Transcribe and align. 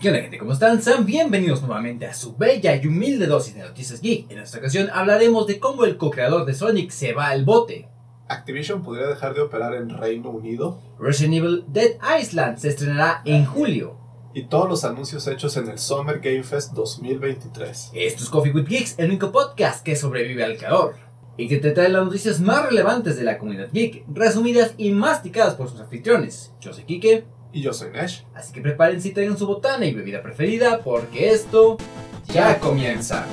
¿Qué 0.00 0.10
onda 0.10 0.20
gente? 0.20 0.38
¿Cómo 0.38 0.52
están? 0.52 0.80
Sean 0.80 1.04
bienvenidos 1.04 1.60
nuevamente 1.60 2.06
a 2.06 2.14
su 2.14 2.36
bella 2.36 2.76
y 2.76 2.86
humilde 2.86 3.26
dosis 3.26 3.56
de 3.56 3.62
noticias 3.62 4.00
geek. 4.00 4.30
En 4.30 4.38
esta 4.38 4.58
ocasión 4.58 4.88
hablaremos 4.92 5.48
de 5.48 5.58
cómo 5.58 5.84
el 5.84 5.96
co-creador 5.96 6.46
de 6.46 6.54
Sonic 6.54 6.90
se 6.90 7.14
va 7.14 7.26
al 7.26 7.44
bote. 7.44 7.88
Activision 8.28 8.84
podría 8.84 9.08
dejar 9.08 9.34
de 9.34 9.40
operar 9.40 9.74
en 9.74 9.88
Reino 9.88 10.30
Unido. 10.30 10.78
Resident 11.00 11.34
Evil 11.34 11.64
Dead 11.66 11.96
Island 12.20 12.58
se 12.58 12.68
estrenará 12.68 13.22
en 13.24 13.44
julio. 13.44 13.96
Y 14.34 14.44
todos 14.44 14.68
los 14.68 14.84
anuncios 14.84 15.26
hechos 15.26 15.56
en 15.56 15.68
el 15.68 15.80
Summer 15.80 16.20
Game 16.20 16.44
Fest 16.44 16.74
2023. 16.74 17.90
Esto 17.92 18.22
es 18.22 18.30
Coffee 18.30 18.52
with 18.52 18.68
Geeks, 18.68 19.00
el 19.00 19.06
único 19.06 19.32
podcast 19.32 19.84
que 19.84 19.96
sobrevive 19.96 20.44
al 20.44 20.58
calor. 20.58 20.94
Y 21.36 21.48
que 21.48 21.56
te 21.56 21.72
trae 21.72 21.88
las 21.88 22.04
noticias 22.04 22.40
más 22.40 22.66
relevantes 22.66 23.16
de 23.16 23.24
la 23.24 23.36
comunidad 23.36 23.70
geek, 23.72 24.04
resumidas 24.14 24.74
y 24.76 24.92
masticadas 24.92 25.56
por 25.56 25.68
sus 25.68 25.80
anfitriones. 25.80 26.52
Yo 26.60 26.72
soy 26.72 26.84
Kike. 26.84 27.37
Y 27.50 27.62
yo 27.62 27.72
soy 27.72 27.90
Nash. 27.90 28.22
Así 28.34 28.52
que 28.52 28.60
prepárense 28.60 29.08
y 29.08 29.12
traigan 29.12 29.38
su 29.38 29.46
botana 29.46 29.86
y 29.86 29.94
bebida 29.94 30.22
preferida 30.22 30.80
porque 30.80 31.30
esto 31.30 31.78
ya 32.26 32.58
comienza. 32.60 33.24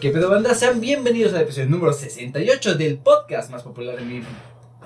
¿Qué 0.00 0.10
pedo 0.10 0.30
banda? 0.30 0.54
Sean 0.54 0.80
bienvenidos 0.80 1.34
al 1.34 1.42
episodio 1.42 1.68
número 1.68 1.92
68 1.92 2.76
del 2.76 2.98
podcast 2.98 3.50
más 3.50 3.62
popular 3.64 3.96
de 3.96 4.04
mi 4.04 4.22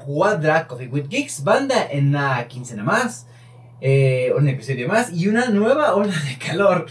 cuadra 0.04 0.66
Coffee 0.66 0.88
with 0.88 1.08
Geeks. 1.08 1.44
Banda 1.44 1.86
en 1.88 2.08
una 2.08 2.48
quincena 2.48 2.82
más, 2.82 3.28
eh, 3.80 4.32
un 4.36 4.48
episodio 4.48 4.88
más 4.88 5.12
y 5.12 5.28
una 5.28 5.50
nueva 5.50 5.94
ola 5.94 6.14
de 6.26 6.38
calor. 6.38 6.86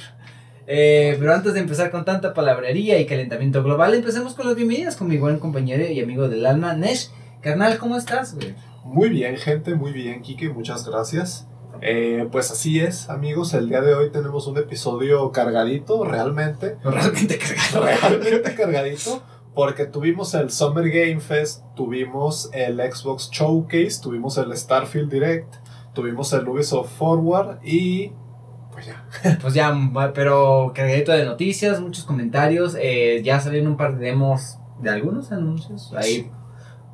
Eh, 0.66 1.18
pero 1.20 1.34
antes 1.34 1.54
de 1.54 1.60
empezar 1.60 1.92
con 1.92 2.06
tanta 2.06 2.34
palabrería 2.34 3.00
y 3.00 3.06
calentamiento 3.06 3.64
global, 3.64 3.94
empecemos 3.94 4.34
con 4.34 4.48
las 4.48 4.56
bienvenidas 4.56 4.96
con 4.96 5.08
mi 5.08 5.18
buen 5.18 5.40
compañero 5.40 5.86
y 5.86 6.00
amigo 6.00 6.30
del 6.30 6.46
alma, 6.46 6.74
Nesh. 6.74 7.10
Carnal, 7.42 7.78
¿cómo 7.78 7.98
estás, 7.98 8.36
güey? 8.36 8.56
Muy 8.86 9.10
bien, 9.10 9.36
gente, 9.38 9.76
muy 9.76 9.92
bien, 9.92 10.22
Kike, 10.22 10.50
muchas 10.50 10.88
gracias. 10.88 11.48
Eh, 11.82 12.30
pues 12.32 12.50
así 12.50 12.80
es, 12.80 13.10
amigos, 13.10 13.54
el 13.54 13.68
día 13.68 13.82
de 13.82 13.94
hoy 13.94 14.10
tenemos 14.10 14.48
un 14.48 14.58
episodio 14.58 15.32
cargadito, 15.32 16.06
realmente. 16.06 16.78
Realmente 16.84 17.38
cargado. 17.38 17.86
Realmente 17.86 18.56
cargadito. 18.56 19.22
Porque 19.54 19.86
tuvimos 19.86 20.34
el 20.34 20.50
Summer 20.50 20.90
Game 20.90 21.20
Fest, 21.20 21.64
tuvimos 21.76 22.50
el 22.54 22.80
Xbox 22.80 23.30
Showcase, 23.32 24.02
tuvimos 24.02 24.38
el 24.38 24.56
Starfield 24.58 25.12
Direct, 25.12 25.56
tuvimos 25.94 26.34
el 26.34 26.48
Ubisoft 26.48 26.90
Forward 26.98 27.60
y 27.64 28.14
pues 28.84 29.24
ya. 29.24 29.38
Pues 29.42 29.54
ya, 29.54 30.12
pero 30.14 30.72
cargadito 30.76 31.12
de 31.12 31.26
noticias, 31.26 31.80
muchos 31.82 32.04
comentarios. 32.04 32.76
eh, 32.80 33.22
ya 33.24 33.40
salieron 33.40 33.70
un 33.70 33.78
par 33.78 33.98
de 33.98 34.06
demos 34.06 34.58
de 34.82 34.90
algunos 34.90 35.32
anuncios. 35.32 35.94
Hay 35.96 36.32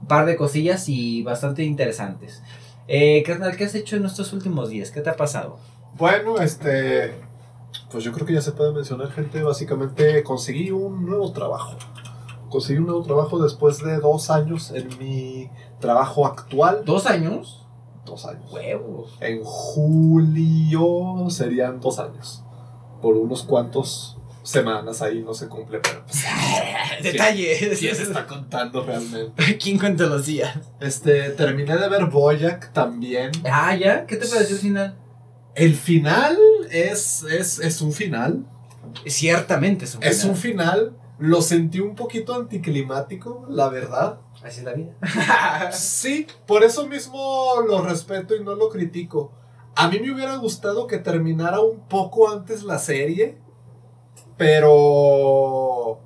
un 0.02 0.08
par 0.08 0.26
de 0.26 0.36
cosillas 0.36 0.88
y 0.90 1.24
bastante 1.24 1.64
interesantes. 1.64 2.42
Eh, 2.88 3.24
carnal, 3.24 3.56
¿qué 3.56 3.66
has 3.66 3.76
hecho 3.76 3.96
en 3.98 4.06
estos 4.06 4.34
últimos 4.34 4.70
días? 4.70 4.92
¿Qué 4.92 5.02
te 5.02 5.10
ha 5.10 5.16
pasado? 5.16 5.60
Bueno, 5.98 6.38
este. 6.40 7.14
Pues 7.92 8.04
yo 8.04 8.12
creo 8.12 8.26
que 8.26 8.34
ya 8.34 8.42
se 8.42 8.52
puede 8.52 8.72
mencionar, 8.72 9.12
gente. 9.12 9.44
Básicamente 9.44 10.24
conseguí 10.24 10.72
un 10.72 11.06
nuevo 11.06 11.32
trabajo. 11.32 11.76
Conseguí 12.50 12.80
un 12.80 12.88
nuevo 12.88 13.04
trabajo 13.04 13.42
después 13.42 13.80
de 13.84 13.98
dos 14.00 14.32
años 14.32 14.72
en 14.72 14.88
mi 14.98 15.50
trabajo 15.80 16.26
actual. 16.26 16.82
¿Dos 16.84 17.06
años? 17.06 17.68
Dos 18.10 18.26
años. 18.26 18.52
Huevos. 18.52 19.18
En 19.22 19.44
julio 19.44 21.30
serían 21.30 21.80
dos 21.80 22.00
años. 22.00 22.44
Por 23.02 23.16
unos 23.16 23.44
cuantos 23.44 24.18
semanas 24.44 25.02
ahí 25.02 25.22
no 25.22 25.34
se 25.34 25.48
cumple, 25.48 25.80
pero 25.80 26.04
pues, 26.06 26.24
Detalle. 27.04 27.76
se 27.76 27.90
está 27.90 28.26
contando 28.26 28.84
realmente. 28.84 29.58
¿Quién 29.62 29.78
cuenta 29.78 30.06
los 30.06 30.26
días? 30.26 30.58
Este, 30.80 31.30
terminé 31.32 31.78
de 31.78 31.88
ver 31.88 32.06
Boyack 32.06 32.74
también. 32.74 33.32
Ah, 33.46 33.76
¿ya? 33.76 34.06
¿Qué 34.06 34.16
te 34.16 34.28
pareció 34.28 34.56
el 34.56 34.62
final? 34.62 34.96
El 35.56 35.76
final 35.76 36.38
es, 36.72 37.24
es, 37.24 37.60
es 37.60 37.82
un 37.82 37.92
final. 37.92 38.46
Ciertamente 39.06 39.86
es 39.86 39.96
un 39.96 40.04
Es 40.04 40.24
un 40.24 40.36
final. 40.36 40.96
Lo 41.20 41.42
sentí 41.42 41.80
un 41.82 41.96
poquito 41.96 42.34
anticlimático, 42.34 43.46
la 43.50 43.68
verdad. 43.70 44.20
Así 44.44 44.60
es 44.60 44.64
la 44.64 44.74
vida. 44.74 44.94
Sí, 45.72 46.26
por 46.46 46.64
eso 46.64 46.88
mismo 46.88 47.56
lo 47.68 47.82
respeto 47.82 48.36
y 48.36 48.44
no 48.44 48.56
lo 48.56 48.70
critico. 48.70 49.32
A 49.76 49.88
mí 49.90 50.00
me 50.00 50.12
hubiera 50.14 50.36
gustado 50.38 50.88
que 50.88 50.98
terminara 50.98 51.60
un 51.60 51.80
poco 51.88 52.30
antes 52.30 52.64
la 52.64 52.80
serie, 52.80 53.38
pero 54.38 56.00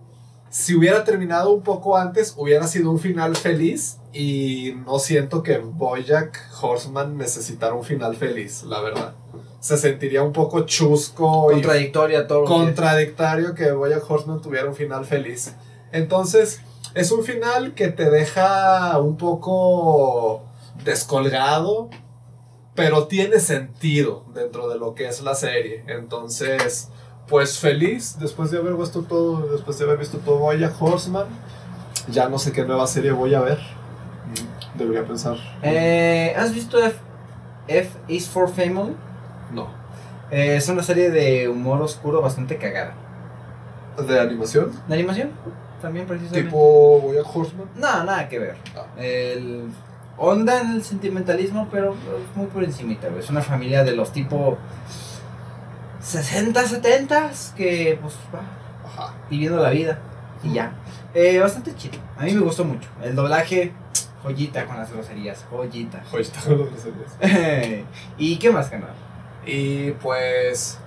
si 0.49 0.75
hubiera 0.75 1.03
terminado 1.03 1.51
un 1.53 1.63
poco 1.63 1.97
antes, 1.97 2.33
hubiera 2.37 2.67
sido 2.67 2.91
un 2.91 2.99
final 2.99 3.35
feliz 3.35 3.97
y 4.11 4.73
no 4.85 4.99
siento 4.99 5.41
que 5.43 5.57
Bojack 5.57 6.39
Horseman 6.61 7.17
necesitara 7.17 7.73
un 7.73 7.83
final 7.83 8.15
feliz, 8.15 8.63
la 8.63 8.81
verdad. 8.81 9.15
Se 9.59 9.77
sentiría 9.77 10.21
un 10.23 10.33
poco 10.33 10.65
chusco 10.65 11.49
y 11.51 11.55
Contradictoria 11.55 12.27
todo. 12.27 12.41
lo 12.41 12.47
que- 12.47 12.53
contradictorio 12.53 13.55
que 13.55 13.71
Bojack 13.71 14.09
Horseman 14.09 14.41
tuviera 14.41 14.67
un 14.67 14.75
final 14.75 15.05
feliz. 15.05 15.55
Entonces, 15.91 16.59
es 16.95 17.11
un 17.11 17.23
final 17.23 17.73
que 17.73 17.89
te 17.89 18.09
deja 18.09 18.97
un 18.99 19.17
poco 19.17 20.43
descolgado, 20.83 21.89
pero 22.75 23.07
tiene 23.07 23.39
sentido 23.39 24.25
dentro 24.33 24.67
de 24.69 24.77
lo 24.77 24.95
que 24.95 25.07
es 25.07 25.21
la 25.21 25.35
serie. 25.35 25.83
Entonces, 25.87 26.89
pues 27.27 27.59
feliz 27.59 28.17
después 28.19 28.51
de 28.51 28.57
haber 28.57 28.73
visto 28.75 29.03
todo, 29.03 29.47
después 29.51 29.77
de 29.77 29.85
haber 29.85 29.97
visto 29.97 30.17
todo 30.19 30.37
Bojack 30.39 30.79
Horseman. 30.81 31.27
Ya 32.09 32.27
no 32.29 32.37
sé 32.37 32.51
qué 32.51 32.65
nueva 32.65 32.85
serie 32.87 33.11
voy 33.11 33.33
a 33.33 33.39
ver. 33.41 33.59
Mm, 33.59 34.77
Debería 34.77 35.05
pensar. 35.05 35.37
Eh, 35.61 36.33
¿Has 36.35 36.53
visto 36.53 36.83
F, 36.83 36.97
F 37.67 37.97
is 38.07 38.27
for 38.27 38.49
Family? 38.49 38.95
No. 39.51 39.67
Eh, 40.31 40.55
es 40.57 40.67
una 40.67 40.83
serie 40.83 41.11
de 41.11 41.47
humor 41.47 41.81
oscuro 41.81 42.21
bastante 42.21 42.57
cagada. 42.57 42.95
¿De 44.07 44.19
animación? 44.19 44.71
¿De 44.87 44.95
animación? 44.95 45.31
También 45.83 46.07
precisamente. 46.07 46.45
Tipo 46.45 47.11
Horseman. 47.33 47.67
No, 47.75 48.03
nada 48.05 48.29
que 48.29 48.39
ver. 48.39 48.55
Ah. 48.73 48.85
El 48.97 49.69
onda 50.17 50.61
en 50.61 50.71
el 50.71 50.83
sentimentalismo, 50.83 51.67
pero 51.69 51.91
es 51.91 52.37
muy 52.37 52.47
por 52.47 52.63
encimita, 52.63 53.09
güey. 53.09 53.19
Es 53.19 53.29
una 53.29 53.41
familia 53.41 53.83
de 53.83 53.93
los 53.93 54.13
tipo 54.13 54.57
60, 55.99 56.63
70 56.63 57.31
que 57.57 57.99
pues 58.01 58.13
va 58.33 58.41
Ajá. 58.85 59.13
viviendo 59.29 59.61
la 59.61 59.71
vida 59.71 59.99
y 60.41 60.53
ya. 60.53 60.73
Eh, 61.13 61.37
bastante 61.39 61.75
chido. 61.75 61.99
A 62.17 62.23
mí 62.23 62.33
me 62.33 62.39
gustó 62.39 62.63
mucho. 62.63 62.87
El 63.03 63.13
doblaje, 63.13 63.73
joyita 64.23 64.65
con 64.65 64.77
las 64.77 64.89
groserías, 64.89 65.45
joyita. 65.49 66.01
Está 66.17 66.39
con 66.43 66.59
los 66.59 66.69
groserías. 66.69 67.85
¿Y 68.17 68.37
qué 68.37 68.51
más, 68.51 68.69
canal? 68.69 68.93
Y 69.45 69.91
pues. 69.91 70.79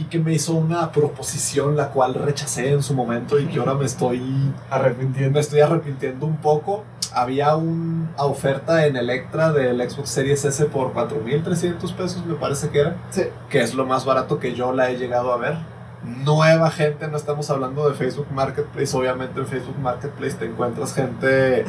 Kike 0.00 0.18
me 0.18 0.32
hizo 0.32 0.54
una 0.54 0.90
proposición 0.92 1.76
la 1.76 1.90
cual 1.90 2.14
rechacé 2.14 2.72
en 2.72 2.82
su 2.82 2.94
momento 2.94 3.38
y 3.38 3.46
que 3.46 3.58
ahora 3.58 3.74
me 3.74 3.84
estoy 3.84 4.50
Arrepintiendo. 4.70 5.32
me 5.32 5.40
estoy 5.40 5.60
arrepintiendo 5.60 6.24
un 6.24 6.38
poco. 6.38 6.84
Había 7.12 7.54
una 7.56 8.10
oferta 8.16 8.86
en 8.86 8.96
Electra 8.96 9.52
del 9.52 9.78
Xbox 9.90 10.08
Series 10.08 10.44
S 10.44 10.64
por 10.66 10.94
4.300 10.94 11.94
pesos, 11.94 12.24
me 12.24 12.34
parece 12.34 12.70
que 12.70 12.80
era. 12.80 12.96
Sí. 13.10 13.24
Que 13.50 13.60
es 13.60 13.74
lo 13.74 13.84
más 13.84 14.06
barato 14.06 14.38
que 14.38 14.54
yo 14.54 14.72
la 14.72 14.90
he 14.90 14.96
llegado 14.96 15.32
a 15.32 15.36
ver. 15.36 15.58
Nueva 16.02 16.70
gente, 16.70 17.08
no 17.08 17.18
estamos 17.18 17.50
hablando 17.50 17.86
de 17.86 17.94
Facebook 17.94 18.28
Marketplace. 18.32 18.96
Obviamente 18.96 19.38
en 19.38 19.46
Facebook 19.46 19.78
Marketplace 19.80 20.36
te 20.36 20.46
encuentras 20.46 20.94
gente 20.94 21.66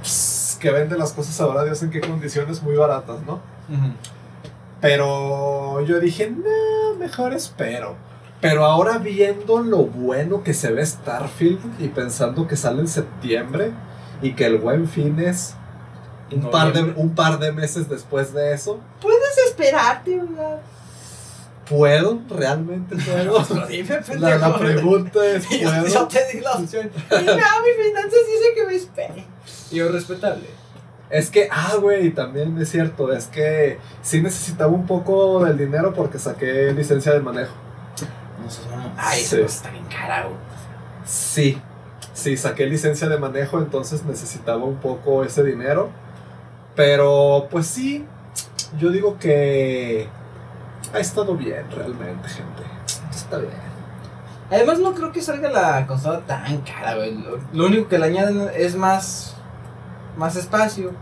pues, 0.00 0.56
que 0.58 0.70
vende 0.70 0.96
las 0.96 1.12
cosas 1.12 1.38
ahora, 1.40 1.64
Dios 1.64 1.82
en 1.82 1.90
qué 1.90 2.00
condiciones 2.00 2.62
muy 2.62 2.76
baratas, 2.76 3.20
¿no? 3.26 3.40
Pero 4.84 5.80
yo 5.80 5.98
dije, 5.98 6.30
no, 6.30 6.94
mejor 6.98 7.32
espero. 7.32 7.96
Pero 8.42 8.66
ahora 8.66 8.98
viendo 8.98 9.60
lo 9.60 9.78
bueno 9.78 10.44
que 10.44 10.52
se 10.52 10.70
ve 10.72 10.84
Starfield 10.84 11.80
y 11.80 11.88
pensando 11.88 12.46
que 12.46 12.54
sale 12.54 12.80
en 12.80 12.88
septiembre 12.88 13.70
y 14.20 14.34
que 14.34 14.44
el 14.44 14.58
buen 14.58 14.86
fin 14.86 15.18
es 15.20 15.54
un 16.30 16.50
par, 16.50 16.74
de, 16.74 16.82
un 16.82 17.14
par 17.14 17.38
de 17.38 17.50
meses 17.50 17.88
después 17.88 18.34
de 18.34 18.52
eso, 18.52 18.78
Puedes 19.00 19.38
esperarte, 19.46 20.18
¿verdad? 20.18 20.60
¿puedo? 21.66 22.20
¿Realmente 22.28 22.94
puedo? 22.94 23.42
Dime, 23.66 24.00
la, 24.18 24.36
la 24.36 24.58
pregunta 24.58 25.24
es, 25.24 25.48
Yo, 25.48 25.60
yo 25.60 25.82
¿puedo? 25.82 26.08
te 26.08 26.26
di 26.30 26.40
la 26.42 26.52
opción. 26.52 26.90
Y 27.10 27.24
no, 27.24 27.32
mi 27.32 27.84
finanzas 27.84 28.12
dice 28.12 28.54
que 28.54 28.66
me 28.66 28.74
espere. 28.74 29.24
Y 29.70 29.76
yo 29.76 29.88
respetable. 29.88 30.63
Es 31.10 31.30
que, 31.30 31.48
ah, 31.52 31.74
güey, 31.80 32.10
también 32.10 32.58
es 32.58 32.70
cierto, 32.70 33.12
es 33.12 33.26
que 33.26 33.78
sí 34.02 34.20
necesitaba 34.22 34.72
un 34.72 34.86
poco 34.86 35.44
del 35.44 35.56
dinero 35.58 35.92
porque 35.94 36.18
saqué 36.18 36.72
licencia 36.72 37.12
de 37.12 37.20
manejo. 37.20 37.52
No 38.42 38.50
sé, 38.50 38.62
no. 38.74 38.92
Ay, 38.96 39.20
Sí. 39.20 39.36
cosa 39.36 39.54
está 39.56 39.70
bien 39.70 39.84
cara, 39.86 40.22
güey. 40.24 40.36
Sí, 41.04 41.60
sí, 42.14 42.36
saqué 42.36 42.66
licencia 42.66 43.08
de 43.08 43.18
manejo, 43.18 43.58
entonces 43.58 44.04
necesitaba 44.04 44.64
un 44.64 44.76
poco 44.76 45.24
ese 45.24 45.44
dinero. 45.44 45.90
Pero, 46.74 47.48
pues 47.50 47.66
sí, 47.66 48.04
yo 48.78 48.90
digo 48.90 49.18
que 49.18 50.08
ha 50.92 50.98
estado 50.98 51.36
bien 51.36 51.70
realmente, 51.70 52.28
gente. 52.28 52.62
Está 53.14 53.38
bien. 53.38 53.52
Además, 54.50 54.78
no 54.80 54.94
creo 54.94 55.12
que 55.12 55.22
salga 55.22 55.50
la 55.50 55.86
consola 55.86 56.20
tan 56.20 56.58
cara, 56.62 56.96
güey. 56.96 57.14
Lo, 57.14 57.38
lo 57.52 57.66
único 57.66 57.88
que 57.88 57.98
le 57.98 58.06
añaden 58.06 58.50
es 58.56 58.74
más. 58.74 59.33
Más 60.16 60.36
espacio. 60.36 60.92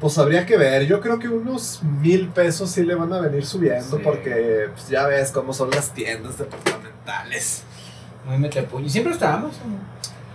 Pues 0.00 0.18
habría 0.18 0.44
que 0.44 0.56
ver, 0.56 0.86
yo 0.86 1.00
creo 1.00 1.18
que 1.18 1.28
unos 1.28 1.82
mil 1.82 2.28
pesos 2.28 2.70
sí 2.70 2.82
le 2.82 2.94
van 2.94 3.12
a 3.12 3.20
venir 3.20 3.46
subiendo 3.46 3.96
Sí. 3.96 4.02
porque 4.04 4.68
pues, 4.74 4.88
ya 4.88 5.06
ves 5.06 5.30
cómo 5.30 5.52
son 5.54 5.70
las 5.70 5.90
tiendas 5.90 6.36
departamentales. 6.36 7.62
Muy 8.26 8.36
metepuño. 8.38 8.88
Siempre 8.88 9.12
está 9.14 9.34
Amazon. 9.34 9.78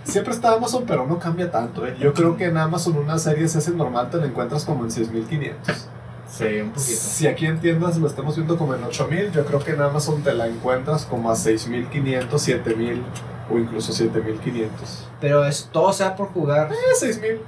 Siempre 0.04 0.32
está 0.32 0.52
Amazon, 0.54 0.84
pero 0.86 1.06
no 1.06 1.18
cambia 1.18 1.50
tanto. 1.50 1.86
¿eh? 1.86 1.94
Yo 2.00 2.14
creo 2.14 2.36
que 2.36 2.46
en 2.46 2.56
Amazon 2.56 2.96
una 2.96 3.18
serie 3.18 3.44
S 3.44 3.70
normal 3.72 4.10
te 4.10 4.16
la 4.16 4.26
encuentras 4.26 4.64
como 4.64 4.84
en 4.84 4.90
6500. 4.90 5.86
Sí, 6.28 6.44
un 6.60 6.70
poquito. 6.70 6.82
Si 6.86 7.26
aquí 7.26 7.46
en 7.46 7.60
tiendas 7.60 7.96
lo 7.98 8.06
estamos 8.06 8.36
viendo 8.36 8.56
como 8.56 8.74
en 8.74 8.82
8000, 8.82 9.30
yo 9.32 9.44
creo 9.44 9.62
que 9.62 9.72
en 9.72 9.82
Amazon 9.82 10.22
te 10.22 10.32
la 10.32 10.46
encuentras 10.48 11.04
como 11.04 11.30
a 11.30 11.36
6500, 11.36 12.40
7000 12.40 13.02
o 13.50 13.58
incluso 13.58 13.92
7500. 13.92 15.08
Pero 15.20 15.44
es, 15.44 15.68
todo 15.72 15.92
sea 15.92 16.14
por 16.16 16.28
jugar. 16.28 16.70
Eh, 16.72 16.94
6000. 16.98 17.40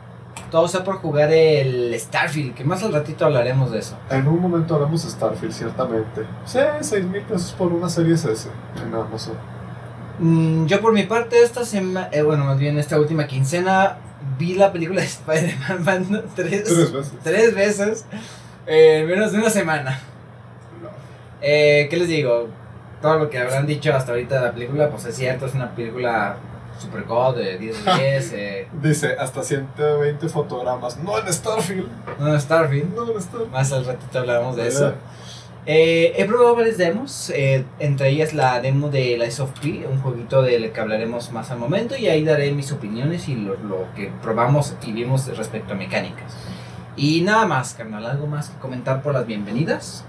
Todo 0.51 0.69
sea 0.69 0.85
por 0.85 0.97
jugar 0.97 1.31
el 1.33 1.95
Starfield. 1.99 2.55
Que 2.55 2.65
más 2.65 2.83
al 2.83 2.93
ratito 2.93 3.25
hablaremos 3.25 3.71
de 3.71 3.79
eso. 3.79 3.97
En 4.11 4.27
un 4.27 4.41
momento 4.41 4.75
hablamos 4.75 5.05
de 5.05 5.11
Starfield, 5.11 5.53
ciertamente. 5.53 6.23
Sí, 6.45 6.59
6000 6.81 7.23
pesos 7.23 7.53
por 7.53 7.73
una 7.73 7.89
serie 7.89 8.15
S 8.15 8.29
en 8.85 8.95
Amazon. 8.95 9.35
Mm, 10.19 10.67
yo 10.67 10.81
por 10.81 10.93
mi 10.93 11.05
parte 11.05 11.43
esta 11.43 11.65
semana, 11.65 12.09
bueno, 12.25 12.45
más 12.45 12.59
bien 12.59 12.79
esta 12.79 12.99
última 13.01 13.27
quincena, 13.27 13.97
vi 14.39 14.55
la 14.55 14.73
película 14.73 15.01
de 15.01 15.07
Spider-Man 15.09 16.25
tres, 16.35 16.65
Tres 16.65 16.93
veces. 16.93 17.13
tres 17.23 17.55
veces 17.55 18.05
eh, 18.67 19.01
en 19.03 19.07
menos 19.09 19.33
de 19.33 19.39
una 19.39 19.51
semana. 19.51 19.99
Eh, 21.41 21.89
¿Qué 21.91 21.97
les 21.97 22.09
digo? 22.09 22.49
Todo 23.03 23.19
lo 23.19 23.31
que 23.31 23.39
habrán 23.39 23.67
dicho 23.67 23.93
hasta 23.95 24.13
ahorita 24.13 24.37
de 24.37 24.47
la 24.47 24.53
película, 24.53 24.89
pues 24.89 25.05
es 25.05 25.17
cierto, 25.17 25.47
es 25.47 25.55
una 25.55 25.75
película 25.75 26.37
super 26.79 27.03
god 27.05 27.37
de 27.37 27.59
10 27.59 27.85
de 27.85 27.95
10, 27.95 28.33
eh, 28.35 28.69
Dice, 28.81 29.17
hasta 29.19 29.43
120 29.43 30.29
fotogramas. 30.29 30.97
No 30.99 31.19
en 31.19 31.33
Starfield. 31.33 31.89
no 32.19 32.39
Starfield. 32.39 32.95
No 32.95 33.13
en 33.13 33.21
Starfield. 33.21 33.51
Más 33.53 33.73
al 33.73 33.85
ratito 33.85 34.19
hablaremos 34.19 34.57
de 34.57 34.69
eso. 34.69 34.95
Eh, 35.65 36.15
he 36.17 36.25
probado 36.25 36.57
varias 36.57 36.77
demos, 36.77 37.31
eh, 37.31 37.65
entre 37.79 38.09
ellas 38.09 38.35
la 38.35 38.61
demo 38.61 38.89
de 38.89 39.17
Lies 39.17 39.39
of 39.39 39.53
P, 39.61 39.87
un 39.87 40.01
jueguito 40.01 40.43
del 40.43 40.73
que 40.73 40.81
hablaremos 40.81 41.31
más 41.31 41.53
al 41.53 41.59
momento, 41.59 41.97
y 41.97 42.09
ahí 42.09 42.25
daré 42.25 42.51
mis 42.51 42.73
opiniones 42.73 43.29
y 43.29 43.37
lo, 43.37 43.55
lo 43.55 43.87
que 43.95 44.11
probamos 44.23 44.75
y 44.85 44.91
vimos 44.91 45.27
respecto 45.37 45.75
a 45.75 45.77
mecánicas. 45.77 46.35
Y 46.97 47.21
nada 47.21 47.47
más, 47.47 47.75
carnal, 47.75 48.07
algo 48.07 48.27
más 48.27 48.51
que 48.51 48.59
comentar 48.59 49.03
por 49.03 49.15
las 49.15 49.25
bienvenidas. 49.25 50.05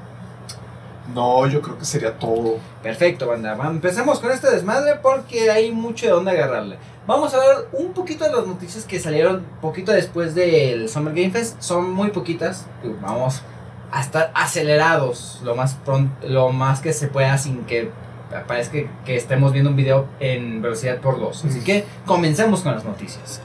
No, 1.13 1.47
yo 1.47 1.61
creo 1.61 1.77
que 1.77 1.85
sería 1.85 2.17
todo. 2.17 2.57
Perfecto, 2.81 3.27
banda. 3.27 3.57
Empezamos 3.69 4.19
con 4.19 4.31
este 4.31 4.49
desmadre 4.49 4.99
porque 5.01 5.51
hay 5.51 5.71
mucho 5.71 6.05
de 6.05 6.11
dónde 6.13 6.31
agarrarle. 6.31 6.77
Vamos 7.05 7.33
a 7.33 7.39
ver 7.39 7.67
un 7.73 7.93
poquito 7.93 8.23
de 8.23 8.31
las 8.31 8.47
noticias 8.47 8.85
que 8.85 8.99
salieron 8.99 9.45
poquito 9.61 9.91
después 9.91 10.33
del 10.35 10.87
Summer 10.89 11.13
Game 11.13 11.31
Fest. 11.31 11.61
Son 11.61 11.91
muy 11.91 12.11
poquitas. 12.11 12.65
Vamos 13.01 13.41
a 13.91 14.01
estar 14.01 14.31
acelerados 14.33 15.41
lo 15.43 15.55
más 15.55 15.75
pronto, 15.75 16.27
lo 16.27 16.49
más 16.51 16.79
que 16.79 16.93
se 16.93 17.07
pueda 17.07 17.37
sin 17.37 17.65
que 17.65 17.91
parezca 18.47 18.71
que, 18.71 18.89
que 19.05 19.15
estemos 19.15 19.51
viendo 19.51 19.69
un 19.69 19.75
video 19.75 20.07
en 20.19 20.61
velocidad 20.61 20.99
por 20.99 21.19
dos. 21.19 21.43
Así 21.45 21.63
que 21.63 21.83
comencemos 22.05 22.61
con 22.61 22.73
las 22.73 22.85
noticias. 22.85 23.43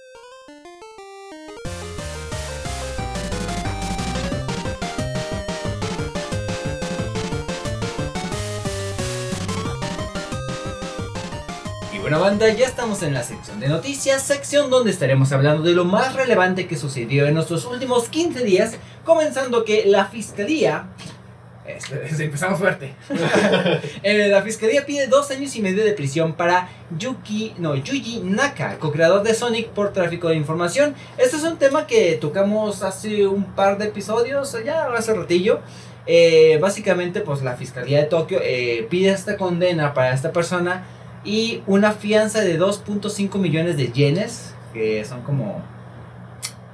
Bueno 12.09 12.25
banda, 12.25 12.49
ya 12.49 12.67
estamos 12.67 13.03
en 13.03 13.13
la 13.13 13.23
sección 13.23 13.61
de 13.61 13.69
noticias, 13.69 14.23
sección 14.23 14.71
donde 14.71 14.91
estaremos 14.91 15.31
hablando 15.33 15.63
de 15.63 15.75
lo 15.75 15.85
más 15.85 16.15
relevante 16.15 16.67
que 16.67 16.75
sucedió 16.75 17.27
en 17.27 17.35
nuestros 17.35 17.67
últimos 17.67 18.09
15 18.09 18.45
días, 18.45 18.79
comenzando 19.05 19.63
que 19.63 19.85
la 19.85 20.07
fiscalía... 20.07 20.89
Espera, 21.67 22.09
empezamos 22.19 22.59
fuerte. 22.59 22.95
Eh, 24.03 24.29
la 24.29 24.41
fiscalía 24.41 24.87
pide 24.87 25.07
dos 25.07 25.31
años 25.31 25.55
y 25.55 25.61
medio 25.61 25.85
de 25.85 25.93
prisión 25.93 26.33
para 26.33 26.71
Yuki, 26.97 27.57
no, 27.59 27.75
Yuji 27.75 28.23
Naka, 28.25 28.79
co-creador 28.79 29.23
de 29.23 29.35
Sonic 29.35 29.69
por 29.69 29.93
tráfico 29.93 30.31
de 30.31 30.37
información. 30.37 30.95
Este 31.19 31.37
es 31.37 31.43
un 31.43 31.59
tema 31.59 31.87
que 31.87 32.15
tocamos 32.15 32.83
hace 32.83 33.27
un 33.27 33.45
par 33.45 33.77
de 33.77 33.85
episodios, 33.85 34.57
ya 34.65 34.87
hace 34.97 35.13
ratillo. 35.13 35.61
Eh, 36.07 36.57
básicamente, 36.59 37.21
pues 37.21 37.43
la 37.43 37.55
fiscalía 37.55 37.99
de 37.99 38.05
Tokio 38.05 38.41
eh, 38.43 38.87
pide 38.89 39.11
esta 39.11 39.37
condena 39.37 39.93
para 39.93 40.15
esta 40.15 40.33
persona 40.33 40.87
y 41.29 41.63
una 41.67 41.93
fianza 41.93 42.41
de 42.41 42.59
2.5 42.59 43.37
millones 43.39 43.77
de 43.77 43.93
yenes, 43.93 44.55
que 44.73 45.05
son 45.05 45.23
como... 45.23 45.63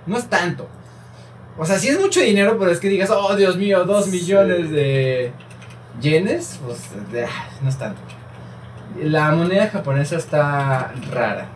No 0.06 0.16
es 0.16 0.28
tanto. 0.28 0.68
O 1.58 1.64
sea, 1.66 1.78
sí 1.78 1.88
es 1.88 1.98
mucho 2.00 2.20
dinero, 2.20 2.56
pero 2.58 2.70
es 2.70 2.78
que 2.78 2.88
digas, 2.88 3.10
oh 3.10 3.34
Dios 3.36 3.56
mío, 3.56 3.84
2 3.84 4.04
Sí. 4.04 4.10
millones 4.10 4.70
de 4.70 5.32
yenes, 6.00 6.60
pues 6.64 6.78
ah, 7.26 7.48
no 7.62 7.68
es 7.68 7.78
tanto. 7.78 8.00
La 9.02 9.32
moneda 9.32 9.68
japonesa 9.68 10.16
está 10.16 10.92
rara. 11.10 11.48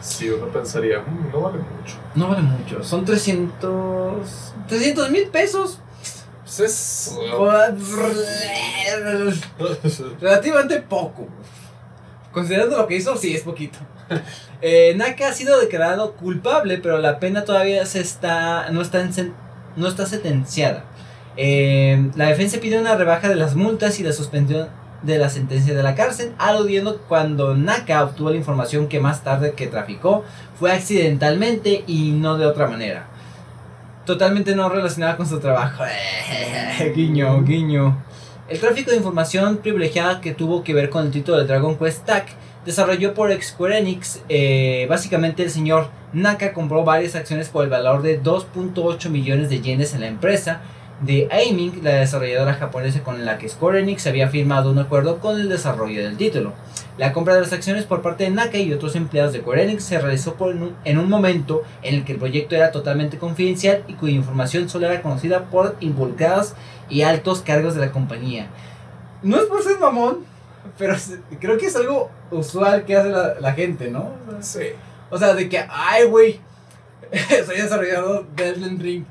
Sí, 0.00 0.28
uno 0.30 0.46
pensaría, 0.48 1.00
"Mm, 1.00 1.30
no 1.32 1.40
vale 1.42 1.58
mucho. 1.58 1.96
No 2.14 2.28
vale 2.28 2.42
mucho, 2.42 2.82
son 2.84 3.04
300... 3.04 4.54
300 4.68 5.10
mil 5.10 5.28
pesos. 5.28 5.80
Pues 6.44 6.60
es. 6.60 7.18
Relativamente 10.20 10.80
poco. 10.80 11.28
Considerando 12.38 12.76
lo 12.76 12.86
que 12.86 12.94
hizo, 12.94 13.16
sí, 13.16 13.34
es 13.34 13.42
poquito. 13.42 13.78
Eh, 14.60 14.92
Naka 14.96 15.28
ha 15.28 15.32
sido 15.32 15.60
declarado 15.60 16.16
culpable, 16.16 16.78
pero 16.78 16.98
la 16.98 17.20
pena 17.20 17.44
todavía 17.44 17.86
se 17.86 18.00
está, 18.00 18.70
no, 18.72 18.82
está 18.82 19.00
en 19.02 19.32
no 19.76 19.86
está 19.86 20.04
sentenciada. 20.04 20.82
Eh, 21.36 22.10
la 22.16 22.26
defensa 22.26 22.58
pide 22.58 22.80
una 22.80 22.96
rebaja 22.96 23.28
de 23.28 23.36
las 23.36 23.54
multas 23.54 24.00
y 24.00 24.02
la 24.02 24.12
suspensión 24.12 24.68
de 25.02 25.16
la 25.18 25.28
sentencia 25.28 25.76
de 25.76 25.82
la 25.84 25.94
cárcel, 25.94 26.32
aludiendo 26.38 26.98
cuando 27.02 27.54
Naka 27.54 28.02
obtuvo 28.02 28.30
la 28.30 28.36
información 28.36 28.88
que 28.88 28.98
más 28.98 29.22
tarde 29.22 29.52
que 29.52 29.68
traficó 29.68 30.24
fue 30.58 30.72
accidentalmente 30.72 31.84
y 31.86 32.10
no 32.10 32.36
de 32.36 32.46
otra 32.46 32.66
manera. 32.66 33.06
Totalmente 34.06 34.56
no 34.56 34.68
relacionada 34.68 35.16
con 35.16 35.28
su 35.28 35.38
trabajo. 35.38 35.84
guiño, 36.96 37.44
guiño. 37.44 38.07
El 38.48 38.60
tráfico 38.60 38.90
de 38.90 38.96
información 38.96 39.58
privilegiada 39.58 40.22
que 40.22 40.32
tuvo 40.32 40.64
que 40.64 40.72
ver 40.72 40.88
con 40.88 41.04
el 41.04 41.10
título 41.10 41.36
de 41.36 41.44
Dragon 41.44 41.76
Quest 41.76 42.06
Tag, 42.06 42.24
desarrolló 42.64 43.12
por 43.12 43.30
Square 43.42 43.76
Enix, 43.76 44.22
eh, 44.30 44.86
básicamente 44.88 45.42
el 45.42 45.50
señor 45.50 45.90
Naka 46.14 46.54
compró 46.54 46.82
varias 46.82 47.14
acciones 47.14 47.50
por 47.50 47.64
el 47.64 47.68
valor 47.68 48.00
de 48.00 48.22
2.8 48.22 49.10
millones 49.10 49.50
de 49.50 49.60
yenes 49.60 49.92
en 49.92 50.00
la 50.00 50.06
empresa 50.06 50.62
de 51.02 51.28
Aiming, 51.30 51.84
la 51.84 51.96
desarrolladora 51.96 52.54
japonesa 52.54 53.02
con 53.02 53.26
la 53.26 53.36
que 53.36 53.50
Square 53.50 53.80
Enix 53.80 54.06
había 54.06 54.30
firmado 54.30 54.70
un 54.70 54.78
acuerdo 54.78 55.18
con 55.18 55.38
el 55.38 55.50
desarrollo 55.50 56.02
del 56.02 56.16
título. 56.16 56.54
La 56.98 57.12
compra 57.12 57.34
de 57.34 57.40
las 57.40 57.52
acciones 57.52 57.84
por 57.84 58.02
parte 58.02 58.24
de 58.24 58.30
Naka 58.30 58.58
y 58.58 58.72
otros 58.72 58.96
empleados 58.96 59.32
de 59.32 59.40
Square 59.40 59.62
Enix 59.62 59.84
se 59.84 60.00
realizó 60.00 60.34
por 60.34 60.50
en, 60.50 60.62
un, 60.62 60.76
en 60.84 60.98
un 60.98 61.08
momento 61.08 61.62
en 61.82 61.94
el 61.94 62.04
que 62.04 62.12
el 62.12 62.18
proyecto 62.18 62.56
era 62.56 62.72
totalmente 62.72 63.18
confidencial 63.18 63.84
y 63.86 63.94
cuya 63.94 64.14
información 64.14 64.68
solo 64.68 64.86
era 64.86 65.00
conocida 65.00 65.44
por 65.44 65.76
involucrados 65.78 66.54
y 66.90 67.02
altos 67.02 67.40
cargos 67.42 67.76
de 67.76 67.82
la 67.82 67.92
compañía. 67.92 68.48
No 69.22 69.36
es 69.36 69.44
por 69.44 69.62
ser 69.62 69.78
mamón, 69.78 70.24
pero 70.76 70.96
creo 71.40 71.56
que 71.56 71.66
es 71.66 71.76
algo 71.76 72.10
usual 72.32 72.84
que 72.84 72.96
hace 72.96 73.10
la, 73.10 73.34
la 73.40 73.52
gente, 73.52 73.90
¿no? 73.90 74.12
Sí. 74.40 74.70
O 75.10 75.16
sea, 75.16 75.34
de 75.34 75.48
que, 75.48 75.64
ay, 75.70 76.04
güey, 76.06 76.40
soy 77.46 77.56
desarrollador 77.58 78.26
de 78.34 78.48
Elden 78.48 78.80
Ring. 78.80 79.04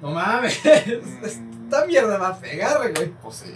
No 0.00 0.10
mames, 0.10 0.60
esta 1.24 1.86
mierda 1.86 2.18
va 2.18 2.28
a 2.28 2.38
pegar, 2.38 2.92
güey. 2.92 3.12
Pues 3.22 3.36
sí. 3.36 3.54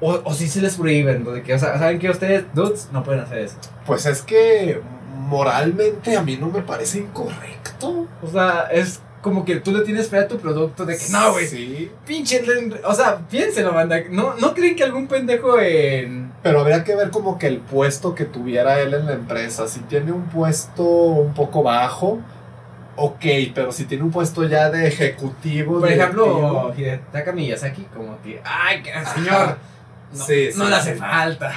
O, 0.00 0.20
o 0.24 0.32
si 0.34 0.48
se 0.48 0.60
les 0.62 0.76
prohíben, 0.76 1.24
¿no? 1.24 1.30
de 1.32 1.42
que, 1.42 1.54
o 1.54 1.58
sea, 1.58 1.78
saben 1.78 1.98
que 1.98 2.08
ustedes, 2.10 2.44
dudes, 2.54 2.88
no 2.92 3.02
pueden 3.04 3.20
hacer 3.20 3.38
eso. 3.38 3.56
Pues 3.86 4.06
es 4.06 4.22
que 4.22 4.80
moralmente 5.14 6.16
a 6.16 6.22
mí 6.22 6.36
no 6.36 6.48
me 6.48 6.62
parece 6.62 6.98
incorrecto. 6.98 8.06
O 8.22 8.26
sea, 8.30 8.68
es 8.72 9.00
como 9.20 9.44
que 9.44 9.56
tú 9.56 9.72
le 9.72 9.82
tienes 9.84 10.08
fe 10.08 10.18
a 10.18 10.28
tu 10.28 10.38
producto 10.38 10.86
de 10.86 10.96
que, 10.96 11.08
no, 11.10 11.32
güey, 11.32 11.46
Sí. 11.46 11.90
pinche. 12.06 12.42
O 12.84 12.94
sea, 12.94 13.18
piénselo, 13.30 13.72
banda. 13.74 14.00
¿No, 14.10 14.34
¿No 14.36 14.54
creen 14.54 14.74
que 14.76 14.82
algún 14.84 15.06
pendejo 15.08 15.58
en 15.60 16.32
Pero 16.42 16.60
habría 16.60 16.82
que 16.84 16.96
ver 16.96 17.10
como 17.10 17.38
que 17.38 17.46
el 17.46 17.58
puesto 17.58 18.14
que 18.14 18.24
tuviera 18.24 18.80
él 18.80 18.94
en 18.94 19.04
la 19.06 19.12
empresa. 19.12 19.68
Si 19.68 19.80
tiene 19.80 20.12
un 20.12 20.22
puesto 20.24 20.82
un 20.82 21.34
poco 21.34 21.62
bajo, 21.62 22.18
ok, 22.96 23.24
pero 23.54 23.72
si 23.72 23.84
tiene 23.84 24.04
un 24.04 24.10
puesto 24.10 24.44
ya 24.44 24.70
de 24.70 24.88
ejecutivo. 24.88 25.80
Por 25.80 25.88
directivo, 25.90 26.24
ejemplo, 26.24 26.74
Hidetaka 26.78 27.32
Miyazaki, 27.32 27.82
como 27.94 28.20
que, 28.22 28.40
ay, 28.42 28.82
señor, 29.14 29.58
no, 30.12 30.24
Sí, 30.24 30.48
no 30.56 30.64
sí, 30.64 30.70
le 30.70 30.76
hace 30.76 30.94
falta. 30.96 31.52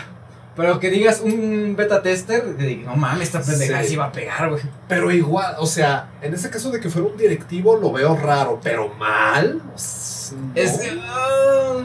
Pero 0.55 0.79
que 0.79 0.91
digas 0.91 1.19
un 1.21 1.73
beta 1.75 2.03
tester, 2.03 2.55
que 2.55 2.63
diga, 2.63 2.91
no 2.91 2.95
mames, 2.95 3.23
esta 3.23 3.41
pendeja 3.41 3.83
Sí. 3.83 3.95
va 3.95 4.05
a 4.05 4.11
pegar, 4.11 4.49
güey. 4.51 4.61
Pero 4.87 5.09
igual, 5.09 5.55
o 5.57 5.65
sea, 5.65 6.11
en 6.21 6.31
ese 6.33 6.51
caso 6.51 6.69
de 6.69 6.79
que 6.79 6.89
fuera 6.91 7.07
un 7.07 7.17
directivo 7.17 7.75
lo 7.75 7.91
veo 7.91 8.15
raro, 8.15 8.59
pero 8.61 8.87
mal. 8.93 9.59
pues, 9.71 10.35
no. 10.37 10.51
Es, 10.53 10.79
ah, 11.01 11.81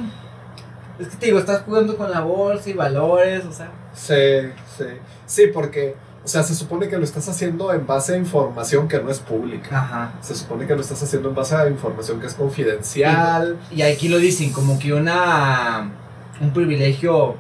Es 0.99 1.09
que 1.09 1.17
te 1.17 1.27
digo, 1.27 1.39
estás 1.39 1.63
jugando 1.63 1.97
con 1.97 2.11
la 2.11 2.21
bolsa 2.21 2.69
y 2.69 2.75
valores, 2.75 3.45
o 3.47 3.53
sea. 3.53 3.71
Sí, 3.95 4.51
sí. 4.77 4.85
Sí, 5.25 5.47
porque, 5.47 5.95
o 6.23 6.29
sea, 6.29 6.43
se 6.43 6.55
supone 6.55 6.89
que 6.91 6.99
lo 6.99 7.05
estás 7.05 7.27
haciendo 7.29 7.73
en 7.73 7.87
base 7.87 8.15
a 8.15 8.17
información 8.19 8.87
que 8.87 8.99
no 8.99 9.11
es 9.11 9.21
pública. 9.21 9.79
Ajá. 9.79 10.13
Se 10.21 10.35
supone 10.35 10.67
que 10.67 10.75
lo 10.75 10.83
estás 10.83 11.03
haciendo 11.03 11.31
en 11.31 11.35
base 11.35 11.55
a 11.57 11.69
información 11.69 12.21
que 12.21 12.27
es 12.27 12.35
confidencial. 12.35 13.57
Y 13.71 13.81
aquí 13.81 14.09
lo 14.09 14.19
dicen, 14.19 14.53
como 14.53 14.79
que 14.79 14.93
una. 14.93 15.91
Un 16.41 16.53
privilegio 16.53 17.37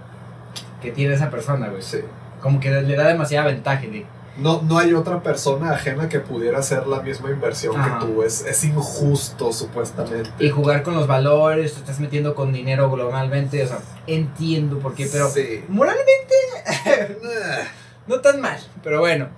que 0.82 0.90
tiene 0.92 1.14
esa 1.14 1.30
persona, 1.30 1.68
güey. 1.68 1.82
Sí. 1.82 1.98
Como 2.40 2.60
que 2.60 2.70
le 2.70 2.96
da 2.96 3.08
demasiada 3.08 3.46
ventaja. 3.46 3.80
De, 3.82 4.06
No, 4.36 4.62
no 4.62 4.78
hay 4.78 4.94
otra 4.94 5.22
persona 5.22 5.72
ajena 5.72 6.08
que 6.08 6.20
pudiera 6.20 6.58
hacer 6.58 6.86
la 6.86 7.00
misma 7.02 7.30
inversión 7.30 7.76
Ajá. 7.76 7.98
que 7.98 8.06
tú. 8.06 8.22
Es, 8.22 8.42
es 8.46 8.62
injusto, 8.64 9.52
supuestamente. 9.52 10.30
y 10.38 10.48
jugar 10.50 10.82
con 10.82 10.94
los 10.94 11.06
valores, 11.06 11.72
te 11.74 11.80
estás 11.80 11.98
metiendo 12.00 12.34
con 12.34 12.52
dinero 12.52 12.90
globalmente, 12.90 13.62
o 13.64 13.66
sea, 13.66 13.78
entiendo 14.06 14.78
por 14.78 14.94
qué, 14.94 15.08
pero 15.10 15.28
Sí. 15.28 15.64
moralmente 15.68 16.34
no 18.06 18.20
tan 18.20 18.40
mal, 18.40 18.58
pero 18.82 19.00
bueno, 19.00 19.28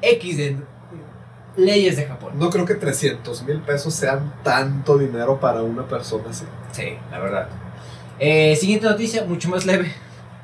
X 0.00 0.36
de 0.36 0.56
leyes 1.56 1.96
de 1.96 2.06
Japón. 2.06 2.32
No 2.36 2.50
creo 2.50 2.64
que 2.64 2.74
300 2.74 3.42
mil 3.44 3.60
pesos 3.60 3.94
sean 3.94 4.34
tanto 4.42 4.98
dinero 4.98 5.38
para 5.40 5.62
una 5.62 5.86
persona 5.86 6.24
así. 6.30 6.44
Sí, 6.72 6.96
la 7.10 7.18
verdad. 7.18 7.48
Eh, 8.18 8.54
siguiente 8.56 8.86
noticia, 8.86 9.24
mucho 9.24 9.48
más 9.48 9.66
leve. 9.66 9.92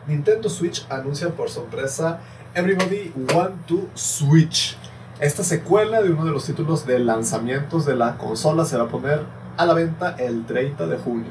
Nintendo 0.06 0.48
Switch 0.48 0.84
anuncia 0.90 1.28
por 1.30 1.50
sorpresa 1.50 2.20
Everybody 2.54 3.12
Want 3.32 3.66
to 3.66 3.88
Switch. 3.94 4.76
Esta 5.20 5.44
secuela 5.44 6.02
de 6.02 6.10
uno 6.10 6.24
de 6.24 6.32
los 6.32 6.46
títulos 6.46 6.86
de 6.86 6.98
lanzamientos 6.98 7.86
de 7.86 7.94
la 7.94 8.16
consola 8.18 8.64
se 8.64 8.76
va 8.76 8.84
a 8.84 8.88
poner 8.88 9.24
a 9.56 9.66
la 9.66 9.74
venta 9.74 10.16
el 10.18 10.46
30 10.46 10.86
de 10.86 10.98
junio. 10.98 11.30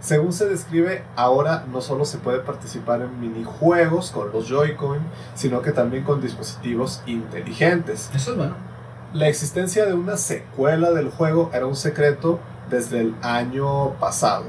Según 0.00 0.32
se 0.32 0.48
describe, 0.48 1.04
ahora 1.16 1.64
no 1.72 1.80
solo 1.80 2.04
se 2.04 2.18
puede 2.18 2.40
participar 2.40 3.02
en 3.02 3.20
minijuegos 3.20 4.10
con 4.10 4.32
los 4.32 4.48
Joy-Con, 4.48 4.98
sino 5.34 5.62
que 5.62 5.72
también 5.72 6.04
con 6.04 6.20
dispositivos 6.20 7.02
inteligentes. 7.06 8.10
Eso 8.14 8.32
es 8.32 8.36
bueno. 8.36 8.54
La 9.14 9.28
existencia 9.28 9.86
de 9.86 9.94
una 9.94 10.16
secuela 10.16 10.90
del 10.90 11.10
juego 11.10 11.50
era 11.52 11.66
un 11.66 11.76
secreto 11.76 12.40
desde 12.68 13.00
el 13.00 13.14
año 13.22 13.90
pasado, 14.00 14.44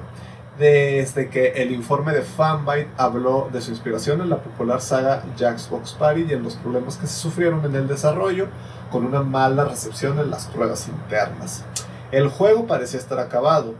desde 0.58 1.30
que 1.30 1.54
el 1.54 1.72
informe 1.72 2.14
de 2.14 2.22
Fanbyte 2.22 2.90
habló 2.98 3.50
de 3.52 3.62
su 3.62 3.72
inspiración 3.72 4.22
en 4.22 4.30
la 4.30 4.38
popular 4.38 4.82
saga 4.82 5.24
Jackbox 5.36 5.94
Party 5.94 6.28
y 6.30 6.34
en 6.34 6.44
los 6.44 6.56
problemas 6.56 6.98
que 6.98 7.08
se 7.08 7.20
sufrieron 7.20 7.66
en 7.66 7.76
el 7.76 7.88
desarrollo 7.88 8.48
con 8.92 9.06
una 9.06 9.24
mala 9.24 9.66
recepción 9.66 10.20
en 10.20 10.30
las 10.30 10.46
pruebas 10.46 10.88
internas. 10.88 11.66
El 12.12 12.28
juego 12.28 12.68
parecía 12.68 13.00
estar 13.00 13.20
acabado, 13.20 13.74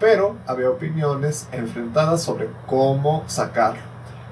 pero 0.00 0.36
había 0.46 0.70
opiniones 0.70 1.48
enfrentadas 1.52 2.22
sobre 2.22 2.48
cómo 2.66 3.22
sacarlo. 3.26 3.82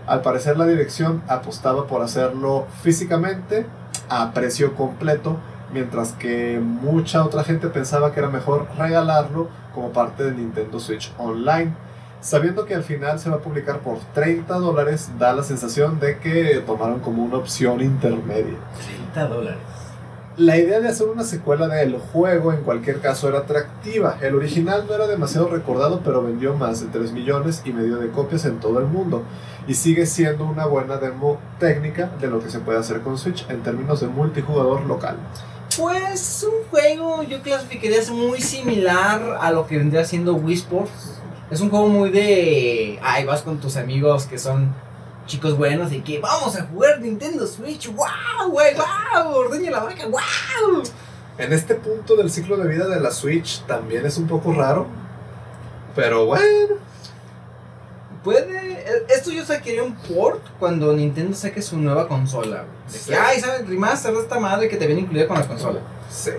Al 0.06 0.22
parecer 0.22 0.56
la 0.56 0.66
dirección 0.66 1.22
apostaba 1.28 1.86
por 1.86 2.02
hacerlo 2.02 2.66
físicamente 2.82 3.66
a 4.08 4.32
precio 4.32 4.74
completo 4.74 5.36
mientras 5.72 6.12
que 6.12 6.60
mucha 6.60 7.24
otra 7.24 7.44
gente 7.44 7.68
pensaba 7.68 8.12
que 8.12 8.20
era 8.20 8.28
mejor 8.28 8.66
regalarlo 8.78 9.48
como 9.74 9.92
parte 9.92 10.24
de 10.24 10.32
Nintendo 10.32 10.78
Switch 10.80 11.12
Online. 11.18 11.72
Sabiendo 12.20 12.64
que 12.66 12.74
al 12.74 12.84
final 12.84 13.18
se 13.18 13.30
va 13.30 13.36
a 13.36 13.40
publicar 13.40 13.80
por 13.80 13.98
30 14.14 14.54
dólares, 14.54 15.10
da 15.18 15.32
la 15.32 15.42
sensación 15.42 15.98
de 15.98 16.18
que 16.18 16.62
tomaron 16.64 17.00
como 17.00 17.24
una 17.24 17.36
opción 17.36 17.80
intermedia. 17.80 18.58
30 19.12 19.26
dólares. 19.26 19.58
La 20.38 20.56
idea 20.56 20.80
de 20.80 20.88
hacer 20.88 21.08
una 21.08 21.24
secuela 21.24 21.68
del 21.68 21.98
juego 21.98 22.54
en 22.54 22.62
cualquier 22.62 23.00
caso 23.00 23.28
era 23.28 23.40
atractiva. 23.40 24.16
El 24.22 24.34
original 24.34 24.86
no 24.88 24.94
era 24.94 25.06
demasiado 25.06 25.48
recordado, 25.48 26.00
pero 26.02 26.22
vendió 26.22 26.54
más 26.54 26.80
de 26.80 26.86
3 26.86 27.12
millones 27.12 27.60
y 27.66 27.72
medio 27.74 27.98
de 27.98 28.08
copias 28.08 28.46
en 28.46 28.58
todo 28.58 28.78
el 28.78 28.86
mundo. 28.86 29.24
Y 29.66 29.74
sigue 29.74 30.06
siendo 30.06 30.46
una 30.46 30.64
buena 30.64 30.96
demo 30.96 31.38
técnica 31.58 32.12
de 32.18 32.28
lo 32.28 32.40
que 32.40 32.48
se 32.48 32.60
puede 32.60 32.78
hacer 32.78 33.02
con 33.02 33.18
Switch 33.18 33.44
en 33.50 33.62
términos 33.62 34.00
de 34.00 34.06
multijugador 34.06 34.86
local. 34.86 35.16
Pues 35.78 36.46
un 36.46 36.68
juego 36.68 37.22
yo 37.22 37.40
clasificaría 37.42 37.98
es 37.98 38.10
muy 38.10 38.40
similar 38.40 39.38
a 39.40 39.50
lo 39.50 39.66
que 39.66 39.78
vendría 39.78 40.04
siendo 40.04 40.34
Wii 40.34 40.56
Sports. 40.56 41.20
Es 41.50 41.60
un 41.60 41.70
juego 41.70 41.88
muy 41.88 42.10
de... 42.10 42.98
Ay, 43.02 43.24
vas 43.24 43.42
con 43.42 43.58
tus 43.58 43.76
amigos 43.76 44.26
que 44.26 44.38
son 44.38 44.74
chicos 45.26 45.56
buenos 45.56 45.92
y 45.92 46.00
que 46.00 46.18
vamos 46.18 46.56
a 46.56 46.66
jugar 46.66 47.00
Nintendo 47.00 47.46
Switch. 47.46 47.92
¡Wow, 47.92 48.50
güey! 48.50 48.74
¡Wow! 48.74 49.32
¡Ordeña 49.34 49.70
la 49.70 49.80
vaca! 49.80 50.06
¡Wow! 50.06 50.82
En 51.38 51.52
este 51.52 51.74
punto 51.74 52.16
del 52.16 52.30
ciclo 52.30 52.56
de 52.56 52.68
vida 52.68 52.86
de 52.86 53.00
la 53.00 53.10
Switch 53.10 53.62
también 53.66 54.04
es 54.04 54.18
un 54.18 54.26
poco 54.26 54.52
raro. 54.52 54.86
Pero 55.94 56.26
bueno, 56.26 56.76
Puede... 58.22 58.61
eh, 58.86 59.06
Esto 59.08 59.30
yo 59.30 59.44
saquaría 59.44 59.82
un 59.82 59.94
port 59.94 60.42
cuando 60.58 60.92
Nintendo 60.92 61.36
saque 61.36 61.62
su 61.62 61.76
nueva 61.78 62.08
consola. 62.08 62.64
De 62.92 62.98
Sí. 62.98 63.10
que, 63.10 63.16
ay, 63.16 63.40
¿sabes? 63.40 63.66
Remaster 63.68 64.12
de 64.12 64.20
esta 64.20 64.38
madre 64.40 64.68
que 64.68 64.76
te 64.76 64.86
viene 64.86 65.02
incluida 65.02 65.26
con 65.26 65.38
la 65.38 65.46
consola. 65.46 65.80
sí. 66.10 66.30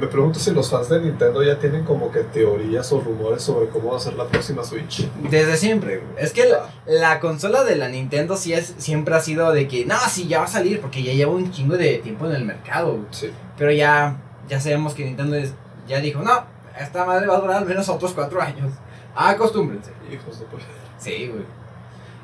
Me 0.00 0.08
pregunto 0.08 0.40
si 0.40 0.50
los 0.50 0.68
fans 0.68 0.88
de 0.88 0.98
Nintendo 1.00 1.44
ya 1.44 1.58
tienen 1.60 1.84
como 1.84 2.10
que 2.10 2.20
teorías 2.20 2.90
o 2.92 3.00
rumores 3.00 3.42
sobre 3.42 3.68
cómo 3.68 3.92
va 3.92 3.98
a 3.98 4.00
ser 4.00 4.14
la 4.14 4.24
próxima 4.26 4.64
Switch. 4.64 5.06
Desde 5.30 5.56
siempre. 5.56 6.02
Es 6.16 6.32
que 6.32 6.46
la, 6.48 6.70
la 6.86 7.20
consola 7.20 7.62
de 7.62 7.76
la 7.76 7.88
Nintendo 7.88 8.36
sí 8.36 8.52
es, 8.52 8.74
siempre 8.78 9.14
ha 9.14 9.20
sido 9.20 9.52
de 9.52 9.68
que, 9.68 9.84
no, 9.84 9.94
sí, 10.10 10.26
ya 10.26 10.38
va 10.40 10.46
a 10.46 10.48
salir, 10.48 10.80
porque 10.80 11.04
ya 11.04 11.12
lleva 11.12 11.30
un 11.30 11.52
chingo 11.52 11.76
de 11.76 11.98
tiempo 11.98 12.26
en 12.26 12.32
el 12.32 12.44
mercado. 12.44 12.98
Sí. 13.12 13.30
Pero 13.56 13.70
ya, 13.70 14.16
ya 14.48 14.60
sabemos 14.60 14.94
que 14.94 15.04
Nintendo 15.04 15.36
es- 15.36 15.52
ya 15.86 16.00
dijo, 16.00 16.20
no, 16.22 16.46
esta 16.80 17.04
madre 17.04 17.26
va 17.28 17.36
a 17.36 17.40
durar 17.40 17.58
al 17.58 17.66
menos 17.66 17.88
otros 17.88 18.12
cuatro 18.12 18.40
años. 18.42 18.72
Acostúmbrense. 19.14 19.90
Hijos 20.10 20.40
de. 20.40 20.46
Sí, 21.02 21.30
güey. 21.32 21.44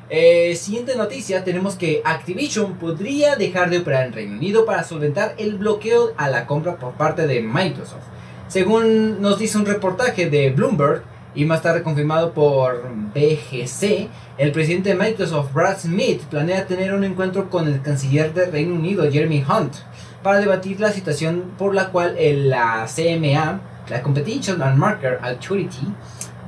Eh, 0.09 0.55
siguiente 0.55 0.95
noticia, 0.95 1.43
tenemos 1.43 1.75
que 1.75 2.01
Activision 2.03 2.75
podría 2.75 3.35
dejar 3.35 3.69
de 3.69 3.79
operar 3.79 4.07
en 4.07 4.13
Reino 4.13 4.37
Unido 4.37 4.65
para 4.65 4.83
solventar 4.83 5.35
el 5.37 5.57
bloqueo 5.57 6.13
a 6.17 6.29
la 6.29 6.47
compra 6.47 6.77
por 6.77 6.93
parte 6.93 7.27
de 7.27 7.41
Microsoft. 7.41 8.05
Según 8.47 9.21
nos 9.21 9.37
dice 9.37 9.57
un 9.57 9.65
reportaje 9.65 10.29
de 10.29 10.49
Bloomberg 10.49 11.03
y 11.35 11.45
más 11.45 11.61
tarde 11.61 11.83
confirmado 11.83 12.33
por 12.33 12.89
BGC, 13.13 14.07
el 14.37 14.51
presidente 14.51 14.89
de 14.89 14.95
Microsoft, 14.95 15.53
Brad 15.53 15.77
Smith, 15.77 16.23
planea 16.23 16.65
tener 16.65 16.93
un 16.93 17.03
encuentro 17.03 17.49
con 17.49 17.67
el 17.67 17.81
canciller 17.81 18.33
de 18.33 18.45
Reino 18.45 18.73
Unido, 18.73 19.11
Jeremy 19.11 19.43
Hunt, 19.47 19.75
para 20.23 20.39
debatir 20.39 20.79
la 20.79 20.91
situación 20.91 21.51
por 21.57 21.75
la 21.75 21.89
cual 21.89 22.15
la 22.17 22.87
CMA, 22.87 23.59
la 23.89 24.01
Competition 24.01 24.61
and 24.63 24.77
Market 24.77 25.19
Authority, 25.21 25.93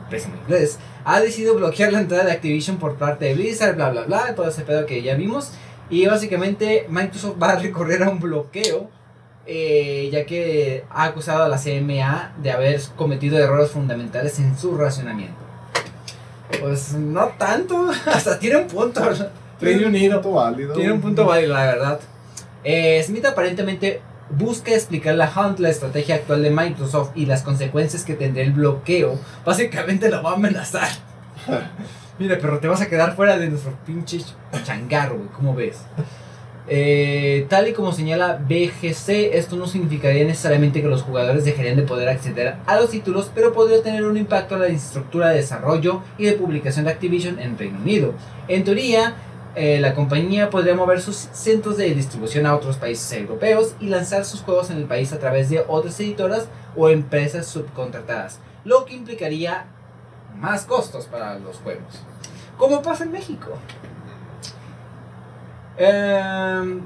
pésimo 0.09 0.35
inglés, 0.37 0.79
ha 1.05 1.19
decidido 1.19 1.55
bloquear 1.55 1.91
la 1.91 1.99
entrada 1.99 2.25
de 2.25 2.31
Activision 2.31 2.77
por 2.77 2.95
parte 2.95 3.25
de 3.25 3.33
Blizzard, 3.35 3.75
bla 3.75 3.89
bla 3.89 4.03
bla, 4.03 4.35
todo 4.35 4.47
ese 4.47 4.63
pedo 4.63 4.85
que 4.85 5.01
ya 5.01 5.15
vimos. 5.15 5.51
Y 5.89 6.05
básicamente 6.05 6.85
Microsoft 6.89 7.35
va 7.41 7.51
a 7.51 7.55
recorrer 7.57 8.03
a 8.03 8.09
un 8.09 8.19
bloqueo, 8.19 8.89
eh, 9.45 10.09
ya 10.11 10.25
que 10.25 10.85
ha 10.89 11.05
acusado 11.05 11.43
a 11.43 11.49
la 11.49 11.57
CMA 11.57 12.33
de 12.41 12.51
haber 12.51 12.81
cometido 12.95 13.37
errores 13.37 13.71
fundamentales 13.71 14.39
en 14.39 14.57
su 14.57 14.77
racionamiento. 14.77 15.35
Pues 16.59 16.93
no 16.93 17.27
tanto, 17.37 17.89
hasta 18.05 18.39
tiene 18.39 18.57
un 18.57 18.67
punto. 18.67 19.01
Reino 19.59 19.87
Unido. 19.87 20.21
Punto 20.21 20.35
válido. 20.35 20.73
Tiene 20.73 20.91
un 20.93 21.01
punto 21.01 21.25
válido, 21.25 21.53
la 21.53 21.65
verdad. 21.65 21.99
Eh, 22.63 23.01
Smith 23.03 23.25
aparentemente 23.25 24.01
busca 24.37 24.71
explicarle 24.71 25.23
a 25.23 25.31
Hunt 25.35 25.59
la 25.59 25.69
estrategia 25.69 26.15
actual 26.15 26.43
de 26.43 26.51
Microsoft 26.51 27.11
y 27.15 27.25
las 27.25 27.43
consecuencias 27.43 28.03
que 28.03 28.15
tendrá 28.15 28.43
el 28.43 28.51
bloqueo. 28.51 29.19
Básicamente 29.45 30.09
lo 30.09 30.23
va 30.23 30.31
a 30.31 30.35
amenazar. 30.35 30.89
Mira, 32.19 32.37
pero 32.39 32.59
te 32.59 32.67
vas 32.67 32.81
a 32.81 32.87
quedar 32.87 33.15
fuera 33.15 33.37
de 33.37 33.49
nuestro 33.49 33.73
pinche 33.85 34.19
changarro, 34.63 35.17
güey. 35.17 35.29
¿Cómo 35.29 35.55
ves? 35.55 35.77
Eh, 36.67 37.47
tal 37.49 37.67
y 37.67 37.73
como 37.73 37.91
señala 37.91 38.39
BGC, 38.47 39.33
esto 39.33 39.55
no 39.55 39.65
significaría 39.65 40.23
necesariamente 40.23 40.81
que 40.81 40.87
los 40.87 41.01
jugadores 41.01 41.43
dejarían 41.43 41.75
de 41.75 41.81
poder 41.81 42.07
acceder 42.07 42.55
a 42.65 42.75
los 42.75 42.91
títulos, 42.91 43.31
pero 43.33 43.51
podría 43.51 43.81
tener 43.81 44.05
un 44.05 44.15
impacto 44.15 44.55
en 44.55 44.61
la 44.61 44.67
estructura 44.67 45.29
de 45.29 45.37
desarrollo 45.37 46.01
y 46.17 46.25
de 46.25 46.33
publicación 46.33 46.85
de 46.85 46.91
Activision 46.91 47.39
en 47.39 47.57
Reino 47.57 47.79
Unido. 47.79 48.13
En 48.47 48.63
teoría, 48.63 49.15
eh, 49.55 49.79
la 49.81 49.93
compañía 49.93 50.49
podría 50.49 50.75
mover 50.75 51.01
sus 51.01 51.15
centros 51.15 51.77
de 51.77 51.93
distribución 51.93 52.45
a 52.45 52.55
otros 52.55 52.77
países 52.77 53.11
europeos 53.11 53.75
y 53.79 53.87
lanzar 53.87 54.23
sus 54.25 54.41
juegos 54.41 54.69
en 54.69 54.77
el 54.77 54.85
país 54.85 55.11
a 55.13 55.19
través 55.19 55.49
de 55.49 55.63
otras 55.67 55.99
editoras 55.99 56.47
o 56.75 56.89
empresas 56.89 57.47
subcontratadas, 57.47 58.39
lo 58.63 58.85
que 58.85 58.93
implicaría 58.95 59.65
más 60.37 60.63
costos 60.65 61.05
para 61.07 61.37
los 61.39 61.57
juegos, 61.57 62.01
como 62.57 62.81
pasa 62.81 63.03
en 63.03 63.11
México. 63.11 63.49
Em, 65.77 66.81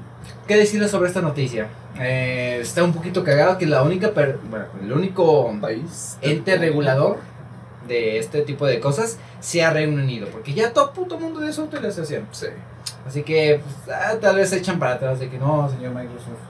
¿Qué 0.46 0.56
decirles 0.56 0.90
sobre 0.90 1.08
esta 1.08 1.20
noticia? 1.20 1.68
Eh, 1.98 2.58
está 2.60 2.82
un 2.84 2.92
poquito 2.92 3.24
cagado 3.24 3.58
que 3.58 3.66
la 3.66 3.82
única, 3.82 4.10
per- 4.12 4.38
bueno, 4.50 4.66
el 4.82 4.92
único 4.92 5.52
país. 5.60 6.18
ente 6.22 6.56
regulador 6.56 7.18
de 7.86 8.18
este 8.18 8.42
tipo 8.42 8.66
de 8.66 8.80
cosas 8.80 9.18
sea 9.40 9.70
Reino 9.70 10.02
Unido, 10.02 10.28
porque 10.30 10.54
ya 10.54 10.72
todo 10.72 10.92
puto 10.92 11.18
mundo 11.18 11.40
de 11.40 11.52
su 11.52 11.62
utilización. 11.62 12.26
Sí. 12.32 12.46
Así 13.06 13.22
que 13.22 13.60
pues, 13.62 13.96
ah, 13.96 14.14
tal 14.20 14.36
vez 14.36 14.50
se 14.50 14.58
echan 14.58 14.78
para 14.78 14.94
atrás 14.94 15.20
de 15.20 15.28
que 15.28 15.38
no, 15.38 15.68
señor 15.68 15.94
Microsoft, 15.94 16.40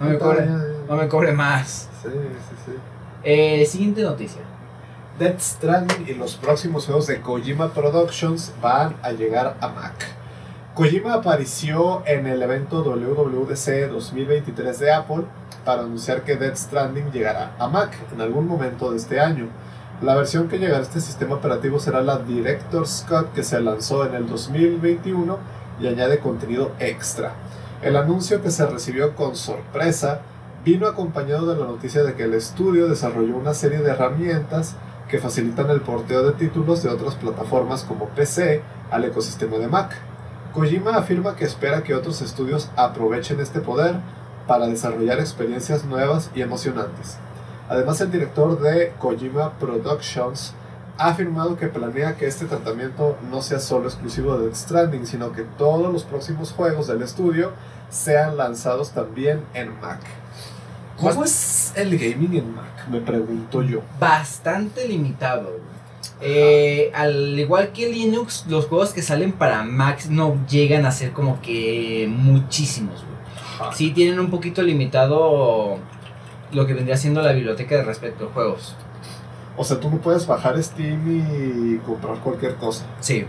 no 0.00 0.06
me 0.06 0.18
cobre, 0.18 0.46
no 0.46 0.96
me 0.96 1.08
cobre 1.08 1.32
más. 1.32 1.88
Sí, 2.02 2.08
sí, 2.10 2.56
sí. 2.66 2.72
Eh, 3.22 3.66
siguiente 3.66 4.02
noticia. 4.02 4.40
Death 5.18 5.40
Stranding 5.40 6.08
y 6.08 6.14
los 6.14 6.36
próximos 6.36 6.86
juegos 6.86 7.06
de 7.06 7.20
Kojima 7.20 7.74
Productions 7.74 8.54
van 8.62 8.96
a 9.02 9.12
llegar 9.12 9.56
a 9.60 9.68
Mac. 9.68 9.92
Kojima 10.74 11.12
apareció 11.12 12.02
en 12.06 12.26
el 12.26 12.42
evento 12.42 12.82
WWDC 12.82 13.90
2023 13.90 14.78
de 14.78 14.92
Apple 14.92 15.24
para 15.66 15.82
anunciar 15.82 16.22
que 16.22 16.36
Death 16.36 16.56
Stranding 16.56 17.12
llegará 17.12 17.54
a 17.58 17.68
Mac 17.68 17.94
en 18.14 18.22
algún 18.22 18.48
momento 18.48 18.92
de 18.92 18.96
este 18.96 19.20
año. 19.20 19.48
La 20.02 20.14
versión 20.14 20.48
que 20.48 20.58
llegará 20.58 20.78
a 20.78 20.82
este 20.82 20.98
sistema 20.98 21.34
operativo 21.34 21.78
será 21.78 22.00
la 22.00 22.16
Director's 22.16 23.04
Cut 23.06 23.34
que 23.34 23.42
se 23.42 23.60
lanzó 23.60 24.06
en 24.06 24.14
el 24.14 24.26
2021 24.26 25.36
y 25.78 25.88
añade 25.88 26.20
contenido 26.20 26.72
extra. 26.78 27.34
El 27.82 27.96
anuncio 27.96 28.40
que 28.40 28.50
se 28.50 28.64
recibió 28.64 29.14
con 29.14 29.36
sorpresa 29.36 30.22
vino 30.64 30.88
acompañado 30.88 31.44
de 31.44 31.60
la 31.60 31.66
noticia 31.66 32.02
de 32.02 32.14
que 32.14 32.22
el 32.22 32.32
estudio 32.32 32.88
desarrolló 32.88 33.36
una 33.36 33.52
serie 33.52 33.80
de 33.80 33.90
herramientas 33.90 34.74
que 35.10 35.18
facilitan 35.18 35.68
el 35.68 35.82
porteo 35.82 36.22
de 36.22 36.32
títulos 36.32 36.82
de 36.82 36.88
otras 36.88 37.16
plataformas 37.16 37.84
como 37.84 38.06
PC 38.08 38.62
al 38.90 39.04
ecosistema 39.04 39.58
de 39.58 39.68
Mac. 39.68 39.92
Kojima 40.54 40.96
afirma 40.96 41.36
que 41.36 41.44
espera 41.44 41.82
que 41.82 41.94
otros 41.94 42.22
estudios 42.22 42.70
aprovechen 42.74 43.38
este 43.38 43.60
poder 43.60 43.96
para 44.46 44.66
desarrollar 44.66 45.20
experiencias 45.20 45.84
nuevas 45.84 46.30
y 46.34 46.40
emocionantes. 46.40 47.18
Además, 47.70 48.00
el 48.00 48.10
director 48.10 48.60
de 48.60 48.92
Kojima 48.98 49.52
Productions 49.60 50.54
ha 50.98 51.10
afirmado 51.10 51.56
que 51.56 51.68
planea 51.68 52.16
que 52.16 52.26
este 52.26 52.46
tratamiento 52.46 53.16
no 53.30 53.42
sea 53.42 53.60
solo 53.60 53.86
exclusivo 53.86 54.36
de 54.36 54.46
Death 54.46 54.56
Stranding, 54.56 55.06
sino 55.06 55.30
que 55.30 55.42
todos 55.56 55.92
los 55.92 56.02
próximos 56.02 56.50
juegos 56.50 56.88
del 56.88 57.00
estudio 57.00 57.52
sean 57.88 58.36
lanzados 58.36 58.90
también 58.90 59.42
en 59.54 59.80
Mac. 59.80 60.00
¿Cómo 60.98 61.22
es 61.22 61.72
el 61.76 61.96
gaming 61.96 62.38
en 62.38 62.54
Mac? 62.56 62.88
Me 62.90 63.00
pregunto 63.00 63.62
yo. 63.62 63.82
Bastante 64.00 64.88
limitado. 64.88 65.52
Eh, 66.20 66.90
al 66.92 67.38
igual 67.38 67.70
que 67.70 67.88
Linux, 67.88 68.46
los 68.48 68.66
juegos 68.66 68.92
que 68.92 69.00
salen 69.00 69.30
para 69.30 69.62
Mac 69.62 70.06
no 70.06 70.44
llegan 70.48 70.86
a 70.86 70.90
ser 70.90 71.12
como 71.12 71.40
que 71.40 72.08
muchísimos. 72.10 73.04
güey. 73.04 73.72
Sí 73.76 73.92
tienen 73.92 74.18
un 74.18 74.28
poquito 74.28 74.60
limitado 74.60 75.78
lo 76.52 76.66
que 76.66 76.74
vendría 76.74 76.96
siendo 76.96 77.22
la 77.22 77.32
biblioteca 77.32 77.76
de 77.76 77.82
respecto 77.84 78.26
a 78.26 78.32
juegos. 78.32 78.76
O 79.56 79.64
sea, 79.64 79.78
tú 79.80 79.90
no 79.90 79.98
puedes 79.98 80.26
bajar 80.26 80.60
Steam 80.62 81.22
y 81.74 81.76
comprar 81.78 82.16
cualquier 82.18 82.54
cosa 82.54 82.86
Sí. 83.00 83.26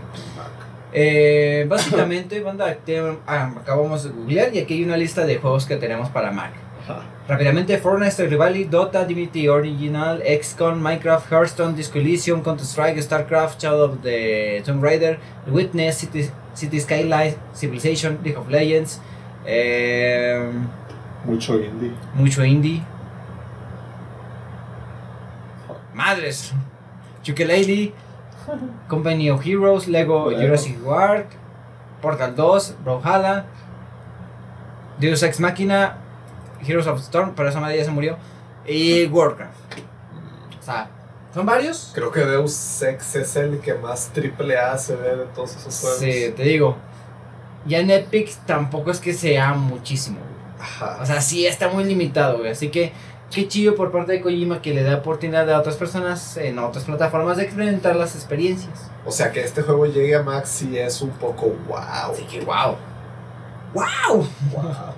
Eh, 0.92 1.66
básicamente, 1.68 2.40
banda, 2.42 2.74
te- 2.74 3.00
ah, 3.26 3.52
acabamos 3.56 4.04
de 4.04 4.10
googlear 4.10 4.54
y 4.54 4.58
aquí 4.58 4.74
hay 4.74 4.84
una 4.84 4.96
lista 4.96 5.24
de 5.24 5.36
juegos 5.38 5.64
que 5.66 5.76
tenemos 5.76 6.08
para 6.10 6.30
Mac. 6.30 6.52
Rápidamente, 7.28 7.78
Fortnite, 7.78 8.10
Stardew 8.10 8.36
Valley, 8.38 8.64
Dota, 8.64 9.04
Divinity 9.04 9.46
Original, 9.48 10.20
XCOM, 10.26 10.80
Minecraft, 10.80 11.30
Hearthstone, 11.32 11.74
Disco 11.76 11.98
Elysium, 12.00 12.42
Counter-Strike, 12.42 13.00
StarCraft, 13.00 13.60
Shadow 13.62 13.84
of 13.84 14.02
the 14.02 14.60
Tomb 14.66 14.82
Raider, 14.82 15.18
Witness, 15.46 15.98
City, 15.98 16.28
City 16.54 16.80
Skyline, 16.80 17.36
Civilization, 17.54 18.18
League 18.24 18.36
of 18.36 18.48
Legends, 18.50 19.00
eh, 19.46 20.50
Mucho 21.24 21.54
indie. 21.60 21.92
mucho 22.14 22.44
indie. 22.44 22.82
Madres. 25.94 26.52
Lady, 27.24 27.94
Company 28.88 29.30
of 29.30 29.46
Heroes, 29.46 29.86
Lego. 29.86 30.30
Jurassic 30.30 30.76
World, 30.84 31.26
Portal 32.00 32.34
2, 32.34 32.76
Brawlhalla, 32.84 33.44
Deus 34.98 35.22
Ex 35.22 35.38
Machina, 35.38 35.98
Heroes 36.66 36.86
of 36.86 37.00
Storm, 37.00 37.32
pero 37.34 37.48
esa 37.48 37.60
madre 37.60 37.78
ya 37.78 37.84
se 37.84 37.90
murió, 37.90 38.16
y 38.66 39.06
Warcraft. 39.06 39.56
O 40.60 40.62
sea, 40.62 40.88
son 41.32 41.46
varios. 41.46 41.92
Creo 41.94 42.10
que 42.10 42.20
Deus 42.20 42.82
Ex 42.82 43.14
es 43.16 43.36
el 43.36 43.60
que 43.60 43.74
más 43.74 44.10
triple 44.12 44.58
A 44.58 44.76
se 44.76 44.96
ve 44.96 45.16
de 45.16 45.24
todos 45.26 45.56
esos 45.56 45.80
juegos. 45.80 45.98
Sí, 45.98 46.32
te 46.36 46.42
digo. 46.42 46.76
Ya 47.64 47.78
en 47.78 47.90
Epic 47.90 48.34
tampoco 48.44 48.90
es 48.90 48.98
que 48.98 49.12
sea 49.14 49.54
muchísimo. 49.54 50.18
güey. 50.18 50.32
Ajá. 50.60 50.98
O 51.00 51.06
sea, 51.06 51.20
sí 51.20 51.46
está 51.46 51.68
muy 51.68 51.84
limitado, 51.84 52.38
güey. 52.38 52.50
Así 52.50 52.68
que 52.68 52.92
qué 53.32 53.48
chido 53.48 53.74
por 53.74 53.90
parte 53.90 54.12
de 54.12 54.20
Kojima 54.20 54.60
que 54.60 54.74
le 54.74 54.82
da 54.82 54.96
oportunidad 54.96 55.50
a 55.50 55.58
otras 55.58 55.76
personas 55.76 56.36
en 56.36 56.58
otras 56.58 56.84
plataformas 56.84 57.38
de 57.38 57.44
experimentar 57.44 57.96
las 57.96 58.14
experiencias. 58.14 58.90
O 59.04 59.10
sea, 59.10 59.32
que 59.32 59.40
este 59.40 59.62
juego 59.62 59.86
llegue 59.86 60.14
a 60.14 60.22
Max 60.22 60.50
sí 60.50 60.78
es 60.78 61.00
un 61.00 61.10
poco 61.10 61.54
wow. 61.66 62.12
Así 62.12 62.22
que, 62.24 62.40
wow. 62.40 62.76
¡Wow! 63.74 64.26
wow. 64.52 64.94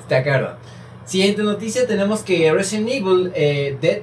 Está 0.00 0.22
caro. 0.22 0.56
Siguiente 1.04 1.42
noticia, 1.42 1.86
tenemos 1.86 2.20
que 2.20 2.52
Resident 2.52 2.88
Evil 2.88 3.32
eh, 3.34 3.76
Dead. 3.80 4.02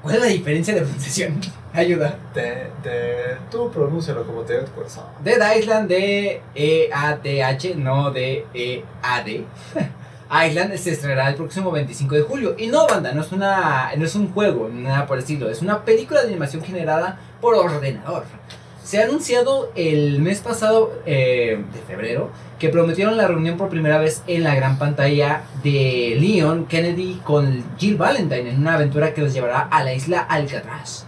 ¿Cuál 0.00 0.14
es 0.14 0.20
la 0.20 0.28
diferencia 0.28 0.74
de 0.74 0.82
pronunciación? 0.82 1.40
Ayuda. 1.74 2.18
De, 2.32 2.70
de, 2.82 3.36
tú 3.50 3.70
pronúncialo 3.70 4.24
como 4.24 4.42
te 4.42 4.58
corazón. 4.74 5.04
Dead 5.22 5.58
Island 5.58 5.88
de 5.88 6.40
E-A-T-H, 6.54 7.74
no 7.74 8.10
de 8.10 8.46
E-A-D. 8.54 9.44
Island 10.30 10.76
se 10.76 10.92
estrenará 10.92 11.28
el 11.28 11.36
próximo 11.36 11.70
25 11.70 12.14
de 12.14 12.22
julio. 12.22 12.54
Y 12.58 12.66
no, 12.66 12.86
banda, 12.86 13.12
no 13.12 13.22
es, 13.22 13.32
una, 13.32 13.90
no 13.96 14.04
es 14.04 14.14
un 14.14 14.32
juego, 14.32 14.68
nada 14.68 15.06
por 15.06 15.16
el 15.16 15.22
estilo. 15.22 15.48
Es 15.48 15.62
una 15.62 15.84
película 15.84 16.22
de 16.22 16.28
animación 16.28 16.62
generada 16.62 17.18
por 17.40 17.54
ordenador. 17.54 18.24
Se 18.84 19.00
ha 19.00 19.04
anunciado 19.04 19.70
el 19.74 20.20
mes 20.20 20.40
pasado, 20.40 20.92
eh, 21.04 21.62
de 21.74 21.80
febrero, 21.80 22.30
que 22.58 22.70
prometieron 22.70 23.16
la 23.16 23.26
reunión 23.28 23.56
por 23.56 23.68
primera 23.68 23.98
vez 23.98 24.22
en 24.26 24.44
la 24.44 24.54
gran 24.54 24.78
pantalla 24.78 25.42
de 25.62 26.16
Leon 26.18 26.66
Kennedy 26.66 27.20
con 27.22 27.64
Jill 27.76 27.96
Valentine 27.96 28.50
en 28.50 28.60
una 28.60 28.74
aventura 28.74 29.12
que 29.12 29.20
los 29.20 29.34
llevará 29.34 29.60
a 29.60 29.84
la 29.84 29.92
isla 29.92 30.20
Alcatraz. 30.20 31.04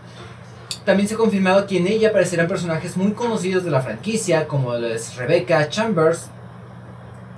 También 0.84 1.08
se 1.08 1.14
ha 1.14 1.18
confirmado 1.18 1.66
que 1.66 1.78
en 1.78 1.86
ella 1.86 2.08
aparecerán 2.08 2.48
personajes 2.48 2.96
muy 2.96 3.12
conocidos 3.12 3.64
de 3.64 3.70
la 3.70 3.80
franquicia, 3.80 4.46
como 4.46 4.74
lo 4.74 4.86
es 4.86 5.16
Rebecca 5.16 5.68
Chambers, 5.68 6.26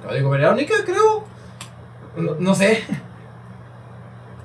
Código 0.07 0.31
Verónica, 0.31 0.75
creo. 0.85 1.32
No, 2.16 2.55
sé. 2.55 2.83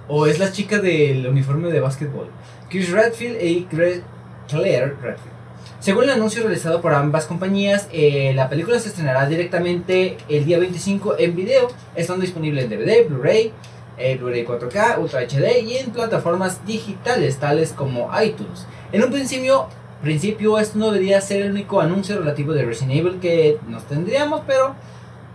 O 0.08 0.26
es 0.26 0.40
la 0.40 0.52
chica 0.52 0.80
del 0.80 1.28
uniforme 1.28 1.70
de 1.70 1.82
básquetbol. 1.82 2.30
Chris 2.70 2.92
Redfield 2.92 3.42
y 3.42 3.66
Claire 3.66 4.04
Redfield. 4.50 5.38
Según 5.80 6.06
el 6.06 6.12
anuncio 6.12 6.42
realizado 6.42 6.82
por 6.82 6.94
ambas 6.94 7.26
compañías, 7.26 7.88
eh, 7.92 8.32
la 8.34 8.50
película 8.50 8.80
se 8.80 8.90
estrenará 8.90 9.28
directamente 9.28 10.18
el 10.28 10.46
día 10.46 10.58
25 10.58 11.16
en 11.20 11.36
video, 11.36 11.68
estando 11.96 12.24
disponible 12.24 12.64
en 12.64 12.70
DVD, 12.70 13.08
Blu-ray, 13.08 13.52
eh, 13.98 14.18
Blu-ray 14.18 14.44
4K, 14.44 14.98
Ultra 14.98 15.22
HD 15.22 15.62
y 15.62 15.78
en 15.78 15.92
plataformas 15.92 16.66
digitales 16.66 17.38
tales 17.38 17.74
como 17.74 18.10
iTunes. 18.20 18.66
En 18.92 19.04
un 19.04 19.12
principio, 19.12 19.68
principio 20.02 20.58
esto 20.58 20.80
no 20.80 20.92
debería 20.92 21.22
ser 21.22 21.44
el 21.44 21.52
único 21.52 21.80
anuncio 21.80 22.18
relativo 22.18 22.54
de 22.54 22.66
Resident 22.66 23.00
Evil 23.00 23.20
que 23.20 23.60
nos 23.68 23.84
tendríamos, 23.84 24.42
pero 24.48 24.76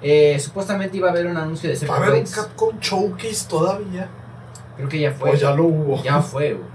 eh, 0.03 0.39
supuestamente 0.39 0.97
iba 0.97 1.09
a 1.09 1.11
haber 1.13 1.27
un 1.27 1.37
anuncio 1.37 1.71
de 1.71 1.87
¿Va 1.87 1.95
a 1.95 1.99
haber 1.99 2.21
un. 2.23 2.25
Capcom 2.27 2.79
Showcase 2.81 3.49
todavía? 3.49 4.09
Creo 4.77 4.89
que 4.89 4.99
ya 5.01 5.13
fue. 5.13 5.31
Pues 5.31 5.41
ya 5.41 5.53
lo 5.53 5.65
hubo. 5.65 6.03
Ya 6.03 6.21
fue, 6.21 6.55
güey. 6.55 6.73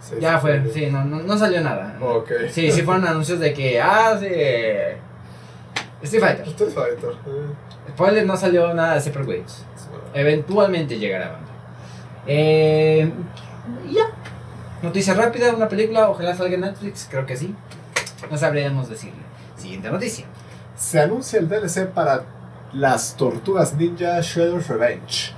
Sí, 0.00 0.16
Ya 0.20 0.34
sí, 0.34 0.40
fue, 0.40 0.70
sí. 0.72 0.86
no, 0.86 1.04
no, 1.04 1.22
no 1.22 1.38
salió 1.38 1.60
nada. 1.60 1.96
Ok. 2.00 2.30
Sí, 2.50 2.70
sí 2.72 2.82
fueron 2.82 3.06
anuncios 3.06 3.38
de 3.38 3.52
que, 3.52 3.80
ah, 3.80 4.16
sí. 4.18 4.26
Street 6.02 6.22
Fighter. 6.22 6.48
Street 6.48 6.70
Fighter. 6.72 7.10
eh, 7.26 7.90
Spoiler, 7.90 8.26
no 8.26 8.36
salió 8.36 8.72
nada 8.72 8.94
de 8.94 9.00
Separate 9.00 9.26
bueno. 9.26 9.44
Eventualmente 10.14 10.98
llegará, 10.98 11.32
banda. 11.32 11.50
Eh, 12.26 13.12
ya. 13.90 14.06
Noticia 14.82 15.12
rápida, 15.14 15.52
una 15.54 15.68
película, 15.68 16.08
ojalá 16.08 16.34
salga 16.34 16.54
en 16.54 16.62
Netflix, 16.62 17.06
creo 17.10 17.26
que 17.26 17.36
sí. 17.36 17.54
No 18.30 18.36
sabríamos 18.38 18.88
decirle. 18.88 19.20
Siguiente 19.56 19.90
noticia. 19.90 20.24
Se 20.80 20.98
anuncia 20.98 21.38
el 21.38 21.46
DLC 21.46 21.88
para 21.88 22.24
las 22.72 23.14
Tortugas 23.14 23.74
Ninja 23.74 24.18
Shredder's 24.22 24.66
Revenge. 24.66 25.34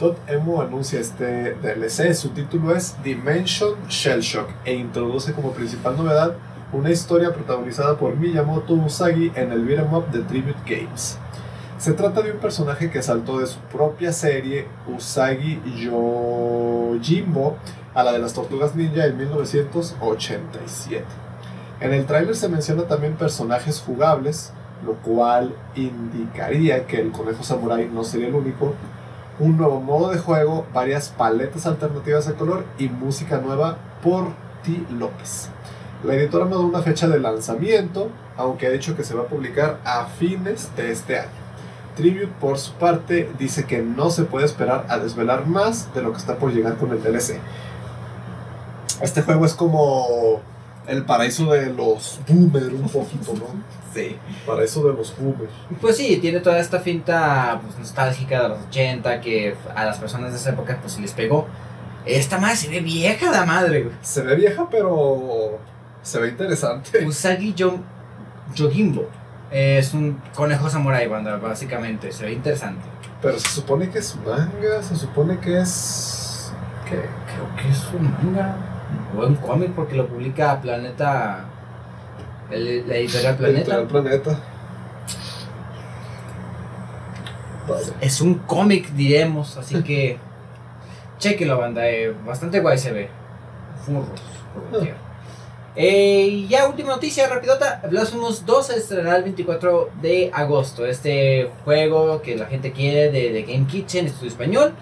Dotemu 0.00 0.62
anuncia 0.62 0.98
este 0.98 1.52
DLC, 1.52 2.14
su 2.14 2.30
título 2.30 2.74
es 2.74 2.96
Dimension 3.04 3.74
Shell 3.88 4.22
Shock 4.22 4.48
e 4.64 4.72
introduce 4.72 5.34
como 5.34 5.52
principal 5.52 5.98
novedad 5.98 6.36
una 6.72 6.90
historia 6.90 7.34
protagonizada 7.34 7.98
por 7.98 8.16
Miyamoto 8.16 8.72
Usagi 8.72 9.30
en 9.34 9.52
el 9.52 9.66
beat'em 9.66 9.92
up 9.92 10.10
de 10.10 10.22
Tribute 10.22 10.60
Games. 10.64 11.18
Se 11.76 11.92
trata 11.92 12.22
de 12.22 12.32
un 12.32 12.38
personaje 12.38 12.90
que 12.90 13.02
saltó 13.02 13.40
de 13.40 13.46
su 13.48 13.58
propia 13.70 14.14
serie 14.14 14.66
Usagi 14.88 15.60
Yojimbo 15.76 17.58
a 17.92 18.02
la 18.02 18.12
de 18.12 18.18
las 18.18 18.32
Tortugas 18.32 18.74
Ninja 18.74 19.04
en 19.04 19.18
1987. 19.18 21.04
En 21.80 21.92
el 21.92 22.06
tráiler 22.06 22.34
se 22.34 22.48
menciona 22.48 22.84
también 22.84 23.14
personajes 23.16 23.82
jugables, 23.82 24.54
lo 24.84 24.94
cual 24.94 25.54
indicaría 25.74 26.86
que 26.86 27.00
el 27.00 27.12
conejo 27.12 27.42
samurai 27.42 27.88
no 27.88 28.04
sería 28.04 28.28
el 28.28 28.34
único, 28.34 28.74
un 29.38 29.56
nuevo 29.56 29.80
modo 29.80 30.10
de 30.10 30.18
juego, 30.18 30.66
varias 30.72 31.08
paletas 31.08 31.66
alternativas 31.66 32.26
de 32.26 32.34
color 32.34 32.64
y 32.78 32.88
música 32.88 33.38
nueva 33.38 33.78
por 34.02 34.28
T. 34.64 34.84
López. 34.98 35.50
La 36.04 36.14
editora 36.14 36.44
no 36.44 36.58
da 36.58 36.64
una 36.64 36.82
fecha 36.82 37.08
de 37.08 37.18
lanzamiento, 37.18 38.10
aunque 38.36 38.66
ha 38.66 38.70
dicho 38.70 38.96
que 38.96 39.04
se 39.04 39.14
va 39.14 39.22
a 39.22 39.26
publicar 39.26 39.78
a 39.84 40.06
fines 40.06 40.74
de 40.76 40.92
este 40.92 41.18
año. 41.18 41.30
Tribute, 41.96 42.32
por 42.38 42.58
su 42.58 42.72
parte, 42.74 43.30
dice 43.38 43.64
que 43.64 43.80
no 43.80 44.10
se 44.10 44.24
puede 44.24 44.44
esperar 44.44 44.84
a 44.88 44.98
desvelar 44.98 45.46
más 45.46 45.92
de 45.94 46.02
lo 46.02 46.12
que 46.12 46.18
está 46.18 46.36
por 46.36 46.52
llegar 46.52 46.76
con 46.76 46.90
el 46.90 47.02
DLC. 47.02 47.40
Este 49.00 49.22
juego 49.22 49.46
es 49.46 49.54
como 49.54 50.40
el 50.86 51.04
paraíso 51.04 51.50
de 51.52 51.66
los 51.72 52.20
boomers, 52.28 52.66
un 52.72 52.88
poquito, 52.88 53.32
¿no? 53.34 53.46
Sí. 53.94 54.16
Paraíso 54.46 54.86
de 54.86 54.94
los 54.94 55.16
boomers. 55.16 55.52
Pues 55.80 55.96
sí, 55.96 56.18
tiene 56.18 56.40
toda 56.40 56.58
esta 56.58 56.80
finta 56.80 57.60
pues, 57.64 57.78
nostálgica 57.78 58.42
de 58.42 58.48
los 58.50 58.58
80 58.68 59.20
que 59.20 59.56
a 59.74 59.84
las 59.84 59.98
personas 59.98 60.32
de 60.32 60.38
esa 60.38 60.50
época 60.50 60.78
pues 60.80 60.92
sí 60.94 61.02
les 61.02 61.12
pegó. 61.12 61.46
Esta 62.04 62.38
madre 62.38 62.56
se 62.56 62.68
ve 62.68 62.80
vieja 62.80 63.30
la 63.32 63.44
madre, 63.44 63.82
güey. 63.84 63.94
Se 64.02 64.22
ve 64.22 64.36
vieja, 64.36 64.68
pero 64.70 65.58
se 66.02 66.20
ve 66.20 66.28
interesante. 66.28 67.04
Usagi 67.04 67.52
Yo- 67.54 67.78
Yojimbo. 68.54 69.08
Es 69.50 69.94
un 69.94 70.20
conejo 70.34 70.68
samurai, 70.68 71.06
banda, 71.08 71.36
básicamente. 71.36 72.12
Se 72.12 72.24
ve 72.26 72.32
interesante. 72.32 72.84
Pero 73.22 73.38
se 73.38 73.48
supone 73.48 73.88
que 73.90 73.98
es 73.98 74.14
manga, 74.16 74.82
se 74.82 74.94
supone 74.94 75.38
que 75.38 75.58
es... 75.60 76.52
¿Qué? 76.88 76.96
Creo 76.96 77.56
que 77.56 77.70
es 77.70 77.82
un 77.94 78.12
manga. 78.12 78.54
O 79.16 79.26
un 79.26 79.34
cómic 79.36 79.72
porque 79.72 79.96
lo 79.96 80.06
publica 80.06 80.60
Planeta. 80.60 81.44
el- 82.50 82.86
la 82.88 82.96
editorial 82.96 83.36
Planeta. 83.36 83.60
Editorial 83.76 83.86
Planeta. 83.86 84.38
Vale. 87.68 87.86
Es 88.00 88.20
un 88.20 88.34
cómic, 88.34 88.90
diremos. 88.92 89.56
Así 89.56 89.82
que. 89.82 90.18
Chequenlo, 91.18 91.58
banda. 91.58 91.88
eh, 91.88 92.14
bastante 92.26 92.60
guay 92.60 92.78
se 92.78 92.92
ve. 92.92 93.08
Furros, 93.84 94.20
por 94.54 94.70
doquier. 94.70 94.94
Eh, 95.74 96.26
y 96.30 96.48
ya 96.48 96.66
última 96.68 96.90
noticia, 96.90 97.28
rapidota. 97.28 97.82
Blasphemous 97.90 98.44
2 98.46 98.66
se 98.66 98.76
estrenará 98.76 99.16
el 99.16 99.24
24 99.24 99.90
de 100.00 100.30
agosto. 100.32 100.86
Este 100.86 101.50
juego 101.64 102.22
que 102.22 102.36
la 102.36 102.46
gente 102.46 102.72
quiere 102.72 103.10
de, 103.10 103.32
de 103.32 103.42
Game 103.42 103.66
Kitchen, 103.66 104.06
estudio 104.06 104.28
español, 104.30 104.72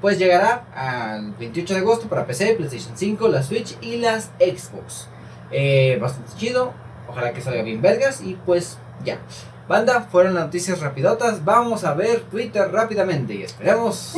pues 0.00 0.18
llegará 0.18 0.64
al 0.74 1.32
28 1.32 1.74
de 1.74 1.80
agosto 1.80 2.08
para 2.08 2.26
PC, 2.26 2.54
PlayStation 2.54 2.96
5, 2.96 3.28
la 3.28 3.42
Switch 3.42 3.76
y 3.80 3.98
las 3.98 4.30
Xbox. 4.38 5.08
Eh, 5.50 5.98
bastante 6.00 6.32
chido. 6.36 6.72
Ojalá 7.08 7.32
que 7.32 7.40
salga 7.40 7.62
bien 7.62 7.82
vergas 7.82 8.22
y 8.22 8.34
pues 8.46 8.78
ya. 9.04 9.18
Banda, 9.68 10.08
fueron 10.10 10.34
las 10.34 10.44
noticias 10.44 10.80
rapidotas. 10.80 11.44
Vamos 11.44 11.84
a 11.84 11.94
ver 11.94 12.20
Twitter 12.22 12.70
rápidamente 12.72 13.34
y 13.34 13.42
esperemos 13.42 14.16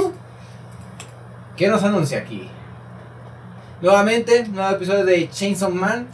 que 1.57 1.69
nos 1.69 1.83
anuncia 1.83 2.19
aquí. 2.19 2.49
Nuevamente, 3.81 4.47
nuevo 4.49 4.77
episodio 4.77 5.05
de 5.05 5.29
Chainsaw 5.29 5.71
Man. 5.71 6.09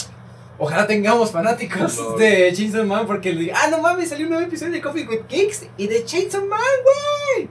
Ojalá 0.60 0.86
tengamos 0.88 1.30
fanáticos 1.30 2.18
de 2.18 2.52
Chainsaw 2.52 2.84
Man 2.84 3.06
porque 3.06 3.32
le 3.32 3.52
ah, 3.52 3.68
no 3.70 3.78
mames, 3.80 4.08
salió 4.08 4.26
un 4.26 4.32
nuevo 4.32 4.44
episodio 4.46 4.72
de 4.72 4.80
Coffee 4.80 5.06
with 5.06 5.20
Kicks 5.28 5.66
y 5.76 5.86
de 5.86 6.04
Chainsaw 6.04 6.44
Man. 6.46 6.58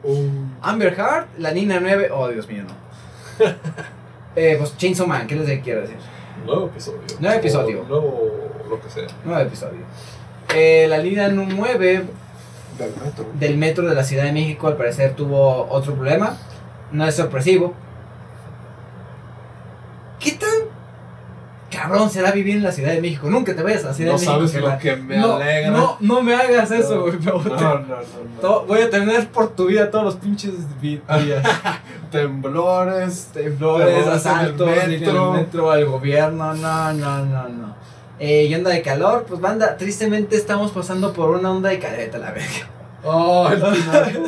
Un- 0.04 0.58
Amber 0.62 0.93
Heart, 0.93 1.28
la 1.38 1.52
Nina 1.52 1.80
9. 1.80 2.10
Oh, 2.12 2.28
Dios 2.28 2.48
mío, 2.50 2.63
no. 2.67 3.46
eh, 4.36 4.56
pues 4.60 4.76
Chainsaw 4.78 5.08
Man, 5.08 5.26
¿qué 5.26 5.36
les 5.36 5.62
quiero 5.63 5.82
decir? 5.82 5.96
nuevo 6.46 6.67
episodio. 6.67 7.02
Nuevo 7.20 7.36
episodio. 7.39 7.82
O 7.82 7.86
nuevo 7.86 8.32
lo 8.70 8.82
que 8.82 8.89
sea. 8.89 9.08
Nuevo 9.26 9.41
episodio. 9.41 9.80
Eh, 10.54 10.86
la 10.89 10.98
línea 10.98 11.30
9 11.30 12.06
Del 12.78 12.93
metro. 13.04 13.26
del 13.34 13.58
metro 13.58 13.88
de 13.88 13.96
la 13.96 14.04
Ciudad 14.04 14.24
de 14.24 14.32
México 14.32 14.67
al 14.67 14.78
parecer 14.78 15.13
tuvo 15.13 15.67
otro 15.70 15.93
problema. 15.96 16.38
No 16.91 17.06
es 17.08 17.15
sorpresivo. 17.15 17.74
¿Qué 20.20 20.32
tan 20.34 20.57
cabrón 21.79 22.09
será 22.09 22.31
vivir 22.31 22.57
en 22.57 22.63
la 22.63 22.71
Ciudad 22.71 22.91
de 22.91 23.01
México? 23.01 23.29
Nunca 23.29 23.55
te 23.55 23.61
vayas 23.63 23.83
a 23.85 23.87
la 23.89 23.93
Ciudad 23.93 24.13
No 24.13 24.17
de 24.19 24.25
México. 24.25 24.47
sabes 24.47 24.73
lo 24.73 24.77
que 24.79 24.95
me 24.95 25.17
no, 25.17 25.35
alegra. 25.35 25.69
No, 25.71 25.97
no 25.99 26.21
me 26.21 26.33
hagas 26.35 26.71
eso, 26.71 26.95
No. 26.95 27.01
güey. 27.01 27.19
no, 27.19 27.41
no, 27.43 27.79
no, 27.79 27.95
no. 28.41 28.65
Voy 28.65 28.81
a 28.81 28.89
tener 28.89 29.27
por 29.29 29.55
tu 29.55 29.67
vida 29.67 29.89
todos 29.91 30.05
los 30.05 30.15
pinches 30.15 30.53
días. 30.81 31.01
Temblores, 32.11 33.29
Temblores, 33.33 34.07
asaltos, 34.07 34.67
metro. 34.87 35.33
metro, 35.33 35.71
al 35.71 35.85
gobierno. 35.85 36.53
No, 36.53 36.93
no, 36.93 37.25
no, 37.25 37.49
no. 37.49 37.75
Eh, 38.19 38.45
y 38.45 38.55
onda 38.55 38.71
de 38.71 38.81
calor, 38.81 39.25
pues 39.27 39.39
banda, 39.39 39.77
tristemente 39.77 40.35
estamos 40.35 40.71
pasando 40.71 41.13
por 41.13 41.29
una 41.31 41.51
onda 41.51 41.69
de 41.69 41.79
calor. 41.79 41.97
Vete 41.97 42.15
a 42.17 42.19
la 42.19 42.31
verga. 42.31 42.67
Oh, 43.03 43.47
el 43.51 43.61
final. 43.61 44.23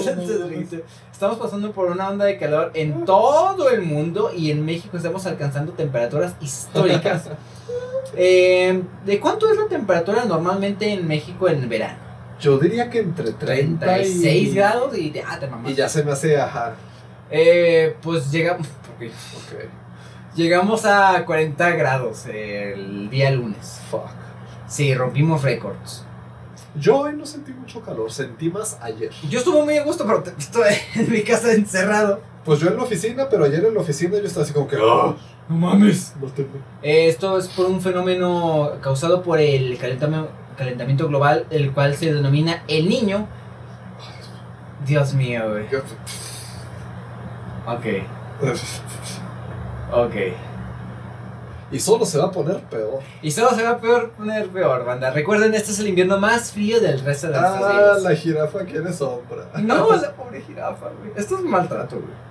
Estamos 1.20 1.38
pasando 1.38 1.74
por 1.74 1.92
una 1.92 2.08
onda 2.08 2.24
de 2.24 2.38
calor 2.38 2.72
en 2.76 3.04
todo 3.04 3.70
el 3.72 3.82
mundo 3.82 4.32
y 4.34 4.52
en 4.52 4.64
México 4.64 4.96
estamos 4.96 5.26
alcanzando 5.26 5.74
temperaturas 5.74 6.34
históricas. 6.40 7.30
Eh, 8.16 8.82
¿De 9.06 9.20
cuánto 9.20 9.52
es 9.52 9.58
la 9.58 9.68
temperatura 9.68 10.26
normalmente 10.26 10.92
en 10.92 11.08
México 11.08 11.48
en 11.48 11.70
verano? 11.70 12.00
Yo 12.40 12.58
diría 12.58 12.90
que 12.90 13.02
entre 13.02 13.34
30 13.34 13.86
36 13.86 14.48
y... 14.48 14.56
grados 14.56 14.98
y 14.98 15.14
ah, 15.24 15.40
te 15.40 15.48
mamaste. 15.48 15.72
Y 15.72 15.76
ya 15.76 15.88
se 15.88 16.04
me 16.04 16.14
hace, 16.14 16.40
ajá. 16.40 16.74
Eh, 17.30 17.96
pues 18.02 18.32
llegamos, 18.32 18.66
ok. 18.96 19.04
Ok. 19.04 19.70
llegamos 20.36 20.86
a 20.86 21.24
40 21.24 21.70
grados 21.72 22.26
el 22.26 23.10
día 23.12 23.30
lunes. 23.30 23.80
Fuck. 23.92 24.10
Sí, 24.68 24.96
rompimos 24.96 25.44
récords. 25.44 26.04
Yo 26.80 27.00
hoy 27.00 27.14
no 27.16 27.26
sentí 27.26 27.52
mucho 27.52 27.82
calor, 27.82 28.12
sentí 28.12 28.50
más 28.50 28.78
ayer. 28.82 29.12
Yo 29.30 29.40
estuve 29.40 29.64
muy 29.64 29.78
a 29.78 29.84
gusto, 29.84 30.06
pero 30.06 30.24
estoy 30.38 30.74
en 30.96 31.12
mi 31.12 31.22
casa 31.22 31.52
encerrado. 31.54 32.22
Pues 32.46 32.60
yo 32.60 32.70
en 32.70 32.78
la 32.78 32.84
oficina, 32.84 33.28
pero 33.30 33.46
ayer 33.46 33.64
en 33.66 33.74
la 33.74 33.82
oficina 33.82 34.18
yo 34.18 34.24
estaba 34.26 34.44
así 34.44 34.54
como 34.54 34.68
que. 34.68 34.78
"Ah, 34.78 35.16
No 35.50 35.56
mames. 35.56 36.14
no 36.22 36.28
tengo. 36.28 36.50
Eh, 36.82 37.08
esto 37.10 37.38
es 37.38 37.48
por 37.50 37.66
un 37.66 37.82
fenómeno 37.82 38.72
causado 38.82 39.22
por 39.24 39.40
el 39.40 39.78
calentami- 39.80 40.28
calentamiento 40.58 41.08
global, 41.08 41.46
el 41.50 41.72
cual 41.74 41.96
se 41.96 42.14
denomina 42.14 42.64
el 42.68 42.88
niño. 42.88 43.28
Dios 44.86 45.14
mío, 45.14 45.50
güey. 45.50 45.66
Ok, 47.68 47.86
ok. 49.92 50.16
Y 51.72 51.80
solo 51.80 52.04
se 52.06 52.18
va 52.18 52.26
a 52.26 52.32
poner 52.32 52.62
peor. 52.64 53.00
Y 53.22 53.30
solo 53.30 53.52
se 53.52 53.62
va 53.64 53.72
a 53.72 53.78
peor 53.80 54.12
poner 54.12 54.48
peor, 54.50 54.86
banda. 54.86 55.12
Recuerden, 55.12 55.54
este 55.54 55.72
es 55.72 55.80
el 55.80 55.88
invierno 55.88 56.18
más 56.20 56.52
frío 56.52 56.80
del 56.80 57.00
resto 57.02 57.28
de 57.28 57.34
nuestras 57.40 57.64
Ah, 57.64 57.72
vidas. 57.72 58.02
la 58.04 58.16
jirafa 58.16 58.60
quiere 58.66 58.92
sombra. 58.92 59.46
No, 59.58 59.96
la 59.96 60.12
pobre 60.14 60.42
jirafa, 60.42 60.88
güey. 61.00 61.12
Esto 61.16 61.38
es 61.38 61.44
maltrato, 61.44 61.98
güey. 61.98 62.30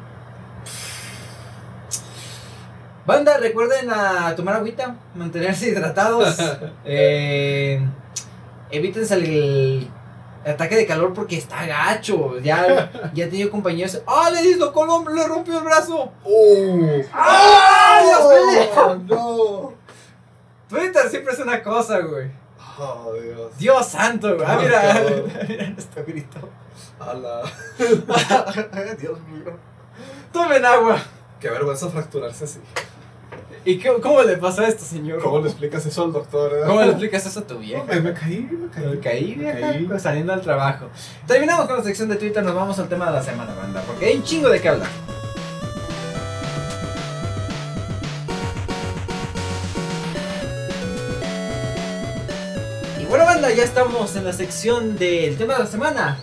Banda, 3.06 3.38
recuerden 3.38 3.88
a 3.90 4.34
tomar 4.36 4.56
agüita, 4.56 4.96
mantenerse 5.14 5.68
hidratados. 5.68 6.36
eh, 6.84 7.80
evítense 8.70 9.14
el 9.14 9.88
ataque 10.44 10.76
de 10.76 10.86
calor 10.86 11.14
porque 11.14 11.38
está 11.38 11.64
gacho. 11.64 12.38
Ya, 12.40 12.90
ya 13.14 13.24
he 13.24 13.28
tenido 13.28 13.50
compañeros. 13.50 14.02
¡Ah, 14.06 14.28
le 14.30 14.42
dislocó 14.42 14.84
el 14.84 14.90
hombro! 14.90 15.14
¡Le 15.14 15.26
rompió 15.26 15.56
el 15.58 15.64
brazo! 15.64 16.12
¡Oh! 16.22 17.00
¡Ah, 17.14 17.77
Dios 18.02 18.68
mío! 18.76 19.02
¡No! 19.08 19.72
Twitter 20.68 21.08
siempre 21.08 21.32
es 21.34 21.38
una 21.40 21.62
cosa, 21.62 21.98
güey. 22.00 22.30
¡Oh, 22.78 23.12
Dios! 23.12 23.58
Dios 23.58 23.86
santo, 23.86 24.34
güey. 24.36 24.46
Ah, 24.48 24.58
mira, 24.60 25.02
mira 25.48 25.68
nuestro 25.70 26.04
grito. 26.04 26.38
¡Hala! 27.00 27.42
Dios 28.98 29.20
mío. 29.28 29.56
Tomen 30.32 30.64
agua. 30.64 30.98
Qué 31.40 31.48
vergüenza 31.50 31.88
fracturarse 31.88 32.44
así. 32.44 32.60
¿Y 33.64 33.78
qué- 33.78 34.00
cómo 34.00 34.22
le 34.22 34.36
pasó 34.36 34.62
a 34.62 34.68
este 34.68 34.84
señor? 34.84 35.22
¿Cómo 35.22 35.40
le 35.40 35.48
explicas 35.48 35.84
eso 35.84 36.04
al 36.04 36.12
doctor? 36.12 36.52
eh? 36.54 36.62
¿Cómo 36.66 36.80
le 36.80 36.88
explicas 36.90 37.26
eso 37.26 37.40
a 37.40 37.46
tu 37.46 37.58
vieja? 37.58 37.82
Me, 37.84 38.00
me 38.00 38.12
caí, 38.14 38.40
me 38.50 38.68
caí. 38.70 38.86
Me 38.86 39.00
caí, 39.00 39.36
Me 39.36 39.52
vieja, 39.52 39.88
caí. 39.90 40.00
saliendo 40.00 40.32
al 40.32 40.40
trabajo. 40.40 40.86
Terminamos 41.26 41.66
con 41.66 41.76
la 41.78 41.82
sección 41.82 42.08
de 42.08 42.16
Twitter, 42.16 42.42
nos 42.44 42.54
vamos 42.54 42.78
al 42.78 42.88
tema 42.88 43.06
de 43.06 43.12
la 43.12 43.22
semana, 43.22 43.54
banda, 43.54 43.82
porque 43.86 44.06
hay 44.06 44.16
un 44.16 44.22
chingo 44.22 44.48
de 44.48 44.60
qué 44.60 44.68
hablar. 44.68 44.88
Bueno, 53.48 53.62
ya 53.62 53.64
estamos 53.64 54.14
en 54.16 54.24
la 54.24 54.32
sección 54.34 54.96
del 54.98 55.38
tema 55.38 55.54
de 55.54 55.60
la 55.60 55.66
semana. 55.66 56.18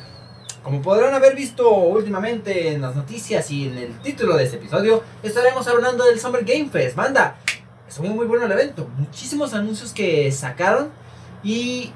Como 0.62 0.82
podrán 0.84 1.12
haber 1.16 1.36
visto 1.36 1.68
últimamente 1.72 2.72
en 2.74 2.82
las 2.82 2.96
noticias 2.96 3.50
y 3.50 3.68
en 3.68 3.78
el 3.80 4.00
título 4.02 4.38
de 4.38 4.44
este 4.44 4.58
episodio, 4.58 5.02
estaremos 5.24 5.68
hablando 5.68 6.06
del 6.06 6.20
Summer 6.20 6.44
Game 6.46 6.70
Fest. 6.70 6.96
Banda, 6.96 7.38
estuvo 7.88 8.08
muy 8.10 8.28
bueno 8.28 8.46
el 8.46 8.52
evento. 8.52 8.88
Muchísimos 8.98 9.56
anuncios 9.56 9.92
que 9.92 10.32
sacaron 10.32 10.90
y 11.44 11.92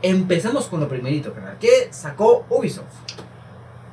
empezamos 0.00 0.66
con 0.68 0.80
lo 0.80 0.88
primerito, 0.88 1.34
canal. 1.34 1.56
¿Qué 1.60 1.88
sacó 1.90 2.46
Ubisoft? 2.48 2.86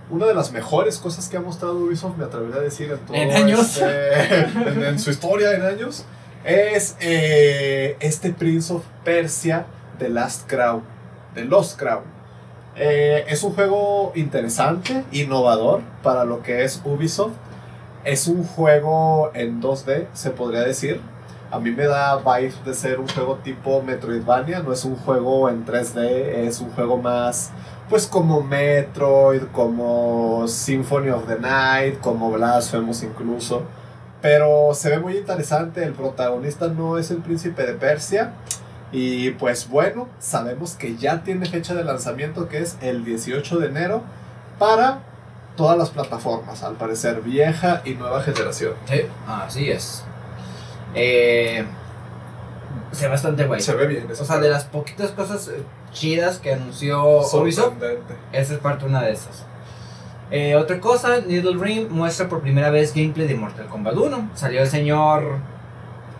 Una 0.09 0.25
de 0.25 0.33
las 0.33 0.53
mejores 0.53 0.99
cosas 0.99 1.27
que 1.27 1.35
ha 1.35 1.41
mostrado 1.41 1.75
Ubisoft, 1.79 2.15
me 2.17 2.23
atrevería 2.23 2.57
a 2.57 2.63
decir 2.63 2.91
en 2.91 2.99
todo 2.99 3.15
En 3.17 3.31
años. 3.31 3.75
este- 3.77 4.39
en, 4.69 4.83
en 4.83 4.99
su 4.99 5.09
historia 5.11 5.51
en 5.53 5.63
años, 5.63 6.05
es 6.45 6.95
eh, 7.01 7.97
este 7.99 8.31
Prince 8.31 8.73
of 8.73 8.83
Persia 9.03 9.65
The 10.01 10.09
Last 10.09 10.49
Crown, 10.49 10.81
The 11.35 11.45
Lost 11.45 11.77
Crown. 11.77 12.01
Eh, 12.75 13.23
es 13.27 13.43
un 13.43 13.53
juego 13.53 14.11
interesante, 14.15 15.03
innovador 15.11 15.81
para 16.01 16.25
lo 16.25 16.41
que 16.41 16.63
es 16.63 16.81
Ubisoft. 16.83 17.33
Es 18.03 18.27
un 18.27 18.43
juego 18.43 19.29
en 19.35 19.61
2D, 19.61 20.07
se 20.13 20.31
podría 20.31 20.61
decir. 20.61 21.01
A 21.51 21.59
mí 21.59 21.69
me 21.69 21.85
da 21.85 22.17
vibe 22.17 22.53
de 22.65 22.73
ser 22.73 22.99
un 22.99 23.07
juego 23.09 23.35
tipo 23.43 23.83
Metroidvania, 23.83 24.61
no 24.61 24.73
es 24.73 24.85
un 24.85 24.95
juego 24.95 25.49
en 25.49 25.67
3D, 25.67 26.47
es 26.47 26.59
un 26.61 26.71
juego 26.71 26.97
más 26.97 27.51
pues 27.87 28.07
como 28.07 28.41
Metroid, 28.41 29.43
como 29.51 30.47
Symphony 30.47 31.09
of 31.09 31.27
the 31.27 31.37
Night, 31.37 31.99
como 31.99 32.31
Blasphemous 32.31 33.03
incluso. 33.03 33.61
Pero 34.19 34.73
se 34.73 34.89
ve 34.89 34.99
muy 34.99 35.17
interesante, 35.17 35.83
el 35.83 35.93
protagonista 35.93 36.69
no 36.69 36.97
es 36.97 37.11
el 37.11 37.17
príncipe 37.17 37.67
de 37.67 37.73
Persia. 37.73 38.33
Y 38.91 39.31
pues 39.31 39.69
bueno, 39.69 40.09
sabemos 40.19 40.73
que 40.73 40.97
ya 40.97 41.23
tiene 41.23 41.45
fecha 41.45 41.73
de 41.73 41.83
lanzamiento 41.83 42.49
que 42.49 42.59
es 42.59 42.77
el 42.81 43.05
18 43.05 43.59
de 43.59 43.67
enero 43.67 44.03
para 44.59 44.99
todas 45.55 45.77
las 45.77 45.89
plataformas, 45.91 46.63
al 46.63 46.75
parecer 46.75 47.21
vieja 47.21 47.81
y 47.85 47.91
nueva 47.93 48.21
generación. 48.21 48.73
Sí, 48.89 49.01
así 49.27 49.69
es. 49.71 50.03
Eh, 50.93 51.63
se 52.91 53.05
ve 53.05 53.11
bastante 53.11 53.45
guay. 53.45 53.61
Se 53.61 53.73
ve 53.75 53.87
bien. 53.87 54.07
O 54.11 54.25
sea, 54.25 54.39
de 54.39 54.49
las 54.49 54.65
poquitas 54.65 55.11
cosas 55.11 55.47
eh, 55.47 55.63
chidas 55.93 56.39
que 56.39 56.53
anunció 56.53 57.21
Ubisoft, 57.43 57.75
esa 58.33 58.53
es 58.53 58.59
parte 58.59 58.85
una 58.85 59.01
de 59.01 59.11
esas. 59.13 59.45
Eh, 60.31 60.55
otra 60.55 60.79
cosa, 60.79 61.19
Needle 61.21 61.57
Ring 61.61 61.89
muestra 61.89 62.27
por 62.29 62.41
primera 62.41 62.69
vez 62.69 62.93
gameplay 62.93 63.27
de 63.27 63.35
Mortal 63.35 63.67
Kombat 63.67 63.95
1. 63.95 64.29
Salió 64.35 64.61
el 64.61 64.67
señor. 64.69 65.37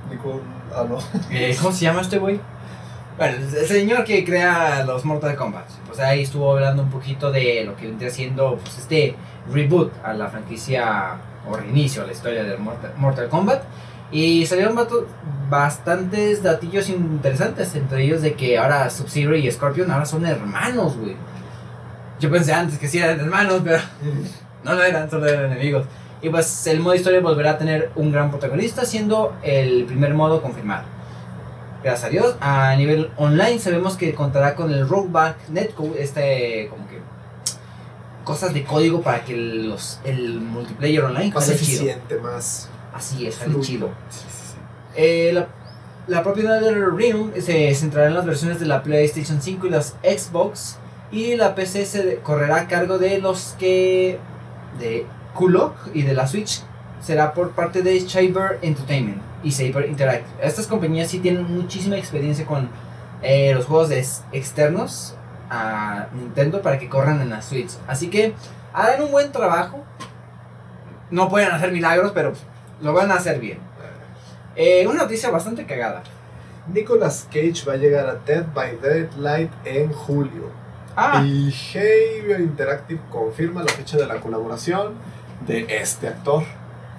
Ningún- 0.10 0.41
ah, 0.75 0.86
no. 0.88 0.97
eh, 1.31 1.55
¿Cómo 1.62 1.73
se 1.73 1.81
llama 1.86 2.01
este 2.01 2.17
güey? 2.17 2.39
Bueno, 3.21 3.38
el 3.38 3.67
señor 3.67 4.03
que 4.03 4.25
crea 4.25 4.84
los 4.84 5.05
Mortal 5.05 5.36
Kombat. 5.36 5.69
Pues 5.86 5.99
ahí 5.99 6.23
estuvo 6.23 6.53
hablando 6.53 6.81
un 6.81 6.89
poquito 6.89 7.31
de 7.31 7.63
lo 7.63 7.75
que 7.75 7.86
vendría 7.86 8.10
siendo 8.10 8.57
pues, 8.57 8.79
este 8.79 9.13
reboot 9.53 9.91
a 10.03 10.13
la 10.13 10.27
franquicia 10.27 11.17
o 11.47 11.55
reinicio 11.55 12.01
a 12.01 12.07
la 12.07 12.13
historia 12.13 12.43
de 12.43 12.57
Mortal, 12.57 12.93
Mortal 12.97 13.29
Kombat. 13.29 13.62
Y 14.12 14.43
salieron 14.47 14.75
bastantes 15.51 16.41
datillos 16.41 16.89
interesantes, 16.89 17.75
entre 17.75 18.05
ellos 18.05 18.23
de 18.23 18.34
que 18.34 18.57
ahora 18.57 18.89
Sub-Zero 18.89 19.36
y 19.36 19.51
Scorpion 19.51 19.91
ahora 19.91 20.07
son 20.07 20.25
hermanos, 20.25 20.97
güey. 20.97 21.15
Yo 22.19 22.31
pensé 22.31 22.53
antes 22.53 22.79
que 22.79 22.88
sí 22.88 22.97
eran 22.97 23.19
hermanos, 23.19 23.62
pero 23.63 23.77
no 24.63 24.73
lo 24.73 24.81
eran, 24.81 25.12
solo 25.12 25.27
eran 25.27 25.51
enemigos. 25.51 25.86
Y 26.23 26.29
pues 26.29 26.65
el 26.65 26.79
modo 26.79 26.95
historia 26.95 27.19
volverá 27.19 27.51
a 27.51 27.57
tener 27.60 27.91
un 27.93 28.12
gran 28.12 28.31
protagonista, 28.31 28.84
siendo 28.84 29.36
el 29.43 29.86
primer 29.86 30.15
modo 30.15 30.41
confirmado. 30.41 31.01
Gracias 31.84 32.04
a 32.06 32.10
Dios. 32.10 32.36
A 32.41 32.76
nivel 32.76 33.12
online 33.17 33.60
sabemos 33.60 33.98
que 33.98 34.13
contará 34.13 34.56
con 34.56 34.72
el 34.72 34.88
Rollback 34.88 35.50
Netcode, 35.50 36.02
este 36.02 36.67
como 36.70 36.88
que 36.88 37.00
cosas 38.24 38.54
de 38.54 38.63
código 38.63 39.02
para 39.02 39.24
que 39.26 39.36
los, 39.36 40.00
el 40.04 40.39
multiplayer 40.39 41.04
online 41.04 41.32
Más 41.34 41.46
chido. 41.46 41.56
eficiente, 41.56 42.15
más. 42.20 42.70
Así 42.94 43.26
es, 43.26 43.36
fluido. 43.38 43.62
chido. 43.62 43.89
Sí, 44.10 44.20
sí, 44.20 44.54
sí. 44.54 44.58
Eh, 44.96 45.32
la, 45.34 45.48
la 46.08 46.22
propiedad 46.24 46.62
del 46.62 46.96
Realm 46.96 47.32
se 47.41 47.74
centrará 47.74 48.08
en 48.08 48.13
las 48.15 48.26
versiones 48.26 48.60
de 48.60 48.67
la 48.67 48.84
PlayStation 48.84 49.41
5 49.41 49.67
y 49.67 49.70
las 49.70 49.96
Xbox. 50.04 50.78
Y 51.12 51.36
la 51.36 51.56
PC 51.56 51.86
se 51.86 52.15
correrá 52.17 52.58
a 52.58 52.67
cargo 52.67 52.98
de 52.98 53.20
los 53.20 53.56
que. 53.60 54.17
de 54.80 55.06
Kulok 55.34 55.76
y 55.94 56.04
de 56.04 56.13
la 56.13 56.28
Switch. 56.28 56.62
Será 57.02 57.34
por 57.34 57.52
parte 57.52 57.82
de 57.82 58.00
Cyber 58.02 58.60
Entertainment 58.62 59.22
y 59.43 59.51
Saber 59.51 59.88
Interactive. 59.89 60.30
Estas 60.47 60.67
compañías 60.67 61.10
sí 61.10 61.19
tienen 61.19 61.43
muchísima 61.43 61.97
experiencia 61.97 62.45
con 62.45 62.69
eh, 63.21 63.54
los 63.54 63.65
juegos 63.65 63.89
de 63.89 63.99
ex- 63.99 64.23
externos 64.32 65.15
a 65.49 66.08
Nintendo 66.13 66.62
para 66.62 66.80
que 66.80 66.88
corran 66.89 67.21
en 67.21 67.30
la 67.30 67.41
Switch. 67.41 67.71
Así 67.88 68.10
que 68.10 68.34
harán 68.73 69.01
un 69.04 69.12
buen 69.12 69.32
trabajo. 69.32 69.84
No 71.10 71.27
pueden 71.30 71.51
hacer 71.51 71.71
milagros, 71.71 72.12
pero 72.13 72.34
lo 72.82 72.93
van 72.93 73.12
a 73.12 73.15
hacer 73.15 73.39
bien. 73.39 73.60
Eh, 74.56 74.86
una 74.88 75.04
noticia 75.04 75.30
bastante 75.30 75.65
cagada. 75.65 76.04
Nicolas 76.71 77.27
Cage 77.32 77.63
va 77.67 77.73
a 77.73 77.77
llegar 77.77 78.08
a 78.08 78.15
Dead 78.15 78.45
by 78.54 78.77
Daylight 78.82 79.51
en 79.65 79.91
julio. 79.91 80.49
Ah, 80.95 81.23
Y 81.25 81.54
Behavior 81.73 82.39
Interactive 82.41 83.01
confirma 83.10 83.63
la 83.63 83.71
fecha 83.71 83.97
de 83.97 84.06
la 84.08 84.19
colaboración 84.19 84.93
de 85.47 85.65
este 85.69 86.08
actor. 86.10 86.43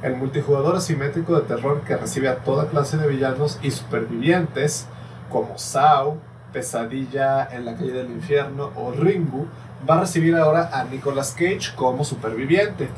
El 0.02 0.16
multijugador 0.16 0.76
asimétrico 0.76 1.36
de 1.36 1.42
terror 1.42 1.82
que 1.82 1.96
recibe 1.96 2.28
a 2.28 2.38
toda 2.38 2.68
clase 2.68 2.96
de 2.96 3.06
villanos 3.06 3.58
y 3.62 3.70
supervivientes 3.70 4.86
como 5.30 5.58
Sao, 5.58 6.18
Pesadilla 6.52 7.48
en 7.50 7.64
la 7.64 7.74
calle 7.74 7.92
del 7.92 8.10
infierno 8.10 8.70
o 8.76 8.92
Ringu 8.92 9.46
va 9.88 9.96
a 9.96 10.00
recibir 10.00 10.36
ahora 10.36 10.70
a 10.72 10.84
Nicolas 10.84 11.32
Cage 11.32 11.74
como 11.76 12.04
superviviente. 12.04 12.88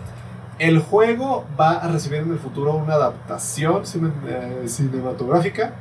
El 0.59 0.81
juego 0.81 1.45
va 1.59 1.73
a 1.73 1.89
recibir 1.89 2.21
en 2.21 2.33
el 2.33 2.39
futuro 2.39 2.75
una 2.75 2.95
adaptación 2.95 3.83
eh, 4.27 4.65
cinematográfica 4.67 5.75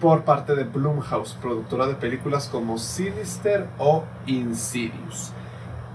por 0.00 0.24
parte 0.24 0.54
de 0.54 0.64
Blumhouse, 0.64 1.34
productora 1.40 1.86
de 1.86 1.94
películas 1.94 2.48
como 2.48 2.78
Sinister 2.78 3.68
o 3.78 4.04
Insidious. 4.26 5.32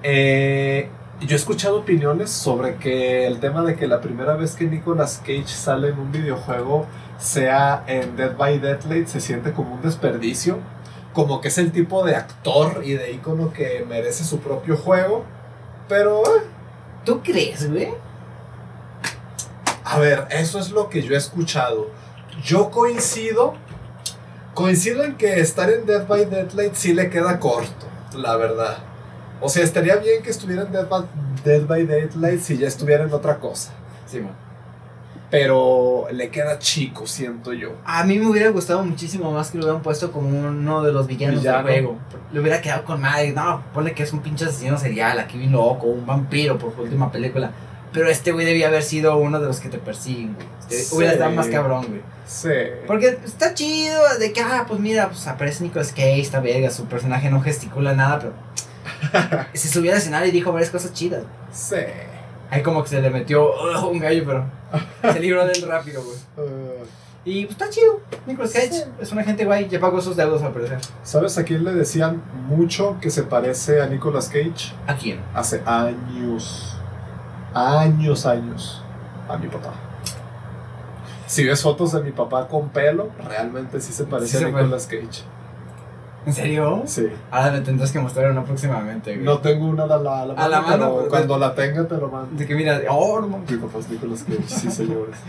Eh, 0.03 0.89
yo 1.21 1.35
he 1.35 1.39
escuchado 1.39 1.79
opiniones 1.79 2.29
sobre 2.29 2.75
que 2.75 3.25
el 3.25 3.39
tema 3.39 3.63
de 3.63 3.75
que 3.75 3.87
la 3.87 4.01
primera 4.01 4.35
vez 4.35 4.55
que 4.55 4.65
Nicolas 4.65 5.19
Cage 5.19 5.47
sale 5.47 5.89
en 5.89 5.99
un 5.99 6.11
videojuego 6.11 6.85
sea 7.17 7.83
en 7.87 8.15
Dead 8.15 8.37
by 8.37 8.59
Daylight 8.59 9.07
se 9.07 9.19
siente 9.19 9.51
como 9.51 9.75
un 9.75 9.81
desperdicio, 9.81 10.59
como 11.13 11.41
que 11.41 11.47
es 11.47 11.57
el 11.57 11.71
tipo 11.71 12.05
de 12.05 12.15
actor 12.15 12.81
y 12.85 12.93
de 12.93 13.11
ícono 13.11 13.51
que 13.51 13.83
merece 13.89 14.23
su 14.23 14.39
propio 14.39 14.77
juego, 14.77 15.25
pero 15.89 16.21
eh, 16.21 16.43
¿tú 17.03 17.21
crees, 17.23 17.69
güey? 17.69 17.89
a 19.89 19.99
ver, 19.99 20.27
eso 20.31 20.59
es 20.59 20.71
lo 20.71 20.89
que 20.89 21.01
yo 21.01 21.13
he 21.13 21.17
escuchado. 21.17 21.89
Yo 22.43 22.69
coincido. 22.71 23.55
Coincido 24.53 25.03
en 25.03 25.15
que 25.15 25.39
estar 25.39 25.69
en 25.69 25.85
Dead 25.85 26.05
by 26.05 26.25
Daylight 26.25 26.73
sí 26.73 26.93
le 26.93 27.09
queda 27.09 27.39
corto, 27.39 27.87
la 28.15 28.35
verdad. 28.35 28.77
O 29.41 29.49
sea, 29.49 29.63
estaría 29.63 29.95
bien 29.97 30.23
que 30.23 30.29
estuviera 30.29 30.63
en 30.63 30.71
Dead 30.71 30.87
by, 30.87 31.03
Dead 31.43 31.65
by 31.65 31.85
Daylight 31.85 32.41
si 32.41 32.57
ya 32.57 32.67
estuviera 32.67 33.03
en 33.03 33.13
otra 33.13 33.39
cosa. 33.39 33.71
Sí, 34.05 34.19
man. 34.19 34.47
Pero 35.29 36.07
le 36.11 36.29
queda 36.29 36.57
chico, 36.57 37.05
siento 37.05 37.51
yo. 37.51 37.73
A 37.83 38.05
mí 38.05 38.17
me 38.17 38.27
hubiera 38.27 38.49
gustado 38.49 38.81
muchísimo 38.83 39.31
más 39.31 39.51
que 39.51 39.57
lo 39.57 39.65
hubieran 39.65 39.81
puesto 39.81 40.11
como 40.11 40.29
uno 40.29 40.83
de 40.83 40.93
los 40.93 41.05
villanos 41.05 41.41
Villano. 41.41 41.67
del 41.67 41.83
juego. 41.83 41.97
Le 42.31 42.39
hubiera 42.39 42.61
quedado 42.61 42.85
con 42.85 43.01
madre. 43.01 43.33
No, 43.33 43.61
ponle 43.73 43.93
que 43.93 44.03
es 44.03 44.13
un 44.13 44.21
pinche 44.21 44.45
asesino 44.45 44.77
serial, 44.77 45.19
aquí 45.19 45.37
bien 45.37 45.51
loco, 45.51 45.87
un 45.87 46.05
vampiro 46.05 46.57
por 46.57 46.73
su 46.73 46.81
última 46.83 47.11
película. 47.11 47.51
Pero 47.91 48.09
este 48.09 48.31
güey 48.31 48.45
debía 48.45 48.67
haber 48.67 48.83
sido 48.83 49.17
uno 49.17 49.39
de 49.39 49.47
los 49.47 49.59
que 49.59 49.69
te 49.69 49.79
persiguen, 49.79 50.33
güey. 50.35 50.47
Sí. 50.69 50.95
Hubiera 50.95 51.13
estado 51.13 51.31
más 51.31 51.47
cabrón, 51.47 51.87
güey. 51.87 52.01
Sí. 52.25 52.49
Porque 52.85 53.17
está 53.25 53.53
chido 53.53 54.01
de 54.19 54.31
que, 54.31 54.41
ah, 54.41 54.65
pues 54.67 54.79
mira, 54.79 55.09
pues 55.09 55.27
aparece 55.27 55.63
Nicolas 55.63 55.91
Cage, 55.91 56.21
está 56.21 56.39
verga, 56.39 56.69
su 56.69 56.85
personaje 56.85 57.29
no 57.29 57.41
gesticula 57.41 57.93
nada, 57.93 58.19
pero 58.19 58.33
se 59.53 59.67
subió 59.67 59.91
al 59.91 59.97
escenario 59.97 60.27
y 60.27 60.31
dijo 60.31 60.51
varias 60.51 60.69
cosas 60.71 60.93
chidas. 60.93 61.23
Sí. 61.51 61.75
Ahí 62.49 62.63
como 62.63 62.81
que 62.83 62.89
se 62.89 63.01
le 63.01 63.09
metió 63.09 63.49
"Ugh", 63.51 63.91
un 63.91 63.99
gallo, 63.99 64.23
pero 64.25 64.45
se 65.13 65.19
libró 65.19 65.45
del 65.45 65.61
rápido, 65.67 66.01
güey. 66.03 66.17
Uh, 66.47 66.85
Y 67.25 67.41
pues 67.45 67.51
está 67.59 67.69
chido, 67.69 67.99
Nicolas 68.25 68.53
Cage 68.53 68.71
Sí. 68.71 68.83
es 69.01 69.11
una 69.11 69.23
gente 69.23 69.43
guay, 69.43 69.67
ya 69.67 69.79
pagó 69.81 69.99
sus 70.01 70.15
deudos 70.15 70.41
al 70.43 70.53
parecer. 70.53 70.77
¿Sabes 71.03 71.37
a 71.37 71.43
quién 71.43 71.65
le 71.65 71.73
decían 71.73 72.21
mucho 72.47 72.97
que 73.01 73.09
se 73.09 73.23
parece 73.23 73.81
a 73.81 73.87
Nicolas 73.87 74.29
Cage? 74.29 74.73
¿A 74.87 74.95
quién? 74.95 75.19
Hace 75.33 75.61
años. 75.65 76.77
Años, 77.53 78.25
años. 78.25 78.81
A 79.27 79.37
mi 79.37 79.47
papá. 79.47 79.73
Si 81.25 81.43
ves 81.43 81.61
fotos 81.61 81.91
de 81.91 82.01
mi 82.01 82.11
papá 82.13 82.47
con 82.47 82.69
pelo, 82.69 83.09
realmente 83.27 83.81
sí 83.81 83.91
se 83.91 84.05
parece 84.05 84.37
Sí 84.37 84.43
a 84.45 84.47
Nicolas 84.47 84.87
Cage. 84.87 85.23
¿En 86.27 86.33
serio? 86.33 86.83
Sí. 86.85 87.07
Ahora 87.31 87.53
me 87.53 87.61
tendrás 87.61 87.91
que 87.91 87.99
mostrar 87.99 88.29
una 88.29 88.43
próximamente, 88.43 89.13
güey. 89.13 89.25
No 89.25 89.39
tengo 89.39 89.65
una 89.65 89.83
a 89.85 89.87
la, 89.87 89.97
la 89.97 90.21
A 90.33 90.47
la 90.49 90.61
mano, 90.61 90.61
mano, 90.61 90.85
pero 90.85 90.95
pero- 90.97 91.09
cuando 91.09 91.37
la 91.39 91.55
tenga 91.55 91.87
te 91.87 91.95
lo 91.97 92.09
mando. 92.09 92.37
De 92.37 92.45
que 92.45 92.53
mira, 92.53 92.81
oh, 92.89 93.21
no 93.21 93.27
mames. 93.29 93.49
Mi 93.49 93.57
papá 93.57 93.79
es 93.79 93.89
Nicolas 93.89 94.23
Cage, 94.23 94.43
sí 94.47 94.69
señores. 94.69 95.15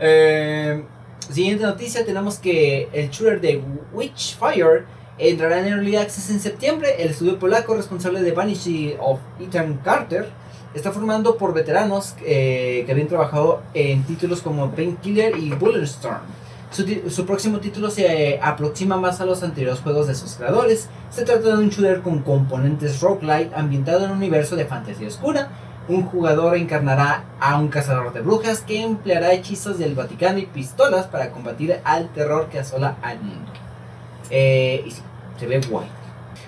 Eh, 0.00 0.82
siguiente 1.30 1.62
noticia, 1.64 2.04
tenemos 2.04 2.38
que 2.40 2.88
el 2.92 3.10
shooter 3.10 3.40
de 3.40 3.62
Witchfire 3.92 4.84
entrará 5.18 5.60
en 5.60 5.66
Early 5.72 5.96
Access 5.96 6.30
en 6.30 6.40
septiembre. 6.40 6.96
El 6.98 7.10
estudio 7.10 7.38
polaco 7.38 7.74
responsable 7.76 8.20
de 8.20 8.32
Vanity 8.32 8.96
of 9.00 9.20
Ethan 9.40 9.78
Carter 9.84 10.28
está 10.74 10.90
formando 10.90 11.36
por 11.36 11.54
veteranos 11.54 12.16
eh, 12.26 12.82
que 12.84 12.90
habían 12.92 13.06
trabajado 13.06 13.62
en 13.72 14.02
títulos 14.02 14.42
como 14.42 14.72
Painkiller 14.72 15.38
y 15.38 15.50
Bulletstorm. 15.52 16.18
Su, 16.74 17.24
próximo 17.24 17.60
título 17.60 17.88
se 17.88 18.40
aproxima 18.42 18.96
más 18.96 19.20
a 19.20 19.24
los 19.24 19.44
anteriores 19.44 19.78
juegos 19.78 20.08
de 20.08 20.16
sus 20.16 20.32
creadores. 20.32 20.88
Se 21.08 21.22
trata 21.22 21.54
de 21.54 21.62
un 21.62 21.70
shooter 21.70 22.02
con 22.02 22.22
componentes 22.22 23.00
roguelite 23.00 23.54
ambientado 23.54 24.04
en 24.04 24.10
un 24.10 24.16
universo 24.16 24.56
de 24.56 24.64
fantasía 24.64 25.06
oscura. 25.06 25.50
Un 25.86 26.02
jugador 26.02 26.56
encarnará 26.56 27.26
a 27.38 27.60
un 27.60 27.68
cazador 27.68 28.12
de 28.12 28.22
brujas 28.22 28.62
que 28.62 28.82
empleará 28.82 29.32
hechizos 29.34 29.78
del 29.78 29.94
Vaticano 29.94 30.38
y 30.38 30.46
pistolas 30.46 31.06
para 31.06 31.30
combatir 31.30 31.78
al 31.84 32.08
terror 32.12 32.48
que 32.48 32.58
asola 32.58 32.96
al 33.02 33.20
mundo. 33.20 33.52
Eh, 34.30 34.82
y 34.84 34.90
sí, 34.90 35.02
se 35.38 35.46
ve 35.46 35.60
guay. 35.60 35.86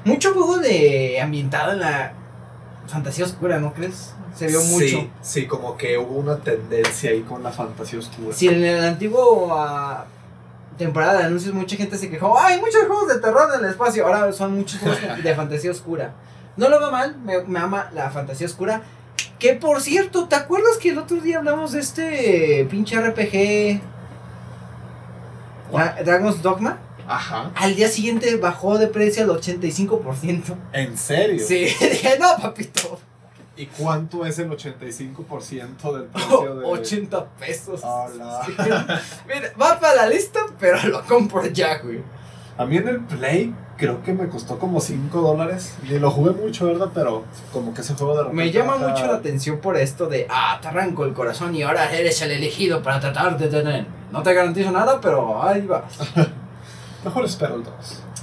Mucho 0.04 0.32
juego 0.32 0.58
de 0.58 1.20
ambientado 1.20 1.72
en 1.72 1.80
la 1.80 2.14
fantasía 2.88 3.26
oscura, 3.26 3.60
¿no 3.60 3.74
crees? 3.74 4.12
Se 4.34 4.48
vio 4.48 4.60
mucho. 4.64 4.86
Sí, 4.86 5.10
sí, 5.22 5.46
como 5.46 5.76
que 5.76 5.96
hubo 5.98 6.18
una 6.18 6.36
tendencia 6.38 7.10
ahí 7.10 7.22
con 7.22 7.42
la 7.42 7.52
fantasía 7.52 8.00
oscura. 8.00 8.34
Si 8.34 8.48
en 8.48 8.64
el 8.64 8.84
antiguo 8.84 9.48
ah, 9.52 10.04
temporada 10.78 11.18
de 11.18 11.24
anuncios 11.24 11.54
mucha 11.54 11.76
gente 11.76 11.96
se 11.98 12.10
quejó, 12.10 12.38
hay 12.38 12.58
muchos 12.60 12.84
juegos 12.86 13.08
de 13.08 13.18
terror 13.20 13.48
en 13.58 13.64
el 13.64 13.70
espacio, 13.70 14.06
ahora 14.06 14.32
son 14.32 14.54
muchos 14.56 14.80
juegos 14.80 14.98
de 15.22 15.34
fantasía 15.34 15.70
oscura. 15.70 16.12
No 16.56 16.68
lo 16.68 16.78
veo 16.78 16.90
mal, 16.90 17.16
me, 17.24 17.42
me 17.44 17.58
ama 17.58 17.90
la 17.94 18.10
fantasía 18.10 18.46
oscura. 18.46 18.82
Que 19.38 19.52
por 19.54 19.80
cierto, 19.82 20.28
¿te 20.28 20.36
acuerdas 20.36 20.78
que 20.80 20.90
el 20.90 20.98
otro 20.98 21.18
día 21.20 21.38
hablamos 21.38 21.72
de 21.72 21.80
este 21.80 22.66
pinche 22.70 22.96
RPG 22.98 23.80
Dra- 25.72 26.02
Dragon's 26.04 26.42
Dogma? 26.42 26.78
Ajá. 27.08 27.50
Al 27.54 27.76
día 27.76 27.88
siguiente 27.88 28.36
bajó 28.36 28.78
de 28.78 28.86
precio 28.88 29.22
al 29.24 29.30
85%. 29.30 30.54
¿En 30.72 30.96
serio? 30.98 31.44
Sí, 31.46 31.66
dije, 31.80 32.18
no, 32.18 32.36
papito. 32.40 32.98
¿Y 33.57 33.66
cuánto 33.66 34.27
es 34.27 34.38
el 34.38 34.51
85% 34.51 35.92
del 35.95 36.05
precio 36.12 36.57
de...? 36.57 36.66
80 36.66 37.25
pesos. 37.38 37.81
Hola. 37.83 38.40
Sí. 38.45 38.53
Mira, 39.27 39.53
va 39.61 39.81
para 39.81 39.95
la 39.95 40.09
lista, 40.09 40.40
pero 40.61 40.77
lo 40.88 41.03
compro 41.05 41.45
ya, 41.47 41.79
güey. 41.79 42.01
A 42.59 42.64
mí 42.64 42.77
en 42.79 42.88
el 42.88 43.01
Play 43.01 43.55
creo 43.77 44.03
que 44.03 44.12
me 44.14 44.29
costó 44.29 44.59
como 44.59 44.81
5 44.81 45.21
dólares. 45.21 45.75
Ni 45.83 45.99
lo 45.99 46.11
jugué 46.11 46.31
mucho, 46.33 46.66
¿verdad? 46.66 46.88
Pero 46.95 47.25
como 47.53 47.75
que 47.75 47.83
ese 47.83 47.95
juego 47.95 48.14
de 48.16 48.23
repente 48.25 48.45
Me 48.45 48.51
llama 48.51 48.75
baja- 48.77 48.88
mucho 48.88 49.07
la 49.07 49.14
atención 49.19 49.59
por 49.59 49.77
esto 49.77 50.07
de, 50.07 50.27
ah, 50.31 50.59
te 50.62 50.69
arranco 50.69 51.05
el 51.05 51.12
corazón 51.12 51.55
y 51.55 51.62
ahora 51.62 51.90
eres 51.92 52.21
el 52.23 52.31
elegido 52.31 52.83
para 52.83 52.99
tratar 53.01 53.37
de 53.38 53.49
tener. 53.49 53.87
No 54.11 54.23
te 54.23 54.33
garantizo 54.33 54.71
nada, 54.71 55.01
pero 55.01 55.42
ahí 55.42 55.62
vas. 55.66 55.83
Mejor 57.05 57.25
espero 57.27 57.57
el 57.57 57.64
2. 57.64 57.73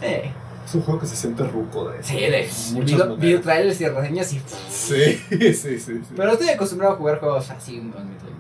Eh, 0.02 0.32
Es 0.66 0.76
un 0.76 0.82
juego 0.82 1.00
que 1.00 1.08
se 1.08 1.16
siente 1.16 1.44
ruco 1.44 1.90
de... 1.90 2.02
sí, 2.04 2.16
de 2.16 2.48
video, 2.82 3.18
video 3.18 3.42
trailers 3.42 3.82
y 3.82 3.88
reseñas 3.88 4.34
y... 4.34 4.42
Sí, 4.70 5.16
sí, 5.30 5.54
sí, 5.54 5.80
sí. 5.80 6.02
Pero 6.16 6.32
estoy 6.32 6.50
acostumbrado 6.50 6.94
a 6.94 6.98
jugar 6.98 7.20
juegos 7.20 7.50
así. 7.50 7.80
mi 7.80 7.92
Play. 7.92 8.34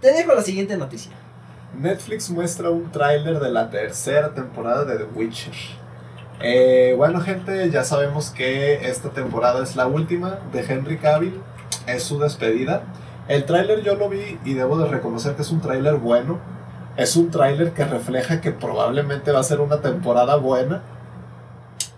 Te 0.00 0.12
dejo 0.12 0.34
la 0.34 0.42
siguiente 0.42 0.76
noticia. 0.76 1.12
Netflix 1.80 2.30
muestra 2.30 2.70
un 2.70 2.90
tráiler 2.92 3.40
de 3.40 3.50
la 3.50 3.70
tercera 3.70 4.34
temporada 4.34 4.84
de 4.84 4.98
The 4.98 5.04
Witcher. 5.14 5.54
Eh, 6.40 6.94
bueno, 6.96 7.20
gente, 7.20 7.70
ya 7.70 7.84
sabemos 7.84 8.30
que 8.30 8.88
esta 8.88 9.10
temporada 9.10 9.62
es 9.62 9.76
la 9.76 9.86
última 9.86 10.40
de 10.52 10.60
Henry 10.60 10.98
Cavill. 10.98 11.40
Es 11.86 12.02
su 12.04 12.18
despedida. 12.18 12.82
El 13.28 13.46
tráiler 13.46 13.82
yo 13.82 13.94
lo 13.94 14.08
vi 14.08 14.38
y 14.44 14.54
debo 14.54 14.76
de 14.76 14.86
reconocer 14.86 15.34
que 15.36 15.42
es 15.42 15.50
un 15.50 15.60
tráiler 15.60 15.94
bueno. 15.94 16.38
Es 16.96 17.16
un 17.16 17.30
tráiler 17.30 17.72
que 17.72 17.84
refleja 17.84 18.40
que 18.40 18.52
probablemente 18.52 19.32
va 19.32 19.40
a 19.40 19.44
ser 19.44 19.60
una 19.60 19.80
temporada 19.80 20.36
buena. 20.36 20.82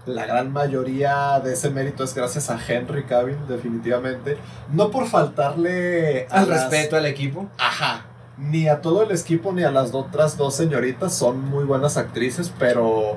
La 0.07 0.25
gran 0.25 0.53
mayoría 0.53 1.41
de 1.41 1.55
ese 1.55 1.69
mérito 1.71 2.05
es 2.05 2.15
gracias 2.15 2.49
a 2.49 2.59
Henry 2.67 3.05
Cavill, 3.05 3.37
definitivamente. 3.49 4.39
No 4.73 4.91
por 4.91 5.07
faltarle 5.09 6.27
Al 6.31 6.49
las- 6.49 6.71
respeto 6.71 6.97
al 6.97 7.07
equipo. 7.07 7.49
Ajá. 7.59 8.07
Ni 8.39 8.69
a 8.69 8.81
todo 8.83 9.03
el 9.03 9.11
equipo 9.11 9.53
ni 9.53 9.65
a 9.65 9.71
las 9.71 9.95
otras 9.95 10.37
dos 10.37 10.55
señoritas 10.55 11.15
son 11.15 11.41
muy 11.41 11.65
buenas 11.65 11.97
actrices, 11.97 12.53
pero 12.59 13.17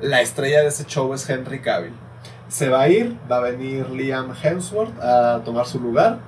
la 0.00 0.20
estrella 0.20 0.60
de 0.60 0.68
ese 0.68 0.84
show 0.84 1.12
es 1.14 1.28
Henry 1.28 1.60
Cavill. 1.60 1.94
Se 2.48 2.68
va 2.68 2.82
a 2.82 2.88
ir, 2.88 3.16
va 3.30 3.38
a 3.38 3.40
venir 3.40 3.88
Liam 3.90 4.32
Hemsworth 4.42 5.00
a 5.00 5.40
tomar 5.44 5.66
su 5.66 5.80
lugar. 5.80 6.18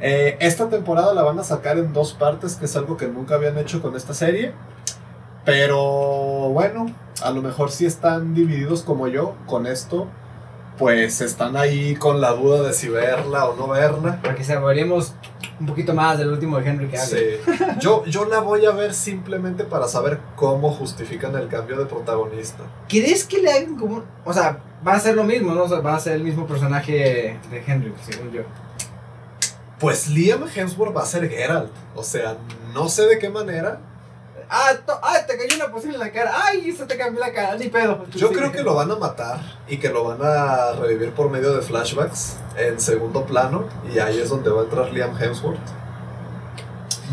Eh, 0.00 0.36
esta 0.40 0.68
temporada 0.68 1.12
la 1.12 1.22
van 1.22 1.38
a 1.40 1.44
sacar 1.44 1.76
en 1.78 1.92
dos 1.92 2.14
partes, 2.14 2.54
que 2.54 2.66
es 2.66 2.76
algo 2.76 2.96
que 2.96 3.08
nunca 3.08 3.34
habían 3.34 3.58
hecho 3.58 3.82
con 3.82 3.96
esta 3.96 4.14
serie. 4.14 4.52
Pero 5.48 6.50
bueno, 6.50 6.94
a 7.22 7.30
lo 7.30 7.40
mejor 7.40 7.70
si 7.70 7.86
están 7.86 8.34
divididos 8.34 8.82
como 8.82 9.08
yo 9.08 9.34
con 9.46 9.66
esto, 9.66 10.06
pues 10.76 11.22
están 11.22 11.56
ahí 11.56 11.96
con 11.96 12.20
la 12.20 12.32
duda 12.32 12.62
de 12.62 12.74
si 12.74 12.90
verla 12.90 13.46
o 13.46 13.56
no 13.56 13.66
verla. 13.66 14.20
Para 14.20 14.34
que 14.34 14.44
saboreemos 14.44 15.14
un 15.58 15.66
poquito 15.66 15.94
más 15.94 16.18
del 16.18 16.28
último 16.28 16.58
de 16.58 16.68
Henry 16.68 16.88
Cavill. 16.88 17.38
Sí. 17.46 17.64
Yo, 17.80 18.04
yo 18.04 18.26
la 18.26 18.40
voy 18.40 18.66
a 18.66 18.72
ver 18.72 18.92
simplemente 18.92 19.64
para 19.64 19.88
saber 19.88 20.20
cómo 20.36 20.70
justifican 20.70 21.34
el 21.34 21.48
cambio 21.48 21.78
de 21.78 21.86
protagonista. 21.86 22.64
¿Crees 22.86 23.24
que 23.24 23.40
le 23.40 23.50
hagan 23.50 23.76
como.? 23.76 24.04
O 24.26 24.32
sea, 24.34 24.58
va 24.86 24.92
a 24.92 25.00
ser 25.00 25.16
lo 25.16 25.24
mismo, 25.24 25.54
¿no? 25.54 25.64
O 25.64 25.68
sea, 25.68 25.80
va 25.80 25.96
a 25.96 26.00
ser 26.00 26.14
el 26.14 26.24
mismo 26.24 26.46
personaje 26.46 27.38
de 27.50 27.62
Henry, 27.66 27.94
según 28.06 28.32
yo. 28.32 28.42
Pues 29.78 30.08
Liam 30.08 30.44
Hemsworth 30.54 30.94
va 30.94 31.02
a 31.02 31.06
ser 31.06 31.28
Geralt. 31.28 31.70
O 31.94 32.02
sea, 32.02 32.36
no 32.74 32.88
sé 32.88 33.06
de 33.06 33.18
qué 33.18 33.30
manera. 33.30 33.80
Ah, 34.50 34.70
to- 34.86 34.98
ah, 35.02 35.16
te 35.26 35.36
cayó 35.36 35.56
una 35.56 35.70
poción 35.70 35.92
en 35.94 36.00
la 36.00 36.10
cara. 36.10 36.32
Ay, 36.44 36.72
se 36.72 36.86
te 36.86 36.96
cambió 36.96 37.20
la 37.20 37.32
cara. 37.32 37.56
Ni 37.56 37.68
pedo. 37.68 38.06
Yo 38.14 38.28
Sí. 38.28 38.34
creo 38.34 38.50
que 38.50 38.62
lo 38.62 38.74
van 38.74 38.90
a 38.90 38.96
matar 38.96 39.40
y 39.68 39.76
que 39.78 39.90
lo 39.90 40.04
van 40.04 40.18
a 40.22 40.72
revivir 40.72 41.12
por 41.12 41.28
medio 41.30 41.52
de 41.54 41.60
flashbacks 41.62 42.36
en 42.56 42.80
segundo 42.80 43.24
plano. 43.26 43.66
Y 43.94 43.98
ahí 43.98 44.18
es 44.18 44.28
donde 44.30 44.50
va 44.50 44.62
a 44.62 44.64
entrar 44.64 44.90
Liam 44.92 45.10
Hemsworth. 45.20 45.58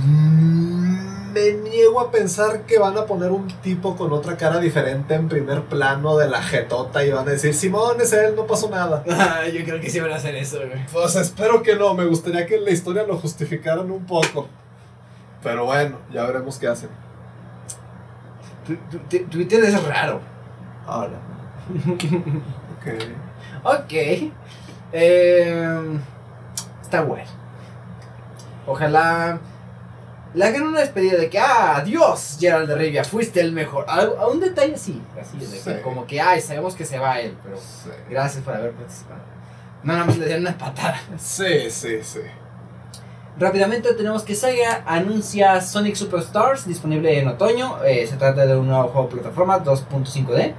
Mm, 0.04 0.96
Me 1.36 1.52
niego 1.52 2.00
a 2.00 2.12
pensar 2.12 2.62
que 2.62 2.80
van 2.80 2.98
a 2.98 3.06
poner 3.06 3.30
un 3.32 3.48
tipo 3.62 3.98
con 3.98 4.14
otra 4.14 4.38
cara 4.38 4.58
diferente 4.60 5.16
en 5.16 5.28
primer 5.28 5.64
plano 5.64 6.16
de 6.16 6.30
la 6.30 6.42
jetota 6.42 7.04
y 7.04 7.12
van 7.12 7.28
a 7.28 7.32
decir, 7.32 7.54
Simón 7.54 8.00
es 8.00 8.14
él, 8.14 8.36
no 8.38 8.48
pasó 8.48 8.70
nada. 8.70 9.04
Ah, 9.10 9.46
yo 9.46 9.66
creo 9.66 9.82
que 9.82 9.90
sí 9.90 10.00
van 10.00 10.12
a 10.12 10.16
hacer 10.16 10.34
eso, 10.36 10.60
güey. 10.60 10.86
Pues 10.94 11.14
espero 11.18 11.62
que 11.62 11.76
no, 11.76 11.94
me 11.94 12.06
gustaría 12.06 12.46
que 12.46 12.56
en 12.56 12.64
la 12.64 12.72
historia 12.72 13.04
lo 13.04 13.18
justificaran 13.18 13.92
un 13.92 14.06
poco. 14.06 14.48
Pero 15.44 15.66
bueno, 15.66 15.98
ya 16.10 16.24
veremos 16.26 16.58
qué 16.58 16.68
hacen. 16.70 16.90
Twitter 19.30 19.64
es 19.64 19.84
raro. 19.88 20.22
Ahora. 20.86 21.20
Ok. 21.92 22.04
Ok. 23.64 23.94
Eh, 24.92 26.00
está 26.82 27.02
bueno. 27.02 27.30
Ojalá 28.68 29.40
le 30.34 30.46
hagan 30.46 30.64
una 30.64 30.80
despedida 30.82 31.18
de 31.18 31.30
que, 31.30 31.40
ah, 31.40 31.78
adiós, 31.78 32.38
Gerald 32.40 32.68
de 32.68 32.76
Rivia, 32.76 33.04
fuiste 33.04 33.40
el 33.42 33.52
mejor. 33.52 33.86
A 33.88 34.28
un 34.28 34.40
detalle 34.40 34.76
así, 34.76 35.02
así, 35.20 35.38
de 35.38 35.46
que 35.46 35.76
Sí. 35.78 35.82
como 35.84 36.06
que, 36.06 36.20
ay, 36.20 36.42
sabemos 36.42 36.76
que 36.76 36.84
se 36.86 37.00
va 37.00 37.20
él, 37.20 37.38
pero 37.44 37.58
gracias 38.10 38.44
por 38.44 38.54
haber 38.54 38.72
participado. 38.74 39.22
No, 39.84 39.94
nada 39.94 40.06
más 40.06 40.18
le 40.18 40.26
dieron 40.26 40.44
una 40.44 40.58
patada. 40.58 41.00
Sí, 41.18 41.70
sí, 41.70 42.00
sí. 42.04 42.20
Rápidamente 43.38 43.94
tenemos 43.96 44.24
que 44.24 44.34
Sega 44.34 44.84
anuncia 44.86 45.60
Sonic 45.60 45.96
Superstars 45.96 46.66
disponible 46.66 47.20
en 47.20 47.28
otoño. 47.28 47.84
Eh, 47.84 48.08
se 48.08 48.16
trata 48.16 48.46
de 48.46 48.56
un 48.56 48.68
nuevo 48.68 48.88
juego 48.88 49.08
de 49.10 49.16
plataforma 49.16 49.62
2.5D 49.64 50.54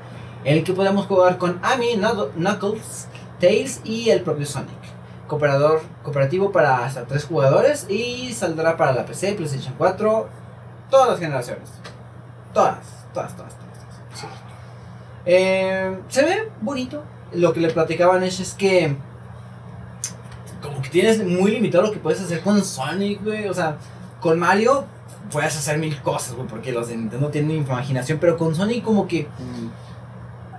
en 0.45 0.57
el 0.59 0.63
que 0.63 0.75
podemos 0.75 1.07
jugar 1.07 1.39
con 1.39 1.59
Amy, 1.63 1.95
Knuckle- 1.97 2.33
Knuckles, 2.35 3.09
Tails 3.41 3.81
y 3.85 4.11
el 4.11 4.21
propio 4.21 4.45
Sonic. 4.45 4.69
Cooperador, 5.27 5.81
cooperativo 6.03 6.53
para 6.53 6.85
hasta 6.85 7.05
3 7.07 7.25
jugadores 7.25 7.87
y 7.89 8.33
saldrá 8.35 8.77
para 8.77 8.93
la 8.93 9.07
PC, 9.07 9.33
PlayStation 9.33 9.75
4, 9.79 10.29
todas 10.91 11.09
las 11.09 11.19
generaciones. 11.19 11.71
Todas, 12.53 12.79
todas, 13.15 13.35
todas, 13.37 13.55
todas. 13.55 14.21
todas. 14.21 14.35
Eh, 15.25 15.99
se 16.09 16.23
ve 16.25 16.53
bonito. 16.61 17.03
Lo 17.33 17.53
que 17.53 17.61
le 17.61 17.71
platicaban 17.71 18.23
es, 18.23 18.39
es 18.39 18.53
que 18.55 18.97
que 20.83 20.89
tienes 20.91 21.23
muy 21.25 21.51
limitado 21.53 21.85
lo 21.85 21.93
que 21.93 21.99
puedes 21.99 22.21
hacer 22.21 22.41
con 22.41 22.63
Sonic, 22.65 23.23
güey. 23.23 23.49
O 23.49 23.55
sea, 23.55 23.77
con 24.21 24.39
Mario 24.39 24.85
puedes 25.31 25.57
hacer 25.57 25.79
mil 25.79 26.01
cosas, 26.03 26.35
güey, 26.35 26.47
porque 26.49 26.73
los 26.73 26.89
de 26.89 26.97
Nintendo 26.97 27.29
tienen 27.31 27.51
imaginación, 27.59 28.19
pero 28.19 28.37
con 28.37 28.55
Sonic 28.55 28.83
como 28.85 29.07
que... 29.09 29.27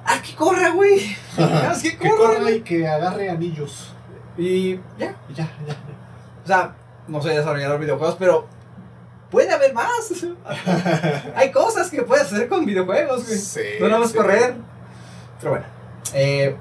¡Ah, 0.06 0.22
que 0.22 0.36
corra, 0.36 0.70
güey! 0.72 1.16
¡Ah, 1.38 1.74
que 1.82 1.98
Que 1.98 2.10
corra! 2.10 2.36
corra 2.40 2.52
y 2.52 2.62
que 2.62 2.88
agarre 2.88 3.30
anillos. 3.30 3.94
Y 4.38 4.76
ya, 4.98 5.16
Ya, 5.30 5.50
ya, 5.66 5.76
o 6.44 6.48
sea, 6.48 6.76
no 7.08 7.22
soy 7.22 7.36
desarrollador 7.36 7.80
de 7.80 7.86
videojuegos, 7.86 8.16
pero 8.20 8.48
puede 9.30 9.52
haber 9.52 9.74
más. 9.74 10.12
Hay 11.36 11.52
cosas 11.52 11.90
que 11.90 12.04
puedes 12.04 12.32
hacer 12.32 12.48
con 12.48 12.66
videojuegos, 12.66 13.26
güey. 13.26 13.38
Sí, 13.38 13.62
No 13.82 13.88
nada 13.88 14.00
más 14.00 14.12
sí. 14.12 14.18
correr. 14.18 14.56
Pero 15.40 15.52
bueno, 15.52 15.66
eh, 16.14 16.56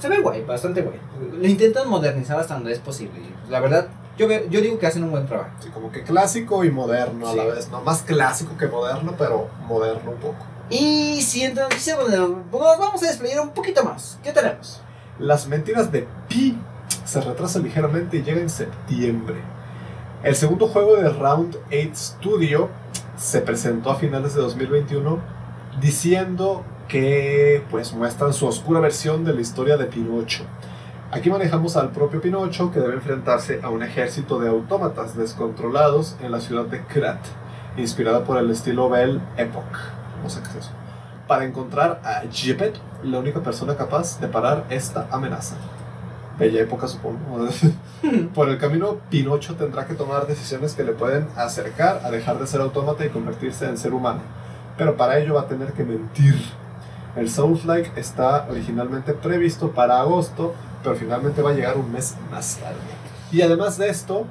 se 0.00 0.08
ve 0.08 0.20
guay, 0.20 0.42
bastante 0.44 0.82
guay. 0.82 0.98
Lo 1.38 1.46
intentan 1.46 1.88
modernizar 1.88 2.38
hasta 2.38 2.54
donde 2.54 2.72
es 2.72 2.78
posible. 2.78 3.20
La 3.48 3.60
verdad, 3.60 3.88
yo, 4.18 4.26
veo- 4.28 4.48
yo 4.48 4.60
digo 4.60 4.78
que 4.78 4.86
hacen 4.86 5.04
un 5.04 5.10
buen 5.10 5.26
trabajo. 5.26 5.50
Sí, 5.60 5.68
como 5.70 5.90
que 5.92 6.02
clásico 6.02 6.64
y 6.64 6.70
moderno 6.70 7.28
a 7.28 7.34
la 7.34 7.42
Sí. 7.44 7.48
vez. 7.50 7.70
No 7.70 7.80
más 7.82 8.02
clásico 8.02 8.56
que 8.58 8.66
moderno, 8.66 9.14
pero 9.18 9.48
moderno 9.66 10.10
un 10.12 10.16
poco. 10.18 10.36
Y 10.70 11.20
siguiente 11.22 11.60
noticia, 11.60 11.96
bueno, 11.96 12.42
nos 12.50 12.78
vamos 12.78 13.02
a 13.02 13.06
desplayar 13.06 13.40
un 13.40 13.50
poquito 13.50 13.84
más. 13.84 14.18
¿Qué 14.24 14.32
tenemos? 14.32 14.80
Las 15.18 15.46
mentiras 15.46 15.92
de 15.92 16.06
Pi 16.28 16.58
se 17.04 17.20
retrasa 17.20 17.58
ligeramente 17.60 18.16
y 18.16 18.22
llega 18.22 18.40
en 18.40 18.50
septiembre. 18.50 19.36
El 20.22 20.34
segundo 20.34 20.66
juego 20.68 20.96
de 20.96 21.08
Round 21.08 21.56
8 21.68 21.90
Studio 21.94 22.68
se 23.16 23.40
presentó 23.42 23.90
a 23.90 23.94
finales 23.96 24.34
de 24.34 24.40
2021 24.40 25.20
diciendo 25.80 26.64
que 26.88 27.62
pues 27.70 27.92
muestran 27.92 28.32
su 28.32 28.46
oscura 28.46 28.80
versión 28.80 29.24
de 29.24 29.34
la 29.34 29.40
historia 29.40 29.76
de 29.76 29.84
Pinocho. 29.86 30.44
Aquí 31.16 31.30
manejamos 31.30 31.78
al 31.78 31.92
propio 31.92 32.20
Pinocho 32.20 32.70
que 32.70 32.78
debe 32.78 32.92
enfrentarse 32.92 33.60
a 33.62 33.70
un 33.70 33.82
ejército 33.82 34.38
de 34.38 34.50
autómatas 34.50 35.16
descontrolados 35.16 36.14
en 36.20 36.30
la 36.30 36.40
ciudad 36.40 36.66
de 36.66 36.82
Krat, 36.84 37.24
inspirada 37.78 38.22
por 38.22 38.36
el 38.36 38.50
estilo 38.50 38.90
Belle 38.90 39.22
Epoch. 39.38 39.64
No 40.22 40.28
sé 40.28 40.42
qué 40.42 40.48
es 40.50 40.56
eso. 40.56 40.72
Para 41.26 41.46
encontrar 41.46 42.02
a 42.04 42.20
Geppetto, 42.30 42.80
la 43.02 43.18
única 43.18 43.40
persona 43.40 43.76
capaz 43.76 44.20
de 44.20 44.28
parar 44.28 44.66
esta 44.68 45.08
amenaza. 45.10 45.56
Bella 46.38 46.60
época, 46.60 46.86
supongo. 46.86 47.48
Por 48.34 48.50
el 48.50 48.58
camino, 48.58 48.98
Pinocho 49.08 49.54
tendrá 49.54 49.86
que 49.86 49.94
tomar 49.94 50.26
decisiones 50.26 50.74
que 50.74 50.84
le 50.84 50.92
pueden 50.92 51.28
acercar 51.34 52.02
a 52.04 52.10
dejar 52.10 52.38
de 52.38 52.46
ser 52.46 52.60
autómata 52.60 53.06
y 53.06 53.08
convertirse 53.08 53.64
en 53.64 53.78
ser 53.78 53.94
humano. 53.94 54.20
Pero 54.76 54.98
para 54.98 55.18
ello 55.18 55.36
va 55.36 55.40
a 55.40 55.48
tener 55.48 55.72
que 55.72 55.82
mentir. 55.82 56.36
El 57.16 57.30
Souls-like 57.30 57.98
está 57.98 58.46
originalmente 58.50 59.14
previsto 59.14 59.70
para 59.70 59.98
agosto, 60.00 60.54
pero 60.86 60.96
finalmente 60.96 61.42
va 61.42 61.50
a 61.50 61.54
llegar 61.54 61.76
un 61.76 61.90
mes 61.90 62.14
más 62.30 62.58
tarde. 62.58 62.76
Y 63.32 63.42
además 63.42 63.76
de 63.76 63.88
esto, 63.88 64.24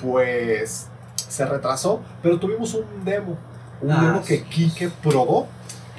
pues 0.00 0.86
se 1.16 1.44
retrasó, 1.44 2.00
pero 2.22 2.38
tuvimos 2.38 2.72
un 2.72 3.04
demo. 3.04 3.36
Un 3.82 3.90
Ah, 3.92 4.00
demo 4.02 4.24
que. 4.24 4.42
Kike 4.42 4.88
probó 5.02 5.46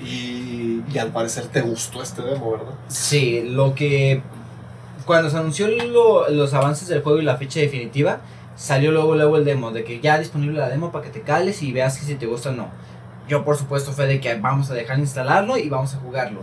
y, 0.04 0.82
y 0.92 0.98
al 0.98 1.12
parecer 1.12 1.46
te 1.48 1.62
gustó 1.62 2.02
este 2.02 2.24
demo, 2.24 2.52
¿verdad? 2.52 2.74
Sí, 2.88 3.42
lo 3.48 3.76
que. 3.76 4.24
Cuando 5.06 5.30
se 5.30 5.38
anunció 5.38 5.68
lo- 5.68 6.28
los 6.30 6.54
avances 6.56 6.88
del 6.88 7.04
juego 7.04 7.20
y 7.20 7.24
la 7.24 7.38
fecha 7.38 7.60
definitiva, 7.60 8.20
salió 8.56 8.92
luego, 8.92 9.14
luego 9.16 9.38
el 9.38 9.46
demo, 9.46 9.72
de 9.72 9.84
que 9.84 10.00
ya 10.00 10.18
disponible 10.18 10.58
la 10.60 10.70
demo 10.70 10.92
para 10.92 11.06
que 11.06 11.12
te 11.12 11.22
cales 11.22 11.62
y 11.62 11.72
veas 11.72 11.98
que 12.00 12.06
si 12.06 12.16
te 12.16 12.26
gusta 12.26 12.50
o 12.50 12.54
no. 12.54 12.68
Yo, 13.28 13.46
por 13.46 13.58
supuesto, 13.58 13.92
fue 13.92 14.08
de 14.08 14.20
que 14.20 14.34
vamos 14.36 14.72
a 14.72 14.74
dejar 14.74 14.98
instalarlo 14.98 15.56
y 15.58 15.70
vamos 15.70 15.94
a 15.94 16.00
jugarlo. 16.00 16.42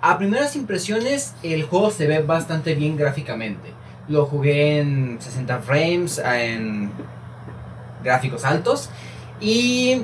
A 0.00 0.16
primeras 0.16 0.54
impresiones, 0.54 1.34
el 1.42 1.64
juego 1.64 1.90
se 1.90 2.06
ve 2.06 2.20
bastante 2.20 2.74
bien 2.74 2.96
gráficamente. 2.96 3.72
Lo 4.06 4.26
jugué 4.26 4.78
en 4.78 5.18
60 5.20 5.58
frames, 5.60 6.18
en 6.24 6.92
gráficos 8.04 8.44
altos. 8.44 8.90
Y 9.40 10.02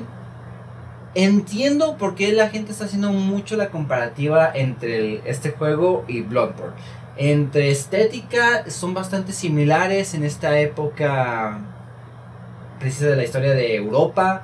entiendo 1.13 1.97
por 1.97 2.15
qué 2.15 2.33
la 2.33 2.49
gente 2.49 2.73
está 2.73 2.85
haciendo 2.85 3.11
mucho 3.11 3.55
la 3.55 3.69
comparativa 3.69 4.51
entre 4.53 5.21
este 5.29 5.51
juego 5.51 6.03
y 6.07 6.21
Bloodborne. 6.21 6.75
Entre 7.17 7.71
estética 7.71 8.69
son 8.69 8.93
bastante 8.93 9.31
similares 9.31 10.13
en 10.13 10.25
esta 10.25 10.59
época 10.59 11.59
precisa 12.79 13.07
de 13.07 13.15
la 13.15 13.23
historia 13.23 13.51
de 13.51 13.75
Europa. 13.75 14.43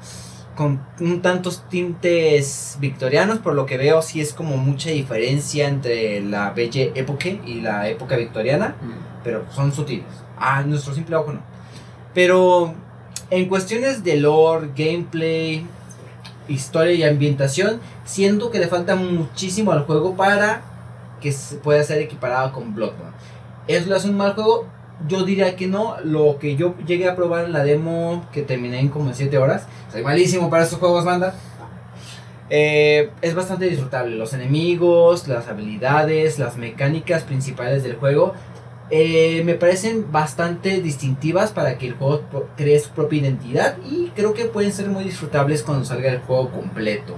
Con 0.61 0.79
un 0.99 1.23
tantos 1.23 1.67
tintes 1.69 2.77
victorianos, 2.79 3.39
por 3.39 3.55
lo 3.55 3.65
que 3.65 3.77
veo, 3.77 4.03
sí 4.03 4.21
es 4.21 4.31
como 4.31 4.57
mucha 4.57 4.91
diferencia 4.91 5.67
entre 5.67 6.21
la 6.21 6.51
Belle 6.51 6.91
Époque 6.93 7.41
y 7.47 7.61
la 7.61 7.89
época 7.89 8.15
victoriana 8.15 8.75
pero 9.23 9.45
son 9.51 9.73
sutiles. 9.73 10.05
A 10.37 10.61
nuestro 10.63 10.93
simple 10.93 11.15
ojo 11.15 11.33
no. 11.33 11.41
Pero 12.13 12.73
en 13.29 13.47
cuestiones 13.47 14.03
de 14.03 14.17
lore, 14.17 14.69
gameplay, 14.75 15.65
historia 16.47 16.93
y 16.93 17.03
ambientación, 17.03 17.79
siento 18.05 18.51
que 18.51 18.59
le 18.59 18.67
falta 18.67 18.95
muchísimo 18.95 19.71
al 19.71 19.85
juego 19.85 20.15
para 20.15 20.61
que 21.21 21.31
se 21.31 21.55
pueda 21.55 21.83
ser 21.83 21.99
equiparado 21.99 22.51
con 22.51 22.75
Bloodborne. 22.75 23.13
¿Es 23.67 23.87
lo 23.87 23.95
hace 23.95 24.09
un 24.09 24.17
mal 24.17 24.33
juego? 24.33 24.65
Yo 25.07 25.23
diría 25.23 25.55
que 25.55 25.67
no. 25.67 25.97
Lo 26.03 26.37
que 26.39 26.55
yo 26.55 26.75
llegué 26.85 27.09
a 27.09 27.15
probar 27.15 27.45
en 27.45 27.53
la 27.53 27.63
demo, 27.63 28.25
que 28.31 28.41
terminé 28.41 28.79
en 28.79 28.89
como 28.89 29.13
7 29.13 29.37
horas, 29.37 29.67
soy 29.91 30.03
malísimo 30.03 30.49
para 30.49 30.63
estos 30.63 30.79
juegos, 30.79 31.05
banda. 31.05 31.35
Eh, 32.49 33.09
es 33.21 33.33
bastante 33.33 33.69
disfrutable. 33.69 34.15
Los 34.15 34.33
enemigos, 34.33 35.27
las 35.27 35.47
habilidades, 35.47 36.37
las 36.37 36.57
mecánicas 36.57 37.23
principales 37.23 37.83
del 37.83 37.95
juego 37.95 38.33
eh, 38.93 39.41
me 39.45 39.55
parecen 39.55 40.11
bastante 40.11 40.81
distintivas 40.81 41.53
para 41.53 41.77
que 41.77 41.87
el 41.87 41.93
juego 41.93 42.23
cree 42.57 42.77
su 42.77 42.89
propia 42.89 43.21
identidad 43.21 43.77
y 43.89 44.09
creo 44.09 44.33
que 44.33 44.45
pueden 44.45 44.73
ser 44.73 44.89
muy 44.89 45.05
disfrutables 45.05 45.63
cuando 45.63 45.85
salga 45.85 46.11
el 46.11 46.19
juego 46.19 46.51
completo. 46.51 47.15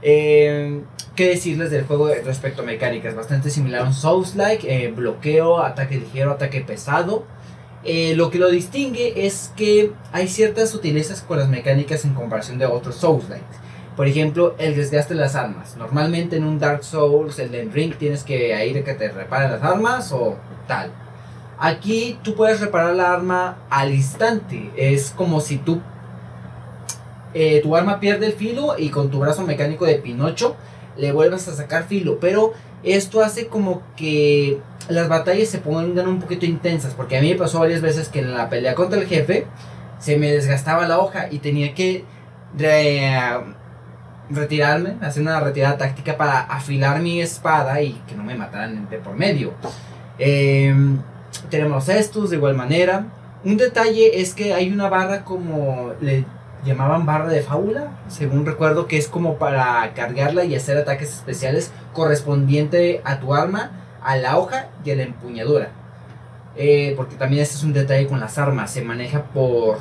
Eh, 0.00 0.82
¿Qué 1.16 1.30
decirles 1.30 1.70
del 1.70 1.86
juego 1.86 2.10
respecto 2.26 2.60
a 2.60 2.64
mecánicas? 2.66 3.14
Bastante 3.14 3.48
similar 3.48 3.80
a 3.80 3.84
un 3.84 3.94
Souls-like, 3.94 4.68
eh, 4.68 4.92
bloqueo, 4.92 5.62
ataque 5.62 5.96
ligero, 5.96 6.32
ataque 6.32 6.60
pesado. 6.60 7.24
Eh, 7.84 8.14
lo 8.14 8.30
que 8.30 8.38
lo 8.38 8.50
distingue 8.50 9.24
es 9.24 9.50
que 9.56 9.92
hay 10.12 10.28
ciertas 10.28 10.68
sutilezas 10.68 11.22
con 11.22 11.38
las 11.38 11.48
mecánicas 11.48 12.04
en 12.04 12.12
comparación 12.12 12.58
de 12.58 12.66
otros 12.66 12.96
Souls-likes. 12.96 13.56
Por 13.96 14.06
ejemplo, 14.06 14.56
el 14.58 14.76
desgaste 14.76 15.14
de 15.14 15.20
las 15.20 15.36
armas. 15.36 15.78
Normalmente 15.78 16.36
en 16.36 16.44
un 16.44 16.58
Dark 16.58 16.84
Souls, 16.84 17.38
el 17.38 17.50
de 17.50 17.64
Ring, 17.64 17.94
tienes 17.94 18.22
que 18.22 18.66
ir 18.66 18.76
a 18.76 18.84
que 18.84 18.92
te 18.92 19.08
reparen 19.08 19.52
las 19.52 19.62
armas 19.62 20.12
o 20.12 20.36
tal. 20.68 20.90
Aquí 21.58 22.18
tú 22.22 22.34
puedes 22.34 22.60
reparar 22.60 22.94
la 22.94 23.14
arma 23.14 23.56
al 23.70 23.94
instante. 23.94 24.70
Es 24.76 25.14
como 25.16 25.40
si 25.40 25.56
tú 25.56 25.80
eh, 27.32 27.60
tu 27.62 27.74
arma 27.74 28.00
pierde 28.00 28.26
el 28.26 28.32
filo 28.34 28.78
y 28.78 28.90
con 28.90 29.10
tu 29.10 29.18
brazo 29.18 29.46
mecánico 29.46 29.86
de 29.86 29.94
Pinocho 29.94 30.56
le 30.96 31.12
vuelves 31.12 31.48
a 31.48 31.54
sacar 31.54 31.84
filo. 31.86 32.18
Pero 32.20 32.52
esto 32.82 33.22
hace 33.22 33.46
como 33.48 33.82
que 33.96 34.58
las 34.88 35.08
batallas 35.08 35.48
se 35.48 35.58
pongan 35.58 36.06
un 36.08 36.20
poquito 36.20 36.46
intensas. 36.46 36.94
Porque 36.94 37.16
a 37.18 37.20
mí 37.20 37.30
me 37.30 37.36
pasó 37.36 37.60
varias 37.60 37.80
veces 37.80 38.08
que 38.08 38.20
en 38.20 38.34
la 38.34 38.48
pelea 38.48 38.74
contra 38.74 39.00
el 39.00 39.06
jefe 39.06 39.46
se 39.98 40.16
me 40.18 40.30
desgastaba 40.32 40.86
la 40.86 40.98
hoja 40.98 41.28
y 41.30 41.38
tenía 41.38 41.74
que 41.74 42.04
re- 42.56 43.40
retirarme, 44.30 44.94
hacer 45.02 45.22
una 45.22 45.40
retirada 45.40 45.78
táctica 45.78 46.16
para 46.16 46.40
afilar 46.40 47.00
mi 47.00 47.20
espada 47.20 47.80
y 47.80 47.92
que 48.08 48.14
no 48.14 48.24
me 48.24 48.34
mataran 48.34 48.88
de 48.90 48.98
por 48.98 49.14
medio. 49.16 49.52
Em, 50.18 50.98
tenemos 51.50 51.88
estos 51.88 52.30
de 52.30 52.36
igual 52.36 52.54
manera. 52.54 53.06
Un 53.44 53.56
detalle 53.56 54.20
es 54.20 54.34
que 54.34 54.52
hay 54.54 54.70
una 54.72 54.88
barra 54.88 55.24
como 55.24 55.92
le 56.00 56.24
llamaban 56.66 57.06
barra 57.06 57.28
de 57.28 57.42
fábula, 57.42 57.98
según 58.08 58.44
recuerdo 58.44 58.86
que 58.86 58.98
es 58.98 59.08
como 59.08 59.36
para 59.38 59.94
cargarla 59.94 60.44
y 60.44 60.54
hacer 60.54 60.76
ataques 60.76 61.14
especiales 61.14 61.72
correspondiente 61.92 63.00
a 63.04 63.20
tu 63.20 63.34
arma, 63.34 63.70
a 64.02 64.16
la 64.16 64.36
hoja 64.36 64.68
y 64.84 64.90
a 64.90 64.96
la 64.96 65.04
empuñadura. 65.04 65.70
Eh, 66.56 66.94
porque 66.96 67.16
también 67.16 67.42
este 67.42 67.56
es 67.56 67.62
un 67.62 67.72
detalle 67.72 68.06
con 68.06 68.18
las 68.18 68.38
armas, 68.38 68.70
se 68.70 68.82
maneja 68.82 69.22
por 69.24 69.78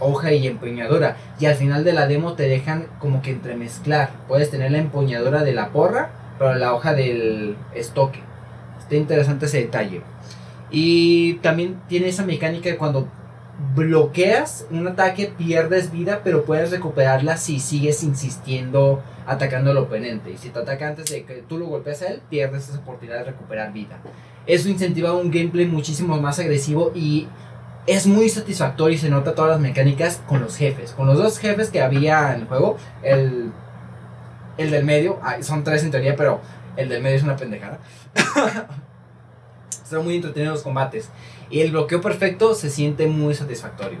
hoja 0.00 0.32
y 0.32 0.46
empuñadura. 0.46 1.16
Y 1.38 1.46
al 1.46 1.54
final 1.54 1.84
de 1.84 1.92
la 1.92 2.06
demo 2.06 2.34
te 2.34 2.48
dejan 2.48 2.86
como 2.98 3.22
que 3.22 3.30
entremezclar. 3.30 4.10
Puedes 4.28 4.50
tener 4.50 4.70
la 4.72 4.78
empuñadura 4.78 5.44
de 5.44 5.52
la 5.52 5.70
porra, 5.70 6.10
pero 6.38 6.54
la 6.54 6.74
hoja 6.74 6.94
del 6.94 7.56
estoque. 7.74 8.20
Está 8.78 8.96
interesante 8.96 9.46
ese 9.46 9.58
detalle. 9.58 10.02
Y 10.70 11.34
también 11.34 11.80
tiene 11.88 12.08
esa 12.08 12.24
mecánica 12.24 12.70
de 12.70 12.76
cuando 12.76 13.08
bloqueas 13.74 14.66
un 14.70 14.86
ataque, 14.88 15.32
pierdes 15.36 15.92
vida, 15.92 16.20
pero 16.24 16.44
puedes 16.44 16.70
recuperarla 16.70 17.36
si 17.36 17.60
sigues 17.60 18.02
insistiendo 18.02 19.02
atacando 19.26 19.70
al 19.70 19.76
oponente. 19.78 20.30
Y 20.30 20.38
si 20.38 20.50
te 20.50 20.58
ataca 20.58 20.88
antes 20.88 21.10
de 21.10 21.24
que 21.24 21.42
tú 21.48 21.58
lo 21.58 21.66
golpeas 21.66 22.02
a 22.02 22.08
él, 22.08 22.22
pierdes 22.28 22.68
esa 22.68 22.78
oportunidad 22.78 23.18
de 23.18 23.24
recuperar 23.24 23.72
vida. 23.72 23.98
Eso 24.46 24.68
incentiva 24.68 25.12
un 25.12 25.30
gameplay 25.30 25.66
muchísimo 25.66 26.20
más 26.20 26.38
agresivo 26.38 26.92
y 26.94 27.28
es 27.86 28.06
muy 28.06 28.28
satisfactorio 28.28 28.96
y 28.96 28.98
se 28.98 29.10
nota 29.10 29.34
todas 29.34 29.52
las 29.52 29.60
mecánicas 29.60 30.20
con 30.28 30.40
los 30.40 30.56
jefes. 30.56 30.92
Con 30.92 31.06
los 31.06 31.18
dos 31.18 31.38
jefes 31.38 31.70
que 31.70 31.80
había 31.80 32.34
en 32.34 32.42
el 32.42 32.46
juego, 32.46 32.76
el, 33.02 33.52
el 34.58 34.70
del 34.70 34.84
medio, 34.84 35.20
son 35.40 35.64
tres 35.64 35.82
en 35.84 35.90
teoría, 35.90 36.16
pero 36.16 36.40
el 36.76 36.88
del 36.88 37.02
medio 37.02 37.16
es 37.16 37.22
una 37.22 37.36
pendejada. 37.36 37.78
Están 39.70 40.04
muy 40.04 40.16
entretenidos 40.16 40.54
los 40.54 40.62
combates. 40.62 41.10
Y 41.52 41.60
el 41.60 41.70
bloqueo 41.70 42.00
perfecto 42.00 42.54
se 42.56 42.70
siente 42.70 43.06
muy 43.06 43.34
satisfactorio. 43.34 44.00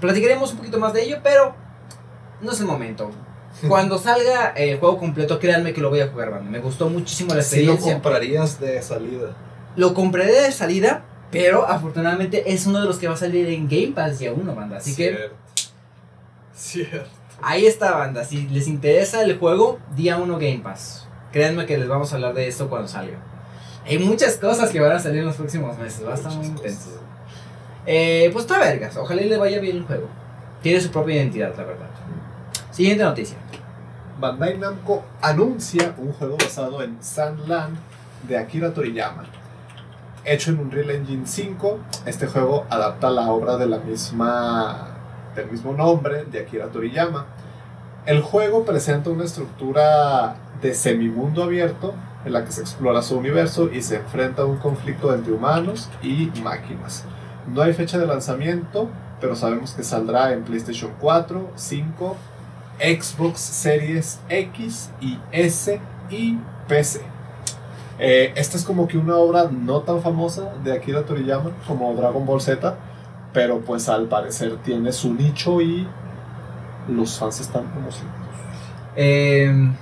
Platicaremos 0.00 0.52
un 0.52 0.58
poquito 0.58 0.78
más 0.78 0.92
de 0.94 1.02
ello, 1.02 1.18
pero 1.22 1.54
no 2.40 2.52
es 2.52 2.60
el 2.60 2.66
momento. 2.66 3.10
Cuando 3.68 3.98
salga 3.98 4.50
el 4.50 4.78
juego 4.78 4.96
completo, 4.98 5.38
créanme 5.38 5.72
que 5.74 5.80
lo 5.80 5.90
voy 5.90 6.00
a 6.00 6.08
jugar, 6.08 6.30
banda. 6.30 6.50
Me 6.50 6.60
gustó 6.60 6.88
muchísimo 6.88 7.34
la 7.34 7.42
Si 7.42 7.56
lo 7.64 7.72
experiencia. 7.72 7.92
comprarías 7.94 8.60
de 8.60 8.80
salida. 8.80 9.36
Lo 9.76 9.92
compré 9.92 10.26
de 10.26 10.52
salida, 10.52 11.04
pero 11.30 11.66
afortunadamente 11.66 12.52
es 12.52 12.66
uno 12.66 12.80
de 12.80 12.86
los 12.86 12.98
que 12.98 13.08
va 13.08 13.14
a 13.14 13.16
salir 13.18 13.48
en 13.48 13.68
Game 13.68 13.92
Pass 13.94 14.20
día 14.20 14.32
1, 14.32 14.54
banda. 14.54 14.76
Así 14.78 14.94
que 14.94 15.30
Cierto. 16.54 17.08
Ahí 17.42 17.66
está, 17.66 17.96
banda. 17.96 18.24
Si 18.24 18.46
les 18.48 18.68
interesa 18.68 19.22
el 19.22 19.38
juego, 19.38 19.80
día 19.96 20.16
1 20.18 20.34
Game 20.38 20.60
Pass. 20.62 21.08
Créanme 21.32 21.66
que 21.66 21.76
les 21.76 21.88
vamos 21.88 22.12
a 22.12 22.16
hablar 22.16 22.34
de 22.34 22.46
esto 22.46 22.68
cuando 22.68 22.86
salga. 22.86 23.18
Hay 23.86 23.98
muchas 23.98 24.36
cosas 24.36 24.70
que 24.70 24.80
van 24.80 24.92
a 24.92 24.98
salir 24.98 25.20
en 25.20 25.26
los 25.26 25.36
próximos 25.36 25.76
meses. 25.78 26.06
Va 26.06 26.12
a 26.12 26.14
estar 26.14 26.32
muy 26.32 26.46
intenso. 26.46 26.90
Eh, 27.86 28.30
pues 28.32 28.46
está 28.46 28.58
vergas. 28.58 28.96
Ojalá 28.96 29.22
y 29.22 29.28
le 29.28 29.36
vaya 29.36 29.60
bien 29.60 29.76
el 29.78 29.84
juego. 29.84 30.08
Tiene 30.62 30.80
su 30.80 30.90
propia 30.90 31.16
identidad, 31.16 31.54
la 31.56 31.64
verdad. 31.64 31.86
Siguiente 32.70 33.04
noticia. 33.04 33.36
Bandai 34.18 34.56
Namco 34.56 35.04
anuncia 35.20 35.94
un 35.98 36.12
juego 36.12 36.36
basado 36.38 36.82
en 36.82 36.96
Sandland 37.02 37.76
de 38.26 38.38
Akira 38.38 38.72
Toriyama. 38.72 39.24
Hecho 40.24 40.52
en 40.52 40.60
Unreal 40.60 40.90
Engine 40.90 41.26
5, 41.26 41.78
este 42.06 42.26
juego 42.26 42.64
adapta 42.70 43.10
la 43.10 43.30
obra 43.30 43.58
de 43.58 43.66
la 43.66 43.78
misma, 43.78 44.96
del 45.36 45.50
mismo 45.50 45.74
nombre 45.74 46.24
de 46.24 46.40
Akira 46.40 46.68
Toriyama. 46.68 47.26
El 48.06 48.22
juego 48.22 48.64
presenta 48.64 49.10
una 49.10 49.24
estructura 49.24 50.36
de 50.62 50.74
semimundo 50.74 51.42
abierto 51.42 51.94
en 52.24 52.32
la 52.32 52.44
que 52.44 52.52
se 52.52 52.60
explora 52.60 53.02
su 53.02 53.16
universo 53.16 53.70
y 53.72 53.82
se 53.82 53.96
enfrenta 53.96 54.42
a 54.42 54.46
un 54.46 54.56
conflicto 54.56 55.14
entre 55.14 55.32
humanos 55.32 55.88
y 56.02 56.30
máquinas. 56.42 57.04
No 57.46 57.62
hay 57.62 57.72
fecha 57.74 57.98
de 57.98 58.06
lanzamiento, 58.06 58.88
pero 59.20 59.36
sabemos 59.36 59.72
que 59.72 59.82
saldrá 59.82 60.32
en 60.32 60.42
PlayStation 60.44 60.92
4, 61.00 61.50
5, 61.54 62.16
Xbox 62.78 63.40
Series 63.40 64.20
X 64.28 64.90
y 65.00 65.18
S 65.32 65.80
y 66.10 66.38
PC. 66.68 67.00
Eh, 67.98 68.32
esta 68.34 68.56
es 68.56 68.64
como 68.64 68.88
que 68.88 68.98
una 68.98 69.16
obra 69.16 69.48
no 69.50 69.80
tan 69.80 70.00
famosa 70.02 70.52
de 70.64 70.72
Akira 70.72 71.04
Toriyama 71.04 71.50
como 71.66 71.94
Dragon 71.94 72.26
Ball 72.26 72.40
Z, 72.40 72.74
pero 73.32 73.60
pues 73.60 73.88
al 73.88 74.06
parecer 74.08 74.56
tiene 74.64 74.92
su 74.92 75.14
nicho 75.14 75.60
y 75.60 75.86
los 76.88 77.18
fans 77.18 77.40
están 77.40 77.64
emocionados. 77.76 78.24
Eh, 78.96 79.72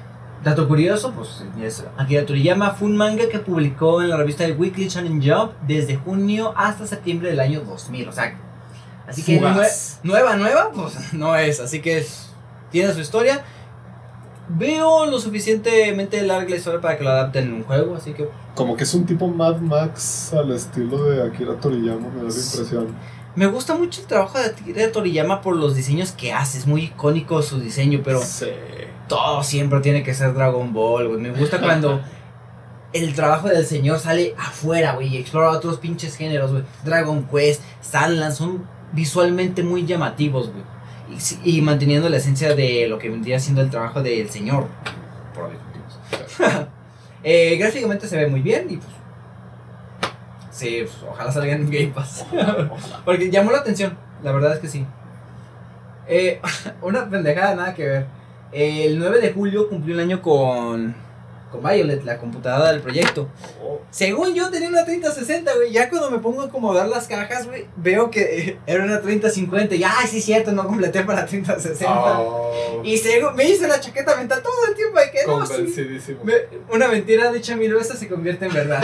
Dato 0.44 0.66
curioso, 0.66 1.12
pues 1.12 1.44
es, 1.62 1.84
Akira 1.96 2.26
Toriyama 2.26 2.72
fue 2.72 2.88
un 2.88 2.96
manga 2.96 3.28
que 3.30 3.38
publicó 3.38 4.02
en 4.02 4.08
la 4.10 4.16
revista 4.16 4.44
de 4.44 4.52
Weekly 4.52 4.88
Shonen 4.88 5.22
Jump 5.22 5.52
desde 5.66 5.96
junio 5.96 6.52
hasta 6.56 6.86
septiembre 6.86 7.30
del 7.30 7.38
año 7.40 7.60
2000. 7.60 8.08
O 8.08 8.12
sea, 8.12 8.36
así 9.06 9.22
que 9.22 9.40
nue- 9.40 9.98
nueva, 10.02 10.36
nueva, 10.36 10.70
pues 10.74 10.94
no 11.12 11.36
es. 11.36 11.60
Así 11.60 11.80
que 11.80 11.98
es- 11.98 12.30
tiene 12.70 12.92
su 12.92 13.00
historia. 13.00 13.42
Veo 14.48 15.06
lo 15.06 15.18
suficientemente 15.20 16.20
larga 16.22 16.50
la 16.50 16.56
historia 16.56 16.80
para 16.80 16.98
que 16.98 17.04
lo 17.04 17.10
adapten 17.10 17.44
en 17.44 17.52
un 17.54 17.62
juego, 17.62 17.94
así 17.94 18.12
que 18.12 18.28
Como 18.54 18.76
que 18.76 18.82
es 18.84 18.92
un 18.92 19.06
tipo 19.06 19.28
Mad 19.28 19.58
Max 19.60 20.32
al 20.34 20.50
estilo 20.50 21.04
de 21.04 21.22
Akira 21.26 21.54
Toriyama, 21.54 22.08
me 22.08 22.16
da 22.16 22.28
la 22.28 22.34
impresión. 22.34 22.88
Me 23.34 23.46
gusta 23.46 23.74
mucho 23.74 24.00
el 24.00 24.06
trabajo 24.06 24.38
de 24.38 24.46
Akira 24.46 24.92
Toriyama 24.92 25.40
por 25.40 25.56
los 25.56 25.74
diseños 25.74 26.12
que 26.12 26.32
hace. 26.32 26.58
Es 26.58 26.66
muy 26.66 26.84
icónico 26.84 27.42
su 27.42 27.60
diseño, 27.60 28.00
pero 28.04 28.20
Sí. 28.20 28.46
todo 29.08 29.42
siempre 29.42 29.80
tiene 29.80 30.02
que 30.02 30.14
ser 30.14 30.34
Dragon 30.34 30.72
Ball, 30.72 31.08
güey. 31.08 31.20
Me 31.20 31.30
gusta 31.30 31.60
cuando 31.60 32.00
el 32.92 33.14
trabajo 33.14 33.48
del 33.48 33.64
señor 33.64 33.98
sale 33.98 34.34
afuera, 34.38 34.94
güey, 34.94 35.08
y 35.08 35.16
explora 35.18 35.50
otros 35.50 35.78
pinches 35.78 36.16
géneros, 36.16 36.50
güey. 36.52 36.64
Dragon 36.84 37.26
Quest, 37.26 37.62
Sandland, 37.80 38.34
son 38.34 38.66
visualmente 38.92 39.62
muy 39.62 39.86
llamativos, 39.86 40.50
güey. 40.52 40.64
Y, 41.44 41.60
manteniendo 41.60 42.08
la 42.08 42.16
esencia 42.18 42.54
de 42.54 42.86
lo 42.88 42.98
que 42.98 43.10
vendría 43.10 43.38
siendo 43.38 43.60
el 43.60 43.68
trabajo 43.70 44.02
del 44.02 44.30
señor, 44.30 44.66
por 45.34 45.44
obvios 45.44 45.62
motivos. 45.64 46.68
Eh, 47.24 47.56
gráficamente 47.56 48.08
se 48.08 48.16
ve 48.16 48.26
muy 48.26 48.40
bien 48.40 48.66
y 48.68 48.78
pues... 48.78 48.88
Sí, 50.52 50.82
pues, 50.82 50.96
ojalá 51.10 51.32
salga 51.32 51.52
en 51.54 51.68
Game 51.70 51.88
Pass. 51.94 52.24
Porque 53.04 53.30
llamó 53.30 53.50
la 53.50 53.58
atención, 53.58 53.96
la 54.22 54.32
verdad 54.32 54.52
es 54.54 54.58
que 54.60 54.68
sí. 54.68 54.86
Eh, 56.06 56.40
una 56.82 57.08
pendejada, 57.08 57.54
nada 57.54 57.74
que 57.74 57.84
ver. 57.86 58.06
El 58.52 58.98
9 58.98 59.18
de 59.20 59.32
julio 59.32 59.68
cumplió 59.70 59.94
un 59.94 60.00
año 60.02 60.20
con, 60.20 60.94
con 61.50 61.62
Violet, 61.62 62.04
la 62.04 62.18
computadora 62.18 62.70
del 62.70 62.82
proyecto. 62.82 63.30
Oh, 63.62 63.80
Según 63.90 64.34
yo 64.34 64.50
tenía 64.50 64.68
una 64.68 64.84
3060, 64.84 65.54
güey. 65.54 65.72
Ya 65.72 65.88
cuando 65.88 66.10
me 66.10 66.18
pongo 66.18 66.42
a 66.42 66.46
acomodar 66.46 66.86
las 66.86 67.06
cajas, 67.08 67.46
güey, 67.46 67.66
veo 67.76 68.10
que 68.10 68.58
era 68.66 68.84
una 68.84 69.00
3050. 69.00 69.74
Y 69.76 69.84
ay, 69.84 70.06
sí, 70.06 70.20
cierto, 70.20 70.52
no 70.52 70.66
completé 70.66 71.02
para 71.02 71.24
3060. 71.24 71.86
oh, 72.20 72.82
Y 72.84 72.98
según, 72.98 73.34
me 73.36 73.48
hice 73.48 73.66
la 73.66 73.80
chaqueta 73.80 74.16
mental 74.16 74.42
todo 74.42 74.66
el 74.68 74.74
tiempo 74.74 74.98
de 74.98 75.10
que 75.10 75.26
no, 75.26 75.46
sí, 75.46 75.52
convencidísimo. 75.54 76.24
me- 76.24 76.74
una 76.74 76.88
mentira 76.88 77.32
dicha 77.32 77.56
mil 77.56 77.72
veces 77.72 77.98
se 77.98 78.06
convierte 78.06 78.44
en 78.44 78.52
verdad. 78.52 78.82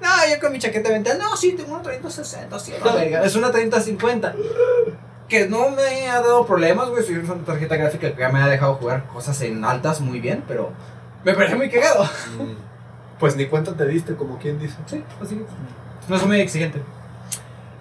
No, 0.00 0.08
yo 0.28 0.40
con 0.40 0.52
mi 0.52 0.58
chaqueta 0.58 0.90
mental, 0.90 1.18
no, 1.18 1.36
sí, 1.36 1.52
tengo 1.52 1.72
una 1.72 1.82
3060, 1.82 2.58
sí, 2.58 2.72
la 2.82 2.94
verga, 2.94 3.24
es 3.24 3.34
una 3.36 3.50
3050. 3.50 4.34
Que 5.28 5.46
no 5.46 5.70
me 5.70 6.08
ha 6.08 6.20
dado 6.20 6.44
problemas, 6.44 6.88
güey, 6.88 7.04
soy 7.04 7.16
una 7.16 7.44
tarjeta 7.44 7.76
gráfica 7.76 8.12
que 8.12 8.20
ya 8.20 8.30
me 8.30 8.40
ha 8.40 8.48
dejado 8.48 8.74
jugar 8.74 9.06
cosas 9.06 9.40
en 9.42 9.64
altas 9.64 10.00
muy 10.00 10.18
bien, 10.18 10.42
pero 10.48 10.72
me 11.24 11.34
parece 11.34 11.54
muy 11.54 11.70
cagado. 11.70 12.04
Mm. 12.04 12.56
Pues 13.20 13.36
ni 13.36 13.46
cuenta 13.46 13.76
te 13.76 13.86
diste, 13.86 14.16
como 14.16 14.38
quien 14.38 14.58
dice. 14.58 14.76
Sí, 14.86 15.04
así 15.22 15.40
No 16.08 16.16
es 16.16 16.26
muy 16.26 16.40
exigente. 16.40 16.80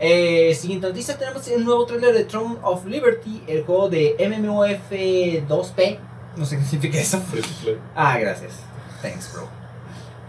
Eh, 0.01 0.53
siguiente 0.53 0.87
noticia, 0.87 1.17
tenemos 1.17 1.47
un 1.47 1.65
nuevo 1.65 1.85
trailer 1.85 2.13
de 2.13 2.25
Throne 2.25 2.57
of 2.61 2.85
Liberty, 2.85 3.43
el 3.47 3.63
juego 3.63 3.89
de 3.89 4.15
MMOF 4.19 4.91
2P. 4.91 5.99
No 6.37 6.45
sé 6.45 6.57
qué 6.57 6.63
significa 6.63 6.99
eso. 6.99 7.19
Free 7.19 7.41
to 7.41 7.47
play. 7.63 7.77
Ah, 7.95 8.17
gracias. 8.17 8.53
Thanks, 9.01 9.33
bro. 9.33 9.58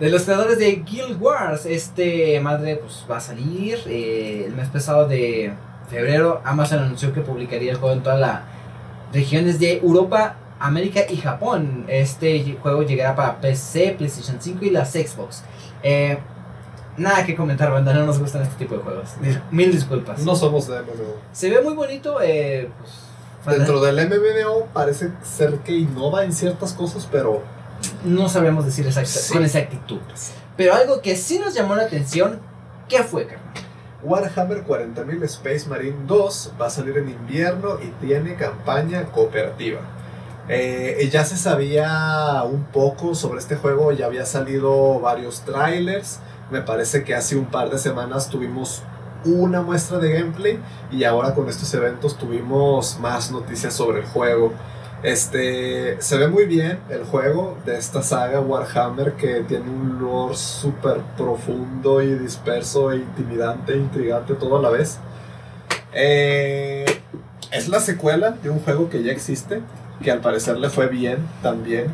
De 0.01 0.09
los 0.09 0.23
creadores 0.23 0.59
de 0.59 0.77
Guild 0.77 1.21
Wars, 1.21 1.67
este 1.67 2.41
madre 2.41 2.77
pues 2.77 3.05
va 3.09 3.19
a 3.19 3.21
salir 3.21 3.79
eh, 3.87 4.45
el 4.47 4.55
mes 4.55 4.69
pasado 4.69 5.07
de 5.07 5.53
febrero. 5.91 6.41
Amazon 6.43 6.79
anunció 6.79 7.13
que 7.13 7.21
publicaría 7.21 7.73
el 7.73 7.77
juego 7.77 7.95
en 7.95 8.03
todas 8.03 8.19
las 8.19 8.41
regiones 9.13 9.59
de 9.61 9.77
Europa, 9.77 10.37
América 10.59 11.01
y 11.07 11.19
Japón. 11.19 11.85
Este 11.87 12.57
juego 12.63 12.83
llegará 12.83 13.15
para 13.15 13.43
PC, 13.43 13.97
PlayStation 13.99 14.39
5 14.41 14.65
y 14.65 14.71
las 14.71 14.93
Xbox. 14.93 15.43
Eh, 15.83 16.17
nada 16.97 17.27
que 17.27 17.37
comentar, 17.37 17.71
banda, 17.71 17.93
no 17.93 18.07
nos 18.07 18.19
gustan 18.19 18.41
este 18.41 18.55
tipo 18.57 18.77
de 18.77 18.83
juegos. 18.83 19.11
Mil 19.51 19.71
disculpas. 19.71 20.25
No 20.25 20.35
somos 20.35 20.67
de 20.67 20.81
MMO. 20.81 21.17
Se 21.33 21.51
ve 21.51 21.61
muy 21.61 21.75
bonito, 21.75 22.23
eh, 22.23 22.71
pues, 23.45 23.59
Dentro 23.59 23.83
del 23.83 23.97
MMO 24.09 24.67
parece 24.73 25.11
ser 25.23 25.59
que 25.59 25.73
innova 25.73 26.25
en 26.25 26.33
ciertas 26.33 26.73
cosas, 26.73 27.07
pero 27.11 27.43
no 28.05 28.29
sabemos 28.29 28.65
decir 28.65 28.91
Sí. 28.93 29.33
con 29.33 29.45
exactitud. 29.45 30.01
Pero 30.57 30.75
algo 30.75 31.01
que 31.01 31.17
sí 31.17 31.39
nos 31.39 31.55
llamó 31.55 31.75
la 31.77 31.85
atención, 31.85 32.41
¿qué 32.89 33.03
fue, 33.03 33.27
carnal? 33.27 33.47
Warhammer 34.03 34.65
40.000 34.65 35.23
Space 35.25 35.69
Marine 35.69 35.97
2 36.07 36.53
va 36.61 36.67
a 36.67 36.71
salir 36.71 36.97
en 36.97 37.11
invierno 37.11 37.79
y 37.83 37.89
tiene 38.05 38.35
campaña 38.35 39.05
cooperativa. 39.05 39.81
Eh, 40.49 41.09
ya 41.13 41.25
se 41.25 41.37
sabía 41.37 42.43
un 42.45 42.65
poco 42.65 43.15
sobre 43.15 43.39
este 43.39 43.57
juego, 43.57 43.93
ya 43.93 44.07
había 44.07 44.27
salido 44.27 44.99
varios 45.01 45.43
trailers. 45.43 46.19
Me 46.51 46.63
parece 46.63 47.05
que 47.05 47.15
hace 47.15 47.37
un 47.37 47.47
par 47.47 47.71
de 47.71 47.79
semanas 47.79 48.29
tuvimos 48.29 48.83
una 49.25 49.61
muestra 49.61 49.99
de 49.99 50.13
gameplay 50.13 50.59
y 50.91 51.05
ahora 51.05 51.35
con 51.35 51.49
estos 51.49 51.73
eventos 51.75 52.17
tuvimos 52.17 52.99
más 53.01 53.31
noticias 53.31 53.75
sobre 53.75 54.01
el 54.01 54.07
juego. 54.07 54.53
Este 55.03 56.01
se 56.03 56.19
ve 56.19 56.29
muy 56.29 56.45
bien 56.45 56.79
el 56.91 57.05
juego 57.05 57.57
de 57.65 57.79
esta 57.79 58.03
saga 58.03 58.41
Warhammer 58.41 59.15
que 59.15 59.41
tiene 59.49 59.71
un 59.71 59.99
lore 59.99 60.37
súper 60.37 60.99
profundo 61.17 62.03
y 62.03 62.19
disperso 62.19 62.93
e 62.93 62.97
intimidante, 62.97 63.75
intrigante 63.75 64.35
todo 64.35 64.59
a 64.59 64.63
la 64.63 64.69
vez. 64.69 64.99
Eh, 65.95 66.85
es 67.51 67.69
la 67.69 67.81
secuela 67.81 68.33
de 68.33 68.51
un 68.51 68.61
juego 68.61 68.91
que 68.91 69.03
ya 69.03 69.11
existe, 69.11 69.63
que 70.03 70.11
al 70.11 70.21
parecer 70.21 70.59
le 70.59 70.69
fue 70.69 70.89
bien 70.89 71.27
también. 71.43 71.87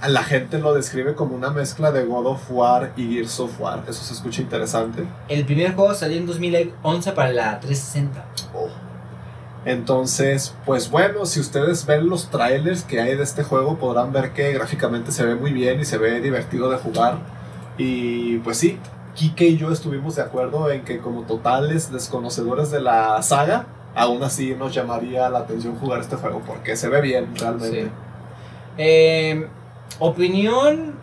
A 0.00 0.08
La 0.08 0.22
gente 0.22 0.60
lo 0.60 0.74
describe 0.74 1.14
como 1.14 1.34
una 1.34 1.50
mezcla 1.50 1.90
de 1.90 2.04
God 2.04 2.26
of 2.26 2.50
War 2.50 2.92
y 2.96 3.14
Gears 3.14 3.40
of 3.40 3.60
War. 3.60 3.82
Eso 3.88 4.04
se 4.04 4.14
escucha 4.14 4.40
interesante. 4.40 5.04
El 5.28 5.44
primer 5.44 5.74
juego 5.74 5.92
salió 5.92 6.18
en 6.18 6.26
2011 6.26 7.12
para 7.12 7.32
la 7.32 7.58
360. 7.58 8.24
Entonces, 9.68 10.54
pues 10.64 10.90
bueno, 10.90 11.26
si 11.26 11.40
ustedes 11.40 11.84
ven 11.84 12.08
los 12.08 12.30
trailers 12.30 12.84
que 12.84 13.02
hay 13.02 13.16
de 13.16 13.22
este 13.22 13.42
juego, 13.42 13.76
podrán 13.76 14.14
ver 14.14 14.32
que 14.32 14.50
gráficamente 14.54 15.12
se 15.12 15.26
ve 15.26 15.34
muy 15.34 15.52
bien 15.52 15.78
y 15.78 15.84
se 15.84 15.98
ve 15.98 16.22
divertido 16.22 16.70
de 16.70 16.78
jugar. 16.78 17.18
Y 17.76 18.38
pues 18.38 18.56
sí, 18.56 18.78
Kike 19.14 19.46
y 19.46 19.56
yo 19.58 19.70
estuvimos 19.70 20.16
de 20.16 20.22
acuerdo 20.22 20.70
en 20.70 20.86
que 20.86 21.00
como 21.00 21.24
totales 21.24 21.92
desconocedores 21.92 22.70
de 22.70 22.80
la 22.80 23.20
saga, 23.20 23.66
aún 23.94 24.22
así 24.22 24.54
nos 24.54 24.72
llamaría 24.72 25.28
la 25.28 25.40
atención 25.40 25.76
jugar 25.76 26.00
este 26.00 26.16
juego 26.16 26.40
porque 26.46 26.74
se 26.74 26.88
ve 26.88 27.02
bien 27.02 27.36
realmente. 27.36 27.90
Eh, 28.78 29.48
opinión 29.98 30.94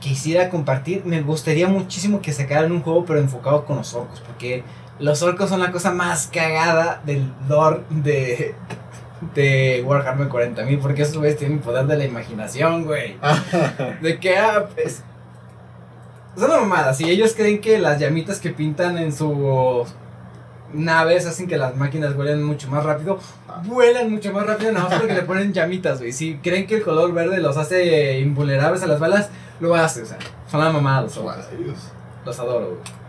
quisiera 0.00 0.50
compartir. 0.50 1.04
Me 1.04 1.22
gustaría 1.22 1.68
muchísimo 1.68 2.20
que 2.20 2.32
sacaran 2.32 2.72
un 2.72 2.82
juego, 2.82 3.04
pero 3.04 3.20
enfocado 3.20 3.64
con 3.64 3.76
los 3.76 3.94
orcos. 3.94 4.20
Porque 4.20 4.64
los 5.00 5.22
orcos 5.22 5.48
son 5.48 5.60
la 5.60 5.72
cosa 5.72 5.90
más 5.92 6.28
cagada 6.32 7.00
del 7.04 7.32
lore 7.48 7.80
de, 7.90 8.54
de 9.34 9.82
Warhammer 9.84 10.28
40.000. 10.28 10.80
Porque 10.80 11.02
esos 11.02 11.16
güeyes 11.16 11.38
tienen 11.38 11.60
poder 11.60 11.86
de 11.86 11.96
la 11.96 12.04
imaginación, 12.04 12.84
güey. 12.84 13.16
De 14.02 14.18
que 14.20 14.36
ah, 14.36 14.66
es, 14.76 15.02
es 16.36 16.42
una 16.42 16.58
mamada. 16.58 16.94
Si 16.94 17.10
ellos 17.10 17.34
creen 17.34 17.60
que 17.60 17.78
las 17.78 17.98
llamitas 17.98 18.40
que 18.40 18.50
pintan 18.50 18.98
en 18.98 19.12
sus 19.12 19.88
naves 20.72 21.26
hacen 21.26 21.48
que 21.48 21.56
las 21.56 21.76
máquinas 21.76 22.14
vuelen 22.14 22.44
mucho 22.44 22.68
más 22.68 22.84
rápido, 22.84 23.18
vuelan 23.64 24.10
mucho 24.10 24.32
más 24.32 24.46
rápido 24.46 24.70
nada 24.72 24.88
más 24.88 25.00
porque 25.00 25.14
le 25.14 25.22
ponen 25.22 25.52
llamitas, 25.52 25.98
güey. 25.98 26.12
Si 26.12 26.36
creen 26.36 26.66
que 26.66 26.76
el 26.76 26.82
color 26.82 27.12
verde 27.12 27.40
los 27.40 27.56
hace 27.56 28.20
invulnerables 28.20 28.82
a 28.82 28.86
las 28.86 29.00
balas, 29.00 29.30
lo 29.60 29.74
hace, 29.74 30.02
o 30.02 30.06
sea, 30.06 30.18
son 30.48 30.60
la 30.60 30.70
mamada 30.70 31.02
los 31.02 31.16
orcos. 31.16 31.46
Los 32.24 32.38
adoro, 32.38 32.66
güey. 32.66 32.99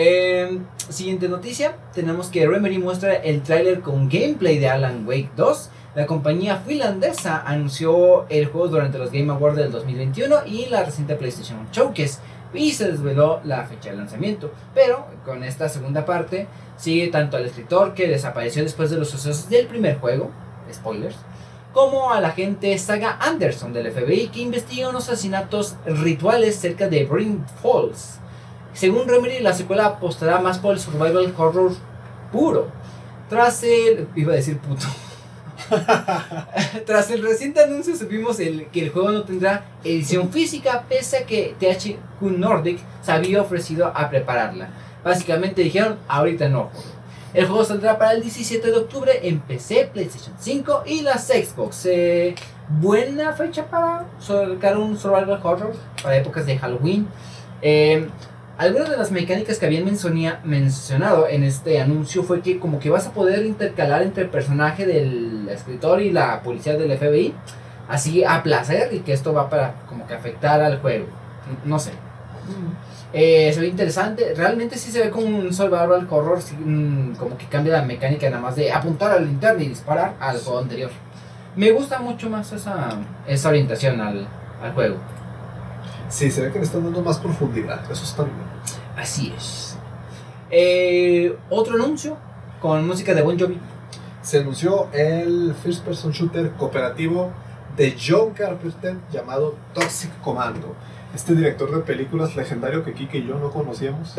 Eh, 0.00 0.60
siguiente 0.90 1.28
noticia, 1.28 1.74
tenemos 1.92 2.28
que 2.28 2.46
Remedy 2.46 2.78
muestra 2.78 3.14
el 3.14 3.42
tráiler 3.42 3.80
con 3.80 4.08
gameplay 4.08 4.56
de 4.60 4.68
Alan 4.68 5.04
Wake 5.04 5.30
2. 5.34 5.70
La 5.96 6.06
compañía 6.06 6.58
finlandesa 6.58 7.42
anunció 7.44 8.24
el 8.28 8.46
juego 8.46 8.68
durante 8.68 8.96
los 8.96 9.10
Game 9.10 9.32
Awards 9.32 9.56
del 9.56 9.72
2021 9.72 10.46
y 10.46 10.66
la 10.66 10.84
reciente 10.84 11.16
PlayStation 11.16 11.66
Showcase 11.72 12.20
y 12.54 12.70
se 12.70 12.92
desveló 12.92 13.40
la 13.42 13.64
fecha 13.64 13.90
de 13.90 13.96
lanzamiento. 13.96 14.52
Pero 14.72 15.04
con 15.24 15.42
esta 15.42 15.68
segunda 15.68 16.06
parte 16.06 16.46
sigue 16.76 17.08
tanto 17.08 17.36
al 17.36 17.46
escritor 17.46 17.94
que 17.94 18.06
desapareció 18.06 18.62
después 18.62 18.90
de 18.90 18.98
los 18.98 19.10
sucesos 19.10 19.50
del 19.50 19.66
primer 19.66 19.98
juego, 19.98 20.30
spoilers, 20.72 21.16
como 21.72 22.12
a 22.12 22.20
la 22.20 22.28
agente 22.28 22.78
Saga 22.78 23.18
Anderson 23.20 23.72
del 23.72 23.90
FBI 23.90 24.28
que 24.28 24.42
investiga 24.42 24.90
unos 24.90 25.08
asesinatos 25.08 25.74
rituales 25.84 26.54
cerca 26.54 26.88
de 26.88 27.04
Brim 27.04 27.44
Falls. 27.60 28.20
Según 28.78 29.08
Remedy, 29.08 29.40
la 29.40 29.54
secuela 29.54 29.86
apostará 29.86 30.38
más 30.38 30.60
por 30.60 30.72
el 30.72 30.78
survival 30.78 31.34
horror 31.36 31.72
puro. 32.30 32.68
Tras 33.28 33.64
el... 33.64 34.06
iba 34.14 34.34
a 34.34 34.36
decir 34.36 34.58
puto. 34.58 34.86
Tras 36.86 37.10
el 37.10 37.22
reciente 37.22 37.60
anuncio 37.60 37.96
supimos 37.96 38.38
el, 38.38 38.66
que 38.66 38.84
el 38.84 38.90
juego 38.90 39.10
no 39.10 39.24
tendrá 39.24 39.64
edición 39.82 40.30
física 40.30 40.84
pese 40.88 41.16
a 41.16 41.26
que 41.26 41.56
THQ 41.58 42.22
Nordic 42.22 42.78
se 43.02 43.10
había 43.10 43.42
ofrecido 43.42 43.88
a 43.88 44.08
prepararla. 44.08 44.68
Básicamente 45.02 45.62
dijeron, 45.62 45.98
ahorita 46.06 46.48
no. 46.48 46.70
El 47.34 47.48
juego 47.48 47.64
saldrá 47.64 47.98
para 47.98 48.12
el 48.12 48.22
17 48.22 48.64
de 48.64 48.76
octubre 48.76 49.12
en 49.24 49.40
PC, 49.40 49.90
PlayStation 49.92 50.36
5 50.38 50.84
y 50.86 51.00
las 51.02 51.26
Xbox. 51.26 51.84
Eh, 51.86 52.36
buena 52.68 53.32
fecha 53.32 53.66
para 53.66 54.06
sacar 54.20 54.78
un 54.78 54.96
survival 54.96 55.40
horror 55.42 55.74
para 56.00 56.16
épocas 56.16 56.46
de 56.46 56.56
Halloween. 56.56 57.08
Eh, 57.60 58.08
algunas 58.58 58.90
de 58.90 58.96
las 58.96 59.12
mecánicas 59.12 59.58
que 59.58 59.66
habían 59.66 59.84
mencionado 59.84 61.28
en 61.28 61.44
este 61.44 61.80
anuncio 61.80 62.24
fue 62.24 62.42
que 62.42 62.58
como 62.58 62.80
que 62.80 62.90
vas 62.90 63.06
a 63.06 63.12
poder 63.12 63.46
intercalar 63.46 64.02
entre 64.02 64.24
el 64.24 64.30
personaje 64.30 64.84
del 64.84 65.48
escritor 65.48 66.02
y 66.02 66.10
la 66.10 66.42
policía 66.42 66.76
del 66.76 66.98
FBI, 66.98 67.34
así 67.88 68.24
a 68.24 68.42
placer 68.42 68.92
y 68.92 68.98
que 68.98 69.12
esto 69.12 69.32
va 69.32 69.48
para 69.48 69.74
como 69.88 70.08
que 70.08 70.14
afectar 70.14 70.60
al 70.60 70.80
juego. 70.80 71.06
No 71.64 71.78
sé. 71.78 71.92
Eh, 73.12 73.52
se 73.54 73.60
ve 73.60 73.68
interesante. 73.68 74.34
Realmente 74.34 74.76
sí 74.76 74.90
se 74.90 75.04
ve 75.04 75.10
como 75.10 75.26
un 75.26 75.54
survival 75.54 76.06
horror. 76.10 76.42
sí, 76.42 76.56
mm, 76.56 77.14
como 77.14 77.38
que 77.38 77.46
cambia 77.46 77.74
la 77.74 77.82
mecánica 77.82 78.28
nada 78.28 78.42
más 78.42 78.56
de 78.56 78.72
apuntar 78.72 79.12
al 79.12 79.24
linterna 79.24 79.62
y 79.62 79.68
disparar 79.68 80.14
al 80.18 80.36
juego 80.40 80.58
anterior. 80.58 80.90
Me 81.54 81.70
gusta 81.70 82.00
mucho 82.00 82.28
más 82.28 82.52
esa, 82.52 82.90
esa 83.26 83.48
orientación 83.48 84.00
al, 84.00 84.26
al 84.60 84.72
juego. 84.72 84.96
Sí, 86.08 86.30
se 86.30 86.42
ve 86.42 86.52
que 86.52 86.58
le 86.58 86.64
están 86.64 86.84
dando 86.84 87.02
más 87.02 87.18
profundidad. 87.18 87.82
Eso 87.90 88.04
está 88.04 88.24
bien. 88.24 88.36
Así 88.96 89.32
es. 89.36 89.76
Eh, 90.50 91.36
otro 91.50 91.74
anuncio 91.74 92.16
con 92.60 92.86
música 92.86 93.14
de 93.14 93.22
Bon 93.22 93.38
Jovi. 93.38 93.58
Se 94.22 94.38
anunció 94.38 94.88
el 94.92 95.54
first 95.62 95.84
person 95.84 96.12
shooter 96.12 96.52
cooperativo 96.52 97.30
de 97.76 97.96
John 97.98 98.32
Carpenter 98.32 98.96
llamado 99.12 99.54
Toxic 99.74 100.10
Commando. 100.20 100.74
Este 101.14 101.34
director 101.34 101.70
de 101.74 101.80
películas 101.82 102.36
legendario 102.36 102.84
que 102.84 102.92
Kike 102.92 103.18
y 103.18 103.26
yo 103.26 103.38
no 103.38 103.50
conocíamos 103.50 104.14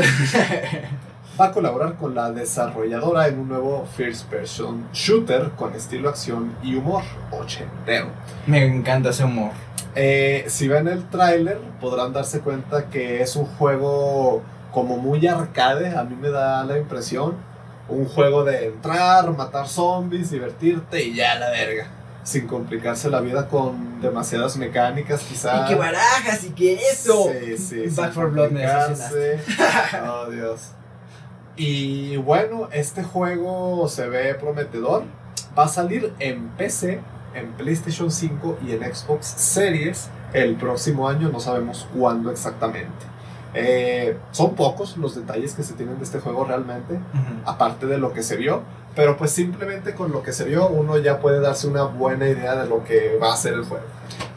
va 1.40 1.46
a 1.46 1.52
colaborar 1.52 1.96
con 1.96 2.16
la 2.16 2.32
desarrolladora 2.32 3.28
en 3.28 3.40
un 3.40 3.48
nuevo 3.48 3.88
first 3.96 4.26
person 4.30 4.88
shooter 4.92 5.52
con 5.52 5.74
estilo 5.74 6.10
acción 6.10 6.56
y 6.62 6.76
humor 6.76 7.04
ochentero. 7.32 8.08
Me 8.46 8.66
encanta 8.66 9.10
ese 9.10 9.24
humor. 9.24 9.52
Eh, 9.96 10.46
si 10.48 10.68
ven 10.68 10.88
el 10.88 11.08
tráiler 11.10 11.60
podrán 11.80 12.12
darse 12.14 12.42
cuenta 12.42 12.90
que 12.90 13.22
es 13.22 13.36
un 13.36 13.46
juego 13.46 14.42
como 14.72 14.98
muy 14.98 15.26
arcade, 15.28 15.96
a 15.96 16.04
mí 16.04 16.16
me 16.16 16.30
da 16.30 16.64
la 16.66 16.78
impresión. 16.78 17.36
Un 17.88 18.06
juego 18.06 18.44
de 18.44 18.68
entrar, 18.68 19.32
matar 19.32 19.68
zombies, 19.68 20.30
divertirte 20.30 21.04
y 21.04 21.16
ya 21.16 21.36
la 21.36 21.50
verga. 21.50 21.88
Sin 22.24 22.46
complicarse 22.46 23.10
la 23.10 23.22
vida 23.22 23.48
con 23.48 24.00
demasiadas 24.02 24.58
mecánicas, 24.58 25.22
quizás. 25.22 25.66
Y 25.66 25.70
que 25.70 25.76
barajas 25.76 26.44
y 26.44 26.50
que 26.52 26.76
eso. 26.76 27.32
Sí, 27.32 27.58
sí, 27.58 27.88
Back 27.96 28.14
4 28.14 28.32
Blood 28.32 28.52
me. 28.52 28.66
Oh, 30.08 30.30
Dios. 30.30 30.74
Y 31.60 32.16
bueno, 32.16 32.70
este 32.72 33.04
juego 33.04 33.90
se 33.90 34.08
ve 34.08 34.34
prometedor. 34.34 35.04
Va 35.58 35.66
a 35.66 35.68
salir 35.68 36.14
en 36.20 36.48
PC, 36.52 37.02
en 37.36 37.52
PlayStation 37.52 38.10
5 38.10 38.60
y 38.66 38.72
en 38.72 38.96
Xbox 38.96 39.26
Series 39.26 40.10
el 40.32 40.56
próximo 40.56 41.10
año. 41.10 41.28
No 41.28 41.42
sabemos 41.42 41.86
cuándo 41.94 42.32
exactamente. 42.32 42.88
Eh, 43.54 44.16
son 44.32 44.56
pocos 44.56 44.96
los 44.96 45.16
detalles 45.16 45.54
que 45.54 45.64
se 45.64 45.74
tienen 45.74 45.98
de 45.98 46.06
este 46.06 46.20
juego 46.20 46.46
realmente, 46.46 46.98
aparte 47.44 47.88
de 47.88 47.98
lo 47.98 48.14
que 48.14 48.24
se 48.24 48.38
vio. 48.38 48.62
Pero 48.96 49.18
pues 49.18 49.32
simplemente 49.32 49.94
con 49.94 50.14
lo 50.14 50.24
que 50.24 50.32
se 50.32 50.46
vio 50.46 50.70
uno 50.70 50.98
ya 50.98 51.20
puede 51.20 51.42
darse 51.42 51.68
una 51.68 51.84
buena 51.84 52.30
idea 52.30 52.56
de 52.56 52.70
lo 52.70 52.86
que 52.86 53.18
va 53.22 53.34
a 53.34 53.36
ser 53.36 53.56
el 53.56 53.66
juego. 53.66 53.84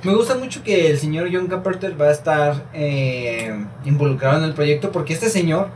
Me 0.03 0.13
gusta 0.13 0.35
mucho 0.35 0.65
que 0.65 0.91
el 0.91 0.99
señor 0.99 1.29
John 1.33 1.47
Carpenter 1.47 2.01
va 2.01 2.07
a 2.07 2.11
estar 2.11 2.65
eh, 2.73 3.65
involucrado 3.85 4.39
en 4.39 4.45
el 4.45 4.55
proyecto 4.55 4.91
porque 4.91 5.15
este 5.15 5.31
señor, 5.31 5.69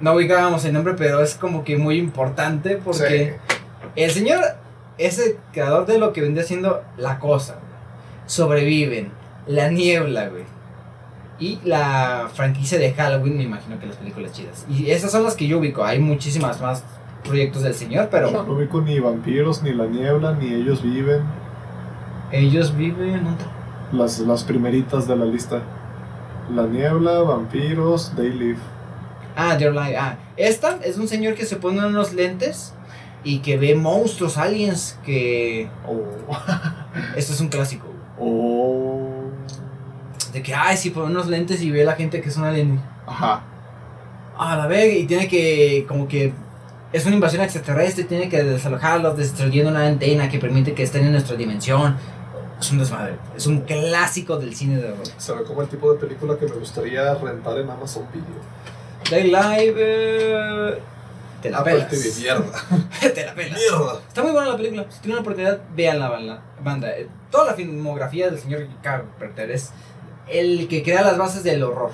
no 0.00 0.14
ubicábamos 0.14 0.64
el 0.64 0.72
nombre, 0.72 0.94
pero 0.96 1.22
es 1.22 1.34
como 1.34 1.64
que 1.64 1.76
muy 1.76 1.98
importante 1.98 2.76
porque 2.76 3.36
el 3.96 4.10
señor 4.10 4.40
es 4.98 5.18
el 5.18 5.36
creador 5.52 5.86
de 5.86 5.98
lo 5.98 6.12
que 6.12 6.20
vendría 6.20 6.44
siendo 6.44 6.82
La 6.96 7.18
Cosa, 7.18 7.54
güey. 7.54 7.64
Sobreviven, 8.26 9.12
La 9.46 9.70
Niebla, 9.70 10.28
güey. 10.28 10.44
Y 11.38 11.58
la 11.64 12.28
franquicia 12.32 12.78
de 12.78 12.92
Halloween, 12.92 13.38
me 13.38 13.44
imagino 13.44 13.78
que 13.78 13.86
las 13.86 13.96
películas 13.96 14.32
chidas. 14.32 14.66
Y 14.68 14.90
esas 14.90 15.10
son 15.10 15.22
las 15.22 15.34
que 15.34 15.46
yo 15.46 15.58
ubico. 15.58 15.82
Hay 15.84 15.98
muchísimas 15.98 16.60
más 16.60 16.84
proyectos 17.24 17.62
del 17.62 17.74
señor, 17.74 18.08
pero 18.10 18.30
No 18.30 18.42
ubico 18.52 18.80
ni 18.82 19.00
vampiros, 19.00 19.62
ni 19.62 19.72
la 19.72 19.86
niebla, 19.86 20.32
ni 20.32 20.52
ellos 20.52 20.82
viven. 20.82 21.22
ellos 22.30 22.76
viven... 22.76 23.24
¿dónde? 23.24 23.44
Las, 23.92 24.18
las 24.20 24.44
primeritas 24.44 25.08
de 25.08 25.16
la 25.16 25.24
lista. 25.24 25.62
La 26.54 26.64
niebla, 26.66 27.20
vampiros, 27.20 28.12
They 28.16 28.30
Live. 28.30 28.58
Ah, 29.42 29.56
Dear 29.56 29.72
Life. 29.72 29.96
Ah, 29.96 30.18
esta 30.36 30.78
es 30.84 30.98
un 30.98 31.08
señor 31.08 31.34
que 31.34 31.46
se 31.46 31.56
pone 31.56 31.84
unos 31.86 32.12
lentes 32.12 32.74
y 33.24 33.38
que 33.38 33.56
ve 33.56 33.74
monstruos, 33.74 34.36
aliens, 34.36 34.98
que... 35.02 35.70
Oh. 35.86 36.36
Esto 37.16 37.32
es 37.32 37.40
un 37.40 37.48
clásico. 37.48 37.86
Oh. 38.18 39.08
De 40.34 40.42
que, 40.42 40.54
ay, 40.54 40.76
sí, 40.76 40.90
pone 40.90 41.06
unos 41.06 41.26
lentes 41.26 41.62
y 41.62 41.70
ve 41.70 41.82
a 41.82 41.86
la 41.86 41.94
gente 41.94 42.20
que 42.20 42.28
es 42.28 42.36
un 42.36 42.44
alien. 42.44 42.80
Ajá. 43.06 43.42
Ah, 44.36 44.56
la 44.58 44.66
ve 44.66 44.98
y 44.98 45.06
tiene 45.06 45.26
que, 45.26 45.86
como 45.88 46.06
que... 46.06 46.34
Es 46.92 47.06
una 47.06 47.14
invasión 47.14 47.42
extraterrestre, 47.42 48.04
tiene 48.04 48.28
que 48.28 48.42
desalojarlos 48.42 49.16
destruyendo 49.16 49.70
una 49.70 49.86
antena 49.86 50.28
que 50.28 50.38
permite 50.38 50.74
que 50.74 50.82
estén 50.82 51.06
en 51.06 51.12
nuestra 51.12 51.36
dimensión. 51.36 51.96
Es 52.60 52.70
un 52.72 52.78
desmadre. 52.78 53.14
Es 53.34 53.46
un 53.46 53.60
clásico 53.60 54.36
del 54.36 54.54
cine 54.54 54.76
de 54.76 54.92
horror. 54.92 55.06
Se 55.16 55.32
ve 55.32 55.44
como 55.44 55.62
el 55.62 55.68
tipo 55.68 55.90
de 55.94 55.98
película 55.98 56.36
que 56.36 56.46
me 56.46 56.56
gustaría 56.56 57.14
rentar 57.14 57.56
en 57.56 57.70
Amazon 57.70 58.06
Video. 58.12 58.79
Day 59.10 59.24
Live... 59.24 59.74
eh, 59.76 60.78
Te 61.42 61.50
la 61.50 61.64
pelas. 61.64 61.88
TV, 61.88 62.10
mierda. 62.20 62.44
Te 63.14 63.24
la 63.26 63.34
pelas. 63.34 63.58
Mierda. 63.58 64.00
Está 64.08 64.22
muy 64.22 64.32
buena 64.32 64.50
la 64.50 64.56
película. 64.56 64.86
Si 64.90 65.00
tienen 65.00 65.16
la 65.16 65.20
oportunidad, 65.22 65.60
vean 65.74 65.98
la 65.98 66.08
banda. 66.08 66.42
banda. 66.62 66.90
Eh, 66.90 67.08
Toda 67.30 67.46
la 67.46 67.54
filmografía 67.54 68.30
del 68.30 68.38
señor 68.38 68.66
Carpenter 68.82 69.50
es 69.50 69.70
el 70.28 70.68
que 70.68 70.82
crea 70.82 71.02
las 71.02 71.16
bases 71.18 71.42
del 71.44 71.62
horror. 71.62 71.90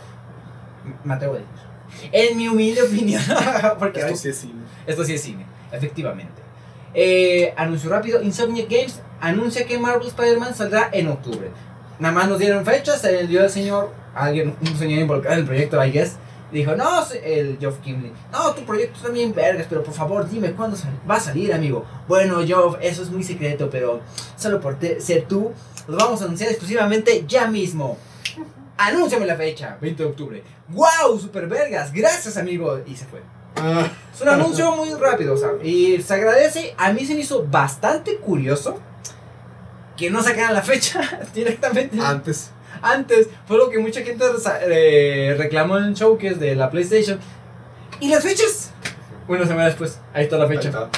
Me 1.05 1.14
atrevo 1.14 1.35
a 1.35 1.37
decir. 1.39 2.11
En 2.12 2.37
mi 2.37 2.49
humilde 2.49 2.83
opinión. 2.83 3.23
Porque 3.79 4.01
Esto 4.01 4.17
sí 4.17 4.29
es 4.29 4.39
cine. 4.39 4.62
esto 4.87 5.05
sí 5.05 5.14
es 5.14 5.23
cine, 5.23 5.47
efectivamente. 5.73 6.43
Eh, 6.95 7.53
anuncio 7.57 7.89
rápido: 7.91 8.23
Insomniac 8.23 8.69
Games 8.69 9.01
anuncia 9.21 9.67
que 9.67 9.79
Marvel 9.79 10.07
Spider-Man 10.09 10.55
saldrá 10.55 10.89
en 10.93 11.09
octubre. 11.09 11.51
Nada 11.99 12.12
más 12.14 12.29
nos 12.29 12.39
dieron 12.39 12.64
fechas. 12.64 13.01
Se 13.01 13.12
le 13.12 13.27
dio 13.27 13.43
el 13.45 13.51
señor, 13.51 13.91
alguien, 14.14 14.55
un 14.61 14.77
señor 14.77 14.99
involucrado 15.01 15.35
en 15.37 15.41
el 15.43 15.47
proyecto, 15.47 15.83
I 15.85 15.91
guess. 15.93 16.17
Dijo, 16.53 16.76
no, 16.76 17.05
el 17.24 17.59
Geoff 17.59 17.78
Kimley, 17.80 18.12
no, 18.30 18.55
tu 18.55 18.64
proyecto 18.64 18.97
está 18.99 19.09
bien 19.09 19.34
vergas, 19.34 19.66
pero 19.68 19.82
por 19.82 19.92
favor 19.94 20.28
dime 20.28 20.53
cuándo 20.53 20.76
va 21.09 21.16
a 21.16 21.20
salir, 21.20 21.53
amigo. 21.53 21.84
Bueno, 22.07 22.44
Geoff, 22.47 22.76
eso 22.80 23.03
es 23.03 23.11
muy 23.11 23.24
secreto, 23.24 23.68
pero 23.68 24.01
solo 24.36 24.61
por 24.61 24.78
ser 25.01 25.26
tú, 25.26 25.53
lo 25.88 25.97
vamos 25.97 26.22
a 26.22 26.24
anunciar 26.26 26.51
exclusivamente 26.51 27.24
ya 27.26 27.49
mismo. 27.49 27.99
Anúnciame 28.78 29.26
la 29.26 29.36
fecha, 29.36 29.76
20 29.80 30.03
de 30.03 30.09
octubre. 30.09 30.42
¡Wow! 30.68 31.18
Super 31.18 31.49
vergas, 31.49 31.92
gracias, 31.92 32.36
amigo. 32.36 32.78
Y 32.86 32.94
se 32.94 33.07
fue. 33.07 33.22
Ah, 33.57 33.88
Es 34.14 34.20
un 34.20 34.28
anuncio 34.28 34.70
muy 34.76 34.90
rápido, 34.94 35.34
o 35.34 35.36
sea, 35.36 35.51
y 35.62 36.01
se 36.03 36.14
agradece. 36.14 36.74
A 36.76 36.92
mí 36.92 37.05
se 37.07 37.14
me 37.14 37.20
hizo 37.20 37.44
bastante 37.44 38.18
curioso 38.18 38.78
que 39.97 40.11
no 40.11 40.22
sacaran 40.22 40.53
la 40.55 40.62
fecha 40.62 41.01
directamente 41.34 41.99
antes. 42.01 42.51
Antes. 42.83 43.29
Fue 43.47 43.57
lo 43.59 43.70
que 43.70 43.79
mucha 43.79 44.03
gente 44.03 44.24
eh, 44.68 45.35
reclamó 45.39 45.79
en 45.79 45.85
el 45.85 45.95
showcase 45.95 46.35
de 46.37 46.55
la 46.55 46.70
PlayStation. 46.70 47.18
¿Y 48.01 48.09
las 48.09 48.22
fechas? 48.22 48.72
Una 49.29 49.47
semana 49.47 49.66
después, 49.66 49.99
ahí 50.12 50.24
está 50.24 50.37
la 50.39 50.45
Ahí 50.45 50.51
fecha. 50.57 50.68
está. 50.68 50.89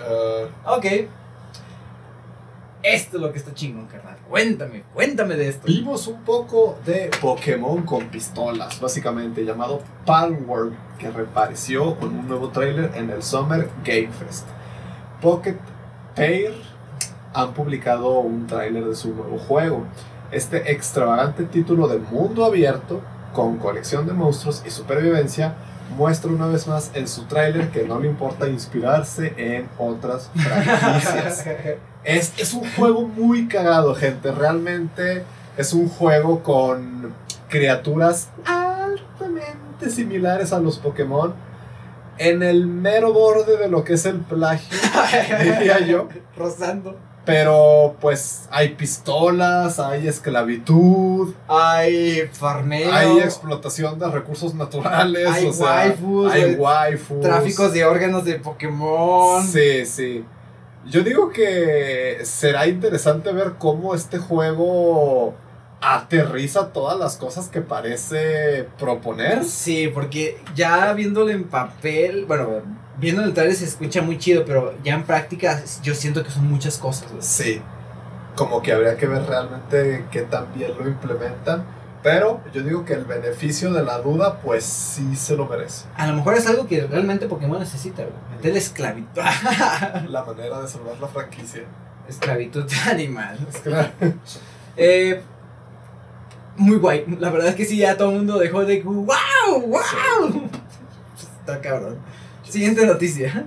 Ah, 0.00 0.76
Ok. 0.76 0.86
Esto 2.82 3.16
es 3.16 3.22
lo 3.22 3.32
que 3.32 3.38
está 3.38 3.54
chingón, 3.54 3.86
carnal. 3.86 4.18
Cuéntame, 4.28 4.82
cuéntame 4.92 5.36
de 5.36 5.48
esto. 5.48 5.66
Vimos 5.66 6.06
un 6.06 6.22
poco 6.22 6.78
de 6.84 7.10
Pokémon 7.18 7.82
con 7.82 8.08
pistolas, 8.08 8.78
básicamente 8.78 9.42
llamado 9.42 9.80
Palworld, 10.04 10.74
que 10.98 11.10
reapareció 11.10 11.96
con 11.98 12.14
un 12.14 12.28
nuevo 12.28 12.50
tráiler 12.50 12.90
en 12.94 13.08
el 13.08 13.22
Summer 13.22 13.70
Game 13.84 14.10
Fest. 14.12 14.46
Pocket 15.22 15.56
Pair 16.14 16.52
han 17.32 17.54
publicado 17.54 18.18
un 18.18 18.46
tráiler 18.46 18.84
de 18.84 18.94
su 18.94 19.14
nuevo 19.14 19.38
juego. 19.38 19.86
Este 20.30 20.72
extravagante 20.72 21.44
título 21.44 21.88
de 21.88 21.98
mundo 21.98 22.44
abierto, 22.44 23.00
con 23.32 23.58
colección 23.58 24.06
de 24.06 24.12
monstruos 24.12 24.62
y 24.66 24.70
supervivencia, 24.70 25.54
muestra 25.96 26.30
una 26.30 26.46
vez 26.46 26.66
más 26.66 26.90
en 26.94 27.06
su 27.08 27.24
tráiler 27.24 27.68
que 27.70 27.84
no 27.84 28.00
le 28.00 28.08
importa 28.08 28.48
inspirarse 28.48 29.34
en 29.36 29.68
otras 29.78 30.30
franquicias. 30.34 31.44
Es, 32.04 32.34
es 32.36 32.52
un 32.52 32.70
juego 32.76 33.08
muy 33.08 33.48
cagado, 33.48 33.94
gente. 33.94 34.30
Realmente 34.30 35.24
es 35.56 35.72
un 35.72 35.88
juego 35.88 36.42
con 36.42 37.14
criaturas 37.48 38.28
altamente 38.44 39.88
similares 39.88 40.52
a 40.52 40.60
los 40.60 40.78
Pokémon. 40.78 41.34
En 42.18 42.42
el 42.42 42.66
mero 42.66 43.14
borde 43.14 43.56
de 43.56 43.68
lo 43.68 43.84
que 43.84 43.94
es 43.94 44.04
el 44.04 44.18
plagio, 44.18 44.76
diría 45.42 45.80
yo. 45.80 46.08
Rozando. 46.36 46.94
Pero 47.24 47.96
pues 48.00 48.46
hay 48.50 48.70
pistolas, 48.74 49.80
hay 49.80 50.08
esclavitud, 50.08 51.34
Hay 51.48 52.28
farmeo. 52.32 52.92
hay 52.92 53.18
explotación 53.18 53.98
de 53.98 54.08
recursos 54.08 54.54
naturales, 54.54 55.28
Hay 55.30 55.46
o 55.46 55.50
waifus, 55.52 56.32
hay 56.32 56.42
hay 56.42 56.54
waifus. 56.54 57.20
Tráficos 57.20 57.72
de 57.72 57.84
órganos 57.84 58.24
de 58.24 58.34
Pokémon. 58.34 59.42
Sí, 59.46 59.86
sí. 59.86 60.24
Yo 60.86 61.02
digo 61.02 61.30
que 61.30 62.18
será 62.24 62.66
interesante 62.66 63.32
ver 63.32 63.54
cómo 63.58 63.94
este 63.94 64.18
juego 64.18 65.34
aterriza 65.80 66.72
todas 66.72 66.98
las 66.98 67.16
cosas 67.16 67.48
que 67.48 67.60
parece 67.60 68.68
proponer. 68.78 69.44
Sí, 69.44 69.88
porque 69.88 70.38
ya 70.54 70.92
viéndolo 70.92 71.30
en 71.30 71.44
papel, 71.44 72.24
bueno, 72.26 72.62
viendo 72.98 73.22
el 73.24 73.32
trailer 73.34 73.56
se 73.56 73.64
escucha 73.64 74.02
muy 74.02 74.18
chido, 74.18 74.44
pero 74.44 74.74
ya 74.84 74.94
en 74.94 75.04
práctica 75.04 75.62
yo 75.82 75.94
siento 75.94 76.22
que 76.22 76.30
son 76.30 76.50
muchas 76.50 76.78
cosas. 76.78 77.08
güey. 77.10 77.22
Sí, 77.22 77.62
como 78.36 78.62
que 78.62 78.72
habría 78.72 78.96
que 78.96 79.06
ver 79.06 79.24
realmente 79.26 80.06
qué 80.10 80.22
tan 80.22 80.52
bien 80.54 80.72
lo 80.78 80.88
implementan. 80.88 81.64
Pero 82.02 82.42
yo 82.52 82.62
digo 82.62 82.84
que 82.84 82.92
el 82.92 83.06
beneficio 83.06 83.72
de 83.72 83.82
la 83.82 83.96
duda, 83.96 84.38
pues 84.40 84.62
sí 84.64 85.16
se 85.16 85.34
lo 85.36 85.46
merece. 85.46 85.86
A 85.96 86.06
lo 86.06 86.12
mejor 86.14 86.34
es 86.34 86.46
algo 86.46 86.66
que 86.66 86.86
realmente 86.86 87.26
Pokémon 87.26 87.58
necesita, 87.58 88.02
güey. 88.02 88.14
Meterle 88.36 88.58
esclavitud. 88.58 89.22
La 90.10 90.22
manera 90.22 90.60
de 90.60 90.68
salvar 90.68 90.98
la 91.00 91.08
franquicia. 91.08 91.62
esclavitud 92.06 92.70
animal. 92.90 93.38
Es 93.48 93.56
que- 93.60 94.14
Eh, 94.76 95.22
muy 96.58 96.76
guay. 96.76 97.06
La 97.20 97.30
verdad 97.30 97.48
es 97.48 97.54
que 97.54 97.64
sí, 97.64 97.78
ya 97.78 97.96
todo 97.96 98.10
el 98.10 98.16
mundo 98.18 98.38
dejó 98.38 98.66
de. 98.66 98.82
¡Wow! 98.82 99.06
¡Wow! 99.66 100.50
Está 101.40 101.58
cabrón. 101.62 101.96
Siguiente 102.54 102.86
noticia. 102.86 103.46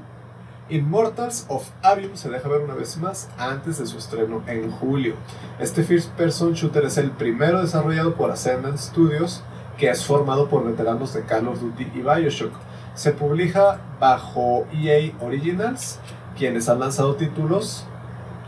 Immortals 0.67 1.45
of 1.47 1.65
Avium 1.81 2.17
se 2.17 2.29
deja 2.29 2.49
ver 2.49 2.59
una 2.59 2.73
vez 2.73 2.97
más 2.97 3.29
antes 3.37 3.77
de 3.77 3.85
su 3.85 3.97
estreno 3.97 4.43
en 4.47 4.69
julio. 4.69 5.15
Este 5.59 5.83
first 5.83 6.09
person 6.17 6.51
shooter 6.51 6.83
es 6.83 6.97
el 6.97 7.11
primero 7.11 7.61
desarrollado 7.61 8.15
por 8.15 8.31
Ascendant 8.31 8.77
Studios, 8.77 9.43
que 9.77 9.89
es 9.89 10.03
formado 10.03 10.49
por 10.49 10.65
veteranos 10.65 11.13
de 11.13 11.23
Call 11.23 11.47
of 11.47 11.61
Duty 11.61 11.89
y 11.95 12.01
Bioshock. 12.01 12.51
Se 12.95 13.13
publica 13.13 13.79
bajo 13.97 14.67
EA 14.73 15.13
Originals, 15.21 15.99
quienes 16.37 16.67
han 16.67 16.81
lanzado 16.81 17.15
títulos 17.15 17.85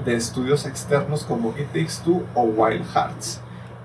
de 0.04 0.16
estudios 0.16 0.66
externos 0.66 1.24
como 1.24 1.52
It 1.52 1.68
Takes 1.68 2.04
Two 2.04 2.26
o 2.36 2.42
Wild 2.42 2.86
Hearts. 2.94 3.40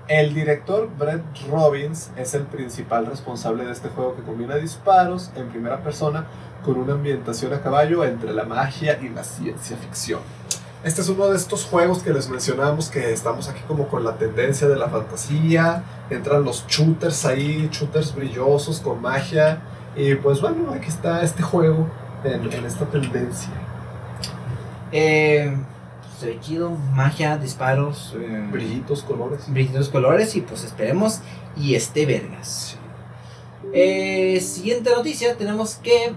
El 0.07 0.35
director 0.35 0.87
Brett 0.99 1.23
Robbins 1.49 2.11
es 2.15 2.35
el 2.35 2.43
principal 2.43 3.07
responsable 3.07 3.65
de 3.65 3.71
este 3.71 3.89
juego 3.89 4.15
que 4.15 4.21
combina 4.21 4.55
disparos 4.55 5.31
en 5.35 5.47
primera 5.47 5.81
persona 5.81 6.27
con 6.65 6.77
una 6.77 6.93
ambientación 6.93 7.53
a 7.53 7.61
caballo 7.61 8.03
entre 8.03 8.33
la 8.33 8.43
magia 8.43 8.99
y 9.01 9.09
la 9.09 9.23
ciencia 9.23 9.77
ficción. 9.77 10.19
Este 10.83 11.01
es 11.01 11.09
uno 11.09 11.27
de 11.29 11.37
estos 11.37 11.63
juegos 11.65 12.03
que 12.03 12.11
les 12.11 12.29
mencionamos 12.29 12.89
que 12.89 13.11
estamos 13.13 13.47
aquí 13.49 13.61
como 13.67 13.87
con 13.87 14.03
la 14.03 14.17
tendencia 14.17 14.67
de 14.67 14.75
la 14.75 14.87
fantasía, 14.89 15.83
entran 16.09 16.43
los 16.43 16.65
shooters 16.67 17.25
ahí, 17.25 17.69
shooters 17.71 18.13
brillosos 18.15 18.79
con 18.81 19.01
magia, 19.01 19.61
y 19.95 20.15
pues 20.15 20.41
bueno, 20.41 20.71
aquí 20.73 20.87
está 20.89 21.23
este 21.23 21.41
juego 21.41 21.87
en, 22.23 22.51
en 22.51 22.65
esta 22.65 22.85
tendencia. 22.85 23.49
Eh, 24.91 25.55
se 26.19 26.27
ve 26.27 26.39
chido. 26.39 26.69
Magia, 26.93 27.37
disparos. 27.37 28.15
Eh, 28.17 28.47
Brillitos, 28.51 29.03
colores. 29.03 29.43
brillitos 29.51 29.89
colores. 29.89 30.35
Y 30.35 30.41
pues 30.41 30.63
esperemos. 30.63 31.19
Y 31.57 31.75
esté 31.75 32.05
vergas. 32.05 32.77
Eh, 33.73 34.39
siguiente 34.41 34.91
noticia. 34.95 35.35
Tenemos 35.37 35.75
que. 35.75 36.13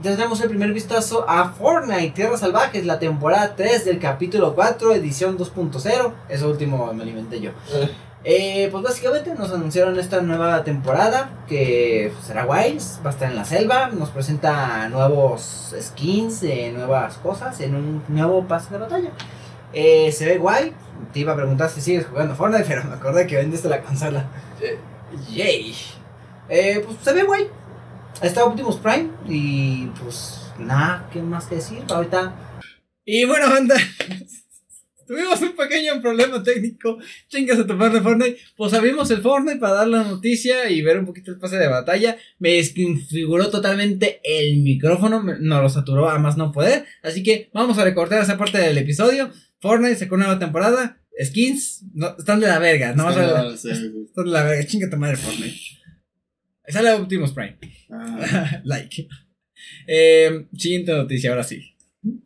Ya 0.00 0.12
tenemos 0.12 0.40
el 0.40 0.48
primer 0.48 0.72
vistazo 0.72 1.24
a 1.28 1.48
Fortnite 1.48 2.10
Tierras 2.10 2.40
Salvajes, 2.40 2.86
la 2.86 3.00
temporada 3.00 3.56
3 3.56 3.84
del 3.84 3.98
capítulo 3.98 4.54
4, 4.54 4.94
edición 4.94 5.36
2.0. 5.36 6.12
Eso 6.28 6.48
último 6.48 6.92
me 6.94 7.04
lo 7.04 7.10
inventé 7.10 7.40
yo. 7.40 7.50
Eh, 8.22 8.68
pues 8.70 8.84
básicamente 8.84 9.34
nos 9.34 9.50
anunciaron 9.52 9.98
esta 9.98 10.20
nueva 10.20 10.62
temporada 10.62 11.30
que 11.48 12.12
será 12.24 12.46
Wilds, 12.46 13.00
va 13.04 13.10
a 13.10 13.12
estar 13.12 13.28
en 13.28 13.36
la 13.36 13.44
selva, 13.44 13.88
nos 13.88 14.10
presenta 14.10 14.88
nuevos 14.88 15.74
skins, 15.80 16.44
eh, 16.44 16.72
nuevas 16.72 17.16
cosas 17.16 17.60
en 17.60 17.74
un 17.74 18.02
nuevo 18.06 18.46
pase 18.46 18.70
de 18.74 18.78
batalla. 18.78 19.10
Eh, 19.72 20.12
se 20.12 20.26
ve 20.26 20.38
guay, 20.38 20.74
te 21.12 21.20
iba 21.20 21.32
a 21.32 21.36
preguntar 21.36 21.70
si 21.70 21.80
sigues 21.80 22.06
jugando 22.06 22.36
Fortnite, 22.36 22.64
pero 22.68 22.84
me 22.84 22.94
acordé 22.94 23.26
que 23.26 23.36
vendiste 23.36 23.68
la 23.68 23.80
consola. 23.80 24.26
Eh, 24.60 24.78
Yay. 25.30 25.74
Eh, 26.48 26.82
pues 26.84 26.98
se 27.02 27.12
ve 27.12 27.24
guay. 27.24 27.48
Está 28.22 28.44
Optimus 28.44 28.76
Prime 28.76 29.10
y 29.28 29.86
pues 30.02 30.40
nada, 30.58 31.08
¿qué 31.12 31.22
más 31.22 31.46
que 31.46 31.56
decir? 31.56 31.78
Ahorita... 31.88 32.34
Y 33.04 33.24
bueno, 33.24 33.48
banda, 33.48 33.76
Tuvimos 35.06 35.40
un 35.40 35.56
pequeño 35.56 36.02
problema 36.02 36.42
técnico. 36.42 36.98
Chingas 37.28 37.58
a 37.58 37.66
tomar 37.66 37.90
de 37.90 38.02
Fortnite. 38.02 38.38
Pues 38.58 38.74
abrimos 38.74 39.10
el 39.10 39.22
Fortnite 39.22 39.58
para 39.58 39.72
dar 39.72 39.88
la 39.88 40.04
noticia 40.04 40.68
y 40.68 40.82
ver 40.82 40.98
un 40.98 41.06
poquito 41.06 41.30
el 41.30 41.38
pase 41.38 41.56
de 41.56 41.66
batalla. 41.66 42.18
Me 42.38 42.50
desconfiguró 42.52 43.48
totalmente 43.48 44.20
el 44.22 44.58
micrófono. 44.58 45.22
No 45.40 45.62
lo 45.62 45.70
saturó 45.70 46.10
a 46.10 46.18
más 46.18 46.36
no 46.36 46.52
poder. 46.52 46.84
Así 47.02 47.22
que 47.22 47.48
vamos 47.54 47.78
a 47.78 47.84
recortar 47.84 48.22
esa 48.22 48.36
parte 48.36 48.58
del 48.58 48.76
episodio. 48.76 49.30
Fortnite 49.60 49.96
sacó 49.96 50.18
nueva 50.18 50.38
temporada. 50.38 51.00
Skins 51.24 51.84
no, 51.94 52.14
están 52.18 52.40
de 52.40 52.48
la 52.48 52.58
verga. 52.58 52.92
No, 52.94 53.08
Ah, 53.08 53.50
sí, 53.56 53.74
sí. 53.74 53.90
están 54.08 54.26
de 54.26 54.30
la 54.30 54.42
verga. 54.42 54.66
Chinga 54.66 54.90
tu 54.90 54.98
madre 54.98 55.16
Fortnite. 55.16 55.56
Sale 56.68 56.92
Optimus 56.92 57.32
Prime. 57.32 57.58
Ah. 57.90 58.60
like. 58.64 59.08
Eh, 59.86 60.46
siguiente 60.56 60.92
noticia, 60.92 61.30
ahora 61.30 61.42
sí. 61.42 61.62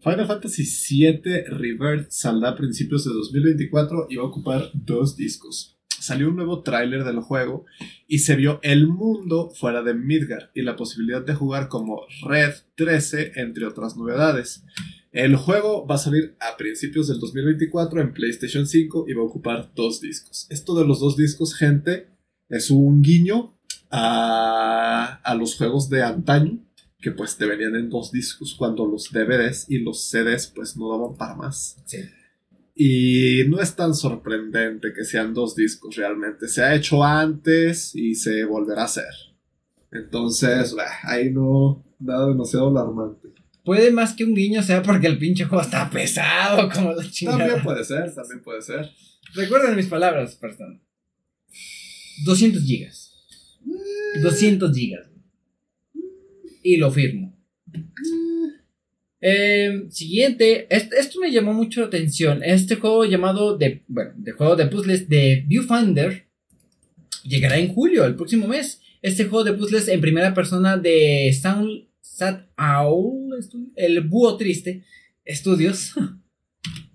Final 0.01 0.26
Fantasy 0.26 0.64
VII 0.64 1.45
Rebirth 1.49 2.11
saldrá 2.11 2.51
a 2.51 2.57
principios 2.57 3.05
de 3.05 3.12
2024 3.12 4.07
y 4.11 4.16
va 4.16 4.24
a 4.24 4.26
ocupar 4.26 4.70
dos 4.74 5.16
discos. 5.16 5.78
Salió 5.99 6.28
un 6.28 6.36
nuevo 6.36 6.62
tráiler 6.62 7.05
del 7.05 7.20
juego 7.20 7.64
y 8.09 8.18
se 8.18 8.34
vio 8.34 8.59
el 8.62 8.88
mundo 8.88 9.51
fuera 9.55 9.82
de 9.82 9.95
Midgar 9.95 10.51
y 10.55 10.62
la 10.62 10.76
posibilidad 10.76 11.22
de 11.24 11.34
jugar 11.34 11.68
como 11.68 12.03
Red 12.26 12.55
13, 12.74 13.32
entre 13.36 13.66
otras 13.66 13.97
novedades. 13.97 14.64
El 15.12 15.36
juego 15.36 15.86
va 15.86 15.95
a 15.95 15.99
salir 15.99 16.36
a 16.40 16.57
principios 16.57 17.07
del 17.09 17.20
2024 17.20 18.01
en 18.01 18.12
PlayStation 18.12 18.66
5 18.66 19.07
y 19.09 19.12
va 19.12 19.22
a 19.22 19.26
ocupar 19.26 19.72
dos 19.74 20.01
discos. 20.01 20.47
Esto 20.51 20.74
de 20.74 20.86
los 20.86 21.01
dos 21.01 21.16
discos, 21.16 21.55
gente, 21.55 22.09
es 22.49 22.70
un 22.70 23.03
guiño 23.03 23.57
a, 23.93 25.20
a 25.22 25.34
los 25.36 25.57
juegos 25.57 25.88
de 25.88 26.03
antaño 26.03 26.59
que 27.03 27.11
pues 27.11 27.36
te 27.36 27.47
venían 27.47 27.74
en 27.76 27.90
dos 27.90 28.12
discos 28.12 28.55
cuando 28.57 28.86
los 28.86 29.11
DVDs 29.12 29.66
y 29.68 29.78
los 29.78 30.09
CDs 30.09 30.47
pues 30.55 30.76
no 30.76 30.90
daban 30.90 31.16
para 31.16 31.34
más. 31.34 31.76
Sí. 31.84 31.99
Y 32.74 33.45
no 33.49 33.61
es 33.61 33.74
tan 33.76 33.95
sorprendente 33.95 34.93
que 34.95 35.05
sean 35.05 35.34
dos 35.34 35.55
discos 35.55 35.97
realmente. 35.97 36.49
Se 36.49 36.62
ha 36.62 36.74
hecho 36.74 37.05
antes 37.05 37.95
y 37.95 38.14
se 38.14 38.45
volverá 38.45 38.82
a 38.82 38.86
hacer. 38.86 39.12
Entonces, 39.90 40.74
bah, 40.74 40.90
ahí 41.03 41.30
no, 41.30 41.84
nada 41.99 42.28
demasiado 42.28 42.68
alarmante. 42.68 43.28
Puede 43.64 43.90
más 43.90 44.14
que 44.14 44.24
un 44.24 44.34
guiño 44.34 44.62
sea 44.62 44.82
porque 44.82 45.07
el 45.07 45.18
pinche 45.18 45.45
juego 45.45 45.62
está 45.62 45.90
pesado 45.90 46.68
como 46.74 46.93
la 46.93 47.09
chingada. 47.11 47.38
También 47.38 47.62
puede 47.62 47.84
ser, 47.84 48.14
también 48.14 48.43
puede 48.43 48.62
ser. 48.62 48.90
Recuerden 49.34 49.76
mis 49.76 49.86
palabras, 49.86 50.36
persona. 50.36 50.80
200 52.24 52.62
gigas. 52.62 53.11
200 54.20 54.76
gigas. 54.76 55.08
Y 56.62 56.76
lo 56.76 56.90
firmo. 56.90 57.36
Eh, 59.20 59.86
siguiente, 59.88 60.66
esto 60.68 61.20
me 61.20 61.30
llamó 61.30 61.54
mucho 61.54 61.80
la 61.80 61.86
atención. 61.86 62.42
Este 62.42 62.74
juego 62.76 63.04
llamado 63.04 63.56
de, 63.56 63.82
bueno, 63.86 64.12
de 64.16 64.32
juego 64.32 64.56
de 64.56 64.66
puzzles 64.66 65.08
de 65.08 65.44
Viewfinder 65.46 66.26
llegará 67.22 67.58
en 67.58 67.72
julio, 67.72 68.04
el 68.04 68.16
próximo 68.16 68.48
mes. 68.48 68.80
Este 69.00 69.24
juego 69.24 69.44
de 69.44 69.52
puzzles 69.52 69.88
en 69.88 70.00
primera 70.00 70.34
persona 70.34 70.76
de 70.76 71.32
Sound 71.40 71.86
Sat 72.00 72.48
Owl, 72.58 73.30
el 73.76 74.00
búho 74.02 74.36
triste, 74.36 74.84
Studios, 75.26 75.94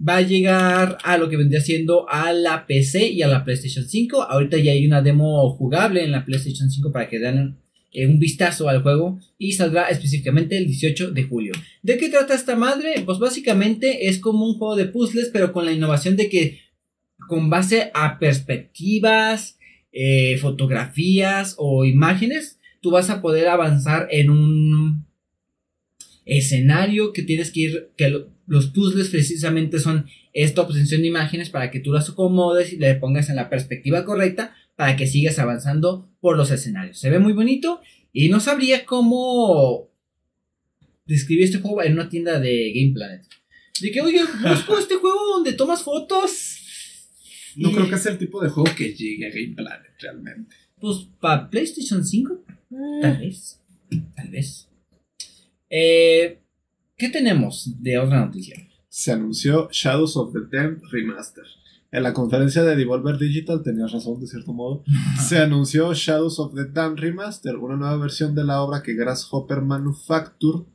va 0.05 0.17
a 0.17 0.21
llegar 0.21 0.97
a 1.03 1.17
lo 1.17 1.29
que 1.29 1.37
vendría 1.37 1.61
siendo 1.61 2.09
a 2.09 2.31
la 2.33 2.65
PC 2.65 3.09
y 3.09 3.21
a 3.21 3.27
la 3.27 3.43
PlayStation 3.43 3.87
5. 3.87 4.23
Ahorita 4.23 4.57
ya 4.57 4.71
hay 4.71 4.85
una 4.85 5.01
demo 5.01 5.49
jugable 5.51 6.03
en 6.03 6.11
la 6.11 6.25
PlayStation 6.25 6.69
5 6.69 6.91
para 6.91 7.09
que 7.09 7.19
den 7.19 7.57
eh, 7.91 8.05
un 8.05 8.19
vistazo 8.19 8.69
al 8.69 8.83
juego 8.83 9.19
y 9.37 9.53
saldrá 9.53 9.89
específicamente 9.89 10.57
el 10.57 10.67
18 10.67 11.11
de 11.11 11.23
julio. 11.23 11.53
¿De 11.81 11.97
qué 11.97 12.09
trata 12.09 12.35
esta 12.35 12.55
madre? 12.55 13.01
Pues 13.05 13.17
básicamente 13.17 14.07
es 14.07 14.19
como 14.19 14.45
un 14.45 14.57
juego 14.57 14.75
de 14.75 14.85
puzzles, 14.85 15.29
pero 15.33 15.51
con 15.51 15.65
la 15.65 15.71
innovación 15.71 16.15
de 16.15 16.29
que 16.29 16.59
con 17.27 17.49
base 17.49 17.91
a 17.93 18.19
perspectivas, 18.19 19.57
eh, 19.91 20.37
fotografías 20.37 21.55
o 21.57 21.85
imágenes, 21.85 22.59
tú 22.81 22.91
vas 22.91 23.09
a 23.09 23.21
poder 23.21 23.47
avanzar 23.47 24.07
en 24.11 24.29
un 24.29 25.07
escenario 26.25 27.13
que 27.13 27.23
tienes 27.23 27.51
que 27.51 27.59
ir, 27.61 27.89
que 27.97 28.27
los 28.47 28.67
puzzles 28.67 29.09
precisamente 29.09 29.79
son 29.79 30.07
esta 30.33 30.61
obtención 30.61 31.01
de 31.01 31.07
imágenes 31.07 31.49
para 31.49 31.69
que 31.69 31.81
tú 31.81 31.91
las 31.91 32.09
acomodes 32.09 32.73
y 32.73 32.77
le 32.77 32.95
pongas 32.95 33.29
en 33.29 33.35
la 33.35 33.49
perspectiva 33.49 34.05
correcta 34.05 34.55
para 34.75 34.95
que 34.95 35.05
sigas 35.05 35.37
avanzando 35.37 36.09
por 36.21 36.37
los 36.37 36.49
escenarios. 36.49 36.97
Se 36.97 37.09
ve 37.09 37.19
muy 37.19 37.33
bonito 37.33 37.81
y 38.13 38.29
no 38.29 38.39
sabría 38.39 38.85
cómo 38.85 39.89
describir 41.05 41.43
este 41.43 41.59
juego 41.59 41.83
en 41.83 41.93
una 41.93 42.09
tienda 42.09 42.39
de 42.39 42.71
Game 42.73 42.93
Planet. 42.93 43.25
De 43.81 43.91
que, 43.91 44.01
oye, 44.01 44.21
busco 44.41 44.79
este 44.79 44.95
juego 45.01 45.19
donde 45.35 45.53
tomas 45.53 45.83
fotos. 45.83 46.63
No 47.57 47.69
Y, 47.69 47.73
creo 47.73 47.89
que 47.89 47.97
sea 47.97 48.13
el 48.13 48.17
tipo 48.17 48.41
de 48.41 48.49
juego 48.49 48.73
que 48.75 48.93
llegue 48.93 49.27
a 49.27 49.29
Game 49.29 49.55
Planet 49.55 49.91
realmente. 49.99 50.55
Pues 50.79 51.07
para 51.19 51.49
PlayStation 51.49 52.05
5, 52.05 52.45
tal 53.01 53.17
vez. 53.17 53.59
Tal 54.15 54.29
vez. 54.29 54.69
Eh, 55.69 56.39
¿Qué 56.97 57.09
tenemos 57.09 57.71
de 57.79 57.99
otra 57.99 58.25
noticia? 58.25 58.55
se 58.89 59.11
anunció 59.11 59.69
Shadows 59.71 60.17
of 60.17 60.33
the 60.33 60.39
Damned 60.57 60.81
Remaster. 60.89 61.43
En 61.91 62.01
la 62.01 62.13
conferencia 62.13 62.63
de 62.63 62.75
Devolver 62.75 63.19
Digital, 63.19 63.61
tenías 63.61 63.91
razón 63.91 64.19
de 64.19 64.25
cierto 64.25 64.53
modo, 64.53 64.83
se 65.27 65.37
anunció 65.37 65.93
Shadows 65.93 66.39
of 66.39 66.55
the 66.55 66.65
Damned 66.65 66.99
Remaster, 66.99 67.57
una 67.57 67.75
nueva 67.75 67.97
versión 67.97 68.33
de 68.33 68.43
la 68.43 68.59
obra 68.59 68.81
que 68.81 68.95
Grasshopper 68.95 69.61
Manufacture, 69.61 70.65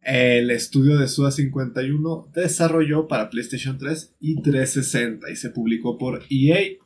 el 0.00 0.50
estudio 0.50 0.96
de 0.96 1.08
Suda 1.08 1.30
51, 1.30 2.30
desarrolló 2.34 3.06
para 3.06 3.28
PlayStation 3.28 3.76
3 3.76 4.14
y 4.18 4.40
360 4.40 5.30
y 5.30 5.36
se 5.36 5.50
publicó 5.50 5.98
por 5.98 6.22
EA. 6.30 6.78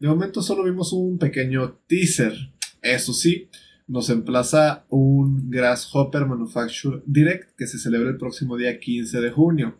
De 0.00 0.08
momento 0.08 0.40
solo 0.40 0.64
vimos 0.64 0.94
un 0.94 1.18
pequeño 1.18 1.78
teaser. 1.86 2.32
Eso 2.80 3.12
sí, 3.12 3.50
nos 3.86 4.10
emplaza 4.10 4.84
un 4.88 5.48
Grasshopper 5.50 6.26
Manufacture 6.26 7.02
Direct 7.06 7.56
que 7.56 7.66
se 7.66 7.78
celebra 7.78 8.10
el 8.10 8.16
próximo 8.16 8.56
día 8.56 8.80
15 8.80 9.20
de 9.20 9.30
junio. 9.30 9.78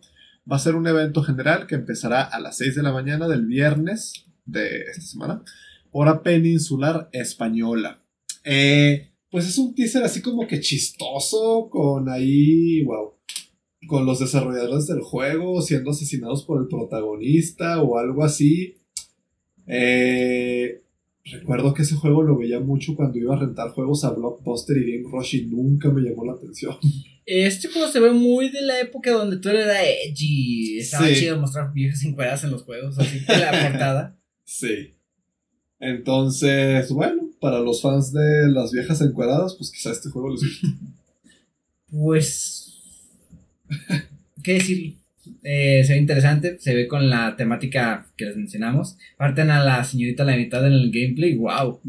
Va 0.50 0.56
a 0.56 0.60
ser 0.60 0.76
un 0.76 0.86
evento 0.86 1.22
general 1.22 1.66
que 1.66 1.74
empezará 1.74 2.22
a 2.22 2.38
las 2.38 2.56
6 2.58 2.76
de 2.76 2.82
la 2.82 2.92
mañana 2.92 3.26
del 3.26 3.46
viernes 3.46 4.26
de 4.44 4.82
esta 4.82 5.02
semana, 5.02 5.42
hora 5.90 6.22
peninsular 6.22 7.08
española. 7.12 8.00
Eh, 8.44 9.10
pues 9.28 9.48
es 9.48 9.58
un 9.58 9.74
teaser 9.74 10.04
así 10.04 10.22
como 10.22 10.46
que 10.46 10.60
chistoso, 10.60 11.68
con 11.68 12.08
ahí, 12.08 12.84
wow, 12.84 13.14
con 13.88 14.06
los 14.06 14.20
desarrolladores 14.20 14.86
del 14.86 15.00
juego 15.00 15.60
siendo 15.62 15.90
asesinados 15.90 16.44
por 16.44 16.62
el 16.62 16.68
protagonista 16.68 17.82
o 17.82 17.98
algo 17.98 18.24
así. 18.24 18.76
Eh, 19.66 20.85
recuerdo 21.30 21.74
que 21.74 21.82
ese 21.82 21.94
juego 21.96 22.22
lo 22.22 22.38
veía 22.38 22.60
mucho 22.60 22.94
cuando 22.96 23.18
iba 23.18 23.34
a 23.34 23.38
rentar 23.38 23.70
juegos 23.70 24.04
a 24.04 24.10
Blockbuster 24.10 24.76
y 24.78 24.96
Game 24.98 25.08
Rush 25.10 25.34
y 25.36 25.46
nunca 25.46 25.90
me 25.90 26.00
llamó 26.02 26.24
la 26.24 26.32
atención. 26.34 26.76
Este 27.24 27.68
juego 27.68 27.88
se 27.88 27.98
ve 28.00 28.12
muy 28.12 28.50
de 28.50 28.62
la 28.62 28.80
época 28.80 29.10
donde 29.12 29.38
tú 29.38 29.48
eras 29.48 29.76
edgy. 30.06 30.78
Estaba 30.78 31.08
Sí. 31.08 31.14
chido 31.16 31.40
mostrar 31.40 31.72
viejas 31.72 32.04
encueradas 32.04 32.44
en 32.44 32.50
los 32.52 32.62
juegos, 32.62 32.98
así 32.98 33.24
que 33.24 33.32
la 33.36 33.50
portada. 33.70 34.16
Sí. 34.48 34.94
Entonces, 35.80 36.88
bueno, 36.90 37.30
para 37.40 37.58
los 37.60 37.82
fans 37.82 38.12
de 38.12 38.48
las 38.48 38.70
viejas 38.70 39.00
encuadradas, 39.00 39.56
pues 39.56 39.72
quizá 39.72 39.90
este 39.90 40.08
juego 40.08 40.30
les 40.30 40.40
guste. 40.42 40.66
Pues. 41.90 42.80
¿Qué 44.42 44.54
decir? 44.54 44.96
Eh, 45.42 45.82
se 45.84 45.94
ve 45.94 45.98
interesante, 45.98 46.58
se 46.58 46.74
ve 46.74 46.88
con 46.88 47.08
la 47.10 47.36
temática 47.36 48.06
que 48.16 48.26
les 48.26 48.36
mencionamos. 48.36 48.98
Parten 49.16 49.50
a 49.50 49.64
la 49.64 49.84
señorita 49.84 50.22
a 50.22 50.26
la 50.26 50.36
mitad 50.36 50.66
en 50.66 50.72
el 50.72 50.90
gameplay, 50.90 51.36
wow, 51.36 51.80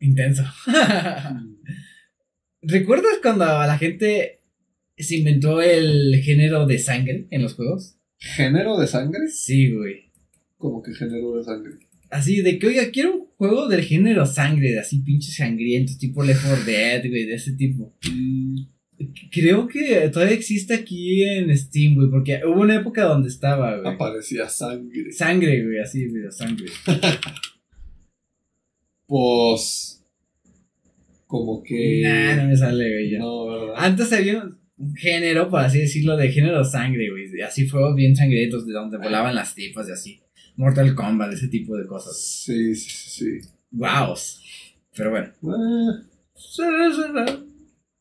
intenso. 0.00 0.44
¿Recuerdas 2.62 3.18
cuando 3.22 3.44
la 3.44 3.78
gente 3.78 4.40
se 4.96 5.16
inventó 5.16 5.60
el 5.60 6.20
género 6.22 6.66
de 6.66 6.78
sangre 6.78 7.26
en 7.30 7.42
los 7.42 7.54
juegos? 7.54 7.96
¿Género 8.18 8.78
de 8.78 8.86
sangre? 8.86 9.28
Sí, 9.28 9.72
güey. 9.72 10.10
Como 10.56 10.82
que 10.82 10.94
género 10.94 11.36
de 11.36 11.44
sangre. 11.44 11.72
Así 12.10 12.40
de 12.40 12.58
que, 12.58 12.68
oiga, 12.68 12.90
quiero 12.90 13.14
un 13.14 13.26
juego 13.36 13.68
del 13.68 13.82
género 13.82 14.26
sangre, 14.26 14.70
de 14.70 14.80
así 14.80 15.00
pinches 15.00 15.36
sangrientos, 15.36 15.98
tipo 15.98 16.22
Left 16.22 16.46
4 16.46 16.64
Dead, 16.64 17.08
güey, 17.08 17.26
de 17.26 17.34
ese 17.34 17.52
tipo. 17.52 17.94
Mm, 18.10 18.62
Creo 19.30 19.68
que 19.68 20.08
todavía 20.08 20.34
existe 20.34 20.72
aquí 20.74 21.22
en 21.22 21.54
Steam, 21.56 21.96
güey, 21.96 22.08
porque 22.10 22.40
hubo 22.46 22.62
una 22.62 22.76
época 22.76 23.04
donde 23.04 23.28
estaba, 23.28 23.76
güey. 23.76 23.94
aparecía 23.94 24.48
sangre. 24.48 25.12
Sangre, 25.12 25.64
güey, 25.64 25.78
así, 25.80 26.08
güey, 26.08 26.22
sangre. 26.30 26.66
Pues. 29.08 30.04
Como 31.28 31.62
que. 31.62 32.02
Nah, 32.02 32.42
no 32.42 32.48
me 32.48 32.56
sale, 32.56 32.92
güey, 32.92 33.10
ya. 33.12 33.18
No, 33.20 33.46
¿verdad? 33.46 33.74
Antes 33.76 34.12
había 34.12 34.42
un 34.78 34.96
género, 34.96 35.48
por 35.48 35.60
así 35.60 35.78
decirlo, 35.78 36.16
de 36.16 36.32
género 36.32 36.64
sangre, 36.64 37.08
güey. 37.10 37.40
Así 37.40 37.68
juegos 37.68 37.94
bien 37.94 38.16
sangrientos, 38.16 38.66
de 38.66 38.72
donde 38.72 38.98
volaban 38.98 39.36
las 39.36 39.54
tipas 39.54 39.88
y 39.88 39.92
así. 39.92 40.20
Mortal 40.56 40.94
Kombat, 40.96 41.34
ese 41.34 41.46
tipo 41.48 41.76
de 41.76 41.86
cosas. 41.86 42.20
Sí, 42.20 42.74
sí, 42.74 42.90
sí. 42.90 43.40
sí. 43.40 43.48
Guaos. 43.70 44.42
Pero 44.96 45.10
bueno. 45.10 45.28
Eh, 45.28 46.06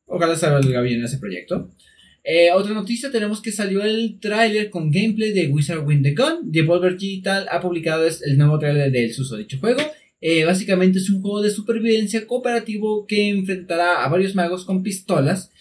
Ojalá 0.06 0.36
salga 0.36 0.82
bien 0.82 1.04
ese 1.04 1.18
proyecto. 1.18 1.70
Eh, 2.24 2.52
otra 2.52 2.74
noticia, 2.74 3.12
tenemos 3.12 3.42
que 3.42 3.52
salió 3.52 3.84
el 3.84 4.20
tráiler 4.20 4.70
con 4.70 4.90
gameplay 4.90 5.32
de 5.32 5.48
Wizard 5.48 5.86
Win 5.86 6.02
the 6.02 6.16
Gun. 6.16 6.52
Devolver 6.52 6.98
Digital 6.98 7.48
ha 7.52 7.62
publicado 7.62 8.06
el 8.08 8.38
nuevo 8.38 8.58
tráiler 8.58 8.92
del 8.92 9.12
uso 9.12 9.36
de 9.36 9.44
dicho 9.44 9.60
juego. 9.60 9.82
Eh, 10.22 10.44
básicamente 10.44 10.98
es 10.98 11.10
un 11.10 11.22
juego 11.22 11.42
de 11.42 11.52
supervivencia 11.52 12.26
cooperativo 12.26 13.06
que 13.06 13.30
enfrentará 13.30 14.04
a 14.04 14.10
varios 14.10 14.34
magos 14.34 14.66
con 14.66 14.82
pistolas 14.82 15.52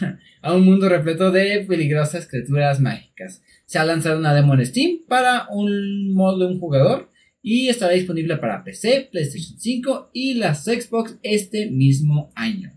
a 0.40 0.54
un 0.54 0.64
mundo 0.64 0.88
repleto 0.88 1.30
de 1.30 1.64
peligrosas 1.68 2.26
criaturas 2.26 2.80
mágicas. 2.80 3.42
Se 3.66 3.78
ha 3.78 3.84
lanzado 3.84 4.18
una 4.18 4.34
demo 4.34 4.54
en 4.54 4.64
Steam 4.64 5.00
para 5.08 5.46
un 5.50 6.14
modo 6.14 6.38
de 6.38 6.54
un 6.54 6.60
jugador 6.60 7.10
y 7.42 7.68
estará 7.68 7.92
disponible 7.92 8.38
para 8.38 8.64
PC, 8.64 9.10
PlayStation 9.12 9.58
5 9.58 10.10
y 10.14 10.34
las 10.34 10.64
Xbox 10.64 11.18
este 11.22 11.70
mismo 11.70 12.32
año. 12.34 12.73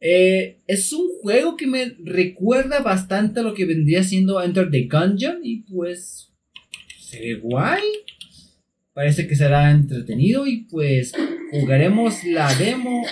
Eh, 0.00 0.60
es 0.66 0.92
un 0.92 1.08
juego 1.22 1.56
que 1.56 1.66
me 1.66 1.96
recuerda 2.04 2.80
bastante 2.80 3.40
a 3.40 3.42
lo 3.42 3.54
que 3.54 3.64
vendría 3.64 4.04
siendo 4.04 4.42
Enter 4.42 4.70
the 4.70 4.88
Gungeon 4.90 5.40
y 5.42 5.62
pues 5.62 6.32
se 7.00 7.20
ve 7.20 7.34
guay. 7.34 7.82
Parece 8.92 9.26
que 9.26 9.36
será 9.36 9.70
entretenido 9.70 10.46
y 10.46 10.64
pues 10.64 11.12
jugaremos 11.50 12.24
la 12.24 12.52
demo. 12.54 13.02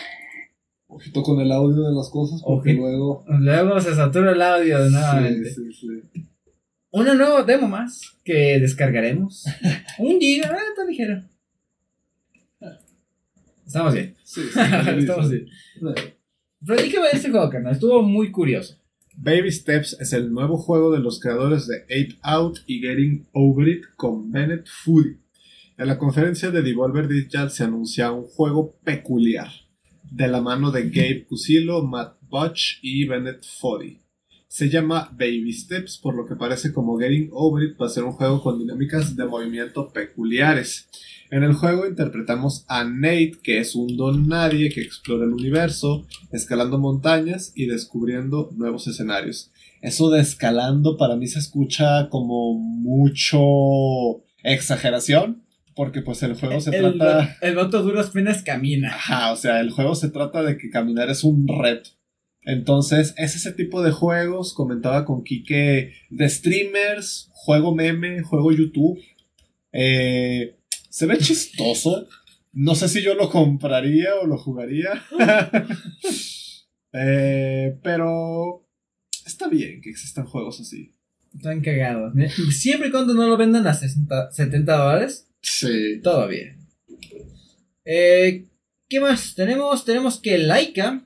Ojito 0.87 1.23
con 1.23 1.41
el 1.41 1.51
audio 1.53 1.83
de 1.83 1.95
las 1.95 2.09
cosas, 2.11 2.41
porque 2.43 2.71
Ojito. 2.71 2.83
luego. 2.83 3.25
Luego 3.29 3.81
se 3.81 3.95
satura 3.95 4.33
el 4.33 4.43
audio 4.43 4.79
nuevamente. 4.91 5.51
Sí, 5.51 5.73
sí, 5.73 5.89
sí. 6.13 6.25
Una 6.91 7.15
nueva 7.15 7.43
demo 7.43 7.67
más 7.67 8.01
que 8.23 8.61
descargaremos. 8.61 9.45
Un 9.99 10.21
giga, 10.21 10.51
ah, 10.53 10.63
está 10.71 10.85
ligero. 10.89 11.25
Estamos 13.67 13.95
bien. 13.95 14.15
Sí, 14.23 14.43
sí, 14.43 14.61
Estamos 14.99 15.31
bien. 15.31 15.47
Platícame 16.67 17.09
de 17.09 17.17
este 17.17 17.31
juego, 17.31 17.51
carnal. 17.51 17.75
Estuvo 17.75 18.03
muy 18.03 18.31
curioso. 18.31 18.79
Baby 19.17 19.53
Steps 19.53 19.97
es 20.01 20.13
el 20.13 20.33
nuevo 20.33 20.57
juego 20.57 20.91
de 20.93 20.99
los 20.99 21.21
creadores 21.21 21.67
de 21.67 21.83
Ape 21.85 22.19
Out 22.23 22.61
y 22.67 22.81
Getting 22.81 23.27
Over 23.33 23.69
It 23.69 23.85
con 23.97 24.33
Bennett 24.33 24.67
Foodie. 24.67 25.19
En 25.77 25.89
la 25.89 25.99
conferencia 25.99 26.51
de 26.51 26.63
Devolver 26.63 27.07
Digital 27.07 27.51
se 27.51 27.65
anuncia 27.65 28.13
un 28.13 28.25
juego 28.25 28.77
peculiar, 28.85 29.49
de 30.11 30.29
la 30.29 30.41
mano 30.41 30.71
de 30.71 30.89
Gabe 30.89 31.27
Cusilo, 31.29 31.83
Matt 31.83 32.17
Butch 32.29 32.79
y 32.83 33.07
Bennett 33.07 33.45
Foddy. 33.45 34.04
Se 34.55 34.71
llama 34.71 35.11
Baby 35.11 35.53
Steps, 35.53 35.99
por 35.99 36.15
lo 36.15 36.27
que 36.27 36.37
parece 36.37 36.73
como 36.73 36.97
Getting 36.97 37.31
Over 37.33 37.71
It 37.71 37.77
va 37.77 37.87
a 37.87 37.89
ser 37.89 38.05
un 38.05 38.13
juego 38.13 38.41
con 38.41 38.57
dinámicas 38.57 39.17
de 39.17 39.27
movimiento 39.27 39.93
peculiares. 39.93 40.89
En 41.33 41.43
el 41.43 41.55
juego 41.55 41.89
interpretamos 41.89 42.65
a 42.69 42.85
Nate, 42.85 43.33
que 43.43 43.59
es 43.59 43.75
un 43.75 43.97
don 43.97 44.29
nadie 44.29 44.71
que 44.71 44.81
explora 44.81 45.25
el 45.25 45.33
universo, 45.33 46.07
escalando 46.31 46.79
montañas 46.79 47.51
y 47.57 47.67
descubriendo 47.67 48.51
nuevos 48.55 48.87
escenarios. 48.87 49.51
Eso 49.83 50.09
de 50.11 50.21
escalando 50.21 50.97
para 50.97 51.17
mí 51.17 51.27
se 51.27 51.41
escucha 51.41 52.09
como 52.09 52.57
mucho 52.57 53.41
exageración, 54.45 55.43
porque 55.75 56.01
pues 56.01 56.23
el 56.23 56.35
juego 56.35 56.61
se 56.61 56.71
el, 56.77 56.97
trata... 56.97 57.39
el 57.41 57.57
vato 57.57 57.83
duras 57.83 58.11
penas 58.11 58.45
camina. 58.45 58.95
Ajá, 58.95 59.33
o 59.33 59.37
sea, 59.37 59.59
el 59.59 59.73
juego 59.73 59.97
se 59.97 60.11
trata 60.11 60.45
de 60.45 60.59
que 60.59 60.71
caminar 60.71 61.11
es 61.11 61.25
un 61.25 61.49
reto. 61.49 61.91
Entonces, 62.47 63.15
es 63.17 63.37
ese 63.37 63.53
tipo 63.53 63.83
de 63.83 63.91
juegos, 63.91 64.53
comentaba 64.55 65.05
con 65.05 65.25
Kike, 65.25 65.93
de 66.11 66.29
streamers, 66.29 67.31
juego 67.33 67.75
meme, 67.75 68.23
juego 68.23 68.53
YouTube. 68.53 68.99
Eh, 69.73 70.57
se 70.91 71.07
ve 71.07 71.19
chistoso. 71.19 72.07
No 72.53 72.75
sé 72.75 72.89
si 72.89 73.03
yo 73.03 73.15
lo 73.15 73.31
compraría 73.31 74.15
o 74.23 74.27
lo 74.27 74.39
jugaría. 74.39 74.91
Eh, 76.97 77.77
pero 77.83 78.65
está 79.27 79.49
bien 79.49 79.81
que 79.81 79.91
existan 79.91 80.27
juegos 80.27 80.61
así. 80.61 80.95
Están 81.35 81.61
cagados. 81.61 82.17
¿eh? 82.17 82.31
Siempre 82.53 82.89
y 82.89 82.91
cuando 82.93 83.15
no 83.15 83.27
lo 83.27 83.37
vendan 83.37 83.67
a 83.67 83.75
60, 83.75 84.31
70 84.31 84.77
dólares, 84.77 85.27
Sí. 85.41 86.01
todo 86.05 86.29
bien. 86.29 86.57
Eh, 87.85 88.47
¿Qué 88.89 89.01
más? 89.01 89.35
Tenemos, 89.35 89.85
tenemos 89.85 90.21
que 90.21 90.39
Laika, 90.39 91.05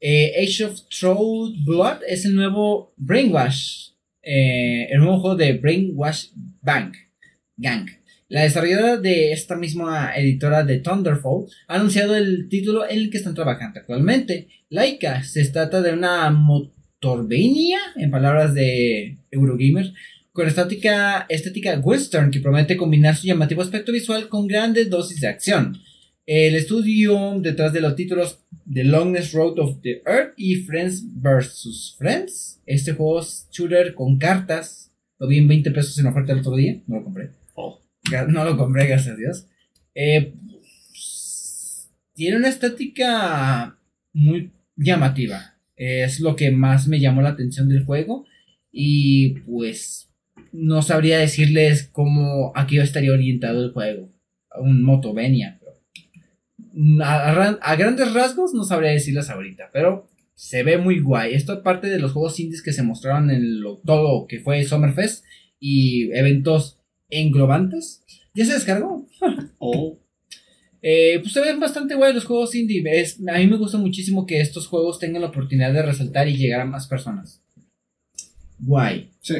eh, 0.00 0.32
Age 0.42 0.64
of 0.64 0.80
Troll 0.88 1.54
Blood, 1.64 2.02
es 2.06 2.24
el 2.24 2.34
nuevo 2.34 2.92
Brainwash. 2.96 3.88
eh, 4.22 4.88
el 4.90 4.98
nuevo 4.98 5.20
juego 5.20 5.36
de 5.36 5.54
Brainwash 5.54 6.26
Bank. 6.60 6.96
Gang. 7.56 7.88
La 8.28 8.42
desarrolladora 8.42 8.98
de 8.98 9.32
esta 9.32 9.56
misma 9.56 10.12
editora 10.14 10.62
de 10.62 10.80
Thunderfall 10.80 11.46
ha 11.66 11.76
anunciado 11.76 12.14
el 12.14 12.48
título 12.48 12.88
en 12.88 12.98
el 12.98 13.10
que 13.10 13.16
están 13.16 13.34
trabajando 13.34 13.80
actualmente. 13.80 14.48
Laika 14.68 15.22
se 15.24 15.44
trata 15.46 15.80
de 15.80 15.94
una 15.94 16.30
motorvania, 16.30 17.78
en 17.96 18.10
palabras 18.10 18.52
de 18.54 19.16
Eurogamer, 19.30 19.92
con 20.32 20.46
estética, 20.46 21.24
estética 21.28 21.78
western 21.78 22.30
que 22.30 22.40
promete 22.40 22.76
combinar 22.76 23.16
su 23.16 23.26
llamativo 23.26 23.62
aspecto 23.62 23.92
visual 23.92 24.28
con 24.28 24.46
grandes 24.46 24.90
dosis 24.90 25.20
de 25.22 25.28
acción. 25.28 25.78
El 26.30 26.56
estudio 26.56 27.40
detrás 27.40 27.72
de 27.72 27.80
los 27.80 27.96
títulos 27.96 28.44
The 28.70 28.84
Longest 28.84 29.32
Road 29.32 29.58
of 29.60 29.80
the 29.80 30.02
Earth 30.04 30.34
y 30.36 30.56
Friends 30.56 31.02
vs. 31.22 31.94
Friends. 31.96 32.60
Este 32.66 32.92
juego 32.92 33.20
es 33.20 33.48
shooter 33.50 33.94
con 33.94 34.18
cartas. 34.18 34.92
Lo 35.18 35.26
vi 35.26 35.38
en 35.38 35.48
20 35.48 35.70
pesos 35.70 35.98
en 35.98 36.06
oferta 36.06 36.34
el 36.34 36.40
otro 36.40 36.54
día. 36.54 36.82
No 36.86 36.96
lo 36.96 37.04
compré. 37.04 37.30
Oh. 37.54 37.80
No 38.28 38.44
lo 38.44 38.58
compré, 38.58 38.88
gracias 38.88 39.14
a 39.14 39.16
Dios. 39.16 39.46
Eh, 39.94 40.34
tiene 42.12 42.36
una 42.36 42.50
estética 42.50 43.78
muy 44.12 44.52
llamativa. 44.76 45.54
Es 45.76 46.20
lo 46.20 46.36
que 46.36 46.50
más 46.50 46.88
me 46.88 47.00
llamó 47.00 47.22
la 47.22 47.30
atención 47.30 47.70
del 47.70 47.86
juego. 47.86 48.26
Y 48.70 49.30
pues 49.46 50.10
no 50.52 50.82
sabría 50.82 51.20
decirles 51.20 51.88
cómo 51.90 52.52
aquí 52.54 52.78
estaría 52.78 53.12
orientado 53.12 53.64
el 53.64 53.72
juego. 53.72 54.12
A 54.50 54.60
un 54.60 54.82
Motovenia. 54.82 55.57
A, 57.02 57.30
a 57.30 57.34
ran- 57.34 57.58
a 57.62 57.76
grandes 57.76 58.12
rasgos 58.14 58.54
no 58.54 58.64
sabría 58.64 58.90
decirles 58.90 59.30
ahorita. 59.30 59.70
Pero 59.72 60.08
se 60.34 60.62
ve 60.62 60.78
muy 60.78 61.00
guay. 61.00 61.34
Esto 61.34 61.54
es 61.54 61.58
parte 61.60 61.88
de 61.88 61.98
los 61.98 62.12
juegos 62.12 62.38
indies 62.38 62.62
que 62.62 62.72
se 62.72 62.82
mostraron 62.82 63.30
en 63.30 63.60
lo, 63.60 63.78
todo 63.78 64.26
que 64.26 64.40
fue 64.40 64.62
Summerfest. 64.64 65.24
Y 65.60 66.10
eventos 66.12 66.78
englobantes. 67.10 68.04
¿Ya 68.34 68.44
se 68.44 68.54
descargó? 68.54 69.06
Oh, 69.58 69.98
Eh, 70.80 71.18
pues 71.20 71.32
se 71.32 71.40
ven 71.40 71.58
bastante 71.58 71.96
guay 71.96 72.14
los 72.14 72.24
juegos 72.24 72.54
indie. 72.54 72.82
Es- 72.86 73.18
a 73.28 73.38
mí 73.38 73.46
me 73.48 73.56
gusta 73.56 73.78
muchísimo 73.78 74.24
que 74.26 74.40
estos 74.40 74.68
juegos 74.68 75.00
tengan 75.00 75.22
la 75.22 75.28
oportunidad 75.28 75.72
de 75.72 75.82
resaltar 75.82 76.28
y 76.28 76.36
llegar 76.36 76.60
a 76.60 76.64
más 76.64 76.86
personas. 76.86 77.42
Guay. 78.60 79.10
sí. 79.20 79.34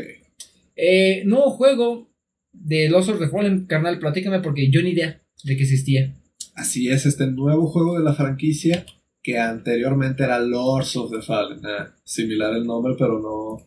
Eh, 0.80 1.22
nuevo 1.24 1.50
juego 1.50 2.08
de 2.52 2.88
Lost 2.88 3.08
of 3.10 3.18
the 3.18 3.28
Fallen, 3.28 3.66
carnal, 3.66 3.98
platícame 3.98 4.40
porque 4.40 4.70
yo 4.70 4.80
ni 4.82 4.90
idea 4.90 5.20
de 5.44 5.56
que 5.56 5.62
existía. 5.62 6.14
Así 6.58 6.88
es, 6.88 7.06
este 7.06 7.28
nuevo 7.28 7.68
juego 7.68 7.96
de 7.96 8.02
la 8.02 8.14
franquicia 8.14 8.84
que 9.22 9.38
anteriormente 9.38 10.24
era 10.24 10.40
Lords 10.40 10.96
of 10.96 11.12
the 11.12 11.22
Fallen. 11.22 11.64
Ah, 11.64 11.94
similar 12.02 12.52
el 12.56 12.64
nombre, 12.66 12.96
pero 12.98 13.20
no. 13.20 13.64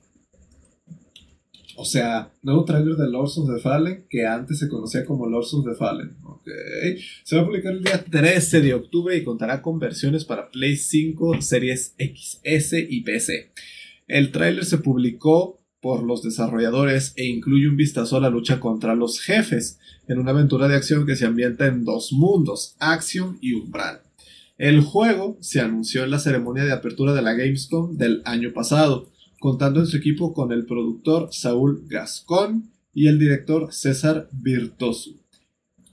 O 1.78 1.86
sea, 1.86 2.34
nuevo 2.42 2.66
trailer 2.66 2.96
de 2.96 3.10
Lords 3.10 3.38
of 3.38 3.50
the 3.50 3.62
Fallen 3.62 4.08
que 4.10 4.26
antes 4.28 4.60
se 4.60 4.68
conocía 4.68 5.06
como 5.06 5.26
Lords 5.26 5.54
of 5.54 5.66
the 5.66 5.74
Fallen. 5.74 6.18
Ok. 6.26 6.50
Se 7.24 7.38
va 7.38 7.44
a 7.44 7.46
publicar 7.46 7.72
el 7.72 7.82
día 7.82 8.04
13 8.04 8.60
de 8.60 8.74
octubre 8.74 9.16
y 9.16 9.24
contará 9.24 9.62
con 9.62 9.80
versiones 9.80 10.26
para 10.26 10.52
Play 10.52 10.76
5, 10.76 11.42
Series 11.42 11.96
XS 11.98 12.74
y 12.90 13.02
PC. 13.04 13.54
El 14.10 14.34
tráiler 14.34 14.66
se 14.66 14.80
publicó 14.80 15.61
por 15.82 16.04
los 16.04 16.22
desarrolladores 16.22 17.14
e 17.16 17.26
incluye 17.26 17.68
un 17.68 17.76
vistazo 17.76 18.18
a 18.18 18.22
la 18.22 18.30
lucha 18.30 18.60
contra 18.60 18.96
los 18.96 19.20
jefes 19.20 19.80
en 20.08 20.20
una 20.20 20.32
aventura 20.32 20.68
de 20.68 20.76
acción 20.76 21.06
que 21.06 21.16
se 21.16 21.26
ambienta 21.26 21.66
en 21.66 21.84
dos 21.84 22.14
mundos, 22.14 22.76
Axiom 22.80 23.38
y 23.42 23.54
Umbral. 23.54 24.02
El 24.58 24.82
juego 24.82 25.38
se 25.42 25.60
anunció 25.60 26.04
en 26.04 26.12
la 26.12 26.20
ceremonia 26.20 26.64
de 26.64 26.72
apertura 26.72 27.14
de 27.14 27.24
la 27.24 27.34
Gamescom 27.34 27.98
del 27.98 28.22
año 28.26 28.54
pasado, 28.54 29.10
contando 29.40 29.80
en 29.80 29.88
su 29.88 29.98
equipo 29.98 30.34
con 30.34 30.52
el 30.52 30.68
productor 30.68 31.30
Saúl 31.32 31.84
Gascón 31.88 32.70
y 32.94 33.08
el 33.08 33.18
director 33.18 33.74
César 33.74 34.30
Virtosu. 34.32 35.20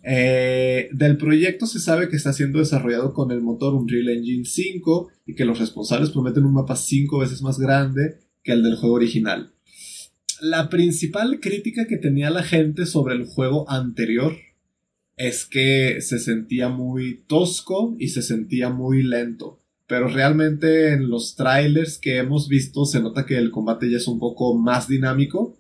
Eh, 0.03 0.91
del 0.93 1.17
proyecto 1.17 1.67
se 1.67 1.81
sabe 1.81 2.09
que 2.09 2.17
está 2.17 2.33
siendo 2.33 2.59
desarrollado 2.59 3.15
con 3.15 3.31
el 3.31 3.41
motor 3.41 3.75
Unreal 3.75 4.11
Engine 4.11 4.45
5 4.45 5.09
y 5.27 5.35
que 5.35 5.45
los 5.45 5.59
responsables 5.59 6.11
prometen 6.11 6.45
un 6.45 6.55
mapa 6.55 6.77
5 6.77 7.19
veces 7.19 7.43
más 7.43 7.59
grande 7.59 8.19
que 8.43 8.53
el 8.53 8.63
del 8.63 8.77
juego 8.77 8.97
original. 8.97 9.53
La 10.41 10.69
principal 10.69 11.41
crítica 11.41 11.87
que 11.87 11.97
tenía 11.97 12.31
la 12.31 12.43
gente 12.43 12.87
sobre 12.87 13.15
el 13.15 13.25
juego 13.25 13.69
anterior 13.71 14.37
es 15.17 15.45
que 15.45 16.01
se 16.01 16.19
sentía 16.19 16.69
muy 16.69 17.25
tosco 17.27 17.97
y 17.99 18.09
se 18.09 18.23
sentía 18.23 18.71
muy 18.71 19.03
lento. 19.03 19.61
Pero 19.89 20.09
realmente 20.09 20.93
en 20.93 21.09
los 21.09 21.35
trailers 21.35 21.99
que 21.99 22.19
hemos 22.19 22.49
visto 22.49 22.85
se 22.85 23.01
nota 23.01 23.27
que 23.27 23.37
el 23.37 23.51
combate 23.51 23.91
ya 23.91 23.97
es 23.97 24.07
un 24.07 24.19
poco 24.19 24.57
más 24.57 24.87
dinámico 24.87 25.57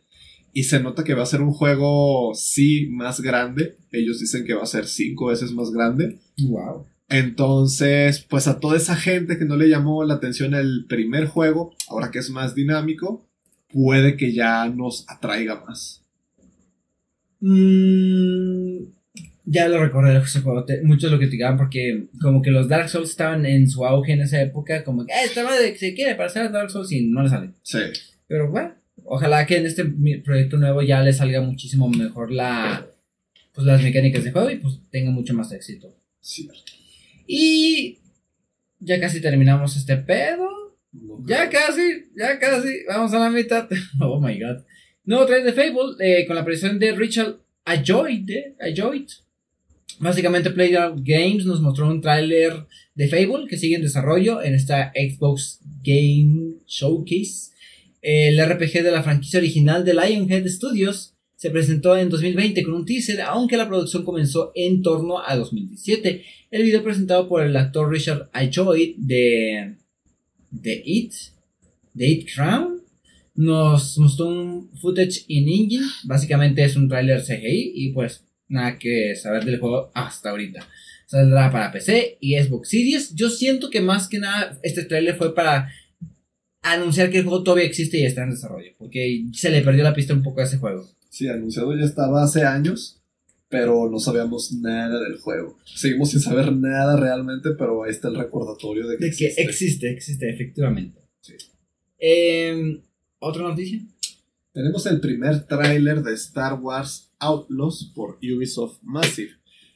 y 0.53 0.64
se 0.64 0.81
nota 0.81 1.03
que 1.03 1.14
va 1.14 1.22
a 1.22 1.26
ser 1.26 1.41
un 1.41 1.53
juego 1.53 2.35
sí 2.35 2.89
más 2.91 3.20
grande. 3.20 3.76
Ellos 3.91 4.20
dicen 4.20 4.45
que 4.45 4.55
va 4.55 4.62
a 4.62 4.66
ser 4.66 4.87
cinco 4.87 5.26
veces 5.26 5.53
más 5.53 5.70
grande. 5.70 6.18
Wow. 6.43 6.87
Entonces, 7.09 8.24
pues 8.29 8.47
a 8.49 8.61
toda 8.61 8.76
esa 8.76 8.95
gente 8.95 9.39
que 9.39 9.47
no 9.47 9.57
le 9.57 9.68
llamó 9.68 10.05
la 10.05 10.14
atención 10.14 10.55
el 10.55 10.85
primer 10.87 11.26
juego, 11.26 11.74
ahora 11.89 12.11
que 12.11 12.18
es 12.18 12.31
más 12.31 12.55
dinámico, 12.55 13.28
puede 13.72 14.16
que 14.16 14.32
ya 14.32 14.66
nos 14.68 15.04
atraiga 15.08 15.62
más. 15.64 16.02
Mm, 17.40 18.84
ya 19.44 19.68
lo 19.68 19.78
recordé 19.82 20.12
te- 20.66 20.82
muchos 20.82 21.10
lo 21.10 21.18
criticaban 21.18 21.56
porque 21.56 22.06
como 22.20 22.42
que 22.42 22.50
los 22.50 22.68
Dark 22.68 22.88
Souls 22.88 23.10
estaban 23.10 23.46
en 23.46 23.68
su 23.68 23.84
auge 23.86 24.12
en 24.12 24.20
esa 24.22 24.40
época. 24.42 24.84
Como 24.84 25.06
que, 25.06 25.12
eh, 25.12 25.24
esta 25.24 25.44
madre 25.44 25.76
se 25.76 25.94
quiere 25.94 26.14
parecer 26.16 26.42
a 26.42 26.48
Dark 26.50 26.70
Souls 26.70 26.90
y 26.92 27.06
no 27.06 27.22
le 27.22 27.28
sale. 27.28 27.50
Sí. 27.62 27.78
Pero 28.26 28.50
bueno, 28.50 28.74
ojalá 29.04 29.46
que 29.46 29.56
en 29.56 29.66
este 29.66 29.84
proyecto 30.24 30.56
nuevo 30.58 30.82
ya 30.82 31.02
le 31.02 31.12
salga 31.12 31.40
muchísimo 31.40 31.88
mejor 31.88 32.30
la 32.32 32.86
pues 33.54 33.66
las 33.66 33.82
mecánicas 33.82 34.22
de 34.22 34.30
juego 34.30 34.50
y 34.50 34.56
pues 34.56 34.78
tenga 34.90 35.10
mucho 35.10 35.34
más 35.34 35.50
éxito. 35.52 35.92
Cierto. 36.20 36.72
Y 37.26 37.98
ya 38.80 39.00
casi 39.00 39.20
terminamos 39.20 39.76
este 39.76 39.96
pedo. 39.96 40.48
Ya 41.26 41.51
casi, 41.51 42.07
ya 42.16 42.39
casi, 42.39 42.84
vamos 42.89 43.12
a 43.12 43.18
la 43.18 43.30
mitad. 43.30 43.68
Oh 44.01 44.20
my 44.20 44.39
god. 44.39 44.64
Nuevo 45.05 45.26
trailer 45.26 45.47
de 45.47 45.53
Fable 45.53 45.97
eh, 46.01 46.26
con 46.26 46.36
la 46.36 46.43
aparición 46.43 46.78
de 46.78 46.93
Richard 46.93 47.36
Ayoid. 47.64 48.30
eh, 48.30 48.57
Ayoid. 48.61 49.09
Básicamente 50.01 50.51
Playground 50.51 51.03
Games 51.05 51.45
nos 51.45 51.61
mostró 51.61 51.89
un 51.89 52.01
tráiler 52.01 52.53
de 52.95 53.09
Fable 53.09 53.47
que 53.49 53.57
sigue 53.57 53.76
en 53.76 53.82
desarrollo 53.82 54.43
en 54.43 54.55
esta 54.55 54.93
Xbox 54.95 55.61
Game 55.82 56.57
Showcase. 56.66 57.53
El 58.01 58.39
RPG 58.41 58.82
de 58.82 58.93
la 58.93 59.03
franquicia 59.03 59.39
original 59.41 59.84
de 59.84 59.95
Lionhead 59.95 60.47
Studios 60.47 61.14
se 61.36 61.51
presentó 61.51 61.97
en 61.97 62.09
2020 62.11 62.62
con 62.62 62.74
un 62.74 62.84
teaser, 62.84 63.20
aunque 63.22 63.57
la 63.57 63.68
producción 63.68 64.05
comenzó 64.05 64.53
en 64.55 64.82
torno 64.82 65.20
a 65.20 65.36
2017. 65.36 66.24
El 66.51 66.62
video 66.62 66.82
presentado 66.82 67.28
por 67.28 67.43
el 67.45 67.57
actor 67.57 67.91
Richard 67.91 68.28
Ayoid 68.32 68.97
de 68.99 69.76
The 70.51 70.82
It, 70.84 71.14
The 71.96 72.07
It 72.07 72.28
Crown, 72.34 72.82
nos 73.34 73.96
mostró 73.99 74.26
un 74.26 74.70
footage 74.76 75.24
in 75.28 75.49
engine. 75.49 75.86
Básicamente 76.05 76.64
es 76.64 76.76
un 76.76 76.88
tráiler 76.88 77.22
CGI 77.22 77.72
y 77.74 77.92
pues 77.92 78.24
nada 78.49 78.78
que 78.78 79.14
saber 79.14 79.44
del 79.44 79.61
juego 79.61 79.90
hasta 79.94 80.30
ahorita. 80.30 80.66
Saldrá 81.07 81.51
para 81.51 81.72
PC 81.72 82.18
y 82.20 82.36
Xbox 82.36 82.68
Series. 82.68 83.14
Yo 83.14 83.30
siento 83.30 83.70
que 83.70 83.80
más 83.80 84.09
que 84.09 84.18
nada 84.18 84.59
este 84.62 84.84
tráiler 84.84 85.16
fue 85.16 85.34
para 85.34 85.70
anunciar 86.62 87.11
que 87.11 87.18
el 87.18 87.24
juego 87.24 87.42
todavía 87.42 87.66
existe 87.66 87.99
y 87.99 88.05
está 88.05 88.24
en 88.24 88.30
desarrollo. 88.30 88.72
Porque 88.76 89.24
se 89.32 89.51
le 89.51 89.62
perdió 89.62 89.84
la 89.84 89.94
pista 89.94 90.14
un 90.14 90.22
poco 90.22 90.40
a 90.40 90.44
ese 90.44 90.59
juego. 90.59 90.88
Sí, 91.09 91.28
anunciado 91.28 91.76
ya 91.76 91.84
estaba 91.84 92.22
hace 92.22 92.44
años, 92.44 92.97
pero 93.49 93.88
no 93.90 93.99
sabíamos 93.99 94.53
nada 94.53 95.01
del 95.01 95.18
juego. 95.18 95.59
Seguimos 95.64 96.11
sin 96.11 96.20
saber 96.20 96.53
nada 96.53 96.96
realmente, 96.96 97.51
pero 97.59 97.84
ahí 97.84 97.90
está 97.90 98.09
el 98.09 98.16
recordatorio 98.16 98.86
de 98.86 98.99
que, 98.99 99.05
De 99.07 99.11
que 99.11 99.26
existe. 99.26 99.42
existe, 99.42 99.90
existe, 99.90 100.30
efectivamente. 100.30 101.01
Sí. 101.20 101.34
Em, 101.99 102.82
¿Otra 103.18 103.42
noticia? 103.42 103.80
Tenemos 104.53 104.86
el 104.86 105.01
primer 105.01 105.46
tráiler 105.46 106.03
de 106.03 106.14
Star 106.14 106.61
Wars 106.61 107.12
Outlaws 107.18 107.92
por 107.94 108.18
Ubisoft 108.22 108.78
Massive. 108.82 109.32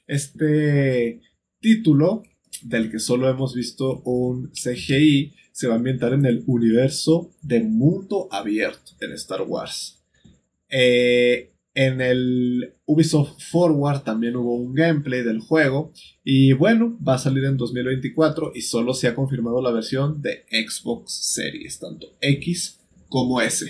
Este 0.06 1.20
título, 1.60 2.24
del 2.62 2.90
que 2.90 2.98
solo 2.98 3.28
hemos 3.28 3.54
visto 3.54 4.02
un 4.02 4.50
CGI, 4.50 5.34
se 5.52 5.66
va 5.66 5.74
a 5.74 5.76
ambientar 5.76 6.12
en 6.12 6.26
el 6.26 6.44
universo 6.46 7.32
de 7.42 7.60
mundo 7.60 8.28
abierto 8.30 8.92
en 9.00 9.12
Star 9.12 9.42
Wars. 9.42 10.02
Eh, 10.68 11.51
en 11.74 12.00
el 12.00 12.74
Ubisoft 12.84 13.40
Forward 13.50 14.02
también 14.02 14.36
hubo 14.36 14.56
un 14.56 14.74
gameplay 14.74 15.22
del 15.22 15.40
juego 15.40 15.92
y 16.22 16.52
bueno, 16.52 16.98
va 17.06 17.14
a 17.14 17.18
salir 17.18 17.44
en 17.44 17.56
2024 17.56 18.52
y 18.54 18.62
solo 18.62 18.92
se 18.94 19.08
ha 19.08 19.14
confirmado 19.14 19.62
la 19.62 19.70
versión 19.70 20.20
de 20.20 20.44
Xbox 20.50 21.12
Series, 21.12 21.78
tanto 21.78 22.16
X 22.20 22.80
como 23.08 23.40
S. 23.40 23.66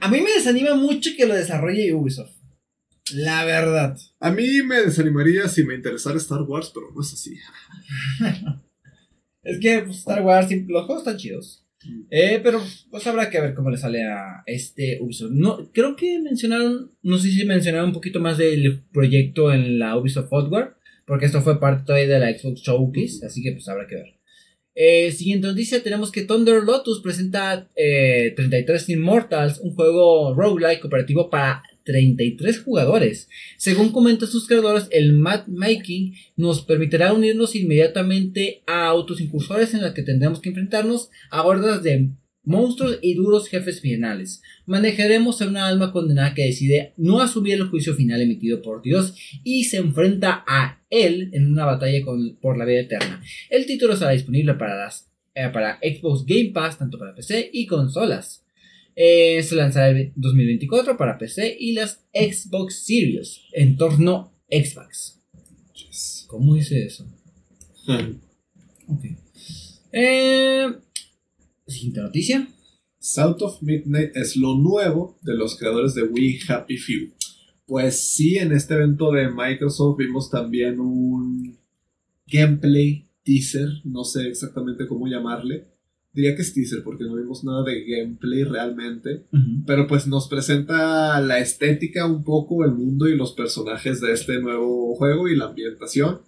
A 0.00 0.08
mí 0.08 0.20
me 0.20 0.32
desanima 0.32 0.74
mucho 0.74 1.10
que 1.16 1.26
lo 1.26 1.34
desarrolle 1.34 1.92
Ubisoft. 1.94 2.36
La 3.12 3.44
verdad. 3.44 3.96
A 4.18 4.30
mí 4.30 4.62
me 4.62 4.80
desanimaría 4.80 5.48
si 5.48 5.64
me 5.64 5.74
interesara 5.74 6.16
Star 6.18 6.42
Wars, 6.42 6.70
pero 6.74 6.90
no 6.94 7.00
es 7.00 7.12
así. 7.12 7.36
Es 9.46 9.60
que 9.60 9.76
Star 9.90 10.24
Wars, 10.24 10.48
los 10.66 10.86
juegos 10.86 11.06
están 11.06 11.18
chidos. 11.18 11.64
Eh, 12.10 12.40
pero 12.42 12.62
pues 12.90 13.06
habrá 13.06 13.30
que 13.30 13.40
ver 13.40 13.54
cómo 13.54 13.70
le 13.70 13.76
sale 13.76 14.04
a 14.04 14.42
este 14.46 14.98
Ubisoft. 15.00 15.32
No, 15.32 15.70
creo 15.72 15.96
que 15.96 16.20
mencionaron, 16.20 16.92
no 17.02 17.18
sé 17.18 17.30
si 17.30 17.44
mencionaron 17.44 17.88
un 17.88 17.94
poquito 17.94 18.20
más 18.20 18.38
del 18.38 18.82
proyecto 18.92 19.52
en 19.52 19.78
la 19.78 19.96
Ubisoft 19.96 20.28
Forward, 20.28 20.74
porque 21.06 21.26
esto 21.26 21.42
fue 21.42 21.60
parte 21.60 21.84
todavía 21.86 22.08
de 22.08 22.20
la 22.20 22.38
Xbox 22.38 22.62
Showcase, 22.62 23.26
así 23.26 23.42
que 23.42 23.52
pues 23.52 23.68
habrá 23.68 23.86
que 23.86 23.96
ver. 23.96 24.16
Eh, 24.78 25.10
siguiente 25.10 25.46
noticia, 25.46 25.82
tenemos 25.82 26.12
que 26.12 26.24
Thunder 26.24 26.62
Lotus 26.62 27.00
presenta 27.00 27.70
eh, 27.74 28.34
33 28.36 28.90
Immortals, 28.90 29.58
un 29.60 29.74
juego 29.74 30.34
roguelike 30.34 30.80
cooperativo 30.80 31.30
para 31.30 31.62
33 31.86 32.62
jugadores. 32.62 33.30
Según 33.56 33.92
comentan 33.92 34.28
sus 34.28 34.46
creadores, 34.46 34.88
el 34.90 35.14
matchmaking 35.14 36.14
nos 36.36 36.62
permitirá 36.62 37.14
unirnos 37.14 37.54
inmediatamente 37.54 38.62
a 38.66 38.86
autos 38.88 39.20
incursores 39.20 39.72
en 39.72 39.82
los 39.82 39.94
que 39.94 40.02
tendremos 40.02 40.40
que 40.40 40.50
enfrentarnos 40.50 41.10
a 41.30 41.44
hordas 41.44 41.82
de 41.82 42.10
monstruos 42.42 42.98
y 43.02 43.14
duros 43.14 43.48
jefes 43.48 43.80
finales. 43.80 44.42
Manejaremos 44.66 45.40
a 45.40 45.48
una 45.48 45.66
alma 45.66 45.92
condenada 45.92 46.34
que 46.34 46.44
decide 46.44 46.92
no 46.96 47.20
asumir 47.20 47.54
el 47.54 47.68
juicio 47.68 47.94
final 47.94 48.20
emitido 48.20 48.62
por 48.62 48.82
Dios 48.82 49.14
y 49.44 49.64
se 49.64 49.78
enfrenta 49.78 50.44
a 50.46 50.80
él 50.90 51.30
en 51.32 51.52
una 51.52 51.64
batalla 51.64 52.04
por 52.40 52.58
la 52.58 52.64
vida 52.64 52.80
eterna. 52.80 53.22
El 53.50 53.66
título 53.66 53.94
estará 53.94 54.12
disponible 54.12 54.54
para, 54.54 54.88
eh, 55.34 55.50
para 55.52 55.78
Xbox 55.78 56.24
Game 56.24 56.50
Pass, 56.52 56.78
tanto 56.78 56.98
para 56.98 57.14
PC 57.14 57.50
y 57.52 57.66
consolas. 57.66 58.45
Eh, 58.96 59.42
se 59.42 59.54
lanzará 59.54 59.90
en 59.90 60.12
2024 60.16 60.96
para 60.96 61.18
PC 61.18 61.56
y 61.60 61.72
las 61.72 62.00
Xbox 62.12 62.86
Series, 62.86 63.42
entorno 63.52 64.32
Xbox. 64.50 65.20
¿Cómo 66.26 66.54
dice 66.54 66.86
eso? 66.86 67.06
ok. 68.88 69.04
Eh, 69.92 70.66
Siguiente 71.66 72.00
noticia. 72.00 72.48
South 73.00 73.42
of 73.42 73.60
Midnight 73.60 74.16
es 74.16 74.36
lo 74.36 74.56
nuevo 74.56 75.18
de 75.22 75.34
los 75.34 75.58
creadores 75.58 75.94
de 75.94 76.04
Wii 76.04 76.38
Happy 76.48 76.76
Few. 76.76 77.10
Pues 77.66 77.98
sí, 77.98 78.36
en 78.36 78.52
este 78.52 78.74
evento 78.74 79.10
de 79.10 79.28
Microsoft 79.30 79.98
vimos 79.98 80.30
también 80.30 80.78
un 80.78 81.58
gameplay 82.26 83.04
teaser, 83.24 83.68
no 83.84 84.04
sé 84.04 84.28
exactamente 84.28 84.86
cómo 84.86 85.08
llamarle. 85.08 85.66
Diría 86.16 86.34
que 86.34 86.40
es 86.40 86.54
teaser 86.54 86.82
porque 86.82 87.04
no 87.04 87.16
vimos 87.16 87.44
nada 87.44 87.62
de 87.62 87.84
gameplay 87.84 88.42
realmente. 88.42 89.26
Pero 89.66 89.86
pues 89.86 90.06
nos 90.06 90.28
presenta 90.28 91.20
la 91.20 91.40
estética 91.40 92.06
un 92.06 92.24
poco, 92.24 92.64
el 92.64 92.72
mundo 92.72 93.06
y 93.06 93.14
los 93.14 93.32
personajes 93.32 94.00
de 94.00 94.12
este 94.12 94.40
nuevo 94.40 94.94
juego 94.94 95.28
y 95.28 95.36
la 95.36 95.44
ambientación. 95.44 96.22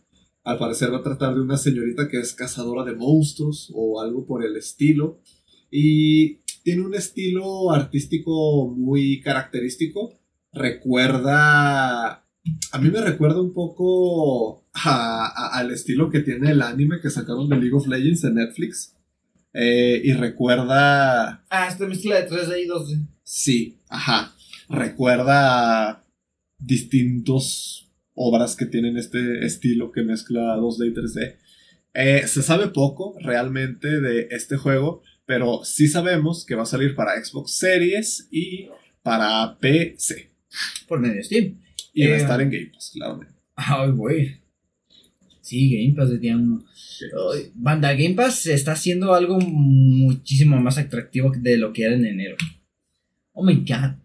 Al 0.44 0.58
parecer 0.58 0.92
va 0.92 0.98
a 0.98 1.02
tratar 1.02 1.34
de 1.34 1.40
una 1.40 1.56
señorita 1.56 2.06
que 2.06 2.18
es 2.18 2.34
cazadora 2.34 2.84
de 2.84 2.94
monstruos 2.94 3.72
o 3.74 4.02
algo 4.02 4.26
por 4.26 4.44
el 4.44 4.56
estilo. 4.56 5.22
Y 5.70 6.40
tiene 6.64 6.82
un 6.82 6.94
estilo 6.94 7.70
artístico 7.70 8.68
muy 8.68 9.22
característico. 9.22 10.20
Recuerda... 10.52 12.26
A 12.72 12.78
mí 12.78 12.90
me 12.90 13.00
recuerda 13.00 13.40
un 13.40 13.54
poco 13.54 14.66
al 14.74 15.70
estilo 15.70 16.10
que 16.10 16.20
tiene 16.20 16.50
el 16.50 16.60
anime 16.60 17.00
que 17.00 17.08
sacaron 17.08 17.48
de 17.48 17.56
League 17.56 17.74
of 17.74 17.86
Legends 17.86 18.24
en 18.24 18.34
Netflix. 18.34 18.97
Eh, 19.60 20.00
y 20.04 20.12
recuerda... 20.12 21.44
Ah, 21.50 21.66
esta 21.68 21.84
mezcla 21.84 22.14
de 22.14 22.28
3D 22.28 22.62
y 22.62 22.68
2D. 22.68 23.06
Sí, 23.24 23.76
ajá. 23.88 24.32
Recuerda 24.68 26.04
distintos 26.60 27.90
obras 28.14 28.54
que 28.54 28.66
tienen 28.66 28.96
este 28.96 29.44
estilo 29.44 29.90
que 29.90 30.04
mezcla 30.04 30.56
2D 30.56 30.86
y 30.86 30.94
3D. 30.94 31.36
Eh, 31.92 32.26
se 32.28 32.42
sabe 32.42 32.68
poco 32.68 33.16
realmente 33.20 34.00
de 34.00 34.28
este 34.30 34.56
juego, 34.56 35.02
pero 35.26 35.64
sí 35.64 35.88
sabemos 35.88 36.46
que 36.46 36.54
va 36.54 36.62
a 36.62 36.66
salir 36.66 36.94
para 36.94 37.20
Xbox 37.20 37.50
Series 37.50 38.28
y 38.30 38.68
para 39.02 39.58
PC. 39.58 40.30
Por 40.86 41.00
medio 41.00 41.16
de 41.16 41.24
Steam. 41.24 41.60
Y 41.92 42.06
va 42.06 42.14
a 42.14 42.18
eh, 42.18 42.20
estar 42.20 42.40
en 42.40 42.50
Game 42.50 42.70
Pass, 42.72 42.92
claramente. 42.94 43.34
Ay, 43.56 43.90
güey. 43.90 44.40
Sí, 45.40 45.76
Game 45.76 45.96
Pass 45.96 46.10
de 46.10 46.18
día 46.18 46.36
uno. 46.36 46.64
Banda 47.54 47.92
Game 47.92 48.14
Pass 48.14 48.46
está 48.46 48.72
haciendo 48.72 49.14
algo 49.14 49.38
muchísimo 49.40 50.60
más 50.60 50.78
atractivo 50.78 51.32
de 51.36 51.56
lo 51.56 51.72
que 51.72 51.84
era 51.84 51.94
en 51.94 52.06
enero. 52.06 52.36
Oh 53.32 53.44
my 53.44 53.54
god. 53.56 53.96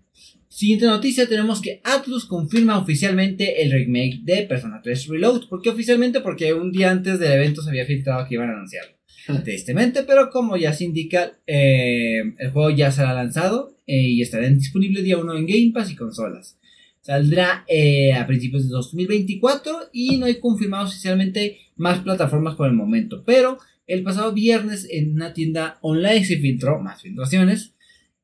Siguiente 0.47 0.85
noticia, 0.85 1.27
tenemos 1.27 1.61
que 1.61 1.81
Atlus 1.83 2.25
confirma 2.25 2.77
oficialmente 2.77 3.63
el 3.63 3.71
remake 3.71 4.19
de 4.21 4.43
Persona 4.43 4.81
3 4.83 5.07
Reload. 5.07 5.49
¿Por 5.49 5.63
qué 5.63 5.71
oficialmente? 5.71 6.21
Porque 6.21 6.53
un 6.53 6.71
día 6.71 6.91
antes 6.91 7.17
del 7.19 7.31
evento 7.31 7.63
se 7.63 7.69
había 7.69 7.87
filtrado 7.87 8.27
que 8.27 8.35
iban 8.35 8.49
a 8.49 8.53
anunciarlo. 8.53 8.93
Tristemente, 9.43 10.03
pero 10.03 10.29
como 10.29 10.55
ya 10.55 10.71
se 10.73 10.83
indica, 10.83 11.39
eh, 11.47 12.21
el 12.37 12.51
juego 12.51 12.69
ya 12.69 12.91
será 12.91 13.13
lanzado 13.13 13.75
eh, 13.87 14.09
y 14.09 14.21
estará 14.21 14.47
disponible 14.47 15.01
día 15.01 15.17
1 15.17 15.37
en 15.37 15.47
Game 15.47 15.71
Pass 15.73 15.91
y 15.91 15.95
consolas. 15.95 16.59
Saldrá 17.01 17.65
eh, 17.67 18.13
a 18.13 18.27
principios 18.27 18.63
de 18.63 18.69
2024 18.69 19.89
y 19.91 20.17
no 20.17 20.25
hay 20.27 20.35
confirmado 20.35 20.85
oficialmente 20.85 21.57
más 21.75 21.99
plataformas 21.99 22.55
por 22.55 22.67
el 22.67 22.73
momento. 22.73 23.23
Pero 23.25 23.57
el 23.87 24.03
pasado 24.03 24.33
viernes 24.33 24.87
en 24.89 25.13
una 25.13 25.33
tienda 25.33 25.77
online 25.81 26.25
se 26.25 26.37
filtró 26.37 26.79
más 26.79 27.01
filtraciones 27.01 27.73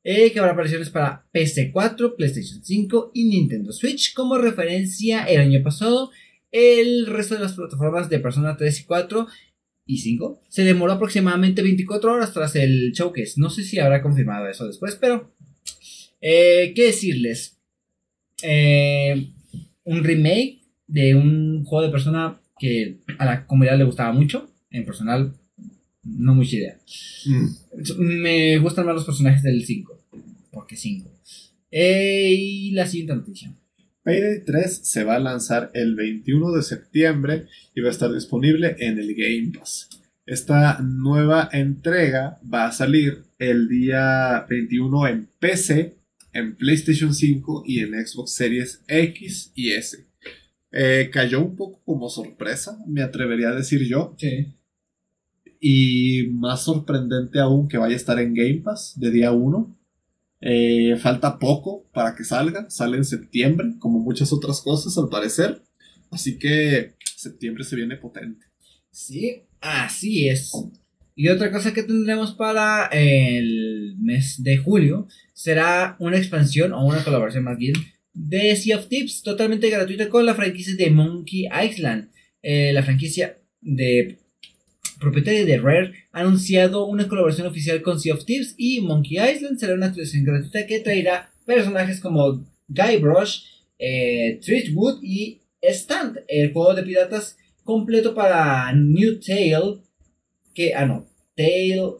eh, 0.03 0.31
que 0.31 0.39
habrá 0.39 0.53
apariciones 0.53 0.89
para 0.89 1.25
PS4, 1.33 2.15
PlayStation 2.15 2.63
5 2.63 3.11
y 3.13 3.25
Nintendo 3.25 3.71
Switch. 3.71 4.13
Como 4.13 4.37
referencia, 4.37 5.25
el 5.25 5.41
año 5.41 5.61
pasado, 5.61 6.11
el 6.51 7.05
resto 7.05 7.35
de 7.35 7.41
las 7.41 7.53
plataformas 7.53 8.09
de 8.09 8.19
Persona 8.19 8.55
3 8.55 8.79
y 8.79 8.83
4 8.85 9.27
y 9.85 9.97
5 9.97 10.41
se 10.47 10.63
demoró 10.63 10.93
aproximadamente 10.93 11.61
24 11.61 12.13
horas 12.13 12.33
tras 12.33 12.55
el 12.55 12.91
showcase. 12.93 13.33
No 13.37 13.49
sé 13.49 13.63
si 13.63 13.79
habrá 13.79 14.01
confirmado 14.01 14.47
eso 14.47 14.67
después, 14.67 14.95
pero 14.95 15.33
eh, 16.21 16.73
¿qué 16.75 16.85
decirles? 16.85 17.57
Eh, 18.41 19.31
un 19.83 20.03
remake 20.03 20.61
de 20.87 21.15
un 21.15 21.65
juego 21.65 21.85
de 21.85 21.91
Persona 21.91 22.39
que 22.59 22.99
a 23.17 23.25
la 23.25 23.45
comunidad 23.45 23.77
le 23.77 23.85
gustaba 23.85 24.11
mucho. 24.11 24.49
En 24.69 24.85
personal, 24.85 25.33
no 26.03 26.35
mucha 26.35 26.55
idea. 26.55 26.79
Mm. 27.25 28.21
Me 28.21 28.57
gustan 28.59 28.85
más 28.85 28.95
los 28.95 29.05
personajes 29.05 29.43
del 29.43 29.65
5. 29.65 29.99
Porque 30.51 30.75
5. 30.75 31.09
Eh, 31.71 32.33
y 32.37 32.71
la 32.71 32.85
siguiente 32.85 33.15
noticia. 33.15 33.55
Payday 34.03 34.43
3 34.45 34.79
se 34.83 35.03
va 35.03 35.15
a 35.15 35.19
lanzar 35.19 35.71
el 35.73 35.95
21 35.95 36.51
de 36.51 36.63
septiembre 36.63 37.47
y 37.75 37.81
va 37.81 37.89
a 37.89 37.91
estar 37.91 38.11
disponible 38.11 38.75
en 38.79 38.97
el 38.97 39.13
Game 39.13 39.51
Pass. 39.57 39.89
Esta 40.25 40.79
nueva 40.79 41.49
entrega 41.51 42.39
va 42.51 42.67
a 42.67 42.71
salir 42.71 43.23
el 43.39 43.67
día 43.67 44.45
21 44.49 45.07
en 45.07 45.29
PC, 45.39 45.95
en 46.33 46.55
PlayStation 46.55 47.13
5 47.13 47.63
y 47.65 47.79
en 47.79 48.05
Xbox 48.05 48.33
Series 48.33 48.81
X 48.87 49.51
y 49.55 49.71
S. 49.71 50.08
Eh, 50.71 51.09
cayó 51.11 51.41
un 51.41 51.55
poco 51.55 51.81
como 51.83 52.09
sorpresa, 52.09 52.77
me 52.87 53.01
atrevería 53.01 53.49
a 53.49 53.55
decir 53.55 53.87
yo. 53.87 54.15
Sí. 54.17 54.53
Y 55.59 56.27
más 56.31 56.63
sorprendente 56.63 57.39
aún 57.39 57.67
que 57.67 57.77
vaya 57.77 57.93
a 57.93 57.97
estar 57.97 58.19
en 58.19 58.33
Game 58.33 58.61
Pass 58.63 58.93
de 58.97 59.11
día 59.11 59.31
1. 59.31 59.75
Eh, 60.41 60.95
falta 60.97 61.37
poco 61.37 61.85
para 61.91 62.15
que 62.15 62.23
salga. 62.23 62.69
Sale 62.69 62.97
en 62.97 63.05
septiembre, 63.05 63.73
como 63.79 63.99
muchas 63.99 64.31
otras 64.31 64.61
cosas 64.61 64.97
al 64.97 65.09
parecer. 65.09 65.61
Así 66.11 66.37
que 66.37 66.95
septiembre 67.15 67.63
se 67.63 67.75
viene 67.75 67.97
potente. 67.97 68.45
Sí, 68.91 69.43
así 69.59 70.29
es. 70.29 70.51
Y 71.15 71.27
otra 71.27 71.51
cosa 71.51 71.73
que 71.73 71.83
tendremos 71.83 72.33
para 72.33 72.85
el 72.87 73.97
mes 73.99 74.41
de 74.41 74.57
julio 74.57 75.07
será 75.33 75.97
una 75.99 76.17
expansión 76.17 76.71
o 76.71 76.85
una 76.85 77.03
colaboración 77.03 77.43
más 77.43 77.57
bien 77.57 77.73
de 78.13 78.55
Sea 78.55 78.77
of 78.77 78.87
Tips 78.87 79.23
totalmente 79.23 79.69
gratuita 79.69 80.09
con 80.09 80.25
la 80.25 80.35
franquicia 80.35 80.75
de 80.75 80.89
Monkey 80.89 81.47
Island. 81.47 82.09
Eh, 82.41 82.71
la 82.73 82.83
franquicia 82.83 83.37
de 83.61 84.19
propietaria 84.99 85.45
de 85.45 85.57
Rare, 85.57 85.93
ha 86.11 86.19
anunciado 86.19 86.85
una 86.85 87.07
colaboración 87.07 87.47
oficial 87.47 87.81
con 87.81 87.99
Sea 87.99 88.13
of 88.13 88.25
Thieves 88.25 88.53
y 88.57 88.81
Monkey 88.81 89.17
Island. 89.17 89.57
Será 89.57 89.73
una 89.73 89.87
actuación 89.87 90.25
gratuita 90.25 90.67
que 90.67 90.79
traerá 90.79 91.31
personajes 91.45 91.99
como 91.99 92.45
Guybrush, 92.67 93.43
eh, 93.79 94.39
y 95.01 95.41
Stand, 95.61 96.19
el 96.27 96.53
juego 96.53 96.75
de 96.75 96.83
piratas 96.83 97.37
completo 97.63 98.13
para 98.13 98.71
New 98.73 99.19
Tale. 99.19 99.79
Que, 100.53 100.75
ah, 100.75 100.85
no, 100.85 101.07
Tale. 101.35 101.93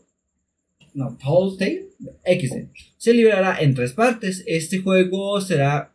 No, 0.93 1.17
Tall 1.17 1.57
Tale 1.57 1.85
XD. 2.25 2.69
Se 2.97 3.13
liberará 3.13 3.59
en 3.61 3.73
tres 3.73 3.93
partes. 3.93 4.43
Este 4.45 4.79
juego 4.79 5.39
será 5.39 5.93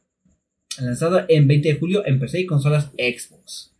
lanzado 0.80 1.24
en 1.28 1.46
20 1.46 1.68
de 1.68 1.78
julio 1.78 2.06
en 2.06 2.18
PC 2.18 2.40
y 2.40 2.46
consolas 2.46 2.90
Xbox. 2.96 3.74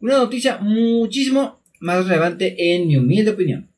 Una 0.00 0.18
noticia 0.18 0.58
muchísimo 0.58 1.60
más 1.80 2.06
relevante 2.06 2.74
en 2.74 2.86
mi 2.86 2.96
humilde 2.96 3.32
opinión. 3.32 3.70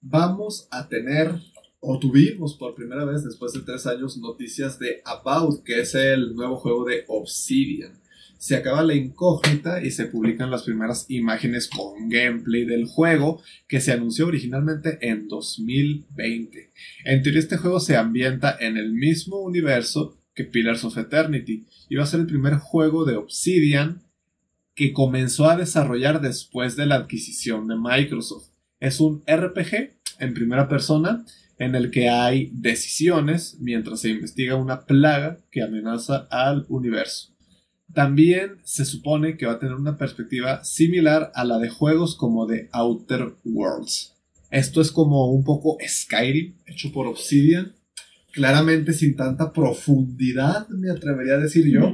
Vamos 0.00 0.68
a 0.70 0.88
tener, 0.88 1.32
o 1.80 1.98
tuvimos 1.98 2.54
por 2.54 2.74
primera 2.74 3.04
vez 3.04 3.24
después 3.24 3.52
de 3.52 3.60
tres 3.60 3.86
años, 3.86 4.18
noticias 4.18 4.78
de 4.78 5.00
About, 5.04 5.64
que 5.64 5.80
es 5.80 5.94
el 5.94 6.34
nuevo 6.34 6.56
juego 6.56 6.84
de 6.84 7.04
Obsidian. 7.08 8.00
Se 8.38 8.54
acaba 8.54 8.84
la 8.84 8.94
incógnita 8.94 9.82
y 9.82 9.90
se 9.90 10.06
publican 10.06 10.50
las 10.50 10.64
primeras 10.64 11.06
imágenes 11.08 11.68
con 11.68 12.08
gameplay 12.08 12.66
del 12.66 12.84
juego 12.84 13.42
que 13.66 13.80
se 13.80 13.92
anunció 13.92 14.26
originalmente 14.26 14.98
en 15.00 15.26
2020. 15.26 16.70
En 17.06 17.22
teoría 17.22 17.40
este 17.40 17.56
juego 17.56 17.80
se 17.80 17.96
ambienta 17.96 18.56
en 18.60 18.76
el 18.76 18.92
mismo 18.92 19.40
universo 19.40 20.18
que 20.36 20.44
Pillars 20.44 20.84
of 20.84 20.96
Eternity 20.96 21.66
va 21.98 22.04
a 22.04 22.06
ser 22.06 22.20
el 22.20 22.26
primer 22.26 22.54
juego 22.58 23.04
de 23.04 23.16
Obsidian 23.16 24.02
que 24.76 24.92
comenzó 24.92 25.50
a 25.50 25.56
desarrollar 25.56 26.20
después 26.20 26.76
de 26.76 26.86
la 26.86 26.96
adquisición 26.96 27.66
de 27.66 27.76
Microsoft. 27.76 28.50
Es 28.78 29.00
un 29.00 29.24
RPG 29.26 29.96
en 30.20 30.34
primera 30.34 30.68
persona 30.68 31.24
en 31.58 31.74
el 31.74 31.90
que 31.90 32.10
hay 32.10 32.50
decisiones 32.52 33.56
mientras 33.60 34.00
se 34.00 34.10
investiga 34.10 34.56
una 34.56 34.84
plaga 34.84 35.38
que 35.50 35.62
amenaza 35.62 36.28
al 36.30 36.66
universo. 36.68 37.34
También 37.94 38.58
se 38.62 38.84
supone 38.84 39.38
que 39.38 39.46
va 39.46 39.52
a 39.52 39.58
tener 39.58 39.74
una 39.74 39.96
perspectiva 39.96 40.62
similar 40.64 41.32
a 41.34 41.44
la 41.44 41.58
de 41.58 41.70
juegos 41.70 42.14
como 42.14 42.46
The 42.46 42.68
Outer 42.72 43.36
Worlds. 43.44 44.14
Esto 44.50 44.82
es 44.82 44.92
como 44.92 45.30
un 45.30 45.44
poco 45.44 45.78
Skyrim, 45.86 46.56
hecho 46.66 46.92
por 46.92 47.06
Obsidian. 47.06 47.74
Claramente 48.36 48.92
sin 48.92 49.16
tanta 49.16 49.50
profundidad, 49.50 50.68
me 50.68 50.90
atrevería 50.90 51.36
a 51.36 51.38
decir 51.38 51.64
yo. 51.72 51.90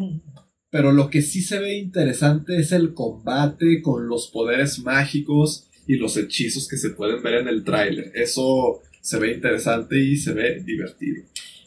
Pero 0.70 0.90
lo 0.90 1.08
que 1.08 1.22
sí 1.22 1.40
se 1.40 1.60
ve 1.60 1.78
interesante 1.78 2.56
es 2.56 2.72
el 2.72 2.94
combate 2.94 3.80
con 3.80 4.08
los 4.08 4.26
poderes 4.26 4.80
mágicos 4.80 5.68
y 5.86 5.98
los 5.98 6.16
hechizos 6.16 6.66
que 6.66 6.78
se 6.78 6.90
pueden 6.90 7.22
ver 7.22 7.34
en 7.34 7.46
el 7.46 7.62
tráiler. 7.62 8.10
Eso 8.16 8.82
se 9.00 9.20
ve 9.20 9.34
interesante 9.34 9.96
y 10.00 10.16
se 10.16 10.32
ve 10.32 10.60
divertido. 10.64 11.22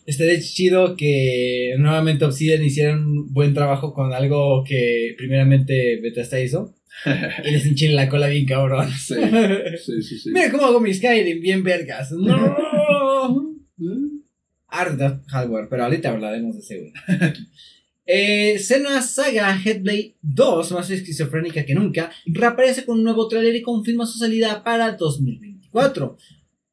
Estaría 0.05 0.41
chido 0.41 0.97
que 0.97 1.75
nuevamente 1.79 2.25
Obsidian 2.25 2.61
hiciera 2.61 2.97
un 2.97 3.31
buen 3.31 3.53
trabajo 3.53 3.93
con 3.93 4.11
algo 4.11 4.65
que 4.67 5.15
primeramente 5.17 6.01
Bethesda 6.01 6.41
hizo. 6.41 6.75
y 7.45 7.51
les 7.51 7.65
enchile 7.65 7.93
la 7.93 8.09
cola 8.09 8.27
bien 8.27 8.45
cabrón. 8.45 8.89
Sí, 8.91 9.15
sí, 9.85 10.01
sí. 10.03 10.19
sí. 10.19 10.29
Mira 10.33 10.51
cómo 10.51 10.65
hago 10.65 10.81
mi 10.81 10.93
Skyrim 10.93 11.39
bien 11.39 11.63
vergas. 11.63 12.11
No. 12.11 13.44
Harta 14.79 15.21
hardware, 15.27 15.67
pero 15.69 15.83
ahorita 15.83 16.09
hablaremos 16.09 16.67
de 16.67 16.79
güey. 16.79 16.93
Eh, 18.07 18.59
Senua 18.59 19.01
Saga 19.01 19.59
Headblade 19.59 20.13
2, 20.21 20.73
más 20.73 20.91
esquizofrénica 20.91 21.65
que 21.65 21.73
nunca, 21.73 22.11
reaparece 22.27 22.85
con 22.85 22.99
un 22.99 23.03
nuevo 23.03 23.27
trailer 23.27 23.55
y 23.55 23.63
confirma 23.63 24.05
su 24.05 24.19
salida 24.19 24.63
para 24.63 24.91
2024. 24.91 26.15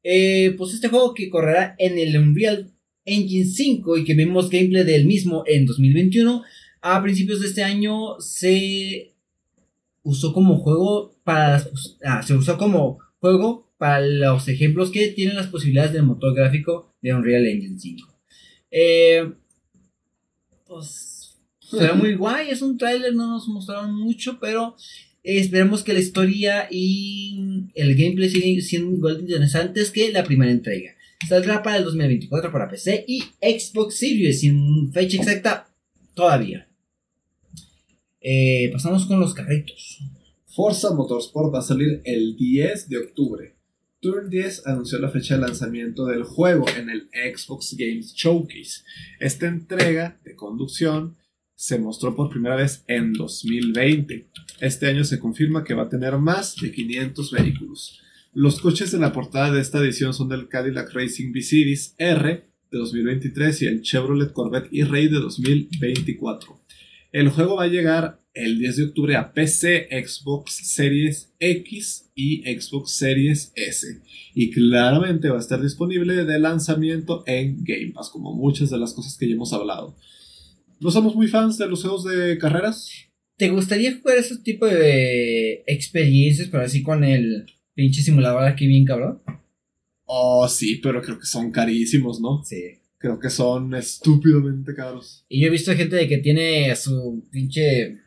Eh, 0.03 0.53
pues 0.55 0.75
este 0.75 0.89
juego 0.89 1.15
que 1.15 1.31
correrá 1.31 1.75
en 1.79 1.97
el 1.97 2.15
Unreal 2.17 2.71
Engine 3.05 3.45
5 3.45 3.97
y 3.97 4.03
que 4.03 4.13
vimos 4.13 4.49
gameplay 4.49 4.83
del 4.83 5.05
mismo 5.05 5.43
en 5.47 5.65
2021, 5.65 6.43
a 6.81 7.01
principios 7.01 7.41
de 7.41 7.47
este 7.47 7.63
año 7.63 8.19
se 8.19 9.13
usó 10.03 10.33
como 10.33 10.57
juego 10.59 11.15
para 11.23 11.65
ah, 12.03 12.21
se 12.21 12.35
usó 12.35 12.57
como 12.57 12.99
juego 13.19 13.62
para 13.83 13.99
los 13.99 14.47
ejemplos 14.47 14.91
que 14.91 15.09
tienen 15.09 15.35
las 15.35 15.47
posibilidades 15.47 15.91
del 15.91 16.03
motor 16.03 16.33
gráfico 16.33 16.95
de 17.01 17.13
Unreal 17.13 17.45
Engine 17.45 17.77
5. 17.77 18.17
Eh, 18.71 19.29
pues 20.65 21.37
será 21.59 21.93
muy 21.93 22.15
guay, 22.15 22.49
es 22.49 22.61
un 22.61 22.77
tráiler, 22.77 23.13
no 23.13 23.27
nos 23.27 23.45
mostraron 23.49 23.93
mucho, 23.93 24.39
pero 24.39 24.77
esperemos 25.21 25.83
que 25.83 25.91
la 25.91 25.99
historia 25.99 26.69
y 26.71 27.67
el 27.75 27.93
gameplay 27.95 28.29
sigan 28.29 28.61
siendo 28.61 28.95
igual 28.95 29.17
de 29.17 29.23
interesantes 29.23 29.91
que 29.91 30.13
la 30.13 30.23
primera 30.23 30.49
entrega. 30.53 30.91
Saldrá 31.27 31.61
para 31.61 31.75
el 31.75 31.83
2024 31.83 32.53
para 32.53 32.69
PC 32.69 33.03
y 33.05 33.21
Xbox 33.41 33.95
Series 33.95 34.39
sin 34.39 34.93
fecha 34.93 35.17
exacta 35.17 35.75
todavía. 36.13 36.69
Eh, 38.21 38.69
pasamos 38.71 39.05
con 39.07 39.19
los 39.19 39.33
carritos. 39.33 39.99
Forza 40.47 40.93
Motorsport 40.93 41.53
va 41.53 41.59
a 41.59 41.63
salir 41.63 42.01
el 42.05 42.37
10 42.37 42.87
de 42.87 42.97
octubre. 42.99 43.52
Turn 44.03 44.29
10 44.29 44.67
anunció 44.67 44.99
la 44.99 45.07
fecha 45.07 45.35
de 45.35 45.41
lanzamiento 45.47 46.05
del 46.05 46.23
juego 46.23 46.65
en 46.77 46.89
el 46.89 47.09
Xbox 47.13 47.73
Games 47.77 48.13
Showcase. 48.13 48.83
Esta 49.21 49.47
entrega 49.47 50.19
de 50.25 50.35
conducción 50.35 51.15
se 51.55 51.79
mostró 51.79 52.13
por 52.13 52.29
primera 52.29 52.57
vez 52.57 52.83
en 52.87 53.13
2020. 53.13 54.27
Este 54.59 54.87
año 54.87 55.05
se 55.05 55.19
confirma 55.19 55.63
que 55.63 55.73
va 55.73 55.83
a 55.83 55.89
tener 55.89 56.17
más 56.17 56.57
de 56.57 56.73
500 56.73 57.31
vehículos. 57.31 58.01
Los 58.33 58.59
coches 58.59 58.91
de 58.91 58.99
la 58.99 59.13
portada 59.13 59.53
de 59.53 59.61
esta 59.61 59.79
edición 59.79 60.13
son 60.13 60.27
del 60.27 60.49
Cadillac 60.49 60.91
Racing 60.91 61.31
V-Series 61.31 61.95
R 61.97 62.43
de 62.71 62.77
2023 62.77 63.61
y 63.61 63.67
el 63.67 63.81
Chevrolet 63.83 64.33
Corvette 64.33 64.67
E-Ray 64.73 65.07
de 65.07 65.19
2024. 65.19 66.59
El 67.13 67.29
juego 67.29 67.55
va 67.55 67.63
a 67.63 67.67
llegar 67.67 68.21
el 68.33 68.59
10 68.59 68.75
de 68.75 68.83
octubre 68.83 69.15
a 69.15 69.31
PC, 69.31 69.87
Xbox 70.05 70.55
Series 70.55 71.31
X 71.39 72.02
y 72.15 72.43
Xbox 72.43 72.91
Series 72.91 73.51
S. 73.55 74.01
Y 74.33 74.51
claramente 74.51 75.29
va 75.29 75.37
a 75.37 75.41
estar 75.41 75.61
disponible 75.61 76.25
de 76.25 76.39
lanzamiento 76.39 77.23
en 77.27 77.63
Game 77.63 77.91
Pass, 77.93 78.09
como 78.09 78.33
muchas 78.33 78.69
de 78.69 78.77
las 78.77 78.93
cosas 78.93 79.17
que 79.17 79.27
ya 79.27 79.35
hemos 79.35 79.53
hablado. 79.53 79.95
¿No 80.79 80.91
somos 80.91 81.15
muy 81.15 81.27
fans 81.27 81.57
de 81.57 81.67
los 81.67 81.81
juegos 81.81 82.03
de 82.03 82.37
carreras? 82.37 82.89
¿Te 83.37 83.49
gustaría 83.49 83.97
jugar 83.97 84.17
ese 84.17 84.37
tipo 84.37 84.65
de 84.65 85.63
experiencias, 85.65 86.49
pero 86.49 86.63
así 86.63 86.83
con 86.83 87.03
el 87.03 87.45
pinche 87.73 88.01
simulador 88.01 88.43
aquí 88.43 88.67
bien 88.67 88.85
cabrón? 88.85 89.21
Oh, 90.05 90.47
sí, 90.47 90.79
pero 90.83 91.01
creo 91.01 91.19
que 91.19 91.25
son 91.25 91.51
carísimos, 91.51 92.19
¿no? 92.19 92.43
Sí. 92.43 92.79
Creo 92.97 93.19
que 93.19 93.29
son 93.29 93.73
estúpidamente 93.75 94.73
caros. 94.75 95.25
Y 95.27 95.41
yo 95.41 95.47
he 95.47 95.51
visto 95.51 95.75
gente 95.75 95.95
de 95.95 96.07
que 96.07 96.19
tiene 96.19 96.73
su 96.75 97.27
pinche 97.31 98.02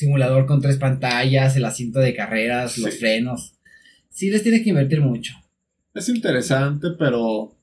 simulador 0.00 0.46
con 0.46 0.60
tres 0.60 0.78
pantallas, 0.78 1.56
el 1.56 1.64
asiento 1.64 2.00
de 2.00 2.14
carreras, 2.14 2.78
los 2.78 2.98
frenos. 2.98 3.54
Sí 4.08 4.30
les 4.30 4.42
tiene 4.42 4.62
que 4.62 4.70
invertir 4.70 5.00
mucho. 5.00 5.34
Es 5.94 6.08
interesante, 6.08 6.88
pero 6.98 7.56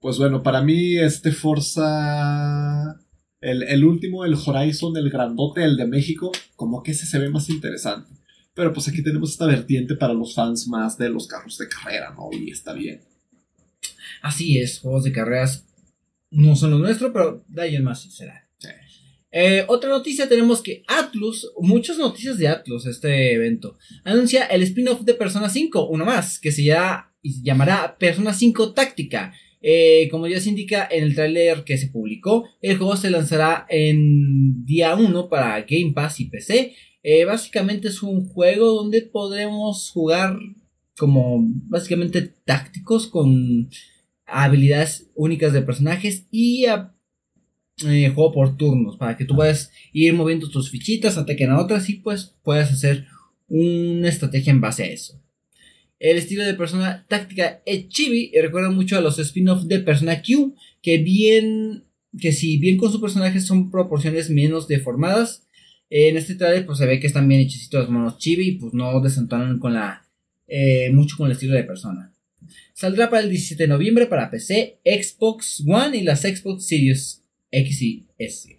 pues 0.00 0.18
bueno, 0.18 0.42
para 0.42 0.60
mí 0.60 0.96
este 0.98 1.32
Forza 1.32 3.00
el, 3.40 3.62
el, 3.62 3.84
último, 3.84 4.24
el 4.24 4.34
Horizon, 4.34 4.96
el 4.96 5.10
grandote, 5.10 5.64
el 5.64 5.76
de 5.76 5.86
México, 5.86 6.32
como 6.56 6.82
que 6.82 6.90
ese 6.92 7.06
se 7.06 7.18
ve 7.18 7.30
más 7.30 7.48
interesante. 7.48 8.10
Pero 8.54 8.72
pues 8.72 8.88
aquí 8.88 9.02
tenemos 9.02 9.30
esta 9.30 9.46
vertiente 9.46 9.94
para 9.94 10.14
los 10.14 10.34
fans 10.34 10.66
más 10.68 10.98
de 10.98 11.08
los 11.08 11.26
carros 11.26 11.58
de 11.58 11.68
carrera, 11.68 12.14
¿no? 12.16 12.30
Y 12.32 12.50
está 12.50 12.72
bien. 12.72 13.02
Así 14.22 14.58
es, 14.58 14.80
juegos 14.80 15.04
de 15.04 15.12
carreras 15.12 15.66
no 16.30 16.56
son 16.56 16.70
los 16.72 16.80
nuestros, 16.80 17.12
pero 17.12 17.44
de 17.48 17.62
ahí 17.62 17.76
en 17.76 17.84
más 17.84 18.02
será. 18.02 18.43
Eh, 19.36 19.64
otra 19.66 19.90
noticia 19.90 20.28
tenemos 20.28 20.62
que 20.62 20.84
Atlus, 20.86 21.50
muchas 21.58 21.98
noticias 21.98 22.38
de 22.38 22.46
Atlus 22.46 22.86
este 22.86 23.32
evento, 23.32 23.76
anuncia 24.04 24.44
el 24.46 24.62
spin-off 24.62 25.00
de 25.00 25.14
Persona 25.14 25.48
5, 25.48 25.88
uno 25.88 26.04
más, 26.04 26.38
que 26.38 26.52
se 26.52 26.62
llamará 27.42 27.96
Persona 27.98 28.32
5 28.32 28.72
Táctica. 28.74 29.34
Eh, 29.60 30.08
como 30.10 30.28
ya 30.28 30.38
se 30.38 30.50
indica 30.50 30.86
en 30.88 31.02
el 31.02 31.16
trailer 31.16 31.64
que 31.64 31.78
se 31.78 31.88
publicó, 31.88 32.48
el 32.60 32.76
juego 32.78 32.96
se 32.96 33.10
lanzará 33.10 33.66
en 33.70 34.64
día 34.64 34.94
1 34.94 35.28
para 35.28 35.62
Game 35.62 35.92
Pass 35.92 36.20
y 36.20 36.26
PC. 36.26 36.74
Eh, 37.02 37.24
básicamente 37.24 37.88
es 37.88 38.04
un 38.04 38.28
juego 38.28 38.72
donde 38.72 39.02
podremos 39.02 39.90
jugar 39.90 40.38
como 40.96 41.40
básicamente 41.66 42.22
tácticos 42.44 43.08
con 43.08 43.68
habilidades 44.26 45.10
únicas 45.16 45.52
de 45.52 45.62
personajes 45.62 46.28
y 46.30 46.66
eh, 47.82 48.12
juego 48.14 48.32
por 48.32 48.56
turnos 48.56 48.96
para 48.96 49.16
que 49.16 49.24
tú 49.24 49.34
puedas 49.34 49.72
ir 49.92 50.12
moviendo 50.14 50.48
tus 50.48 50.70
fichitas, 50.70 51.18
ataquen 51.18 51.50
a 51.50 51.60
otras 51.60 51.88
y 51.88 51.94
pues 51.94 52.36
puedas 52.42 52.70
hacer 52.70 53.06
una 53.48 54.08
estrategia 54.08 54.52
en 54.52 54.60
base 54.60 54.84
a 54.84 54.86
eso. 54.86 55.20
El 55.98 56.16
estilo 56.18 56.44
de 56.44 56.54
persona 56.54 57.04
táctica 57.08 57.62
es 57.66 57.88
chibi 57.88 58.30
y 58.32 58.40
recuerda 58.40 58.70
mucho 58.70 58.96
a 58.96 59.00
los 59.00 59.18
spin-offs 59.18 59.68
de 59.68 59.80
Persona 59.80 60.22
Q, 60.22 60.54
que 60.82 60.98
bien, 60.98 61.84
que 62.20 62.32
si 62.32 62.58
bien 62.58 62.76
con 62.76 62.92
su 62.92 63.00
personaje 63.00 63.40
son 63.40 63.70
proporciones 63.70 64.30
menos 64.30 64.68
deformadas, 64.68 65.46
en 65.90 66.16
este 66.16 66.34
trailer 66.34 66.66
pues 66.66 66.78
se 66.78 66.86
ve 66.86 67.00
que 67.00 67.06
están 67.06 67.28
bien 67.28 67.40
hechecitos 67.40 67.82
los 67.82 67.90
monos 67.90 68.18
chibi 68.18 68.48
y 68.48 68.52
pues 68.52 68.74
no 68.74 69.00
desentonan 69.00 69.58
con 69.58 69.74
la, 69.74 70.06
eh, 70.46 70.90
mucho 70.92 71.16
con 71.16 71.26
el 71.26 71.32
estilo 71.32 71.54
de 71.54 71.64
persona. 71.64 72.12
Saldrá 72.74 73.10
para 73.10 73.22
el 73.22 73.30
17 73.30 73.64
de 73.64 73.68
noviembre 73.68 74.06
para 74.06 74.30
PC, 74.30 74.80
Xbox 74.84 75.64
One 75.66 75.96
y 75.96 76.02
las 76.02 76.22
Xbox 76.22 76.66
Series 76.66 77.23
X 77.54 77.82
y 77.82 78.06
S. 78.18 78.58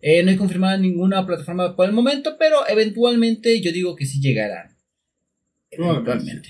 Eh, 0.00 0.22
no 0.22 0.30
he 0.30 0.36
confirmado 0.36 0.78
ninguna 0.78 1.26
plataforma 1.26 1.74
por 1.74 1.86
el 1.86 1.92
momento, 1.92 2.36
pero 2.38 2.68
eventualmente 2.68 3.60
yo 3.60 3.72
digo 3.72 3.96
que 3.96 4.06
sí 4.06 4.20
llegará. 4.20 4.76
Eventualmente. 5.70 6.48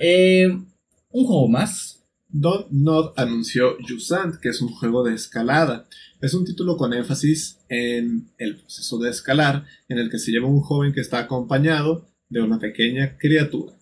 Eh, 0.00 0.46
un 0.48 1.24
juego 1.24 1.48
más. 1.48 2.04
Don 2.30 2.66
Nod 2.70 3.12
anunció 3.16 3.76
Jusant, 3.88 4.36
que 4.36 4.50
es 4.50 4.60
un 4.60 4.68
juego 4.68 5.02
de 5.02 5.14
escalada. 5.14 5.88
Es 6.20 6.34
un 6.34 6.44
título 6.44 6.76
con 6.76 6.92
énfasis 6.92 7.58
en 7.68 8.28
el 8.38 8.58
proceso 8.58 8.98
de 8.98 9.10
escalar, 9.10 9.64
en 9.88 9.98
el 9.98 10.10
que 10.10 10.18
se 10.18 10.30
lleva 10.30 10.46
un 10.46 10.60
joven 10.60 10.92
que 10.92 11.00
está 11.00 11.20
acompañado 11.20 12.08
de 12.28 12.42
una 12.42 12.58
pequeña 12.58 13.16
criatura. 13.16 13.74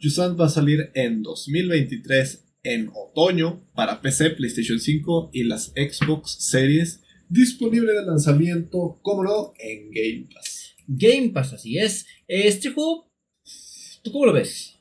Jusant 0.00 0.38
va 0.38 0.46
a 0.46 0.50
salir 0.50 0.90
en 0.94 1.22
2023 1.22 2.44
en 2.62 2.90
otoño 2.94 3.64
para 3.74 4.00
PC, 4.00 4.30
PlayStation 4.30 4.78
5 4.78 5.30
y 5.32 5.44
las 5.44 5.72
Xbox 5.74 6.36
Series, 6.38 7.02
disponible 7.28 7.92
de 7.92 8.04
lanzamiento, 8.04 8.98
como 9.02 9.24
no, 9.24 9.52
en 9.58 9.90
Game 9.90 10.28
Pass. 10.32 10.74
Game 10.86 11.30
Pass, 11.30 11.54
así 11.54 11.78
es. 11.78 12.06
Este 12.28 12.70
juego, 12.70 13.10
¿tú 14.02 14.12
cómo 14.12 14.26
lo 14.26 14.32
ves? 14.32 14.78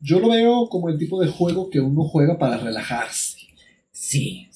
Yo 0.00 0.20
lo 0.20 0.28
veo 0.28 0.68
como 0.68 0.88
el 0.88 0.98
tipo 0.98 1.20
de 1.20 1.28
juego 1.28 1.70
que 1.70 1.80
uno 1.80 2.04
juega 2.04 2.38
para 2.38 2.58
relajarse. 2.58 3.38
Sí. 3.90 4.48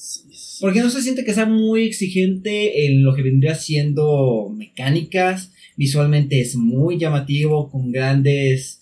Porque 0.61 0.81
no 0.81 0.91
se 0.91 1.03
siente 1.03 1.25
que 1.25 1.33
sea 1.33 1.47
muy 1.47 1.85
exigente 1.85 2.87
en 2.87 3.03
lo 3.03 3.15
que 3.15 3.23
vendría 3.23 3.55
siendo 3.55 4.53
mecánicas. 4.55 5.53
Visualmente 5.77 6.41
es 6.41 6.57
muy 6.57 6.99
llamativo, 6.99 7.71
con 7.71 7.91
grandes 7.91 8.80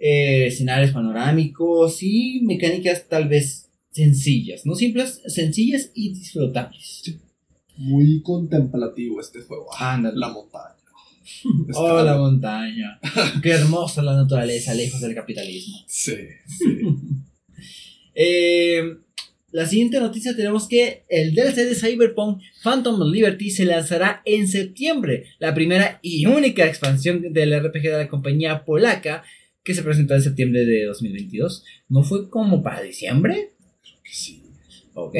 eh, 0.00 0.46
escenarios 0.46 0.92
panorámicos 0.92 2.02
y 2.02 2.40
mecánicas 2.42 3.06
tal 3.06 3.28
vez 3.28 3.68
sencillas, 3.90 4.64
no 4.64 4.74
simples, 4.74 5.20
sencillas 5.26 5.90
y 5.94 6.14
disfrutables. 6.14 7.18
Muy 7.76 8.22
contemplativo 8.22 9.20
este 9.20 9.42
juego. 9.42 9.66
Ah, 9.78 9.94
Ándale. 9.94 10.18
La 10.18 10.28
montaña. 10.28 10.74
Oh, 11.74 12.02
la 12.02 12.16
montaña. 12.16 12.98
Qué 13.42 13.50
hermosa 13.50 14.02
la 14.02 14.16
naturaleza, 14.16 14.74
lejos 14.74 15.00
del 15.00 15.14
capitalismo. 15.14 15.76
Sí, 15.86 16.16
sí. 16.46 16.80
Eh, 18.14 18.96
la 19.52 19.66
siguiente 19.66 20.00
noticia 20.00 20.34
tenemos 20.34 20.66
que 20.68 21.04
el 21.08 21.34
DLC 21.34 21.56
de 21.56 21.74
Cyberpunk 21.74 22.40
Phantom 22.62 23.02
Liberty 23.10 23.50
se 23.50 23.64
lanzará 23.64 24.22
en 24.24 24.48
septiembre, 24.48 25.26
la 25.38 25.54
primera 25.54 25.98
y 26.02 26.26
única 26.26 26.66
expansión 26.66 27.32
del 27.32 27.58
RPG 27.60 27.82
de 27.82 27.98
la 27.98 28.08
compañía 28.08 28.64
polaca 28.64 29.24
que 29.70 29.74
se 29.76 29.82
presentó 29.84 30.14
en 30.14 30.22
septiembre 30.22 30.64
de 30.64 30.86
2022. 30.86 31.64
¿No 31.88 32.02
fue 32.02 32.28
como 32.28 32.62
para 32.62 32.82
diciembre? 32.82 33.52
sí. 34.02 34.42
Ok. 34.94 35.14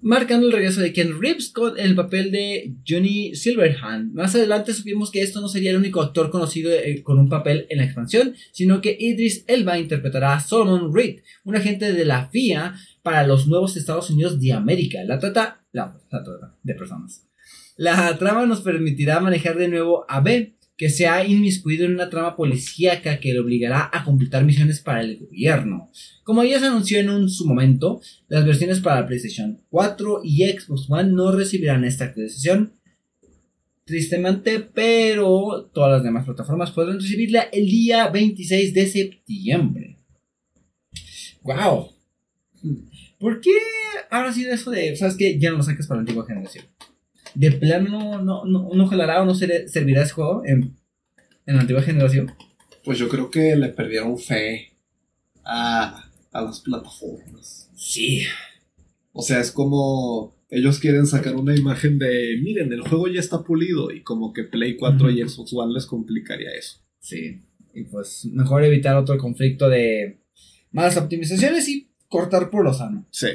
Marcando 0.00 0.46
el 0.46 0.52
regreso 0.52 0.80
de 0.80 0.94
Ken 0.94 1.20
Reeves 1.20 1.50
con 1.50 1.78
el 1.78 1.94
papel 1.94 2.30
de 2.30 2.74
Johnny 2.86 3.34
Silverhand. 3.34 4.14
Más 4.14 4.34
adelante 4.34 4.72
supimos 4.72 5.10
que 5.10 5.20
esto 5.20 5.42
no 5.42 5.48
sería 5.48 5.70
el 5.70 5.76
único 5.76 6.00
actor 6.00 6.30
conocido 6.30 6.72
eh, 6.72 7.02
con 7.02 7.18
un 7.18 7.28
papel 7.28 7.66
en 7.68 7.78
la 7.78 7.84
expansión, 7.84 8.34
sino 8.52 8.80
que 8.80 8.96
Idris 8.98 9.44
Elba 9.46 9.78
interpretará 9.78 10.34
a 10.34 10.40
Solomon 10.40 10.94
Reed, 10.94 11.20
un 11.44 11.56
agente 11.56 11.92
de 11.92 12.04
la 12.06 12.28
FIA 12.28 12.74
para 13.02 13.26
los 13.26 13.46
nuevos 13.46 13.76
Estados 13.76 14.08
Unidos 14.08 14.40
de 14.40 14.52
América. 14.52 15.04
La 15.04 15.18
trata, 15.18 15.62
la, 15.72 15.98
la 16.10 16.22
trata 16.22 16.56
de 16.62 16.74
personas. 16.74 17.26
La 17.76 18.16
trama 18.18 18.46
nos 18.46 18.62
permitirá 18.62 19.20
manejar 19.20 19.56
de 19.56 19.68
nuevo 19.68 20.06
a 20.08 20.20
B, 20.20 20.54
que 20.76 20.88
se 20.88 21.06
ha 21.06 21.24
inmiscuido 21.24 21.84
en 21.84 21.94
una 21.94 22.10
trama 22.10 22.34
policíaca 22.34 23.20
que 23.20 23.32
le 23.32 23.40
obligará 23.40 23.90
a 23.92 24.04
completar 24.04 24.44
misiones 24.44 24.80
para 24.80 25.02
el 25.02 25.18
gobierno. 25.18 25.90
Como 26.24 26.42
ya 26.44 26.58
se 26.58 26.66
anunció 26.66 26.98
en 26.98 27.10
un, 27.10 27.28
su 27.28 27.46
momento, 27.46 28.00
las 28.28 28.44
versiones 28.44 28.80
para 28.80 29.06
PlayStation 29.06 29.60
4 29.70 30.22
y 30.24 30.44
Xbox 30.44 30.86
One 30.88 31.12
no 31.12 31.32
recibirán 31.32 31.84
esta 31.84 32.06
actualización. 32.06 32.72
Tristemente, 33.84 34.60
pero 34.60 35.70
todas 35.74 35.90
las 35.92 36.04
demás 36.04 36.24
plataformas 36.24 36.70
podrán 36.70 37.00
recibirla 37.00 37.42
el 37.52 37.66
día 37.66 38.08
26 38.08 38.72
de 38.72 38.86
septiembre. 38.86 39.98
¡Wow! 41.42 41.90
¿Por 43.18 43.40
qué 43.40 43.50
ahora 44.10 44.32
sí 44.32 44.44
eso 44.44 44.70
de, 44.70 44.96
sabes 44.96 45.16
que 45.16 45.38
ya 45.38 45.50
no 45.50 45.58
lo 45.58 45.62
saques 45.62 45.86
para 45.86 45.98
la 45.98 46.02
antigua 46.02 46.26
generación? 46.26 46.64
¿De 47.34 47.50
plano 47.52 48.22
no, 48.22 48.44
no, 48.44 48.68
no 48.74 48.86
jalará 48.86 49.22
o 49.22 49.24
no 49.24 49.34
ser- 49.34 49.68
servirá 49.68 50.02
ese 50.02 50.12
juego 50.12 50.42
en, 50.44 50.76
en 51.46 51.54
la 51.56 51.62
antigua 51.62 51.82
generación? 51.82 52.32
Pues 52.84 52.98
yo 52.98 53.08
creo 53.08 53.30
que 53.30 53.56
le 53.56 53.68
perdieron 53.68 54.18
fe 54.18 54.72
a, 55.44 56.10
a 56.32 56.40
las 56.40 56.60
plataformas. 56.60 57.70
Sí. 57.74 58.22
O 59.12 59.22
sea, 59.22 59.40
es 59.40 59.50
como 59.50 60.36
ellos 60.50 60.78
quieren 60.78 61.06
sacar 61.06 61.34
una 61.36 61.54
imagen 61.56 61.98
de, 61.98 62.38
miren, 62.42 62.72
el 62.72 62.82
juego 62.82 63.08
ya 63.08 63.20
está 63.20 63.42
pulido 63.42 63.90
y 63.90 64.02
como 64.02 64.32
que 64.32 64.44
Play 64.44 64.76
4 64.76 65.10
y 65.10 65.26
Xbox 65.26 65.52
One 65.54 65.72
les 65.74 65.86
complicaría 65.86 66.50
eso. 66.50 66.78
Sí. 67.00 67.40
Y 67.74 67.84
pues 67.84 68.26
mejor 68.26 68.62
evitar 68.64 68.96
otro 68.96 69.16
conflicto 69.16 69.68
de 69.70 70.20
malas 70.70 70.96
optimizaciones 70.98 71.68
y 71.68 71.88
cortar 72.08 72.50
por 72.50 72.64
lo 72.64 72.74
sano. 72.74 73.06
Sí. 73.10 73.28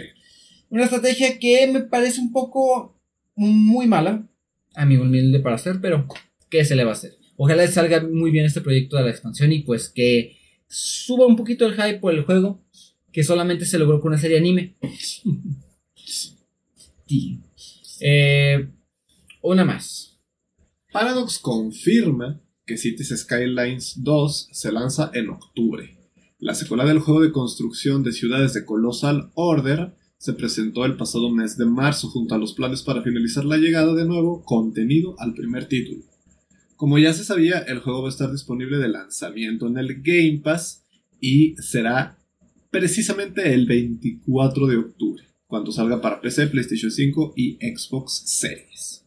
Una 0.69 0.83
estrategia 0.83 1.39
que 1.39 1.65
me 1.71 1.81
parece 1.81 2.19
un 2.21 2.31
poco 2.31 2.96
muy 3.37 3.87
mala, 3.87 4.27
a 4.75 4.85
mi 4.85 4.97
humilde 4.97 5.39
para 5.39 5.55
hacer, 5.55 5.79
pero 5.81 6.07
¿qué 6.49 6.65
se 6.65 6.75
le 6.75 6.83
va 6.83 6.91
a 6.91 6.93
hacer? 6.93 7.13
Ojalá 7.37 7.63
le 7.63 7.71
salga 7.71 8.01
muy 8.01 8.31
bien 8.31 8.45
este 8.45 8.61
proyecto 8.61 8.97
de 8.97 9.03
la 9.03 9.11
expansión 9.11 9.51
y 9.51 9.59
pues 9.59 9.89
que 9.89 10.37
suba 10.67 11.25
un 11.25 11.35
poquito 11.35 11.65
el 11.65 11.73
hype 11.73 11.99
por 11.99 12.13
el 12.13 12.25
juego, 12.25 12.63
que 13.11 13.23
solamente 13.23 13.65
se 13.65 13.79
logró 13.79 14.01
con 14.01 14.11
una 14.11 14.21
serie 14.21 14.37
anime. 14.37 14.75
Sí. 17.07 17.39
Eh, 17.99 18.69
una 19.41 19.65
más. 19.65 20.19
Paradox 20.91 21.39
confirma 21.39 22.39
que 22.63 22.77
Cities 22.77 23.09
Skylines 23.17 24.03
2 24.03 24.49
se 24.51 24.71
lanza 24.71 25.09
en 25.15 25.29
octubre. 25.29 25.97
La 26.37 26.53
secuela 26.53 26.85
del 26.85 26.99
juego 26.99 27.21
de 27.21 27.31
construcción 27.31 28.03
de 28.03 28.11
ciudades 28.11 28.53
de 28.53 28.65
Colossal 28.65 29.31
Order 29.33 29.96
se 30.17 30.33
presentó 30.33 30.85
el 30.85 30.97
pasado 30.97 31.29
mes 31.29 31.57
de 31.57 31.65
marzo 31.65 32.09
junto 32.09 32.35
a 32.35 32.37
los 32.37 32.53
planes 32.53 32.81
para 32.81 33.01
finalizar 33.03 33.45
la 33.45 33.57
llegada 33.57 33.93
de 33.93 34.05
nuevo 34.05 34.43
contenido 34.43 35.15
al 35.19 35.33
primer 35.33 35.65
título. 35.67 36.03
Como 36.75 36.97
ya 36.99 37.13
se 37.13 37.23
sabía, 37.23 37.59
el 37.59 37.79
juego 37.79 38.01
va 38.03 38.07
a 38.09 38.11
estar 38.11 38.31
disponible 38.31 38.77
de 38.77 38.87
lanzamiento 38.89 39.67
en 39.67 39.77
el 39.77 40.01
Game 40.01 40.41
Pass 40.43 40.83
y 41.19 41.55
será 41.57 42.17
precisamente 42.69 43.53
el 43.53 43.65
24 43.65 44.67
de 44.67 44.77
octubre, 44.77 45.23
cuando 45.47 45.71
salga 45.71 46.01
para 46.01 46.21
PC, 46.21 46.47
PlayStation 46.47 46.91
5 46.91 47.33
y 47.35 47.55
Xbox 47.55 48.23
Series. 48.25 49.03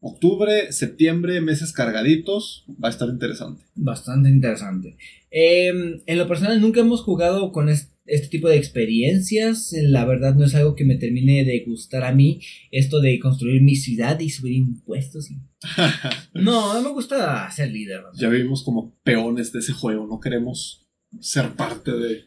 Octubre, 0.00 0.70
septiembre, 0.70 1.40
meses 1.40 1.72
cargaditos, 1.72 2.64
va 2.82 2.88
a 2.88 2.90
estar 2.90 3.08
interesante. 3.08 3.64
Bastante 3.74 4.28
interesante. 4.28 4.96
Eh, 5.30 5.72
en 6.04 6.18
lo 6.18 6.28
personal 6.28 6.60
nunca 6.60 6.80
hemos 6.80 7.00
jugado 7.02 7.52
con 7.52 7.70
es- 7.70 7.90
este 8.06 8.28
tipo 8.28 8.48
de 8.48 8.56
experiencias. 8.56 9.72
La 9.72 10.04
verdad 10.04 10.34
no 10.34 10.44
es 10.44 10.54
algo 10.54 10.74
que 10.74 10.84
me 10.84 10.96
termine 10.96 11.44
de 11.44 11.64
gustar 11.66 12.04
a 12.04 12.12
mí. 12.12 12.40
Esto 12.70 13.00
de 13.00 13.18
construir 13.18 13.62
mi 13.62 13.76
ciudad 13.76 14.18
y 14.20 14.30
subir 14.30 14.54
impuestos. 14.54 15.30
y- 15.30 15.36
No, 16.34 16.74
no 16.74 16.82
me 16.82 16.90
gusta 16.90 17.50
ser 17.50 17.70
líder. 17.70 18.02
¿no? 18.02 18.08
ya 18.18 18.28
vivimos 18.28 18.62
como 18.62 18.94
peones 19.02 19.52
de 19.52 19.60
ese 19.60 19.72
juego, 19.72 20.06
no 20.06 20.20
queremos 20.20 20.86
ser 21.20 21.50
parte 21.54 21.92
de, 21.92 22.24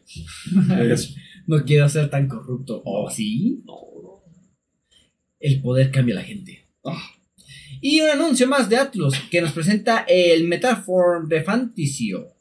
de 0.78 0.94
eso. 0.94 1.14
No 1.46 1.64
quiero 1.64 1.88
ser 1.90 2.10
tan 2.10 2.28
corrupto. 2.28 2.82
¿Oh, 2.86 3.10
sí? 3.10 3.62
No, 3.66 3.74
no. 4.04 4.24
El 5.40 5.62
poder 5.62 5.92
cambia 5.92 6.16
a 6.16 6.20
la 6.20 6.24
gente. 6.26 6.66
Ah, 6.84 7.12
Y 7.82 8.02
un 8.02 8.10
anuncio 8.10 8.48
más 8.48 8.70
de 8.70 8.78
Atlus 8.78 9.14
que 9.30 9.40
nos 9.42 9.52
presenta 9.52 10.06
el 10.10 10.46
Metaform 10.48 11.28
de 11.30 11.44
Fantasio. 11.44 12.34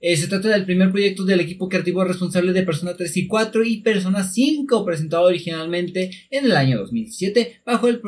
Eh, 0.00 0.16
se 0.16 0.28
trata 0.28 0.48
del 0.48 0.64
primer 0.64 0.90
proyecto 0.92 1.24
del 1.24 1.40
equipo 1.40 1.68
creativo 1.68 2.04
responsable 2.04 2.52
de 2.52 2.62
Persona 2.62 2.96
3 2.96 3.16
y 3.16 3.26
4 3.26 3.64
y 3.64 3.80
Persona 3.80 4.22
5, 4.22 4.84
presentado 4.84 5.24
originalmente 5.24 6.10
en 6.30 6.44
el 6.44 6.52
año 6.52 6.78
2007 6.78 7.62
bajo 7.64 7.88
el, 7.88 8.00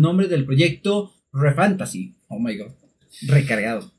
nombre 0.00 0.26
del 0.26 0.44
proyecto 0.44 1.12
Refantasy. 1.32 2.14
Oh 2.28 2.40
my 2.40 2.56
god, 2.56 2.72
recargado. 3.22 3.92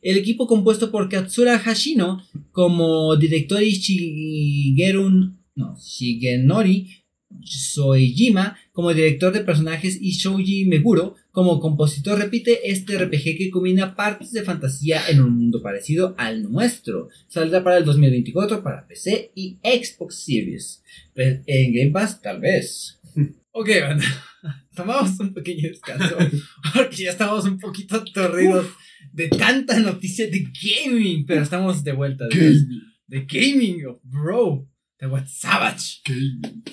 El 0.00 0.16
equipo 0.16 0.46
compuesto 0.46 0.90
por 0.90 1.08
Katsura 1.08 1.58
Hashino 1.58 2.22
como 2.52 3.16
director 3.16 3.62
y 3.62 3.72
Shigeru 3.72 5.34
no, 5.58 5.76
Shigenori 5.76 7.02
Soejima 7.44 8.56
como 8.72 8.94
director 8.94 9.32
de 9.32 9.40
personajes 9.40 9.98
y 10.00 10.12
Shoji 10.12 10.64
Meguro 10.64 11.14
como 11.30 11.60
compositor 11.60 12.18
repite 12.18 12.70
este 12.70 12.98
RPG 12.98 13.36
que 13.36 13.50
combina 13.50 13.94
partes 13.94 14.32
de 14.32 14.42
fantasía 14.42 15.08
en 15.08 15.20
un 15.20 15.36
mundo 15.36 15.62
parecido 15.62 16.14
al 16.18 16.50
nuestro. 16.50 17.08
Saldrá 17.28 17.62
para 17.62 17.78
el 17.78 17.84
2024 17.84 18.62
para 18.62 18.86
PC 18.86 19.32
y 19.34 19.58
Xbox 19.62 20.24
Series. 20.24 20.82
En 21.14 21.72
Game 21.72 21.90
Pass 21.90 22.20
tal 22.20 22.40
vez. 22.40 22.98
Ok, 23.50 23.70
banda. 23.80 24.04
Tomamos 24.76 25.18
un 25.18 25.34
pequeño 25.34 25.68
descanso 25.68 26.16
porque 26.74 27.04
ya 27.04 27.10
estamos 27.10 27.44
un 27.44 27.58
poquito 27.58 27.96
atorridos 27.96 28.66
de 29.12 29.28
tanta 29.28 29.80
noticia 29.80 30.28
de 30.28 30.46
gaming, 30.62 31.24
pero 31.26 31.42
estamos 31.42 31.82
de 31.82 31.92
vuelta. 31.92 32.28
De, 32.28 32.62
de 33.08 33.26
gaming, 33.26 33.82
bro. 34.04 34.68
De 35.00 35.06
What 35.06 35.26
Savage. 35.26 36.00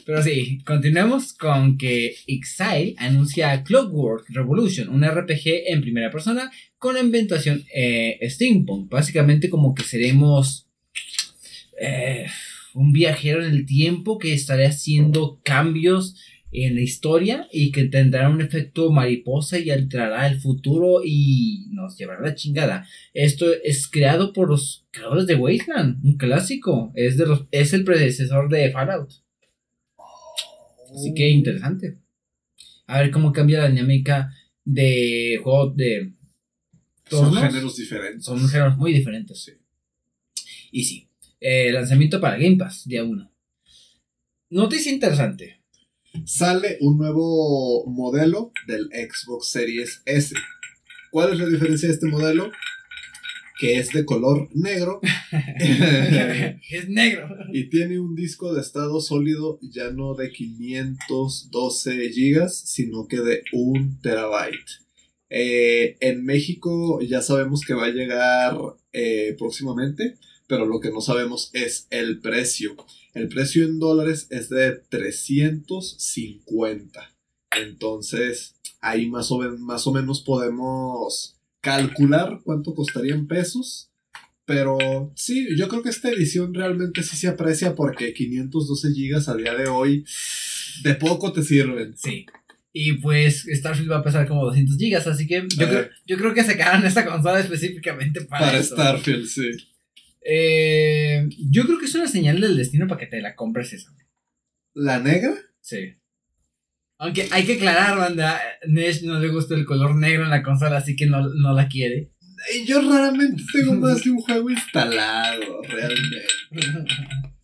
Pero 0.06 0.24
sí, 0.24 0.62
continuemos 0.66 1.34
con 1.34 1.78
que 1.78 2.16
Exile 2.28 2.96
anuncia 2.98 3.64
Clockwork 3.64 4.26
Revolution, 4.30 4.90
un 4.90 5.06
RPG 5.06 5.68
en 5.68 5.82
primera 5.82 6.10
persona 6.12 6.52
con 6.78 6.98
ambientación 6.98 7.64
eh, 7.74 8.18
steampunk. 8.30 8.90
Básicamente 8.90 9.50
como 9.50 9.76
que 9.76 9.84
seremos 9.84 10.68
eh, 11.80 12.26
un 12.74 12.92
viajero 12.92 13.44
en 13.44 13.52
el 13.52 13.66
tiempo 13.66 14.18
que 14.18 14.34
estará 14.34 14.68
haciendo 14.68 15.40
cambios 15.44 16.16
en 16.64 16.76
la 16.76 16.82
historia 16.82 17.48
y 17.52 17.72
que 17.72 17.86
tendrá 17.86 18.30
un 18.30 18.42
efecto 18.42 18.92
mariposa 18.92 19.60
y 19.60 19.70
alterará 19.70 20.28
el 20.28 20.40
futuro 20.40 21.02
y 21.04 21.68
nos 21.72 21.98
llevará 21.98 22.20
a 22.22 22.30
la 22.30 22.36
chingada. 22.36 22.88
Esto 23.14 23.46
es 23.64 23.88
creado 23.88 24.32
por 24.32 24.50
los 24.50 24.86
creadores 24.92 25.28
de 25.28 25.36
Wasteland, 25.36 26.04
un 26.04 26.18
clásico. 26.18 26.92
Es, 26.96 27.18
de 27.18 27.26
los, 27.26 27.46
es 27.52 27.74
el 27.74 27.84
predecesor 27.84 28.50
de 28.50 28.72
Fallout. 28.72 29.12
Así 30.94 31.14
que 31.14 31.30
interesante. 31.30 31.98
A 32.88 33.02
ver 33.02 33.12
cómo 33.12 33.34
cambia 33.34 33.60
la 33.60 33.70
dinámica 33.70 34.34
de 34.64 35.40
juego 35.44 35.72
de. 35.72 36.14
Son 37.10 37.32
turnos. 37.32 37.44
géneros 37.44 37.76
diferentes. 37.76 38.26
Son 38.26 38.48
géneros 38.48 38.78
muy 38.78 38.94
diferentes. 38.94 39.44
Sí. 39.44 39.52
Y 40.72 40.84
sí. 40.84 41.08
eh, 41.40 41.72
lanzamiento 41.72 42.20
para 42.20 42.38
Game 42.38 42.58
Pass, 42.58 42.88
día 42.88 43.04
1. 43.04 43.32
Noticia 44.52 44.92
interesante. 44.92 45.62
Sale 46.26 46.78
un 46.82 46.98
nuevo 46.98 47.86
modelo 47.88 48.52
del 48.68 48.90
Xbox 48.92 49.50
Series 49.50 50.02
S. 50.06 50.34
¿Cuál 51.12 51.34
es 51.34 51.40
la 51.40 51.48
diferencia 51.48 51.90
de 51.90 51.94
este 51.96 52.08
modelo? 52.08 52.52
que 53.58 53.78
es 53.78 53.92
de 53.94 54.06
color 54.06 54.50
negro. 54.54 55.00
es 55.60 56.90
negro. 56.90 57.30
Y 57.54 57.70
tiene 57.70 58.00
un 58.00 58.16
disco 58.16 58.54
de 58.54 58.62
estado 58.62 59.00
sólido 59.02 59.60
ya 59.62 59.92
no 59.92 60.14
de 60.16 60.32
512 60.32 62.10
gigas, 62.10 62.58
sino 62.66 63.08
que 63.08 63.22
de 63.22 63.44
un 63.54 64.00
terabyte. 64.02 64.82
Eh, 65.30 65.98
en 66.02 66.24
México 66.24 67.02
ya 67.02 67.22
sabemos 67.22 67.62
que 67.62 67.74
va 67.74 67.86
a 67.86 67.92
llegar 67.92 68.58
eh, 68.94 69.36
próximamente, 69.38 70.18
pero 70.48 70.66
lo 70.66 70.80
que 70.80 70.92
no 70.92 71.02
sabemos 71.02 71.50
es 71.54 71.88
el 71.90 72.20
precio. 72.20 72.76
El 73.16 73.30
precio 73.30 73.64
en 73.64 73.80
dólares 73.80 74.28
es 74.30 74.50
de 74.50 74.74
350. 74.90 77.16
Entonces, 77.58 78.56
ahí 78.82 79.10
más 79.10 79.32
o, 79.32 79.40
más 79.58 79.88
o 79.88 79.94
menos 79.94 80.22
podemos 80.22 81.40
calcular 81.62 82.42
cuánto 82.44 82.76
costaría 82.76 83.16
en 83.16 83.26
pesos. 83.26 83.90
Pero 84.44 85.14
sí, 85.16 85.48
yo 85.56 85.70
creo 85.70 85.82
que 85.82 85.90
esta 85.90 86.10
edición 86.10 86.54
realmente 86.54 87.02
sí 87.04 87.16
se 87.16 87.30
aprecia 87.30 87.74
porque 87.74 88.14
512 88.14 88.94
gigas 88.94 89.30
a 89.30 89.36
día 89.36 89.56
de 89.56 89.68
hoy 89.68 90.06
de 90.84 90.96
poco 90.96 91.32
te 91.32 91.42
sirven. 91.42 91.96
Sí. 91.98 92.26
Y 92.74 92.94
pues 92.94 93.48
Starfield 93.50 93.92
va 93.92 94.00
a 94.00 94.04
pesar 94.04 94.28
como 94.28 94.44
200 94.44 94.78
gigas, 94.78 95.08
así 95.08 95.26
que 95.26 95.48
yo, 95.58 95.70
creo, 95.70 95.88
yo 96.06 96.18
creo 96.18 96.34
que 96.34 96.44
sacaron 96.44 96.86
esta 96.86 97.06
consola 97.06 97.40
específicamente 97.40 98.20
para, 98.22 98.48
para 98.48 98.62
Starfield, 98.62 99.28
sí. 99.28 99.52
Eh, 100.28 101.30
yo 101.52 101.66
creo 101.66 101.78
que 101.78 101.86
es 101.86 101.96
una 101.96 102.08
señal 102.08 102.42
del 102.42 102.58
destino 102.58 102.88
para 102.88 103.00
que 103.00 103.08
te 103.08 103.22
la 103.22 103.36
compres 103.36 103.74
esa. 103.74 103.92
¿La 104.74 105.00
negra? 105.00 105.36
Sí. 105.62 105.96
Aunque 106.98 107.28
hay 107.32 107.46
que 107.46 107.56
aclarar, 107.56 107.98
banda, 107.98 108.42
Nesh 108.68 109.04
no 109.04 109.20
le 109.20 109.28
gusta 109.28 109.54
el 109.54 109.66
color 109.66 109.96
negro 109.96 110.24
en 110.24 110.32
la 110.32 110.44
consola, 110.44 110.78
así 110.78 110.96
que 110.96 111.06
no, 111.06 111.30
no 111.30 111.54
la 111.54 111.68
quiere. 111.68 112.12
Yo 112.66 112.82
raramente 112.82 113.44
tengo 113.54 113.74
más 113.74 114.04
de 114.04 114.12
un 114.12 114.20
juego 114.20 114.50
instalado, 114.50 115.62
realmente. 115.64 116.26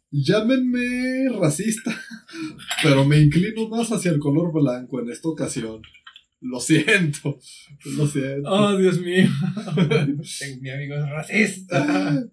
Llámenme 0.09 1.29
racista, 1.39 1.97
pero 2.83 3.05
me 3.05 3.19
inclino 3.19 3.69
más 3.69 3.91
hacia 3.91 4.11
el 4.11 4.19
color 4.19 4.51
blanco 4.53 4.99
en 4.99 5.09
esta 5.09 5.29
ocasión. 5.29 5.81
Lo 6.41 6.59
siento, 6.59 7.39
lo 7.85 8.07
siento. 8.07 8.49
Oh, 8.49 8.75
Dios 8.75 8.99
mío. 8.99 9.29
Mi 10.59 10.69
amigo 10.71 10.95
es 10.95 11.07
racista. 11.07 12.27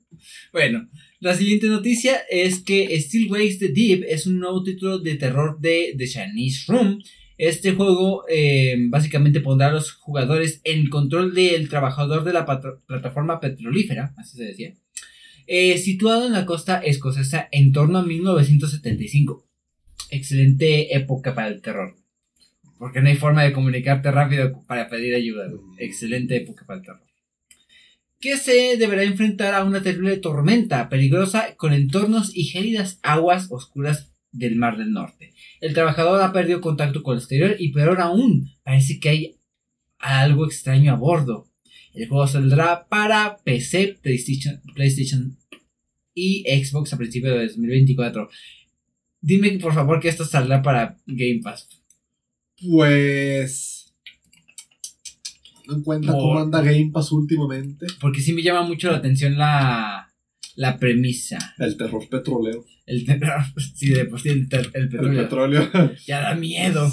bueno, 0.52 0.89
la 1.20 1.35
siguiente 1.35 1.68
noticia 1.68 2.16
es 2.30 2.60
que 2.60 2.98
Still 3.01 3.30
Waves 3.30 3.59
the 3.59 3.68
Deep 3.68 4.05
es 4.09 4.26
un 4.26 4.39
nuevo 4.40 4.62
título 4.62 4.98
de 4.98 5.16
terror 5.16 5.60
de 5.60 5.94
The 5.98 6.06
Chinese 6.06 6.64
Room. 6.68 7.02
Este 7.36 7.72
juego 7.72 8.24
eh, 8.30 8.76
básicamente 8.89 9.40
pondrá 9.40 9.68
a 9.68 9.72
los 9.72 9.93
jugadores 9.93 10.62
en 10.64 10.89
control 10.89 11.35
del 11.35 11.68
trabajador 11.68 12.24
de 12.24 12.32
la 12.32 12.47
plataforma 12.86 13.40
petrolífera, 13.40 14.14
así 14.16 14.39
se 14.39 14.44
decía, 14.44 14.74
eh, 15.47 15.76
situado 15.76 16.26
en 16.26 16.32
la 16.32 16.47
costa 16.47 16.78
escocesa 16.78 17.47
en 17.52 17.72
torno 17.72 17.98
a 17.98 18.05
1975. 18.05 19.47
Excelente 20.10 20.97
época 20.97 21.35
para 21.35 21.48
el 21.48 21.60
terror. 21.60 21.94
Porque 22.79 23.01
no 23.01 23.09
hay 23.09 23.17
forma 23.17 23.43
de 23.43 23.53
comunicarte 23.53 24.11
rápido 24.11 24.65
para 24.67 24.89
pedir 24.89 25.15
ayuda. 25.15 25.51
Excelente 25.79 26.37
época 26.37 26.65
para 26.67 26.79
el 26.79 26.85
terror. 26.85 27.03
Que 28.21 28.37
se 28.37 28.77
deberá 28.77 29.03
enfrentar 29.03 29.55
a 29.55 29.65
una 29.65 29.83
terrible 29.83 30.17
tormenta 30.17 30.89
peligrosa 30.89 31.55
con 31.57 31.73
entornos 31.73 32.35
y 32.35 32.45
gélidas 32.45 32.99
aguas 33.03 33.49
oscuras 33.51 34.13
del 34.33 34.57
Mar 34.57 34.77
del 34.77 34.93
Norte. 34.93 35.35
El 35.61 35.75
trabajador 35.75 36.23
ha 36.23 36.33
perdido 36.33 36.61
contacto 36.61 37.03
con 37.03 37.15
el 37.15 37.21
exterior 37.21 37.57
y 37.59 37.73
peor 37.73 38.01
aún, 38.01 38.51
parece 38.63 39.01
que 39.01 39.09
hay 39.09 39.37
algo 39.99 40.47
extraño 40.47 40.93
a 40.93 40.97
bordo. 40.97 41.49
El 41.95 42.09
juego 42.09 42.27
saldrá 42.27 42.87
para 42.89 43.39
PC, 43.45 43.99
PlayStation, 44.03 44.61
PlayStation 44.75 45.37
y 46.15 46.45
Xbox 46.63 46.93
a 46.93 46.99
principios 46.99 47.35
de 47.35 47.47
2024. 47.47 48.29
Dime 49.21 49.59
por 49.59 49.75
favor 49.75 50.01
que 50.01 50.09
esto 50.09 50.25
saldrá 50.25 50.63
para 50.63 50.97
Game 51.07 51.41
Pass. 51.43 51.78
Pues. 52.66 53.94
No 55.66 55.76
encuentra 55.76 56.12
cómo 56.12 56.39
anda 56.39 56.62
Game 56.62 56.90
Pass 56.93 57.12
últimamente. 57.12 57.86
Porque 58.01 58.20
sí 58.20 58.32
me 58.32 58.43
llama 58.43 58.62
mucho 58.62 58.90
la 58.90 58.98
atención 58.98 59.36
la, 59.36 60.10
la 60.56 60.78
premisa. 60.78 61.39
El 61.59 61.76
terror 61.76 62.09
petrolero. 62.09 62.64
El 62.86 63.05
terror. 63.05 63.43
Sí, 63.74 63.90
de 63.90 64.06
por 64.06 64.20
sí 64.20 64.30
el, 64.30 64.48
petróleo. 64.48 65.10
El 65.10 65.16
petróleo. 65.16 65.70
Ya 66.06 66.20
da 66.20 66.35
miedo. 66.35 66.90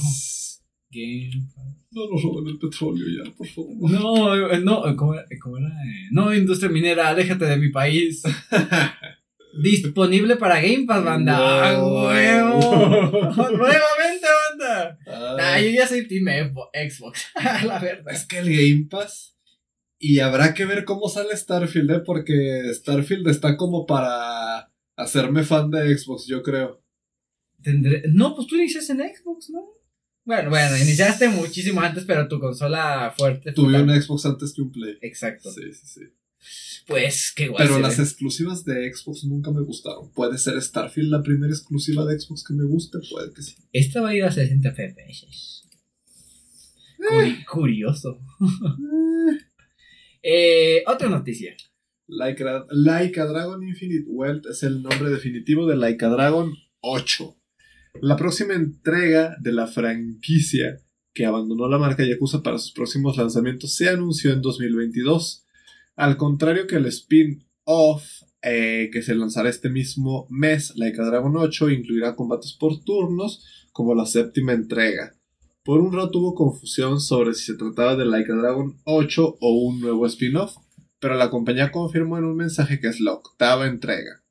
Game 0.92 1.48
Pass. 1.56 1.76
No 1.96 2.10
nos 2.12 2.22
roben 2.24 2.48
el 2.50 2.60
petróleo 2.60 3.06
ya, 3.08 3.32
por 3.32 3.48
favor. 3.48 3.90
No, 3.90 4.60
no, 4.60 4.98
¿cómo 4.98 5.14
era? 5.14 5.26
¿Cómo 5.42 5.58
era? 5.58 5.72
No, 6.12 6.36
industria 6.36 6.70
minera, 6.70 7.08
aléjate 7.08 7.46
de 7.46 7.56
mi 7.56 7.70
país. 7.70 8.22
Disponible 9.62 10.36
para 10.36 10.60
Game 10.62 10.86
Pass, 10.86 11.04
banda. 11.04 11.74
No. 11.74 12.08
huevo! 12.08 12.60
¡Nuevamente, 13.36 14.28
banda! 14.50 15.00
Ah, 15.08 15.60
yo 15.62 15.70
ya 15.70 15.88
soy 15.88 16.08
Team 16.08 16.26
Xbox. 16.74 17.26
la 17.66 17.80
verdad. 17.80 18.14
Es 18.14 18.26
que 18.26 18.40
el 18.40 18.50
Game 18.50 18.88
Pass. 18.90 19.36
Y 19.98 20.20
habrá 20.20 20.54
que 20.54 20.66
ver 20.66 20.84
cómo 20.84 21.08
sale 21.08 21.36
Starfield, 21.36 21.92
¿eh? 21.92 22.00
Porque 22.06 22.74
Starfield 22.74 23.28
está 23.30 23.56
como 23.56 23.86
para 23.86 24.72
hacerme 24.98 25.44
fan 25.44 25.72
de 25.72 25.98
Xbox, 25.98 26.28
yo 26.28 26.44
creo. 26.44 26.84
Tendré... 27.62 28.04
No, 28.12 28.36
pues 28.36 28.48
tú 28.48 28.58
dices 28.58 28.90
en 28.90 29.00
Xbox, 29.00 29.50
¿no? 29.50 29.76
Bueno, 30.26 30.50
bueno, 30.50 30.76
iniciaste 30.78 31.30
muchísimo 31.30 31.82
antes, 31.82 32.04
pero 32.04 32.28
tu 32.28 32.40
consola 32.40 33.14
fuerte. 33.16 33.54
Tuve 33.54 33.82
un 33.82 33.90
Xbox 33.90 34.26
antes 34.26 34.54
que 34.54 34.62
un 34.62 34.72
Play. 34.72 34.98
Exacto. 35.02 35.52
Sí, 35.52 35.72
sí, 35.72 35.86
sí. 35.86 36.02
Pues 36.88 37.34
qué 37.36 37.48
guay. 37.48 37.68
Pero 37.68 37.80
las 37.80 38.00
exclusivas 38.00 38.64
de 38.64 38.94
Xbox 38.94 39.24
nunca 39.26 39.52
me 39.52 39.62
gustaron. 39.62 40.12
Puede 40.12 40.38
ser 40.38 40.62
Starfield 40.62 41.10
la 41.10 41.24
primera 41.24 41.52
exclusiva 41.52 42.06
de 42.06 42.20
Xbox 42.20 42.44
que 42.44 42.54
me 42.54 42.66
guste, 42.66 43.00
puede 43.10 43.34
que 43.34 43.42
sí. 43.42 43.56
Esta 43.74 44.02
va 44.02 44.10
a 44.10 44.16
ir 44.16 44.24
a 44.24 44.32
60 44.32 44.72
FPS. 44.72 45.64
Eh. 47.12 47.46
curioso. 47.52 48.20
eh, 50.22 50.84
otra 50.88 51.10
noticia. 51.10 51.56
Like 52.08 52.44
a, 52.44 53.26
Dragon 53.26 53.64
Infinite 53.64 54.06
Wealth 54.08 54.46
es 54.48 54.64
el 54.64 54.82
nombre 54.82 55.10
definitivo 55.10 55.66
de 55.66 55.76
Like 55.76 56.06
a 56.06 56.10
Dragon 56.10 56.54
8. 56.82 57.36
La 58.02 58.16
próxima 58.16 58.54
entrega 58.54 59.36
de 59.40 59.52
la 59.54 59.68
franquicia 59.68 60.82
que 61.14 61.26
abandonó 61.26 61.68
la 61.68 61.78
marca 61.78 62.06
Yakuza 62.06 62.44
para 62.44 62.60
sus 62.60 62.74
próximos 62.74 63.18
lanzamientos 63.18 63.74
se 63.74 63.90
anunció 63.90 64.34
en 64.34 64.42
2022. 64.42 65.45
Al 65.96 66.18
contrario 66.18 66.68
que 66.68 66.76
el 66.76 66.86
spin-off 66.88 68.04
eh, 68.48 68.92
que 68.94 69.02
se 69.02 69.16
lanzará 69.16 69.50
este 69.50 69.70
mismo 69.70 70.28
mes, 70.30 70.74
Like 70.76 71.02
a 71.02 71.06
Dragon 71.06 71.36
8 71.36 71.72
incluirá 71.72 72.16
combates 72.16 72.54
por 72.54 72.84
turnos 72.84 73.44
como 73.72 73.96
la 73.96 74.06
séptima 74.06 74.54
entrega. 74.54 75.16
Por 75.64 75.80
un 75.80 75.92
rato 75.94 76.20
hubo 76.20 76.36
confusión 76.36 77.02
sobre 77.02 77.34
si 77.34 77.46
se 77.46 77.58
trataba 77.58 77.96
de 77.96 78.06
Like 78.06 78.32
a 78.32 78.36
Dragon 78.36 78.78
8 78.84 79.38
o 79.40 79.50
un 79.64 79.82
nuevo 79.82 80.06
spin-off, 80.06 80.58
pero 81.00 81.16
la 81.16 81.32
compañía 81.32 81.72
confirmó 81.72 82.20
en 82.20 82.26
un 82.26 82.36
mensaje 82.36 82.80
que 82.80 82.88
es 82.88 83.00
la 83.00 83.14
octava 83.14 83.66
entrega. 83.66 84.22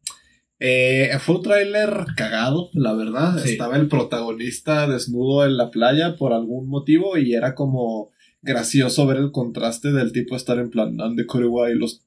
Eh, 0.61 1.11
fue 1.19 1.35
un 1.35 1.43
tráiler 1.43 2.07
cagado, 2.17 2.71
la 2.73 2.95
verdad. 2.95 3.45
Estaba 3.45 3.77
el 3.77 3.89
protagonista 3.89 4.87
desnudo 4.87 5.45
en 5.45 5.57
la 5.57 5.73
playa 5.73 6.15
por 6.17 6.33
algún 6.33 6.69
motivo 6.69 7.19
y 7.19 7.35
era 7.35 7.57
como 7.57 8.13
gracioso 8.45 9.07
ver 9.07 9.17
el 9.17 9.33
contraste 9.33 9.93
del 9.93 10.13
tipo 10.13 10.37
estar 10.37 10.59
en 10.59 10.71
plan 10.71 10.97
de 11.17 11.27
Korewa 11.27 11.71
y 11.71 11.75
los 11.75 12.05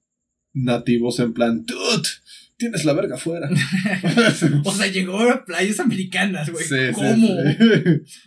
nativos 0.54 1.20
en 1.20 1.34
plan, 1.34 1.66
dude, 1.66 2.08
tienes 2.58 2.86
la 2.86 2.94
verga 2.94 3.16
afuera. 3.16 3.50
o 4.64 4.72
sea, 4.72 4.88
llegó 4.88 5.20
a 5.20 5.46
playas 5.46 5.80
americanas, 5.80 6.50
güey. 6.50 6.66
¿Cómo? 6.94 7.28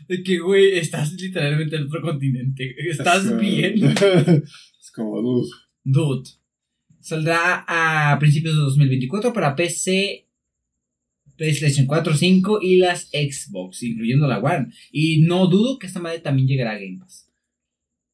De 0.09 0.23
que, 0.25 0.39
güey, 0.39 0.79
estás 0.79 1.13
literalmente 1.13 1.77
en 1.77 1.85
otro 1.85 2.01
continente. 2.01 2.75
¿Estás 2.89 3.39
bien? 3.39 3.75
es 4.81 4.91
como, 4.95 5.21
dude. 5.21 5.51
Dude. 5.85 6.31
Saldrá 7.01 7.65
a 7.67 8.19
principios 8.19 8.55
de 8.55 8.61
2024 8.61 9.33
para 9.33 9.57
PC, 9.57 10.29
PlayStation 11.37 11.87
4, 11.87 12.15
5 12.15 12.59
y 12.61 12.77
las 12.77 13.09
Xbox, 13.09 13.83
incluyendo 13.83 14.29
la 14.29 14.39
One. 14.39 14.69
Y 14.93 15.23
no 15.23 15.47
dudo 15.47 15.79
que 15.79 15.87
esta 15.87 15.99
madre 15.99 16.21
también 16.21 16.47
llegará 16.47 16.73
a 16.73 16.79
Game 16.79 16.99
Pass. 16.99 17.30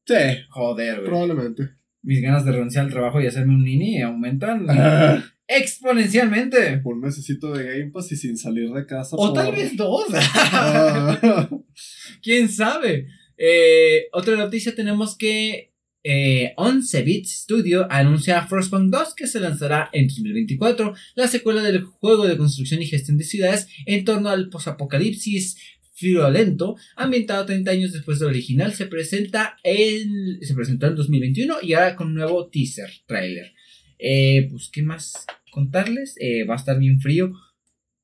Sí. 0.07 0.15
Joder, 0.51 0.97
güey. 0.97 1.07
Probablemente. 1.07 1.70
Mis 2.03 2.23
ganas 2.23 2.45
de 2.45 2.53
renunciar 2.53 2.85
al 2.85 2.93
trabajo 2.93 3.20
y 3.20 3.27
hacerme 3.27 3.55
un 3.55 3.65
nini 3.65 4.01
aumentan 4.01 4.66
exponencialmente. 5.49 6.81
Un 6.85 7.01
necesito 7.01 7.53
de 7.53 7.65
Game 7.65 7.91
Pass 7.91 8.12
y 8.12 8.16
sin 8.16 8.37
salir 8.37 8.70
de 8.70 8.87
casa. 8.87 9.16
O 9.19 9.33
tal 9.33 9.53
vez 9.53 9.77
dos. 9.77 10.07
Ah. 10.15 11.49
¿Quién 12.23 12.49
sabe? 12.49 13.09
Eh, 13.37 14.07
otra 14.12 14.37
noticia 14.37 14.74
tenemos 14.74 15.16
que 15.16 15.73
eh, 16.09 16.55
11-Bit 16.57 17.27
Studio 17.27 17.89
anuncia 17.91 18.47
Frostpunk 18.47 18.93
2 18.93 19.15
que 19.16 19.27
se 19.27 19.41
lanzará 19.41 19.91
en 19.93 20.07
2024, 20.07 20.95
la 21.16 21.27
secuela 21.27 21.62
del 21.62 21.83
juego 21.83 22.28
de 22.28 22.37
construcción 22.37 22.81
y 22.81 22.87
gestión 22.87 23.19
de 23.19 23.24
ciudades 23.24 23.66
en 23.87 24.05
torno 24.05 24.28
al 24.28 24.49
posapocalipsis 24.49 25.57
violento, 26.01 26.77
ambientado 26.97 27.47
30 27.47 27.70
años 27.70 27.93
después 27.93 28.18
del 28.18 28.28
original, 28.28 28.73
se 28.74 28.86
presenta 28.86 29.56
en, 29.62 30.39
se 30.43 30.55
presentó 30.55 30.86
en 30.86 30.97
2021 30.97 31.56
y 31.62 31.73
ahora 31.74 31.97
con 31.97 32.09
un 32.09 32.14
nuevo 32.14 32.48
teaser 32.48 32.90
trailer. 33.06 33.52
Eh, 33.98 34.48
pues, 34.51 34.68
¿qué 34.70 34.82
más 34.82 35.27
contarles? 35.51 36.16
Eh, 36.20 36.44
va 36.44 36.55
a 36.55 36.59
estar 36.59 36.78
bien 36.78 37.01
frío. 37.01 37.32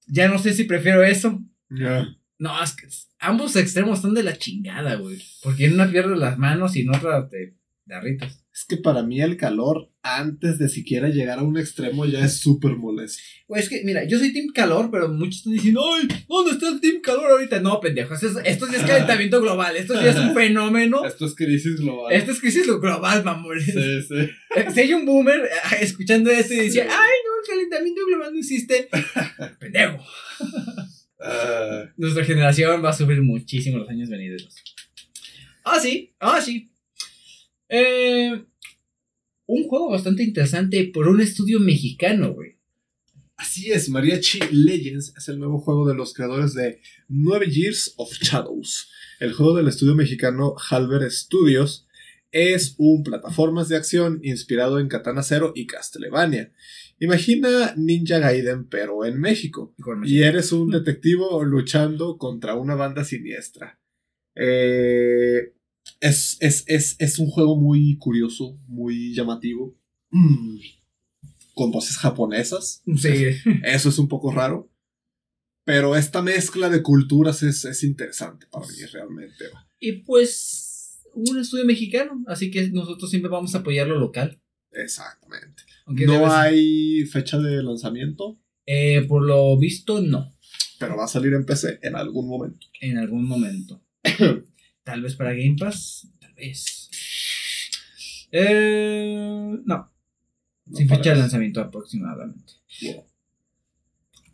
Ya 0.06 0.28
no 0.28 0.38
sé 0.38 0.52
si 0.52 0.64
prefiero 0.64 1.02
eso. 1.04 1.42
No, 2.38 2.62
es 2.62 2.72
que 2.72 2.88
ambos 3.18 3.56
extremos 3.56 3.98
están 3.98 4.14
de 4.14 4.22
la 4.22 4.36
chingada, 4.36 4.96
güey. 4.96 5.22
Porque 5.42 5.66
en 5.66 5.74
una 5.74 5.90
pierdes 5.90 6.18
las 6.18 6.38
manos 6.38 6.76
y 6.76 6.80
en 6.80 6.90
otra 6.90 7.28
te, 7.28 7.54
te 7.86 7.94
arritas. 7.94 8.44
Es 8.54 8.64
que 8.66 8.76
para 8.76 9.02
mí 9.02 9.20
el 9.20 9.36
calor, 9.36 9.90
antes 10.02 10.58
de 10.58 10.68
siquiera 10.68 11.08
llegar 11.08 11.38
a 11.38 11.42
un 11.42 11.56
extremo, 11.58 12.04
ya 12.06 12.24
es 12.24 12.38
súper 12.38 12.76
molesto. 12.76 13.22
Güey, 13.48 13.62
es 13.62 13.68
que, 13.68 13.82
mira, 13.84 14.04
yo 14.06 14.18
soy 14.18 14.32
Team 14.32 14.48
Calor, 14.54 14.90
pero 14.90 15.08
muchos 15.08 15.38
están 15.38 15.54
diciendo, 15.54 15.82
ay, 15.94 16.06
¿dónde 16.28 16.52
está 16.52 16.68
el 16.68 16.80
Team 16.80 17.00
Calor 17.00 17.30
ahorita? 17.30 17.60
No, 17.60 17.80
pendejo, 17.80 18.12
esto, 18.14 18.28
es, 18.28 18.36
esto 18.44 18.66
sí 18.66 18.76
es 18.76 18.82
calentamiento 18.82 19.40
global, 19.40 19.74
esto 19.76 19.98
sí 19.98 20.06
es 20.06 20.16
un 20.16 20.34
fenómeno. 20.34 21.04
Esto 21.04 21.26
es 21.26 21.34
crisis 21.34 21.76
global. 21.80 22.12
Esto 22.12 22.32
es 22.32 22.40
crisis 22.40 22.66
global, 22.66 23.24
mamón. 23.24 23.60
Sí, 23.60 23.72
sí. 23.72 24.14
Eh, 24.56 24.66
Si 24.72 24.80
hay 24.80 24.92
un 24.92 25.06
boomer 25.06 25.40
eh, 25.46 25.76
escuchando 25.80 26.30
esto 26.30 26.52
y 26.52 26.70
Sí. 26.70 26.78
ay, 26.80 26.88
no, 26.88 26.92
el 26.92 27.48
calentamiento 27.48 28.02
global 28.06 28.32
no 28.34 28.38
existe. 28.38 28.88
pendejo. 29.58 29.96
Ah, 31.20 31.84
Nuestra 31.96 32.24
generación 32.24 32.84
va 32.84 32.90
a 32.90 32.92
sufrir 32.92 33.22
muchísimo 33.22 33.78
los 33.78 33.88
años 33.88 34.08
venideros. 34.10 34.54
Ah, 35.64 35.78
sí, 35.80 36.12
ah, 36.20 36.40
sí. 36.40 36.71
Eh, 37.74 38.44
un 39.46 39.66
juego 39.66 39.88
bastante 39.88 40.22
interesante 40.22 40.90
por 40.92 41.08
un 41.08 41.22
estudio 41.22 41.58
mexicano, 41.58 42.34
güey. 42.34 42.58
Así 43.36 43.72
es, 43.72 43.88
Mariachi 43.88 44.40
Legends 44.50 45.14
es 45.16 45.28
el 45.28 45.38
nuevo 45.38 45.58
juego 45.58 45.88
de 45.88 45.94
los 45.94 46.12
creadores 46.12 46.52
de 46.52 46.82
9 47.08 47.46
Years 47.50 47.94
of 47.96 48.12
Shadows. 48.12 48.90
El 49.20 49.32
juego 49.32 49.56
del 49.56 49.68
estudio 49.68 49.94
mexicano 49.94 50.54
Halber 50.70 51.10
Studios 51.10 51.88
es 52.30 52.74
un 52.76 53.02
plataformas 53.04 53.70
de 53.70 53.76
acción 53.76 54.20
inspirado 54.22 54.78
en 54.78 54.88
Katana 54.88 55.22
Zero 55.22 55.52
y 55.54 55.66
Castlevania. 55.66 56.52
Imagina 57.00 57.74
Ninja 57.78 58.18
Gaiden 58.18 58.68
pero 58.68 59.06
en 59.06 59.18
México. 59.18 59.74
Y 60.04 60.22
eres 60.22 60.52
un 60.52 60.70
detectivo 60.70 61.42
luchando 61.42 62.18
contra 62.18 62.54
una 62.54 62.74
banda 62.74 63.02
siniestra. 63.02 63.80
Eh, 64.34 65.54
es, 66.02 66.36
es, 66.40 66.64
es, 66.66 66.96
es 66.98 67.18
un 67.18 67.28
juego 67.28 67.56
muy 67.56 67.96
curioso, 67.96 68.58
muy 68.66 69.14
llamativo. 69.14 69.78
Mm, 70.10 70.58
Con 71.54 71.70
voces 71.70 71.96
japonesas. 71.96 72.82
Sí. 72.96 73.26
Eso 73.62 73.88
es 73.88 73.98
un 73.98 74.08
poco 74.08 74.32
raro. 74.32 74.68
Pero 75.64 75.94
esta 75.94 76.20
mezcla 76.20 76.68
de 76.68 76.82
culturas 76.82 77.44
es, 77.44 77.64
es 77.64 77.84
interesante 77.84 78.46
para 78.50 78.66
mí 78.66 78.74
realmente. 78.92 79.44
Y 79.78 79.92
pues, 80.02 81.02
un 81.14 81.38
estudio 81.38 81.64
mexicano, 81.64 82.22
así 82.26 82.50
que 82.50 82.68
nosotros 82.70 83.08
siempre 83.08 83.30
vamos 83.30 83.54
a 83.54 83.58
apoyar 83.58 83.86
lo 83.86 83.98
local. 83.98 84.40
Exactamente. 84.72 85.62
Aunque 85.86 86.06
No 86.06 86.32
hay 86.32 87.04
fecha 87.06 87.38
de 87.38 87.62
lanzamiento, 87.62 88.40
eh, 88.66 89.04
por 89.08 89.22
lo 89.24 89.56
visto, 89.56 90.00
no. 90.00 90.36
pero 90.80 90.96
va 90.96 91.04
a 91.04 91.08
salir 91.08 91.32
en 91.34 91.46
PC 91.46 91.78
en 91.82 91.94
algún 91.94 92.26
momento. 92.28 92.66
En 92.80 92.98
algún 92.98 93.24
momento. 93.24 93.84
tal 94.84 95.02
vez 95.02 95.14
para 95.14 95.32
Game 95.32 95.56
Pass, 95.58 96.08
tal 96.20 96.34
vez. 96.34 96.90
Eh, 98.30 99.56
no, 99.64 99.92
No 100.66 100.76
sin 100.76 100.88
fecha 100.88 101.10
de 101.10 101.16
lanzamiento 101.16 101.60
aproximadamente. 101.60 102.54
Wow. 102.82 103.04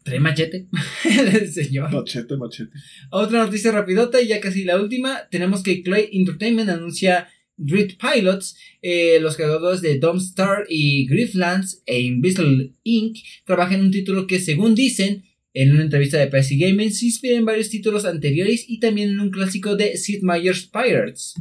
Trae 0.04 0.20
machete, 0.20 0.68
el 1.04 1.52
señor. 1.52 1.92
Machete, 1.92 2.36
machete. 2.36 2.70
Otra 3.10 3.44
noticia 3.44 3.72
rapidota 3.72 4.20
y 4.22 4.28
ya 4.28 4.40
casi 4.40 4.64
la 4.64 4.80
última. 4.80 5.28
Tenemos 5.30 5.62
que 5.62 5.82
Clay 5.82 6.08
Entertainment 6.12 6.70
anuncia 6.70 7.28
Grid 7.58 7.96
Pilots. 7.98 8.56
eh, 8.80 9.18
los 9.20 9.36
creadores 9.36 9.82
de 9.82 9.98
Dome 9.98 10.20
Star 10.20 10.64
y 10.68 11.06
Grifflands 11.08 11.82
e 11.84 12.00
Invisible 12.00 12.72
Inc. 12.84 13.18
trabajan 13.44 13.80
en 13.80 13.86
un 13.86 13.90
título 13.90 14.26
que, 14.26 14.38
según 14.38 14.74
dicen, 14.74 15.24
en 15.60 15.72
una 15.72 15.82
entrevista 15.82 16.18
de 16.18 16.28
PC 16.28 16.56
Gaming, 16.56 16.92
se 16.92 17.06
inspira 17.06 17.36
en 17.36 17.44
varios 17.44 17.68
títulos 17.68 18.04
anteriores 18.04 18.64
y 18.68 18.78
también 18.80 19.10
en 19.10 19.20
un 19.20 19.30
clásico 19.30 19.74
de 19.76 19.96
Sid 19.96 20.22
Meier's 20.22 20.66
Pirates. 20.66 21.34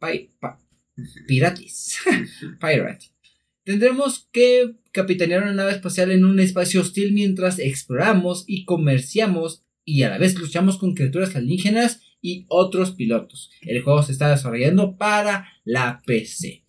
Pi- 0.00 0.30
pa- 0.40 0.58
Pirates. 1.26 1.98
Pirate. 2.60 3.06
Tendremos 3.64 4.26
que 4.32 4.74
capitanear 4.92 5.42
una 5.42 5.52
nave 5.52 5.72
espacial 5.72 6.10
en 6.10 6.24
un 6.24 6.40
espacio 6.40 6.80
hostil 6.80 7.12
mientras 7.12 7.58
exploramos 7.58 8.44
y 8.46 8.64
comerciamos 8.64 9.62
y 9.84 10.02
a 10.02 10.08
la 10.10 10.18
vez 10.18 10.38
luchamos 10.38 10.78
con 10.78 10.94
criaturas 10.94 11.36
alienígenas 11.36 12.00
y 12.22 12.46
otros 12.48 12.92
pilotos. 12.92 13.50
El 13.60 13.82
juego 13.82 14.02
se 14.02 14.12
está 14.12 14.30
desarrollando 14.30 14.96
para 14.96 15.46
la 15.64 16.02
PC. 16.06 16.64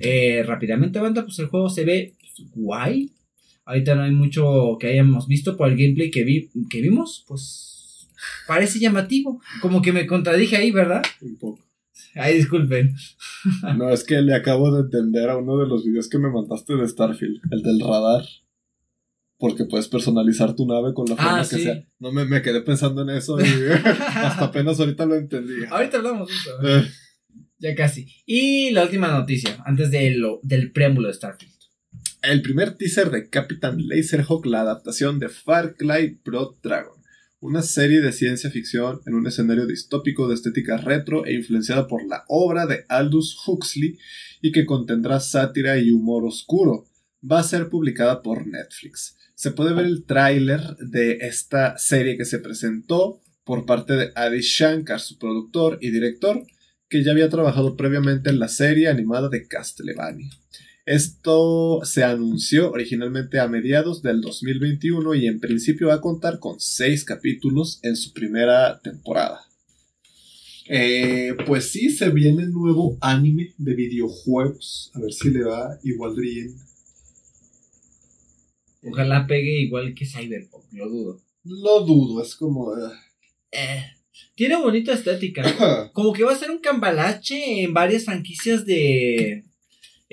Eh, 0.00 0.42
rápidamente, 0.46 0.98
banda, 1.00 1.24
pues 1.24 1.38
el 1.40 1.46
juego 1.46 1.68
se 1.68 1.84
ve 1.84 2.14
guay. 2.54 3.10
Ahorita 3.66 3.94
no 3.94 4.02
hay 4.02 4.10
mucho 4.12 4.76
que 4.78 4.88
hayamos 4.88 5.26
visto 5.26 5.56
por 5.56 5.68
el 5.70 5.76
gameplay 5.76 6.10
que, 6.10 6.24
vi, 6.24 6.50
que 6.70 6.80
vimos. 6.82 7.24
Pues 7.26 8.08
parece 8.46 8.78
llamativo. 8.78 9.40
Como 9.62 9.80
que 9.82 9.92
me 9.92 10.06
contradije 10.06 10.56
ahí, 10.56 10.70
¿verdad? 10.70 11.02
Un 11.20 11.36
poco. 11.38 11.64
Ay, 12.14 12.36
disculpen. 12.36 12.94
No, 13.76 13.90
es 13.90 14.04
que 14.04 14.22
le 14.22 14.34
acabo 14.34 14.74
de 14.74 14.82
entender 14.82 15.28
a 15.28 15.36
uno 15.36 15.58
de 15.58 15.66
los 15.66 15.84
videos 15.84 16.08
que 16.08 16.18
me 16.18 16.30
mandaste 16.30 16.74
de 16.76 16.88
Starfield, 16.88 17.40
el 17.50 17.62
del 17.62 17.78
radar. 17.80 18.24
Porque 19.36 19.64
puedes 19.64 19.88
personalizar 19.88 20.54
tu 20.54 20.66
nave 20.66 20.94
con 20.94 21.06
la 21.06 21.16
forma 21.16 21.40
Ah, 21.40 21.46
que 21.48 21.56
sí. 21.56 21.62
sea. 21.64 21.84
No 21.98 22.10
me, 22.12 22.24
me 22.24 22.40
quedé 22.40 22.62
pensando 22.62 23.02
en 23.02 23.10
eso 23.10 23.38
y 23.40 23.44
hasta 24.14 24.44
apenas 24.46 24.78
ahorita 24.80 25.04
lo 25.06 25.16
entendí. 25.16 25.64
Ahorita 25.68 25.98
hablamos 25.98 26.28
de 26.28 26.34
eso. 26.34 26.50
Eh, 26.62 26.90
Ya 27.58 27.74
casi. 27.74 28.06
Y 28.24 28.70
la 28.70 28.84
última 28.84 29.08
noticia, 29.08 29.58
antes 29.66 29.90
de 29.90 30.12
lo, 30.12 30.40
del 30.42 30.72
preámbulo 30.72 31.08
de 31.08 31.14
Starfield. 31.14 31.53
El 32.24 32.40
primer 32.40 32.78
teaser 32.78 33.10
de 33.10 33.28
Captain 33.28 33.86
Laserhawk, 33.86 34.46
la 34.46 34.62
adaptación 34.62 35.18
de 35.18 35.28
Far 35.28 35.76
Cry 35.76 36.20
Blood 36.24 36.54
Dragon, 36.62 36.98
una 37.40 37.60
serie 37.60 38.00
de 38.00 38.12
ciencia 38.12 38.50
ficción 38.50 39.02
en 39.04 39.12
un 39.12 39.26
escenario 39.26 39.66
distópico 39.66 40.26
de 40.26 40.34
estética 40.34 40.78
retro 40.78 41.26
e 41.26 41.34
influenciada 41.34 41.86
por 41.86 42.02
la 42.08 42.24
obra 42.28 42.64
de 42.64 42.86
Aldous 42.88 43.36
Huxley 43.46 43.98
y 44.40 44.52
que 44.52 44.64
contendrá 44.64 45.20
sátira 45.20 45.76
y 45.76 45.90
humor 45.90 46.24
oscuro. 46.24 46.86
Va 47.30 47.40
a 47.40 47.44
ser 47.44 47.68
publicada 47.68 48.22
por 48.22 48.46
Netflix. 48.46 49.18
Se 49.34 49.50
puede 49.50 49.74
ver 49.74 49.84
el 49.84 50.06
tráiler 50.06 50.62
de 50.78 51.18
esta 51.20 51.76
serie 51.76 52.16
que 52.16 52.24
se 52.24 52.38
presentó 52.38 53.20
por 53.44 53.66
parte 53.66 53.92
de 53.96 54.12
Adi 54.14 54.40
Shankar, 54.40 55.00
su 55.00 55.18
productor 55.18 55.76
y 55.82 55.90
director, 55.90 56.42
que 56.88 57.04
ya 57.04 57.12
había 57.12 57.28
trabajado 57.28 57.76
previamente 57.76 58.30
en 58.30 58.38
la 58.38 58.48
serie 58.48 58.88
animada 58.88 59.28
de 59.28 59.46
Castlevania. 59.46 60.30
Esto 60.86 61.80
se 61.84 62.04
anunció 62.04 62.70
originalmente 62.70 63.40
a 63.40 63.48
mediados 63.48 64.02
del 64.02 64.20
2021 64.20 65.14
y 65.14 65.26
en 65.26 65.40
principio 65.40 65.88
va 65.88 65.94
a 65.94 66.00
contar 66.02 66.38
con 66.38 66.60
seis 66.60 67.04
capítulos 67.04 67.80
en 67.82 67.96
su 67.96 68.12
primera 68.12 68.80
temporada. 68.80 69.40
Eh, 70.68 71.34
pues 71.46 71.70
sí, 71.70 71.90
se 71.90 72.10
viene 72.10 72.46
nuevo 72.46 72.98
anime 73.00 73.54
de 73.56 73.74
videojuegos. 73.74 74.90
A 74.94 75.00
ver 75.00 75.12
si 75.12 75.30
le 75.30 75.44
va 75.44 75.78
igual 75.84 76.14
de 76.16 76.22
bien. 76.22 76.54
Ojalá 78.82 79.26
pegue 79.26 79.62
igual 79.62 79.94
que 79.94 80.04
Cyberpunk, 80.06 80.64
lo 80.72 80.88
dudo. 80.88 81.22
Lo 81.44 81.80
dudo, 81.84 82.22
es 82.22 82.34
como... 82.34 82.74
eh, 82.76 82.90
Eh, 83.52 83.84
tiene 84.34 84.56
bonita 84.56 84.92
estética. 84.92 85.90
Como 85.92 86.12
que 86.12 86.24
va 86.24 86.32
a 86.32 86.38
ser 86.38 86.50
un 86.50 86.58
cambalache 86.58 87.62
en 87.62 87.72
varias 87.72 88.04
franquicias 88.04 88.66
de 88.66 89.44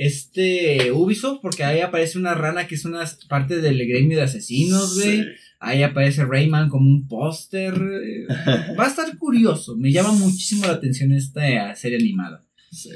este 0.01 0.91
Ubisoft, 0.91 1.41
porque 1.41 1.63
ahí 1.63 1.79
aparece 1.79 2.17
una 2.17 2.33
rana 2.33 2.65
que 2.65 2.73
es 2.73 2.85
una 2.85 3.05
parte 3.29 3.61
del 3.61 3.77
gremio 3.87 4.17
de 4.17 4.23
asesinos, 4.23 4.95
güey. 4.95 5.21
sí. 5.21 5.25
Ahí 5.63 5.83
aparece 5.83 6.25
Rayman 6.25 6.69
como 6.69 6.89
un 6.89 7.07
póster. 7.07 7.75
Va 8.79 8.85
a 8.85 8.87
estar 8.87 9.15
curioso. 9.19 9.77
Me 9.77 9.91
llama 9.91 10.11
muchísimo 10.13 10.65
la 10.65 10.73
atención 10.73 11.11
esta 11.11 11.75
serie 11.75 11.99
animada. 11.99 12.43
Sí. 12.71 12.89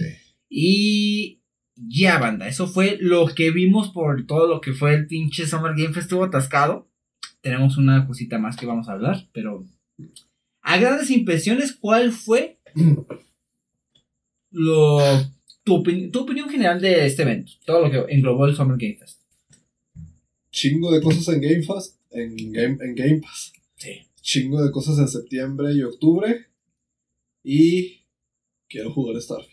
Y 0.50 1.42
ya, 1.76 2.18
banda, 2.18 2.48
eso 2.48 2.66
fue 2.68 2.98
lo 3.00 3.28
que 3.28 3.52
vimos 3.52 3.90
por 3.90 4.26
todo 4.26 4.48
lo 4.48 4.62
que 4.62 4.74
fue 4.74 4.96
el 4.96 5.06
pinche 5.06 5.46
Summer 5.46 5.74
Game 5.76 5.94
Fest. 5.94 6.06
Estuvo 6.06 6.24
atascado. 6.24 6.90
Tenemos 7.42 7.78
una 7.78 8.08
cosita 8.08 8.40
más 8.40 8.58
que 8.58 8.66
vamos 8.66 8.90
a 8.90 8.94
hablar, 8.94 9.28
pero 9.32 9.68
a 10.64 10.78
grandes 10.80 11.12
impresiones, 11.12 11.72
¿cuál 11.80 12.12
fue 12.12 12.58
lo 14.50 14.98
tu, 15.66 15.84
tu 16.12 16.20
opinión 16.22 16.50
general 16.50 16.80
de 16.80 17.06
este 17.06 17.24
evento? 17.24 17.52
Todo 17.66 17.88
lo 17.88 17.92
que 17.92 18.14
englobó 18.14 18.46
el 18.46 18.56
Summer 18.56 18.78
Game 18.78 18.96
Fest. 18.96 19.20
Chingo 20.52 20.92
de 20.94 21.02
cosas 21.02 21.28
en 21.36 21.42
Game 21.42 21.64
Pass. 21.68 22.00
En 22.12 22.52
Game, 22.54 22.78
en 22.82 22.96
Game 22.96 23.20
Pass. 23.22 23.52
Sí. 23.76 24.08
Chingo 24.22 24.64
de 24.64 24.72
cosas 24.72 24.98
en 25.00 25.08
septiembre 25.10 25.74
y 25.74 25.84
octubre. 25.84 26.46
Y 27.44 28.06
quiero 28.70 28.92
jugar 28.94 29.22
Starfield. 29.22 29.52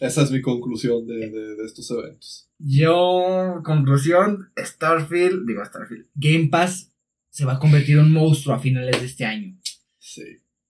Esa 0.00 0.22
es 0.22 0.30
mi 0.30 0.42
conclusión 0.42 1.06
de, 1.06 1.30
de- 1.30 1.54
de 1.56 1.64
estos 1.64 1.90
eventos. 1.90 2.48
Yo, 2.58 3.60
conclusión, 3.64 4.50
Starfield, 4.58 5.46
digo 5.46 5.64
Starfield, 5.64 6.06
Game 6.14 6.48
Pass 6.48 6.90
se 7.30 7.44
va 7.44 7.54
a 7.54 7.58
convertir 7.58 7.96
en 7.96 8.04
un 8.04 8.12
monstruo 8.12 8.54
a 8.54 8.60
finales 8.60 9.00
de 9.00 9.06
este 9.06 9.24
año. 9.24 9.56
Sí. 9.98 10.22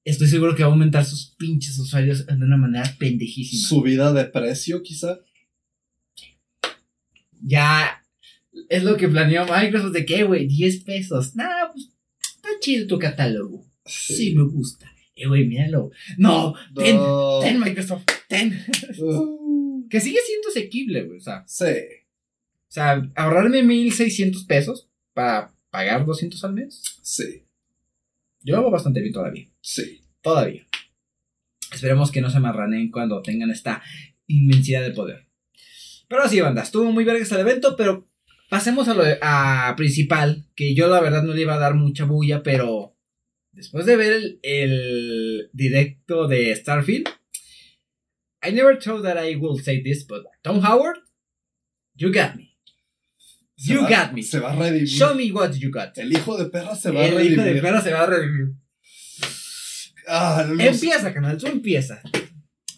Estoy 0.05 0.29
seguro 0.29 0.55
que 0.55 0.63
va 0.63 0.69
a 0.69 0.73
aumentar 0.73 1.05
sus 1.05 1.35
pinches 1.39 1.79
usuarios 1.79 2.27
de 2.27 2.35
una 2.35 2.59
manera 2.59 2.95
pendejísima. 2.99 3.67
Subida 3.67 4.13
de 4.13 4.27
precio, 4.27 4.83
quizá. 4.83 5.19
Ya 7.41 8.03
es 8.69 8.85
lo 8.85 8.97
que 8.97 9.09
planeó 9.09 9.47
Microsoft 9.47 9.93
de 9.93 10.05
que, 10.05 10.25
güey, 10.25 10.47
10 10.47 10.85
pesos. 10.85 11.35
Nah, 11.35 11.69
pues 11.73 11.91
está 12.19 12.49
chido 12.61 12.87
tu 12.87 12.99
catálogo. 12.99 13.65
Sí, 13.87 14.35
me 14.35 14.45
gusta. 14.45 14.95
Eh, 15.17 15.27
güey, 15.27 15.47
míralo. 15.47 15.91
No, 16.19 16.55
ten, 16.75 16.99
ten, 17.43 17.61
Microsoft, 17.61 18.05
ten. 18.29 18.65
Uh, 18.99 19.87
que 19.91 20.01
sigue 20.01 20.19
siendo 20.27 20.49
asequible, 20.49 21.05
güey. 21.05 21.19
O 21.19 21.23
sea, 21.23 21.45
sí. 21.47 21.65
o 21.65 22.73
sea, 22.73 23.11
ahorrarme 23.15 23.63
1600 23.63 24.45
pesos 24.45 24.89
para 25.13 25.55
pagar 25.71 26.05
200 26.05 26.43
al 26.45 26.55
mes. 26.55 26.83
Sí. 27.03 27.44
Yo 28.45 28.53
lo 28.55 28.59
hago 28.61 28.71
bastante 28.71 29.01
bien 29.01 29.13
todavía. 29.13 29.49
Sí. 29.61 30.01
Todavía. 30.23 30.67
Esperemos 31.73 32.13
que 32.13 32.21
no 32.21 32.31
se 32.31 32.37
amarraneen 32.37 32.91
cuando 32.91 33.21
tengan 33.23 33.51
esta 33.51 33.83
inmensidad 34.29 34.83
de 34.83 34.93
poder. 34.93 35.27
Pero 36.09 36.29
sí, 36.29 36.41
banda, 36.41 36.63
estuvo 36.63 36.93
muy 36.93 37.05
vergas 37.05 37.33
el 37.33 37.41
evento, 37.41 37.75
pero 37.77 38.09
pasemos 38.51 38.87
a 38.89 38.95
lo 38.95 39.03
de- 39.03 39.19
a 39.23 39.75
principal, 39.77 40.45
que 40.55 40.75
yo 40.75 40.87
la 40.89 41.01
verdad 41.01 41.23
no 41.25 41.33
le 41.35 41.41
iba 41.43 41.55
a 41.55 41.59
dar 41.59 41.75
mucha 41.75 42.05
bulla, 42.05 42.43
pero 42.43 42.97
después 43.53 43.87
de 43.87 43.97
ver 43.97 44.13
el, 44.13 44.39
el 44.43 45.51
directo 45.53 46.29
de 46.29 46.55
Starfield, 46.55 47.09
I 48.47 48.53
never 48.53 48.79
thought 48.79 49.03
that 49.03 49.17
I 49.25 49.35
will 49.37 49.59
say 49.63 49.83
this, 49.83 50.07
but 50.07 50.25
Tom 50.43 50.61
Howard, 50.63 50.99
you 51.97 52.13
got 52.13 52.37
me. 52.37 52.54
You 53.67 53.83
va- 53.83 53.89
got 54.07 54.13
me. 54.13 54.23
Se 54.23 54.39
va 54.39 54.53
a 54.53 54.57
redimir. 54.57 54.87
Show 54.89 55.15
me 55.15 55.31
what 55.33 55.53
you 55.53 55.71
got. 55.71 55.97
El 55.99 56.13
hijo 56.13 56.37
de 56.37 56.47
perra 56.47 56.75
se 56.77 56.91
va 56.91 57.01
a 57.01 57.05
El 57.07 57.15
redimir. 57.17 57.33
hijo 57.33 57.43
de 57.43 57.55
perra 57.63 57.81
se 57.83 57.93
va 57.93 58.03
a 58.03 58.07
redimir. 58.07 58.55
Ah, 60.07 60.47
Empieza, 60.59 61.15
canal, 61.15 61.39
tú 61.39 61.47
empieza. 61.47 62.03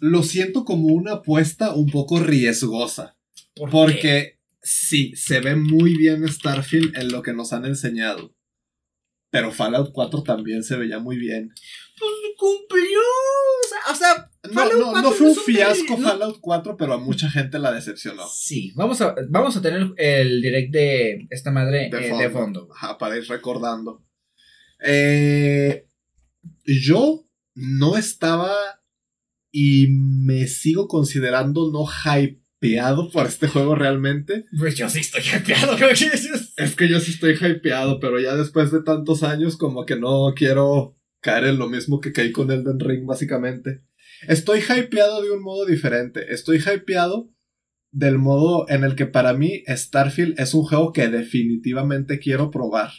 lo 0.01 0.23
siento 0.23 0.65
como 0.65 0.89
una 0.89 1.15
apuesta 1.15 1.75
un 1.75 1.91
poco 1.91 2.21
riesgosa. 2.21 3.17
¿Por 3.55 3.69
qué? 3.69 3.73
Porque 3.73 4.39
sí, 4.63 5.13
se 5.17 5.41
ve 5.41 5.57
muy 5.57 5.97
bien 5.97 6.27
Starfield 6.29 6.97
en 6.97 7.09
lo 7.11 7.23
que 7.23 7.33
nos 7.33 7.53
han 7.53 7.65
enseñado. 7.65 8.33
Pero 9.31 9.51
Fallout 9.51 9.91
4 9.93 10.23
también 10.23 10.63
se 10.63 10.77
veía 10.77 10.99
muy 11.01 11.17
bien. 11.17 11.53
Pues 11.99 12.11
cumplió. 12.39 13.01
O 13.01 13.69
sea, 13.69 13.93
o 13.93 13.97
sea 13.97 14.31
No, 14.53 14.65
no, 14.65 14.91
4 14.93 15.03
no 15.03 15.11
fue 15.13 15.29
un 15.29 15.37
fiasco 15.37 15.97
no. 15.99 16.09
Fallout 16.09 16.39
4, 16.41 16.77
pero 16.77 16.95
a 16.95 16.99
mucha 16.99 17.31
gente 17.31 17.59
la 17.59 17.73
decepcionó. 17.73 18.27
Sí, 18.29 18.73
vamos 18.75 19.01
a, 19.01 19.15
vamos 19.29 19.57
a 19.57 19.63
tener 19.63 19.93
el 19.97 20.41
direct 20.43 20.73
de 20.73 21.27
esta 21.31 21.51
madre 21.51 21.89
De 21.91 22.07
eh, 22.07 22.09
fondo. 22.11 22.23
de 22.23 22.31
fondo. 22.31 22.69
Ajá, 22.75 22.99
para 22.99 23.17
ir 23.17 23.27
recordando. 23.29 24.05
Eh, 24.81 25.87
yo 26.65 27.25
no 27.55 27.97
estaba 27.97 28.53
y 29.51 29.87
me 29.89 30.47
sigo 30.49 30.87
considerando 30.89 31.71
no 31.73 31.87
hypeado 31.87 33.11
por 33.11 33.27
este 33.27 33.49
juego 33.49 33.75
realmente. 33.75 34.45
Pues 34.59 34.77
yo 34.77 34.89
sí 34.91 35.01
estoy 35.01 35.23
hypeado, 35.23 35.77
creo 35.77 35.89
que 35.91 36.05
es- 36.07 36.53
Es 36.57 36.75
que 36.77 36.89
yo 36.89 37.01
sí 37.01 37.13
estoy 37.13 37.35
hypeado, 37.41 37.99
pero 38.01 38.21
ya 38.21 38.37
después 38.37 38.71
de 38.71 38.83
tantos 38.83 39.23
años 39.23 39.57
como 39.57 39.87
que 39.87 39.97
no 39.97 40.35
quiero 40.37 40.95
caer 41.21 41.45
en 41.45 41.59
lo 41.59 41.69
mismo 41.69 42.01
que 42.01 42.13
caí 42.13 42.31
con 42.33 42.51
Elden 42.51 42.79
Ring 42.81 43.07
básicamente. 43.07 43.83
Estoy 44.29 44.61
hypeado 44.61 45.23
de 45.23 45.31
un 45.31 45.43
modo 45.43 45.67
diferente. 45.67 46.33
Estoy 46.33 46.59
hypeado 46.59 47.31
del 47.93 48.19
modo 48.19 48.69
en 48.69 48.85
el 48.85 48.95
que 48.95 49.07
para 49.07 49.33
mí 49.33 49.63
Starfield 49.69 50.39
es 50.39 50.55
un 50.55 50.65
juego 50.65 50.93
que 50.93 51.09
definitivamente 51.09 52.19
quiero 52.19 52.51
probar. 52.51 52.91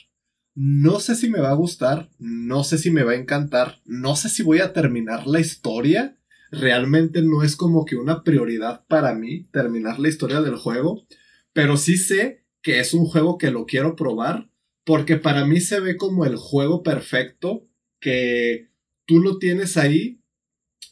No 0.55 0.99
sé 0.99 1.15
si 1.15 1.29
me 1.29 1.39
va 1.39 1.51
a 1.51 1.55
gustar, 1.55 2.09
no 2.17 2.63
sé 2.63 2.79
si 2.79 2.89
me 2.89 3.03
va 3.03 3.11
a 3.11 3.17
encantar, 3.17 3.79
no 3.85 4.15
sé 4.15 4.27
si 4.27 4.41
voy 4.41 4.59
a 4.59 4.73
terminar 4.73 5.27
la 5.27 5.39
historia. 5.39 6.17
Realmente 6.49 7.21
no 7.21 7.43
es 7.43 7.55
como 7.55 7.85
que 7.85 7.95
una 7.95 8.23
prioridad 8.23 8.85
para 8.87 9.13
mí 9.13 9.43
terminar 9.51 9.99
la 9.99 10.09
historia 10.09 10.41
del 10.41 10.55
juego, 10.55 11.05
pero 11.53 11.77
sí 11.77 11.97
sé 11.97 12.45
que 12.63 12.79
es 12.79 12.93
un 12.93 13.05
juego 13.05 13.37
que 13.37 13.51
lo 13.51 13.65
quiero 13.65 13.95
probar 13.95 14.49
porque 14.83 15.17
para 15.17 15.45
mí 15.45 15.59
se 15.59 15.81
ve 15.81 15.97
como 15.97 16.25
el 16.25 16.37
juego 16.37 16.81
perfecto 16.81 17.67
que 17.99 18.71
tú 19.05 19.19
lo 19.19 19.37
tienes 19.37 19.75
ahí, 19.75 20.23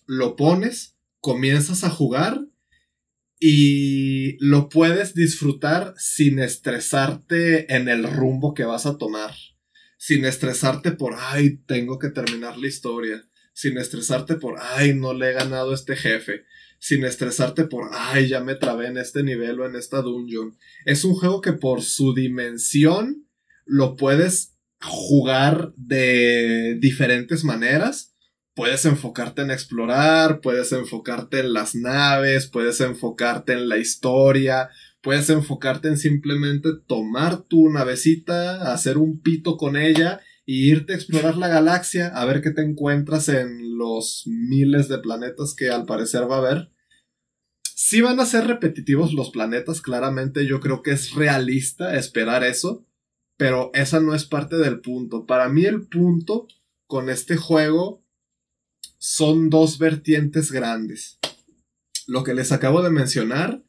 lo 0.05 0.35
pones, 0.35 0.95
comienzas 1.19 1.83
a 1.83 1.89
jugar 1.89 2.45
y 3.39 4.37
lo 4.43 4.69
puedes 4.69 5.13
disfrutar 5.13 5.93
sin 5.97 6.39
estresarte 6.39 7.73
en 7.75 7.89
el 7.89 8.03
rumbo 8.03 8.53
que 8.53 8.63
vas 8.63 8.85
a 8.85 8.97
tomar. 8.97 9.35
Sin 9.97 10.25
estresarte 10.25 10.91
por, 10.91 11.15
ay, 11.17 11.57
tengo 11.65 11.99
que 11.99 12.09
terminar 12.09 12.57
la 12.57 12.67
historia. 12.67 13.27
Sin 13.53 13.77
estresarte 13.77 14.35
por, 14.35 14.55
ay, 14.59 14.93
no 14.93 15.13
le 15.13 15.29
he 15.29 15.33
ganado 15.33 15.71
a 15.71 15.75
este 15.75 15.95
jefe. 15.95 16.45
Sin 16.79 17.03
estresarte 17.03 17.65
por, 17.65 17.89
ay, 17.91 18.27
ya 18.27 18.41
me 18.41 18.55
trabé 18.55 18.87
en 18.87 18.97
este 18.97 19.23
nivel 19.23 19.59
o 19.59 19.65
en 19.65 19.75
esta 19.75 20.01
dungeon. 20.01 20.57
Es 20.85 21.03
un 21.05 21.15
juego 21.15 21.41
que 21.41 21.53
por 21.53 21.81
su 21.81 22.13
dimensión 22.13 23.27
lo 23.65 23.95
puedes 23.95 24.53
jugar 24.81 25.73
de 25.75 26.77
diferentes 26.79 27.43
maneras. 27.43 28.14
Puedes 28.55 28.85
enfocarte 28.85 29.41
en 29.41 29.51
explorar, 29.51 30.39
puedes 30.39 30.71
enfocarte 30.71 31.41
en 31.41 31.51
las 31.51 31.75
naves, 31.75 32.47
puedes 32.47 32.79
enfocarte 32.79 33.51
en 33.51 33.67
la 33.67 33.77
historia, 33.77 34.69
puedes 35.01 35.29
enfocarte 35.29 35.89
en 35.89 35.97
simplemente 35.97 36.69
tomar 36.87 37.41
tu 37.43 37.69
navecita, 37.69 38.71
hacer 38.71 38.97
un 38.97 39.19
pito 39.19 39.57
con 39.57 39.75
ella 39.75 40.21
y 40.45 40.71
irte 40.71 40.93
a 40.93 40.95
explorar 40.95 41.35
la 41.35 41.49
galaxia 41.49 42.07
a 42.07 42.23
ver 42.23 42.41
qué 42.41 42.51
te 42.51 42.61
encuentras 42.61 43.27
en 43.27 43.77
los 43.77 44.23
miles 44.25 44.87
de 44.87 44.99
planetas 44.99 45.53
que 45.53 45.69
al 45.69 45.85
parecer 45.85 46.31
va 46.31 46.35
a 46.35 46.39
haber. 46.39 46.71
Sí 47.75 47.99
van 47.99 48.21
a 48.21 48.25
ser 48.25 48.47
repetitivos 48.47 49.13
los 49.13 49.31
planetas, 49.31 49.81
claramente 49.81 50.45
yo 50.45 50.61
creo 50.61 50.81
que 50.81 50.91
es 50.91 51.13
realista 51.13 51.97
esperar 51.97 52.45
eso, 52.45 52.87
pero 53.35 53.69
esa 53.73 53.99
no 53.99 54.15
es 54.15 54.23
parte 54.23 54.55
del 54.55 54.79
punto. 54.79 55.25
Para 55.25 55.49
mí 55.49 55.65
el 55.65 55.87
punto 55.87 56.47
con 56.87 57.09
este 57.09 57.35
juego 57.35 58.04
son 59.05 59.51
dos 59.51 59.77
vertientes 59.77 60.51
grandes. 60.51 61.19
Lo 62.07 62.23
que 62.23 62.33
les 62.33 62.51
acabo 62.51 62.81
de 62.81 62.89
mencionar, 62.89 63.63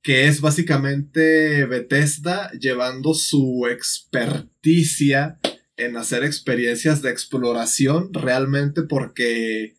que 0.00 0.28
es 0.28 0.40
básicamente 0.40 1.66
Bethesda 1.66 2.52
llevando 2.52 3.14
su 3.14 3.66
experticia 3.68 5.40
en 5.76 5.96
hacer 5.96 6.22
experiencias 6.22 7.02
de 7.02 7.10
exploración 7.10 8.14
realmente 8.14 8.82
porque 8.84 9.74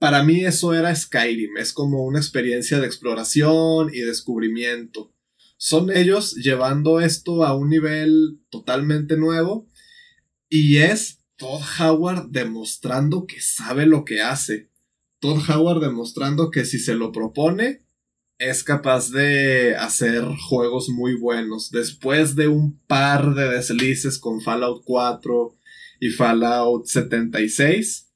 para 0.00 0.24
mí 0.24 0.44
eso 0.44 0.74
era 0.74 0.92
Skyrim, 0.92 1.56
es 1.56 1.72
como 1.72 2.04
una 2.04 2.18
experiencia 2.18 2.80
de 2.80 2.88
exploración 2.88 3.94
y 3.94 4.00
descubrimiento. 4.00 5.14
Son 5.58 5.96
ellos 5.96 6.34
llevando 6.34 6.98
esto 6.98 7.44
a 7.44 7.56
un 7.56 7.70
nivel 7.70 8.40
totalmente 8.50 9.16
nuevo 9.16 9.68
y 10.48 10.78
es 10.78 11.21
Todd 11.42 11.62
Howard 11.80 12.28
demostrando 12.30 13.26
que 13.26 13.40
sabe 13.40 13.84
lo 13.84 14.04
que 14.04 14.22
hace. 14.22 14.70
Todd 15.18 15.40
Howard 15.50 15.80
demostrando 15.80 16.52
que 16.52 16.64
si 16.64 16.78
se 16.78 16.94
lo 16.94 17.10
propone 17.10 17.82
es 18.38 18.62
capaz 18.62 19.10
de 19.10 19.74
hacer 19.74 20.22
juegos 20.48 20.88
muy 20.88 21.16
buenos. 21.16 21.72
Después 21.72 22.36
de 22.36 22.46
un 22.46 22.78
par 22.86 23.34
de 23.34 23.48
deslices 23.48 24.20
con 24.20 24.40
Fallout 24.40 24.84
4 24.84 25.56
y 25.98 26.10
Fallout 26.10 26.86
76, 26.86 28.12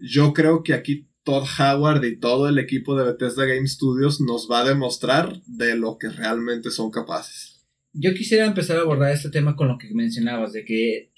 yo 0.00 0.32
creo 0.32 0.64
que 0.64 0.74
aquí 0.74 1.08
Todd 1.22 1.46
Howard 1.60 2.04
y 2.06 2.18
todo 2.18 2.48
el 2.48 2.58
equipo 2.58 2.96
de 2.96 3.04
Bethesda 3.04 3.44
Game 3.44 3.68
Studios 3.68 4.20
nos 4.20 4.50
va 4.50 4.62
a 4.62 4.68
demostrar 4.68 5.40
de 5.46 5.76
lo 5.76 5.96
que 5.96 6.08
realmente 6.08 6.72
son 6.72 6.90
capaces. 6.90 7.64
Yo 7.92 8.14
quisiera 8.14 8.46
empezar 8.46 8.78
a 8.78 8.80
abordar 8.80 9.12
este 9.12 9.30
tema 9.30 9.54
con 9.54 9.68
lo 9.68 9.78
que 9.78 9.94
mencionabas, 9.94 10.52
de 10.52 10.64
que 10.64 11.12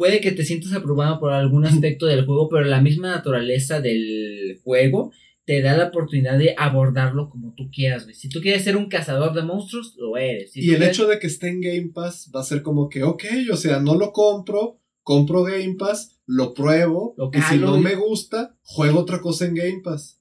puede 0.00 0.22
que 0.22 0.32
te 0.32 0.46
sientas 0.46 0.72
aprobado 0.72 1.20
por 1.20 1.30
algún 1.30 1.66
aspecto 1.66 2.06
del 2.06 2.24
juego, 2.24 2.48
pero 2.48 2.64
la 2.64 2.80
misma 2.80 3.10
naturaleza 3.10 3.82
del 3.82 4.58
juego 4.64 5.12
te 5.44 5.60
da 5.60 5.76
la 5.76 5.88
oportunidad 5.88 6.38
de 6.38 6.54
abordarlo 6.56 7.28
como 7.28 7.52
tú 7.54 7.68
quieras, 7.70 8.04
güey. 8.04 8.14
Si 8.14 8.30
tú 8.30 8.40
quieres 8.40 8.64
ser 8.64 8.78
un 8.78 8.88
cazador 8.88 9.34
de 9.34 9.42
monstruos, 9.42 9.94
lo 9.98 10.16
eres. 10.16 10.52
Si 10.52 10.60
y 10.60 10.70
el 10.70 10.76
quieres- 10.78 10.88
hecho 10.88 11.06
de 11.06 11.18
que 11.18 11.26
esté 11.26 11.48
en 11.48 11.60
Game 11.60 11.90
Pass 11.92 12.30
va 12.34 12.40
a 12.40 12.44
ser 12.44 12.62
como 12.62 12.88
que, 12.88 13.02
ok, 13.02 13.24
o 13.52 13.56
sea, 13.56 13.78
no 13.80 13.94
lo 13.94 14.12
compro, 14.12 14.80
compro 15.02 15.42
Game 15.42 15.74
Pass, 15.78 16.18
lo 16.24 16.54
pruebo, 16.54 17.14
Lo 17.18 17.30
y 17.34 17.36
si 17.36 17.42
calo, 17.42 17.66
no 17.72 17.78
me 17.78 17.94
gusta, 17.94 18.56
juego 18.62 19.00
otra 19.00 19.20
cosa 19.20 19.44
en 19.44 19.54
Game 19.54 19.80
Pass. 19.84 20.18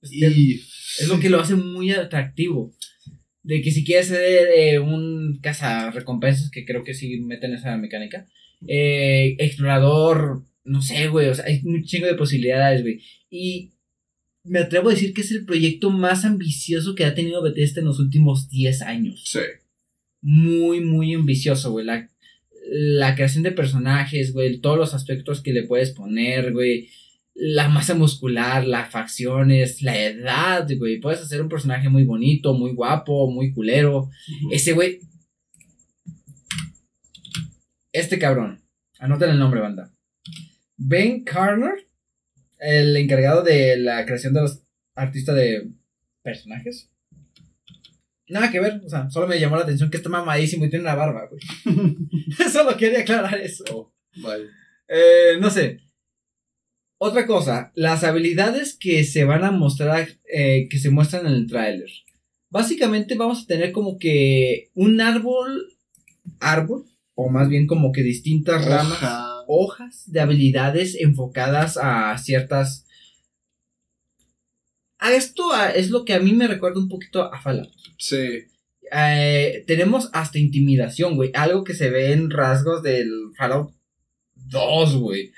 Este, 0.00 0.16
Y 0.16 0.54
Es 0.54 1.08
lo 1.08 1.20
que 1.20 1.28
lo 1.28 1.40
hace 1.40 1.56
muy 1.56 1.90
atractivo. 1.92 2.72
De 3.42 3.60
que 3.60 3.70
si 3.70 3.84
quieres 3.84 4.06
ser 4.06 4.48
eh, 4.56 4.78
un 4.78 5.40
recompensas 5.92 6.50
que 6.50 6.64
creo 6.64 6.84
que 6.84 6.94
sí 6.94 7.20
meten 7.20 7.52
esa 7.52 7.76
mecánica. 7.76 8.28
Eh, 8.66 9.36
explorador, 9.38 10.44
no 10.64 10.82
sé, 10.82 11.08
güey. 11.08 11.28
O 11.28 11.34
sea, 11.34 11.44
hay 11.46 11.60
un 11.64 11.84
chingo 11.84 12.06
de 12.06 12.14
posibilidades, 12.14 12.82
güey. 12.82 13.00
Y 13.30 13.72
me 14.44 14.60
atrevo 14.60 14.88
a 14.88 14.92
decir 14.92 15.12
que 15.14 15.20
es 15.20 15.30
el 15.30 15.44
proyecto 15.44 15.90
más 15.90 16.24
ambicioso 16.24 16.94
que 16.94 17.04
ha 17.04 17.14
tenido 17.14 17.42
Bethesda 17.42 17.80
en 17.80 17.86
los 17.86 18.00
últimos 18.00 18.48
10 18.48 18.82
años. 18.82 19.22
sí, 19.26 19.40
Muy, 20.20 20.80
muy 20.80 21.14
ambicioso, 21.14 21.70
güey. 21.72 21.84
La, 21.84 22.08
la 22.68 23.14
creación 23.14 23.42
de 23.42 23.52
personajes, 23.52 24.32
güey. 24.32 24.60
Todos 24.60 24.78
los 24.78 24.94
aspectos 24.94 25.42
que 25.42 25.52
le 25.52 25.64
puedes 25.64 25.90
poner, 25.90 26.52
güey. 26.52 26.88
la 27.34 27.68
masa 27.68 27.94
muscular, 27.94 28.66
las 28.66 28.90
facciones, 28.90 29.80
la 29.82 29.98
edad, 29.98 30.68
güey. 30.76 31.00
Puedes 31.00 31.20
hacer 31.20 31.40
un 31.40 31.48
personaje 31.48 31.88
muy 31.88 32.04
bonito, 32.04 32.54
muy 32.54 32.72
guapo, 32.72 33.30
muy 33.30 33.52
culero. 33.52 34.10
Ese 34.50 34.72
güey. 34.72 35.00
Este 37.92 38.18
cabrón. 38.18 38.62
Anoten 38.98 39.30
el 39.30 39.38
nombre, 39.38 39.60
banda. 39.60 39.92
Ben 40.76 41.24
Carner, 41.24 41.86
el 42.58 42.96
encargado 42.96 43.42
de 43.42 43.76
la 43.76 44.06
creación 44.06 44.32
de 44.32 44.40
los 44.40 44.62
artistas 44.94 45.36
de 45.36 45.70
personajes. 46.22 46.90
Nada 48.28 48.50
que 48.50 48.60
ver, 48.60 48.80
o 48.84 48.88
sea, 48.88 49.10
solo 49.10 49.26
me 49.26 49.38
llamó 49.38 49.56
la 49.56 49.62
atención 49.62 49.90
que 49.90 49.98
está 49.98 50.08
mamadísimo 50.08 50.64
y 50.64 50.70
tiene 50.70 50.84
una 50.84 50.94
barba, 50.94 51.28
güey. 51.28 51.40
solo 52.52 52.76
quería 52.76 53.00
aclarar 53.00 53.38
eso. 53.40 53.64
Oh, 53.70 53.92
vale. 54.22 54.46
Eh, 54.88 55.36
no 55.38 55.50
sé. 55.50 55.80
Otra 56.96 57.26
cosa, 57.26 57.72
las 57.74 58.04
habilidades 58.04 58.74
que 58.78 59.04
se 59.04 59.24
van 59.24 59.44
a 59.44 59.50
mostrar, 59.50 60.08
eh, 60.32 60.68
que 60.70 60.78
se 60.78 60.90
muestran 60.90 61.26
en 61.26 61.32
el 61.32 61.46
tráiler. 61.46 61.90
Básicamente 62.48 63.16
vamos 63.16 63.42
a 63.42 63.46
tener 63.46 63.72
como 63.72 63.98
que 63.98 64.70
un 64.74 65.00
árbol, 65.00 65.74
árbol, 66.38 66.86
o 67.24 67.30
más 67.30 67.48
bien 67.48 67.66
como 67.66 67.92
que 67.92 68.02
distintas 68.02 68.64
ramas, 68.64 68.98
Hoja. 68.98 69.44
hojas 69.46 70.02
de 70.10 70.20
habilidades 70.20 70.96
enfocadas 71.00 71.76
a 71.80 72.16
ciertas... 72.18 72.86
A 74.98 75.12
esto 75.12 75.52
a- 75.52 75.70
es 75.70 75.90
lo 75.90 76.04
que 76.04 76.14
a 76.14 76.20
mí 76.20 76.32
me 76.32 76.46
recuerda 76.46 76.78
un 76.78 76.88
poquito 76.88 77.22
a 77.32 77.40
Fallout. 77.40 77.70
Sí. 77.98 78.44
Eh, 78.94 79.64
tenemos 79.66 80.10
hasta 80.12 80.38
intimidación, 80.38 81.16
güey. 81.16 81.30
Algo 81.34 81.64
que 81.64 81.74
se 81.74 81.90
ve 81.90 82.12
en 82.12 82.30
rasgos 82.30 82.82
del 82.82 83.10
Fallout 83.36 83.72
2, 84.34 84.96
güey. 84.98 85.32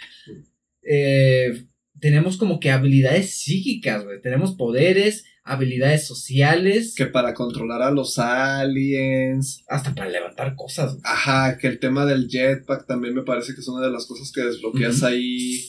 Eh, 0.83 1.65
tenemos 2.01 2.37
como 2.37 2.61
que 2.61 2.71
habilidades 2.71 3.37
psíquicas, 3.37 4.05
güey. 4.05 4.21
Tenemos 4.21 4.55
poderes, 4.55 5.25
habilidades 5.45 6.07
sociales, 6.07 6.95
Que 6.97 7.07
para 7.07 7.35
controlar 7.35 7.83
a 7.83 7.91
los 7.91 8.19
aliens. 8.19 9.63
hasta 9.69 9.95
para 9.95 10.09
levantar 10.11 10.57
cosas. 10.57 10.99
Ajá, 11.05 11.59
que 11.59 11.67
el 11.69 11.79
tema 11.79 12.07
del 12.07 12.29
jetpack 12.29 12.87
también 12.87 13.15
me 13.15 13.23
parece 13.23 13.55
que 13.55 13.61
es 13.61 13.69
una 13.69 13.87
de 13.87 13.93
las 13.93 14.07
cosas 14.07 14.33
que 14.33 14.41
desbloqueas 14.41 15.03
ahí. 15.03 15.61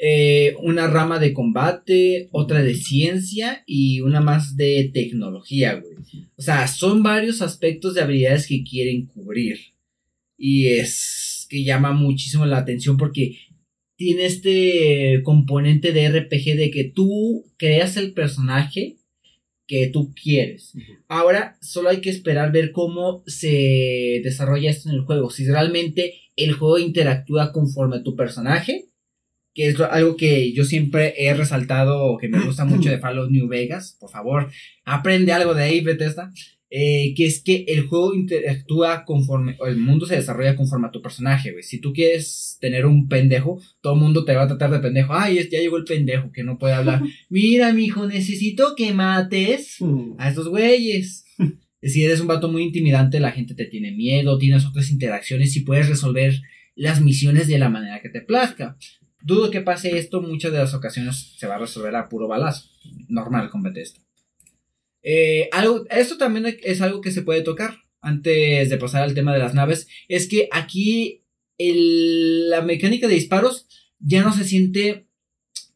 Eh, 0.00 0.54
una 0.62 0.86
rama 0.86 1.18
de 1.18 1.32
combate, 1.32 2.28
otra 2.30 2.62
de 2.62 2.74
ciencia 2.74 3.64
y 3.66 4.00
una 4.00 4.20
más 4.20 4.56
de 4.56 4.90
tecnología, 4.94 5.74
güey. 5.74 5.96
O 6.36 6.42
sea, 6.42 6.68
son 6.68 7.02
varios 7.02 7.42
aspectos 7.42 7.94
de 7.94 8.02
habilidades 8.02 8.46
que 8.46 8.62
quieren 8.62 9.06
cubrir. 9.06 9.58
Y 10.36 10.68
es 10.68 11.46
que 11.50 11.64
llama 11.64 11.92
muchísimo 11.92 12.46
la 12.46 12.58
atención 12.58 12.96
porque 12.96 13.38
tiene 13.98 14.26
este 14.26 15.22
componente 15.24 15.92
de 15.92 16.08
RPG 16.08 16.56
de 16.56 16.70
que 16.70 16.84
tú 16.84 17.44
creas 17.56 17.96
el 17.96 18.14
personaje 18.14 18.96
que 19.66 19.88
tú 19.88 20.14
quieres. 20.14 20.72
Ahora 21.08 21.58
solo 21.60 21.90
hay 21.90 22.00
que 22.00 22.08
esperar 22.08 22.52
ver 22.52 22.70
cómo 22.70 23.24
se 23.26 24.20
desarrolla 24.22 24.70
esto 24.70 24.88
en 24.88 24.94
el 24.94 25.02
juego. 25.02 25.30
Si 25.30 25.44
realmente 25.46 26.14
el 26.36 26.52
juego 26.52 26.78
interactúa 26.78 27.52
conforme 27.52 27.96
a 27.96 28.02
tu 28.04 28.14
personaje, 28.14 28.86
que 29.52 29.66
es 29.66 29.80
algo 29.80 30.16
que 30.16 30.52
yo 30.52 30.64
siempre 30.64 31.14
he 31.18 31.34
resaltado, 31.34 32.16
que 32.18 32.28
me 32.28 32.40
gusta 32.40 32.64
mucho 32.64 32.90
de 32.90 32.98
Fallout 33.00 33.30
New 33.30 33.48
Vegas. 33.48 33.96
Por 33.98 34.10
favor, 34.10 34.48
aprende 34.84 35.32
algo 35.32 35.54
de 35.54 35.64
ahí, 35.64 35.80
Bethesda. 35.80 36.32
Eh, 36.70 37.14
que 37.16 37.24
es 37.24 37.42
que 37.42 37.64
el 37.66 37.86
juego 37.86 38.14
interactúa 38.14 39.06
conforme, 39.06 39.56
o 39.58 39.66
el 39.66 39.78
mundo 39.78 40.04
se 40.04 40.16
desarrolla 40.16 40.54
conforme 40.54 40.88
a 40.88 40.90
tu 40.90 41.00
personaje, 41.00 41.52
güey. 41.52 41.62
Si 41.62 41.80
tú 41.80 41.94
quieres 41.94 42.58
tener 42.60 42.84
un 42.84 43.08
pendejo, 43.08 43.58
todo 43.80 43.94
el 43.94 44.00
mundo 44.00 44.24
te 44.24 44.34
va 44.34 44.42
a 44.42 44.48
tratar 44.48 44.70
de 44.70 44.80
pendejo. 44.80 45.14
Ay, 45.14 45.36
ya 45.50 45.60
llegó 45.60 45.78
el 45.78 45.84
pendejo 45.84 46.30
que 46.30 46.44
no 46.44 46.58
puede 46.58 46.74
hablar. 46.74 47.02
Mira, 47.30 47.72
mijo, 47.72 48.06
necesito 48.06 48.74
que 48.76 48.92
mates 48.92 49.78
a 50.18 50.28
estos 50.28 50.48
güeyes. 50.48 51.24
Si 51.80 52.02
eres 52.04 52.18
un 52.20 52.26
vato 52.26 52.50
muy 52.50 52.64
intimidante, 52.64 53.20
la 53.20 53.30
gente 53.30 53.54
te 53.54 53.64
tiene 53.64 53.92
miedo, 53.92 54.36
tienes 54.36 54.66
otras 54.66 54.90
interacciones 54.90 55.54
y 55.54 55.60
puedes 55.60 55.88
resolver 55.88 56.42
las 56.74 57.00
misiones 57.00 57.46
de 57.46 57.56
la 57.56 57.68
manera 57.68 58.00
que 58.02 58.08
te 58.08 58.20
plazca. 58.20 58.76
Dudo 59.22 59.52
que 59.52 59.60
pase 59.60 59.96
esto, 59.96 60.20
muchas 60.20 60.50
de 60.50 60.58
las 60.58 60.74
ocasiones 60.74 61.34
se 61.36 61.46
va 61.46 61.54
a 61.54 61.58
resolver 61.58 61.94
a 61.94 62.08
puro 62.08 62.26
balazo. 62.26 62.68
Normal 63.08 63.48
con 63.48 63.62
Bethesda. 63.62 64.00
Eh, 65.10 65.48
algo, 65.52 65.86
esto 65.90 66.18
también 66.18 66.58
es 66.62 66.80
algo 66.82 67.00
que 67.00 67.12
se 67.12 67.22
puede 67.22 67.40
tocar 67.40 67.78
antes 68.02 68.68
de 68.68 68.76
pasar 68.76 69.02
al 69.02 69.14
tema 69.14 69.32
de 69.32 69.38
las 69.38 69.54
naves. 69.54 69.88
Es 70.08 70.28
que 70.28 70.48
aquí 70.52 71.24
el- 71.56 72.50
la 72.50 72.60
mecánica 72.60 73.08
de 73.08 73.14
disparos 73.14 73.66
ya 73.98 74.22
no 74.22 74.34
se 74.34 74.44
siente 74.44 75.06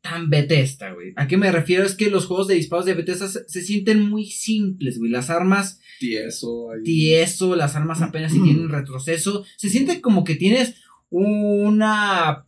tan 0.02 0.28
Bethesda, 0.28 0.92
güey. 0.92 1.12
¿A 1.16 1.26
qué 1.28 1.36
me 1.38 1.50
refiero? 1.50 1.84
Es 1.84 1.94
que 1.94 2.10
los 2.10 2.26
juegos 2.26 2.46
de 2.48 2.56
disparos 2.56 2.84
de 2.84 2.94
Bethesda 2.94 3.28
se, 3.28 3.48
se 3.48 3.62
sienten 3.62 4.00
muy 4.02 4.26
simples, 4.26 4.98
güey. 4.98 5.10
Las 5.10 5.30
armas 5.30 5.80
Tieso 5.98 6.70
ahí. 6.72 6.82
tieso, 6.82 7.54
las 7.56 7.74
armas 7.76 8.02
apenas 8.02 8.32
si 8.32 8.42
tienen 8.42 8.68
retroceso. 8.68 9.44
Se 9.56 9.68
siente 9.70 10.00
como 10.00 10.24
que 10.24 10.34
tienes 10.34 10.74
una 11.08 12.46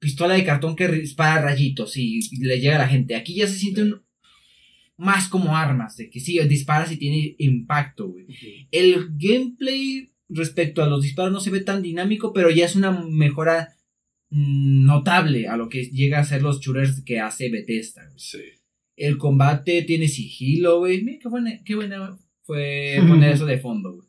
pistola 0.00 0.34
de 0.34 0.44
cartón 0.44 0.76
que 0.76 0.88
dispara 0.88 1.42
rayitos 1.42 1.96
y 1.96 2.20
le 2.40 2.60
llega 2.60 2.76
a 2.76 2.80
la 2.80 2.88
gente. 2.88 3.14
Aquí 3.14 3.34
ya 3.36 3.46
se 3.46 3.54
sienten 3.58 4.02
más 5.00 5.28
como 5.28 5.56
armas, 5.56 5.96
de 5.96 6.10
que 6.10 6.20
sí, 6.20 6.38
disparas 6.46 6.92
y 6.92 6.96
tiene 6.98 7.34
impacto, 7.38 8.08
güey. 8.08 8.26
El 8.70 9.08
gameplay 9.16 10.12
respecto 10.28 10.82
a 10.82 10.86
los 10.88 11.02
disparos 11.02 11.32
no 11.32 11.40
se 11.40 11.50
ve 11.50 11.60
tan 11.60 11.82
dinámico, 11.82 12.32
pero 12.32 12.50
ya 12.50 12.66
es 12.66 12.76
una 12.76 12.90
mejora 12.92 13.74
mm, 14.30 14.84
notable 14.84 15.48
a 15.48 15.56
lo 15.56 15.68
que 15.68 15.84
llega 15.86 16.18
a 16.20 16.24
ser 16.24 16.42
los 16.42 16.60
shooters 16.60 17.02
que 17.02 17.18
hace 17.20 17.50
Bethesda. 17.50 18.04
güey. 18.06 18.18
Sí. 18.18 18.38
El 18.96 19.16
combate 19.16 19.82
tiene 19.82 20.06
sigilo, 20.08 20.78
güey. 20.80 21.02
Mira 21.02 21.18
qué 21.22 21.28
buena, 21.28 21.64
qué 21.64 21.74
buena 21.74 22.18
fue 22.42 22.98
poner 23.08 23.32
eso 23.32 23.46
de 23.46 23.58
fondo, 23.58 23.94
güey. 23.94 24.08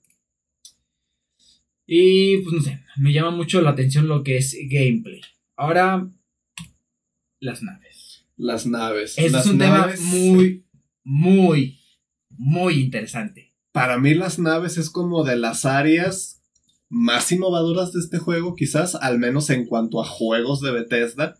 Y 1.87 2.37
pues 2.37 2.53
no 2.55 2.61
sé, 2.61 2.79
me 2.97 3.11
llama 3.13 3.31
mucho 3.31 3.61
la 3.61 3.71
atención 3.71 4.07
lo 4.07 4.23
que 4.23 4.37
es 4.37 4.55
gameplay. 4.69 5.21
Ahora, 5.55 6.09
las 7.39 7.63
naves. 7.63 8.25
Las 8.37 8.65
naves. 8.65 9.17
Este 9.17 9.29
Las 9.31 9.45
es 9.45 9.51
un 9.51 9.57
naves- 9.59 9.95
tema 9.97 10.09
muy, 10.09 10.63
muy, 11.03 11.79
muy 12.29 12.79
interesante. 12.81 13.53
Para 13.71 13.97
mí 13.97 14.13
las 14.13 14.39
naves 14.39 14.77
es 14.77 14.89
como 14.89 15.23
de 15.23 15.37
las 15.37 15.65
áreas 15.65 16.41
más 16.89 17.31
innovadoras 17.31 17.93
de 17.93 18.01
este 18.01 18.17
juego, 18.17 18.55
quizás, 18.55 18.95
al 18.95 19.17
menos 19.17 19.49
en 19.49 19.65
cuanto 19.65 20.01
a 20.01 20.05
juegos 20.05 20.61
de 20.61 20.71
Bethesda. 20.71 21.35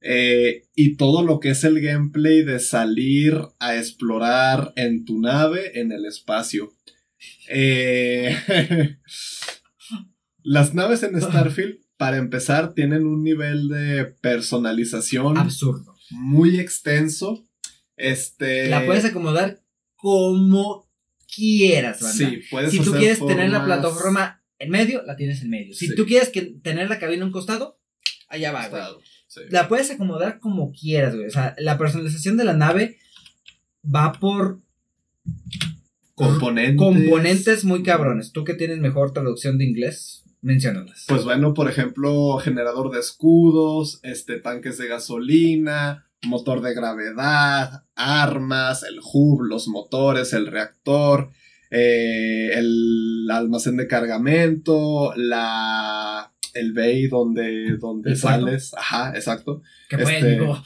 Eh, 0.00 0.64
y 0.74 0.96
todo 0.96 1.22
lo 1.22 1.38
que 1.38 1.50
es 1.50 1.62
el 1.62 1.80
gameplay 1.80 2.42
de 2.42 2.58
salir 2.58 3.40
a 3.60 3.76
explorar 3.76 4.72
en 4.74 5.04
tu 5.04 5.20
nave 5.20 5.78
en 5.80 5.92
el 5.92 6.04
espacio. 6.04 6.74
Eh, 7.48 8.36
las 10.42 10.74
naves 10.74 11.04
en 11.04 11.20
Starfield, 11.20 11.78
para 11.96 12.16
empezar, 12.16 12.74
tienen 12.74 13.06
un 13.06 13.22
nivel 13.22 13.68
de 13.68 14.06
personalización 14.06 15.38
Absurdo. 15.38 15.94
muy 16.10 16.58
extenso. 16.58 17.46
Este. 18.02 18.68
La 18.68 18.84
puedes 18.84 19.04
acomodar 19.04 19.62
como 19.96 20.88
quieras, 21.34 22.00
banda. 22.00 22.16
Sí, 22.16 22.40
puedes 22.50 22.70
si 22.72 22.80
tú 22.80 22.92
quieres 22.92 23.24
tener 23.24 23.50
la 23.50 23.64
plataforma 23.64 24.42
en 24.58 24.70
medio, 24.70 25.02
la 25.04 25.16
tienes 25.16 25.42
en 25.42 25.50
medio. 25.50 25.74
Si 25.74 25.88
Sí. 25.88 25.94
tú 25.94 26.04
quieres 26.06 26.28
que 26.28 26.42
tener 26.42 26.88
la 26.90 26.98
cabina 26.98 27.22
a 27.22 27.26
un 27.26 27.32
costado, 27.32 27.78
allá 28.28 28.52
va, 28.52 28.68
güey. 28.68 28.82
Sí. 29.28 29.40
La 29.50 29.68
puedes 29.68 29.90
acomodar 29.90 30.40
como 30.40 30.72
quieras, 30.72 31.14
güey. 31.14 31.26
O 31.26 31.30
sea, 31.30 31.54
la 31.58 31.78
personalización 31.78 32.36
de 32.36 32.44
la 32.44 32.52
nave 32.54 32.98
va 33.84 34.12
por 34.12 34.60
Componentes. 36.14 36.76
componentes 36.76 37.64
muy 37.64 37.82
cabrones. 37.82 38.32
Tú 38.32 38.44
que 38.44 38.54
tienes 38.54 38.78
mejor 38.78 39.12
traducción 39.12 39.56
de 39.58 39.64
inglés, 39.64 40.24
menciónalas. 40.42 41.04
Pues 41.08 41.24
bueno, 41.24 41.54
por 41.54 41.70
ejemplo, 41.70 42.36
generador 42.38 42.90
de 42.92 43.00
escudos, 43.00 44.00
este, 44.02 44.38
tanques 44.38 44.76
de 44.78 44.88
gasolina, 44.88 46.06
motor 46.26 46.60
de 46.62 46.74
gravedad, 46.74 47.84
armas, 47.94 48.82
el 48.84 49.00
hub, 49.02 49.42
los 49.42 49.68
motores, 49.68 50.32
el 50.32 50.46
reactor, 50.46 51.30
eh, 51.70 52.50
el 52.54 53.28
almacén 53.30 53.76
de 53.76 53.86
cargamento, 53.86 55.12
la 55.16 56.32
el 56.54 56.72
bay 56.72 57.06
donde, 57.08 57.76
donde 57.78 58.16
sales. 58.16 58.74
Ajá, 58.74 59.12
exacto. 59.14 59.62
que 59.88 59.96
este-. 59.96 60.36
No, 60.36 60.62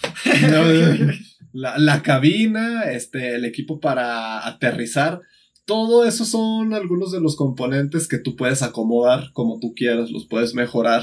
la, 1.53 1.79
la 1.79 2.03
cabina, 2.03 2.91
este, 2.91 3.37
el 3.37 3.45
equipo 3.45 3.81
para 3.81 4.47
aterrizar. 4.47 5.21
Todo 5.65 6.07
eso 6.07 6.25
son 6.25 6.75
algunos 6.75 7.11
de 7.11 7.21
los 7.21 7.35
componentes 7.35 8.07
que 8.07 8.19
tú 8.19 8.37
puedes 8.37 8.63
acomodar 8.63 9.33
como 9.33 9.59
tú 9.59 9.75
quieras, 9.75 10.11
los 10.11 10.27
puedes 10.27 10.55
mejorar. 10.55 11.03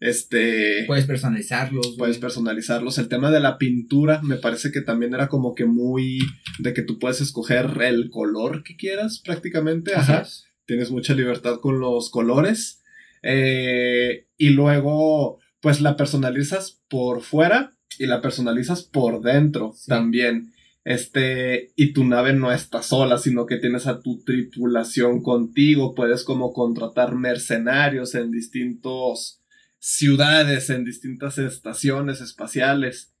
Este, 0.00 0.84
Puedes 0.86 1.06
personalizarlos. 1.06 1.86
güey. 1.86 1.98
puedes 1.98 2.18
personalizarlos. 2.18 2.98
El 2.98 3.08
tema 3.08 3.30
de 3.30 3.40
la 3.40 3.56
pintura 3.58 4.20
me 4.22 4.36
parece 4.36 4.70
que 4.70 4.82
también 4.82 5.14
era 5.14 5.28
como 5.28 5.54
que 5.54 5.64
muy 5.64 6.18
de 6.58 6.74
que 6.74 6.82
tú 6.82 6.98
puedes 6.98 7.20
escoger 7.20 7.70
el 7.82 8.10
color 8.10 8.62
que 8.62 8.76
quieras 8.76 9.20
prácticamente. 9.24 9.94
Ajá 9.94 10.22
es. 10.22 10.44
tienes 10.66 10.90
mucha 10.90 11.14
libertad 11.14 11.60
con 11.60 11.80
los 11.80 12.10
colores. 12.10 12.82
Eh, 13.22 14.26
y 14.36 14.50
luego, 14.50 15.38
pues 15.60 15.80
la 15.80 15.96
personalizas 15.96 16.82
por 16.88 17.22
fuera 17.22 17.72
y 17.98 18.06
la 18.06 18.20
personalizas 18.20 18.82
por 18.82 19.22
dentro 19.22 19.72
Sí. 19.74 19.88
también. 19.88 20.52
Este, 20.84 21.72
y 21.74 21.92
tu 21.92 22.04
nave 22.04 22.32
no 22.32 22.52
está 22.52 22.80
sola, 22.82 23.18
sino 23.18 23.44
que 23.46 23.56
tienes 23.56 23.86
a 23.88 24.00
tu 24.00 24.22
tripulación 24.22 25.20
contigo. 25.22 25.94
Puedes 25.96 26.22
como 26.22 26.52
contratar 26.52 27.16
mercenarios 27.16 28.14
en 28.14 28.30
distintos 28.30 29.40
ciudades, 29.78 30.70
en 30.70 30.84
distintas 30.84 31.38
estaciones 31.38 32.20
espaciales. 32.20 33.14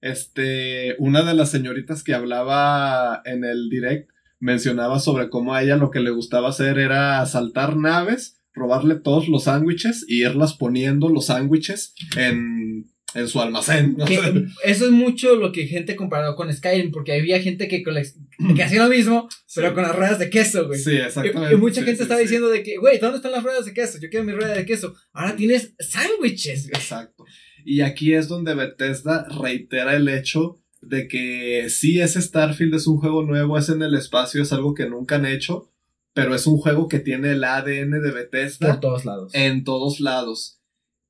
Este, 0.00 0.96
una 0.98 1.22
de 1.22 1.34
las 1.34 1.50
señoritas 1.50 2.02
que 2.02 2.14
hablaba 2.14 3.22
en 3.24 3.44
el 3.44 3.68
direct 3.68 4.10
mencionaba 4.38 4.98
sobre 5.00 5.28
cómo 5.28 5.54
a 5.54 5.62
ella 5.62 5.76
lo 5.76 5.90
que 5.90 6.00
le 6.00 6.10
gustaba 6.10 6.48
hacer 6.48 6.78
era 6.78 7.20
asaltar 7.20 7.76
naves, 7.76 8.40
robarle 8.54 8.96
todos 8.96 9.28
los 9.28 9.44
sándwiches 9.44 10.04
y 10.08 10.22
irlas 10.22 10.54
poniendo 10.54 11.08
los 11.10 11.26
sándwiches 11.26 11.94
en, 12.16 12.89
en 13.14 13.28
su 13.28 13.40
almacén. 13.40 13.96
O 14.00 14.04
Que 14.04 14.16
sea, 14.16 14.32
eso 14.64 14.84
es 14.86 14.90
mucho 14.90 15.36
lo 15.36 15.52
que 15.52 15.66
gente 15.66 15.96
comparado 15.96 16.36
con 16.36 16.52
Skyrim, 16.52 16.90
porque 16.92 17.12
había 17.12 17.40
gente 17.42 17.68
que, 17.68 17.82
que 17.82 18.62
hacía 18.62 18.84
lo 18.84 18.88
mismo, 18.90 19.28
pero 19.54 19.68
Sí. 19.68 19.74
con 19.74 19.82
las 19.82 19.96
ruedas 19.96 20.18
de 20.18 20.30
queso, 20.30 20.66
güey. 20.66 20.78
Sí, 20.78 20.92
Y- 20.92 20.96
exactamente. 20.98 21.54
Y, 21.54 21.58
mucha 21.58 21.80
sí, 21.80 21.86
gente 21.86 21.96
sí, 21.98 22.02
estaba 22.02 22.20
diciendo 22.20 22.48
de 22.48 22.62
que, 22.62 22.76
güey, 22.76 22.98
¿dónde 22.98 23.16
están 23.16 23.32
las 23.32 23.42
ruedas 23.42 23.64
de 23.64 23.74
queso? 23.74 23.98
Yo 24.00 24.08
quiero 24.10 24.24
mi 24.24 24.32
rueda 24.32 24.54
de 24.54 24.64
queso. 24.66 24.94
Ahora 25.12 25.36
tienes 25.36 25.74
sándwiches, 25.78 26.68
güey. 26.70 26.80
Exacto. 26.80 27.24
Y 27.64 27.80
aquí 27.82 28.14
es 28.14 28.28
donde 28.28 28.54
Bethesda 28.54 29.26
reitera 29.40 29.94
el 29.96 30.08
hecho 30.08 30.58
de 30.80 31.08
que 31.08 31.66
sí, 31.68 32.00
ese 32.00 32.22
Starfield 32.22 32.74
es 32.74 32.86
un 32.86 32.96
juego 32.98 33.22
nuevo, 33.22 33.58
es 33.58 33.68
en 33.68 33.82
el 33.82 33.94
espacio, 33.94 34.42
es 34.42 34.52
algo 34.52 34.72
que 34.74 34.88
nunca 34.88 35.16
han 35.16 35.26
hecho, 35.26 35.70
pero 36.14 36.34
es 36.34 36.46
un 36.46 36.56
juego 36.56 36.88
que 36.88 37.00
tiene 37.00 37.32
el 37.32 37.44
ADN 37.44 38.00
de 38.00 38.10
Bethesda 38.12 38.68
Por 38.68 38.80
todos 38.80 39.04
lados. 39.04 39.34
en 39.34 39.62
todos 39.64 40.00
lados. 40.00 40.58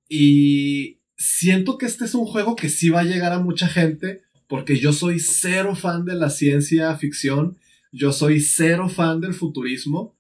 Y 0.09 1.00
siento 1.21 1.77
que 1.77 1.85
este 1.85 2.07
es 2.07 2.15
un 2.15 2.25
juego 2.25 2.57
que 2.57 2.71
sí 2.71 2.89
va 2.89 3.01
a 3.01 3.05
llegar 3.05 3.33
a 3.33 3.41
mucha 3.41 3.69
gente, 3.69 4.23
porque 4.49 4.79
yo 4.79 4.95
soy 4.95 5.21
cero 5.21 5.77
fan 5.77 6.07
de 6.07 6.15
la 6.15 6.31
ciencia 6.31 6.97
ficción, 6.97 7.59
yo 7.93 8.11
soy 8.13 8.41
cero 8.41 8.89
fan 8.89 9.21
del 9.21 9.35
futurismo. 9.35 10.19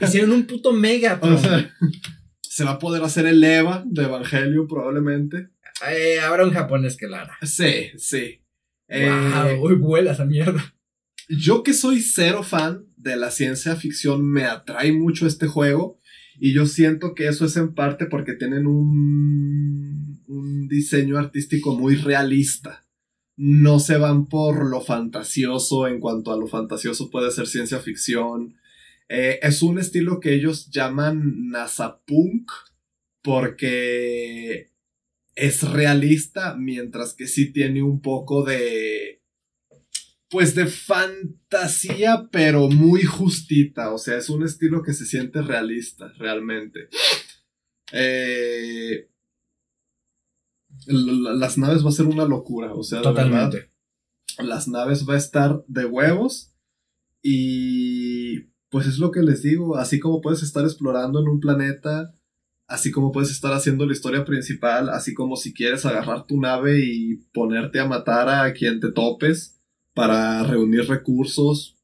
Hicieron 0.00 0.32
un 0.32 0.46
puto 0.46 0.72
mega. 0.72 1.20
O 1.22 1.38
sea, 1.38 1.70
se 2.40 2.64
va 2.64 2.72
a 2.72 2.78
poder 2.78 3.02
hacer 3.02 3.26
el 3.26 3.44
EVA 3.44 3.84
de 3.86 4.04
Evangelio 4.04 4.66
probablemente. 4.66 5.50
Eh, 5.90 6.18
habrá 6.20 6.44
un 6.44 6.52
japonés 6.52 6.96
que 6.96 7.08
lo 7.08 7.16
hará. 7.16 7.36
Sí, 7.42 7.90
sí. 7.98 8.40
Eh, 8.88 9.10
wow, 9.10 9.66
uy, 9.66 9.74
vuela 9.74 10.12
esa 10.12 10.24
mierda. 10.24 10.74
yo 11.28 11.62
que 11.62 11.74
soy 11.74 12.00
cero 12.00 12.42
fan 12.42 12.86
de 12.96 13.16
la 13.16 13.30
ciencia 13.30 13.76
ficción, 13.76 14.24
me 14.24 14.44
atrae 14.44 14.92
mucho 14.92 15.26
este 15.26 15.46
juego. 15.46 15.98
Y 16.38 16.54
yo 16.54 16.66
siento 16.66 17.14
que 17.14 17.28
eso 17.28 17.44
es 17.44 17.56
en 17.56 17.74
parte 17.74 18.06
porque 18.06 18.32
tienen 18.32 18.66
un, 18.66 20.11
un 20.28 20.68
diseño 20.68 21.18
artístico 21.18 21.74
muy 21.76 21.96
realista. 21.96 22.86
No 23.36 23.80
se 23.80 23.96
van 23.96 24.26
por 24.26 24.68
lo 24.68 24.80
fantasioso 24.80 25.86
en 25.88 26.00
cuanto 26.00 26.32
a 26.32 26.36
lo 26.36 26.46
fantasioso 26.46 27.10
puede 27.10 27.30
ser 27.30 27.46
ciencia 27.46 27.78
ficción. 27.78 28.56
Eh, 29.08 29.40
es 29.42 29.62
un 29.62 29.78
estilo 29.78 30.20
que 30.20 30.34
ellos 30.34 30.70
llaman 30.70 31.48
Nasapunk 31.50 32.50
porque 33.22 34.72
es 35.34 35.62
realista, 35.62 36.56
mientras 36.56 37.14
que 37.14 37.26
sí 37.26 37.52
tiene 37.52 37.82
un 37.82 38.02
poco 38.02 38.44
de. 38.44 39.22
Pues 40.28 40.54
de 40.54 40.66
fantasía, 40.66 42.28
pero 42.32 42.68
muy 42.68 43.02
justita. 43.02 43.92
O 43.92 43.98
sea, 43.98 44.16
es 44.16 44.30
un 44.30 44.44
estilo 44.44 44.82
que 44.82 44.94
se 44.94 45.04
siente 45.04 45.42
realista, 45.42 46.10
realmente. 46.16 46.88
Eh, 47.92 49.08
las 50.86 51.58
naves 51.58 51.84
va 51.84 51.88
a 51.88 51.92
ser 51.92 52.06
una 52.06 52.24
locura. 52.24 52.74
O 52.74 52.82
sea, 52.82 53.00
de 53.00 53.06
verdad, 53.12 53.50
Totalmente. 53.50 53.70
las 54.38 54.68
naves 54.68 55.08
va 55.08 55.14
a 55.14 55.18
estar 55.18 55.64
de 55.66 55.84
huevos. 55.84 56.52
Y 57.22 58.50
pues 58.70 58.86
es 58.86 58.98
lo 58.98 59.10
que 59.10 59.22
les 59.22 59.42
digo, 59.42 59.76
así 59.76 60.00
como 60.00 60.20
puedes 60.20 60.42
estar 60.42 60.64
explorando 60.64 61.20
en 61.20 61.28
un 61.28 61.40
planeta, 61.40 62.14
así 62.66 62.90
como 62.90 63.12
puedes 63.12 63.30
estar 63.30 63.52
haciendo 63.52 63.86
la 63.86 63.92
historia 63.92 64.24
principal, 64.24 64.88
así 64.88 65.12
como 65.12 65.36
si 65.36 65.52
quieres 65.52 65.84
agarrar 65.84 66.26
tu 66.26 66.40
nave 66.40 66.80
y 66.82 67.16
ponerte 67.34 67.80
a 67.80 67.86
matar 67.86 68.28
a 68.30 68.52
quien 68.54 68.80
te 68.80 68.90
topes 68.90 69.60
para 69.92 70.42
reunir 70.44 70.88
recursos, 70.88 71.76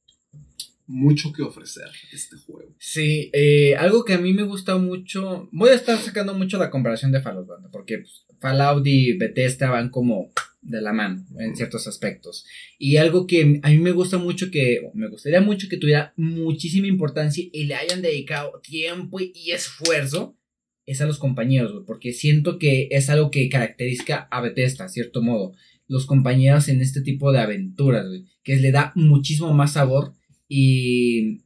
mucho 0.87 1.31
que 1.35 1.43
ofrecer 1.43 1.91
este 2.11 2.37
juego. 2.39 2.75
Sí, 2.79 3.31
eh, 3.35 3.77
algo 3.77 4.05
que 4.05 4.15
a 4.15 4.19
mí 4.19 4.33
me 4.33 4.45
gusta 4.45 4.79
mucho. 4.79 5.51
Voy 5.53 5.69
a 5.69 5.75
estar 5.75 5.99
sacando 5.99 6.33
mucho 6.33 6.57
la 6.57 6.71
comparación 6.71 7.13
de 7.13 7.21
Fallout, 7.21 7.47
banda, 7.47 7.69
porque 7.71 7.99
pues, 7.99 8.25
Fallout 8.41 8.87
y 8.87 9.15
Bethesda 9.15 9.71
van 9.71 9.91
como 9.91 10.33
de 10.61 10.81
la 10.81 10.93
mano 10.93 11.25
en 11.39 11.57
ciertos 11.57 11.87
aspectos. 11.87 12.45
Y 12.79 12.97
algo 12.97 13.27
que 13.27 13.61
a 13.63 13.71
mí 13.71 13.79
me 13.79 13.93
gusta 13.93 14.19
mucho, 14.19 14.51
que 14.51 14.81
me 14.95 15.09
gustaría 15.09 15.41
mucho 15.41 15.69
que 15.69 15.77
tuviera 15.77 16.13
muchísima 16.17 16.87
importancia 16.87 17.45
y 17.53 17.65
le 17.65 17.75
hayan 17.75 18.03
dedicado 18.03 18.61
tiempo 18.61 19.21
y 19.21 19.51
esfuerzo, 19.51 20.37
es 20.85 21.01
a 21.03 21.07
los 21.07 21.19
compañeros, 21.19 21.85
porque 21.87 22.13
siento 22.13 22.59
que 22.59 22.89
es 22.91 23.11
algo 23.11 23.31
que 23.31 23.49
caracteriza 23.51 24.27
a 24.31 24.41
Bethesda, 24.41 24.87
a 24.87 24.89
cierto 24.89 25.23
modo. 25.23 25.53
Los 25.87 26.07
compañeros 26.07 26.69
en 26.69 26.81
este 26.81 27.03
tipo 27.03 27.31
de 27.31 27.41
aventuras, 27.41 28.07
güey, 28.07 28.25
que 28.43 28.57
le 28.57 28.73
da 28.73 28.93
muchísimo 28.95 29.53
más 29.53 29.75
sabor 29.75 30.15
y 30.49 31.43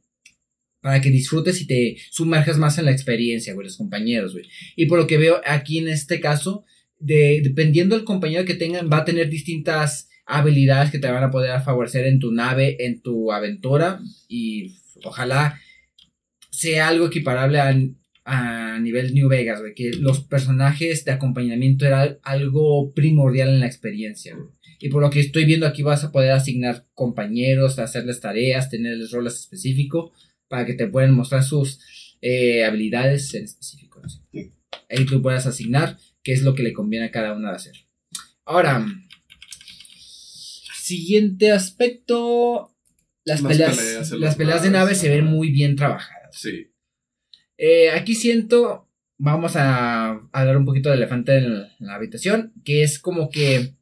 para 0.81 1.01
que 1.01 1.09
disfrutes 1.09 1.61
y 1.61 1.67
te 1.67 1.97
sumerjas 2.11 2.57
más 2.57 2.77
en 2.77 2.85
la 2.85 2.91
experiencia, 2.91 3.53
güey, 3.53 3.67
los 3.67 3.77
compañeros, 3.77 4.33
güey. 4.33 4.45
Y 4.75 4.85
por 4.85 4.99
lo 4.99 5.07
que 5.07 5.17
veo 5.17 5.41
aquí 5.45 5.77
en 5.77 5.87
este 5.87 6.19
caso, 6.19 6.65
de, 7.03 7.41
dependiendo 7.43 7.95
del 7.95 8.05
compañero 8.05 8.45
que 8.45 8.55
tengan, 8.55 8.89
va 8.91 8.97
a 8.97 9.05
tener 9.05 9.29
distintas 9.29 10.09
habilidades 10.25 10.91
que 10.91 10.99
te 10.99 11.11
van 11.11 11.23
a 11.23 11.31
poder 11.31 11.61
favorecer 11.61 12.05
en 12.05 12.19
tu 12.19 12.31
nave, 12.31 12.77
en 12.79 13.01
tu 13.01 13.31
aventura 13.31 13.99
y 14.27 14.75
ojalá 15.03 15.59
sea 16.49 16.87
algo 16.87 17.07
equiparable 17.07 17.59
a, 17.59 17.75
a 18.25 18.79
nivel 18.79 19.13
New 19.13 19.27
Vegas, 19.27 19.59
güey, 19.59 19.73
que 19.73 19.91
los 19.93 20.21
personajes 20.21 21.03
de 21.03 21.11
acompañamiento 21.11 21.85
era 21.85 22.19
algo 22.23 22.93
primordial 22.93 23.49
en 23.49 23.59
la 23.59 23.67
experiencia, 23.67 24.35
güey. 24.35 24.49
Y 24.79 24.89
por 24.89 25.01
lo 25.01 25.09
que 25.09 25.21
estoy 25.21 25.45
viendo 25.45 25.65
aquí 25.65 25.81
vas 25.81 26.03
a 26.03 26.11
poder 26.11 26.31
asignar 26.31 26.85
compañeros, 26.93 27.79
hacerles 27.79 28.19
tareas, 28.19 28.69
tenerles 28.69 29.11
roles 29.11 29.35
específicos 29.35 30.11
para 30.49 30.65
que 30.65 30.73
te 30.73 30.87
puedan 30.87 31.13
mostrar 31.13 31.43
sus 31.43 31.79
eh, 32.21 32.65
habilidades 32.65 33.33
en 33.33 33.45
específico. 33.45 34.01
Ahí 34.89 35.05
tú 35.05 35.21
puedas 35.21 35.45
asignar 35.45 35.97
qué 36.23 36.33
es 36.33 36.41
lo 36.41 36.55
que 36.55 36.63
le 36.63 36.73
conviene 36.73 37.07
a 37.07 37.11
cada 37.11 37.33
uno 37.33 37.49
de 37.49 37.55
hacer. 37.55 37.75
Ahora, 38.45 38.85
siguiente 40.75 41.51
aspecto. 41.51 42.69
Las, 43.25 43.41
Las 43.41 43.57
peleas, 43.57 44.11
las 44.11 44.63
de 44.63 44.69
naves, 44.69 44.97
se 44.97 45.09
ven 45.09 45.25
muy 45.25 45.49
bien 45.51 45.77
trabajadas. 45.77 46.35
Sí. 46.35 46.73
Eh, 47.57 47.91
aquí 47.91 48.15
siento, 48.15 48.89
vamos 49.17 49.55
a 49.55 50.19
hablar 50.33 50.57
un 50.57 50.65
poquito 50.65 50.89
del 50.89 50.99
elefante 50.99 51.37
en 51.37 51.53
la, 51.53 51.75
en 51.79 51.87
la 51.87 51.95
habitación, 51.95 52.53
que 52.65 52.83
es 52.83 52.99
como 52.99 53.29
que 53.29 53.77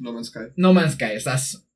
No 0.00 0.12
Man's 0.12 0.28
Sky. 0.28 0.52
No 0.56 0.72
Man's 0.72 0.94
Sky, 0.94 1.12
estás... 1.14 1.68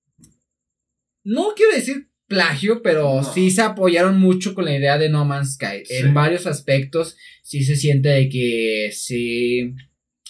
No 1.23 1.53
quiero 1.55 1.73
decir 1.75 2.08
plagio, 2.29 2.83
pero 2.83 3.23
No. 3.23 3.33
sí 3.35 3.51
se 3.51 3.63
apoyaron 3.63 4.21
mucho 4.21 4.55
con 4.55 4.67
la 4.67 4.77
idea 4.77 4.99
de 4.99 5.09
No 5.09 5.25
Man's 5.25 5.55
Sky. 5.55 5.85
Sí. 5.85 5.95
En 5.97 6.15
varios 6.15 6.47
aspectos 6.47 7.17
sí 7.43 7.65
se 7.65 7.75
siente 7.75 8.11
de 8.11 8.29
que 8.29 8.91
se, 8.93 9.73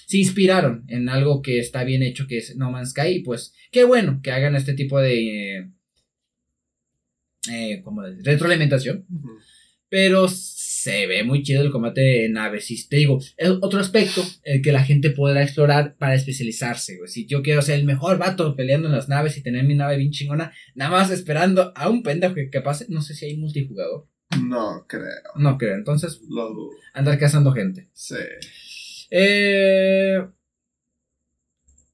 se 0.06 0.16
inspiraron 0.16 0.84
en 0.88 1.08
algo 1.08 1.42
que 1.42 1.58
está 1.58 1.84
bien 1.84 2.02
hecho, 2.02 2.26
que 2.26 2.38
es 2.38 2.56
No 2.56 2.70
Man's 2.70 2.90
Sky. 2.90 3.08
Y 3.08 3.18
pues 3.20 3.52
qué 3.72 3.84
bueno 3.84 4.20
que 4.22 4.30
hagan 4.32 4.56
este 4.56 4.72
tipo 4.74 4.98
de... 5.00 5.58
eh, 5.58 5.68
eh, 7.50 7.80
como 7.82 8.02
de 8.02 8.22
retroalimentación. 8.22 9.04
Pero 9.88 10.28
se 10.82 11.06
ve 11.08 11.24
muy 11.24 11.42
chido 11.42 11.62
el 11.62 11.72
combate 11.72 12.00
de 12.00 12.28
naves. 12.28 12.70
Y 12.70 12.88
te 12.88 12.96
digo, 12.98 13.18
es 13.36 13.50
otro 13.60 13.80
aspecto 13.80 14.22
el 14.44 14.62
que 14.62 14.70
la 14.70 14.84
gente 14.84 15.10
podrá 15.10 15.42
explorar 15.42 15.96
para 15.98 16.14
especializarse. 16.14 16.96
güey. 16.98 17.08
Si 17.08 17.26
yo 17.26 17.42
quiero 17.42 17.62
ser 17.62 17.80
el 17.80 17.84
mejor 17.84 18.16
vato 18.18 18.54
peleando 18.54 18.86
en 18.86 18.94
las 18.94 19.08
naves 19.08 19.36
y 19.36 19.42
tener 19.42 19.64
mi 19.64 19.74
nave 19.74 19.96
bien 19.96 20.12
chingona, 20.12 20.52
nada 20.76 20.90
más 20.92 21.10
esperando 21.10 21.72
a 21.74 21.88
un 21.88 22.04
pendejo 22.04 22.34
que, 22.34 22.48
que 22.48 22.60
pase. 22.60 22.86
No 22.90 23.02
sé 23.02 23.14
si 23.14 23.26
hay 23.26 23.36
multijugador. 23.36 24.06
No 24.40 24.84
creo. 24.88 25.02
No 25.36 25.58
creo. 25.58 25.74
Entonces, 25.74 26.20
Lo 26.28 26.48
dudo. 26.50 26.70
andar 26.94 27.18
cazando 27.18 27.50
gente. 27.52 27.88
Sí. 27.94 28.14
Eh, 29.10 30.18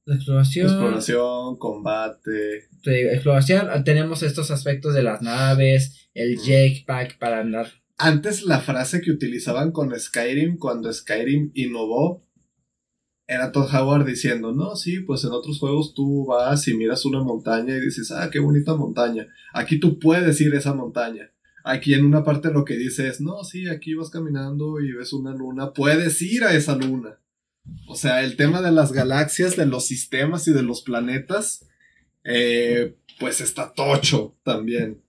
la 0.05 0.15
exploración. 0.15 0.67
Exploración, 0.67 1.57
combate. 1.57 2.67
te 2.83 2.91
digo, 2.91 3.09
exploración. 3.09 3.83
Tenemos 3.83 4.21
estos 4.21 4.51
aspectos 4.51 4.93
de 4.93 5.01
las 5.01 5.23
naves. 5.23 6.09
El 6.13 6.37
jetpack 6.37 7.17
para 7.17 7.39
andar. 7.39 7.67
Antes 7.97 8.43
la 8.43 8.59
frase 8.59 9.01
que 9.01 9.11
utilizaban 9.11 9.71
con 9.71 9.97
Skyrim 9.97 10.57
cuando 10.57 10.91
Skyrim 10.91 11.51
innovó 11.53 12.21
era 13.27 13.51
Todd 13.51 13.73
Howard 13.73 14.05
diciendo, 14.05 14.51
no, 14.51 14.75
sí, 14.75 14.99
pues 14.99 15.23
en 15.23 15.31
otros 15.31 15.59
juegos 15.59 15.93
tú 15.93 16.25
vas 16.25 16.67
y 16.67 16.75
miras 16.75 17.05
una 17.05 17.23
montaña 17.23 17.75
y 17.75 17.79
dices, 17.79 18.11
ah, 18.11 18.29
qué 18.31 18.39
bonita 18.39 18.75
montaña. 18.75 19.27
Aquí 19.53 19.79
tú 19.79 19.97
puedes 19.97 20.39
ir 20.41 20.53
a 20.53 20.59
esa 20.59 20.73
montaña. 20.73 21.31
Aquí 21.63 21.95
en 21.95 22.05
una 22.05 22.23
parte 22.23 22.51
lo 22.51 22.65
que 22.65 22.77
dice 22.77 23.07
es, 23.07 23.21
no, 23.21 23.43
sí, 23.43 23.67
aquí 23.67 23.95
vas 23.95 24.11
caminando 24.11 24.79
y 24.79 24.91
ves 24.91 25.13
una 25.13 25.33
luna, 25.33 25.73
puedes 25.73 26.21
ir 26.21 26.43
a 26.43 26.53
esa 26.53 26.75
luna. 26.75 27.17
O 27.87 27.95
sea, 27.95 28.23
el 28.23 28.35
tema 28.35 28.61
de 28.61 28.71
las 28.71 28.91
galaxias, 28.91 29.55
de 29.55 29.65
los 29.65 29.87
sistemas 29.87 30.47
y 30.47 30.53
de 30.53 30.61
los 30.61 30.83
planetas, 30.83 31.65
eh, 32.23 32.95
pues 33.19 33.41
está 33.41 33.73
tocho 33.73 34.35
también. 34.43 35.01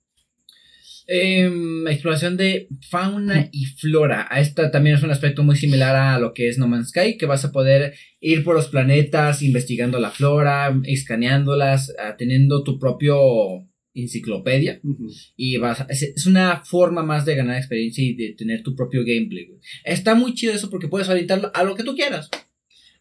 Em, 1.08 1.86
exploración 1.86 2.36
de 2.36 2.68
fauna 2.90 3.48
y 3.52 3.66
flora. 3.66 4.26
A 4.28 4.40
esta 4.40 4.70
también 4.72 4.96
es 4.96 5.02
un 5.04 5.10
aspecto 5.12 5.44
muy 5.44 5.54
similar 5.56 5.94
a 5.94 6.18
lo 6.18 6.32
que 6.34 6.48
es 6.48 6.58
No 6.58 6.66
Man's 6.66 6.88
Sky, 6.88 7.16
que 7.16 7.26
vas 7.26 7.44
a 7.44 7.52
poder 7.52 7.94
ir 8.20 8.42
por 8.42 8.56
los 8.56 8.66
planetas, 8.68 9.40
investigando 9.42 10.00
la 10.00 10.10
flora, 10.10 10.76
escaneándolas, 10.84 11.94
ah, 11.98 12.16
teniendo 12.18 12.64
tu 12.64 12.78
propio 12.78 13.68
enciclopedia. 13.94 14.80
Y 15.36 15.56
vas 15.58 15.80
a- 15.82 15.86
es, 15.88 16.02
es 16.02 16.26
una 16.26 16.62
forma 16.64 17.02
más 17.02 17.24
de 17.24 17.36
ganar 17.36 17.56
experiencia 17.56 18.02
y 18.04 18.14
de 18.14 18.34
tener 18.36 18.62
tu 18.62 18.74
propio 18.74 19.02
gameplay. 19.04 19.46
güey. 19.46 19.60
Está 19.84 20.14
muy 20.14 20.34
chido 20.34 20.52
eso 20.54 20.70
porque 20.70 20.88
puedes 20.88 21.08
orientarlo 21.08 21.50
a 21.54 21.62
lo 21.62 21.74
que 21.76 21.84
tú 21.84 21.94
quieras. 21.94 22.28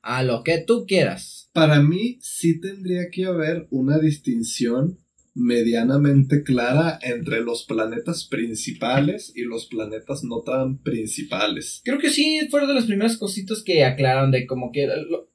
A 0.02 0.22
lo 0.23 0.44
que 0.44 0.60
tú 0.60 0.86
quieras. 0.88 1.49
Para 1.53 1.82
mí 1.82 2.18
sí 2.22 2.60
tendría 2.61 3.10
que 3.11 3.26
haber 3.26 3.65
una 3.72 3.98
distinción 3.98 4.99
medianamente 5.35 6.43
clara 6.43 6.97
entre 7.03 7.41
los 7.41 7.65
planetas 7.65 8.25
principales 8.25 9.31
y 9.35 9.41
los 9.43 9.67
planetas 9.67 10.23
no 10.23 10.41
tan 10.41 10.81
principales. 10.81 11.81
Creo 11.83 11.99
que 11.99 12.09
sí, 12.09 12.47
fueron 12.49 12.69
de 12.69 12.75
las 12.75 12.85
primeras 12.85 13.17
cositas 13.17 13.61
que 13.63 13.83
aclararon 13.83 14.31
de 14.31 14.47
como 14.47 14.71
que 14.71 14.87
lo- 14.87 15.29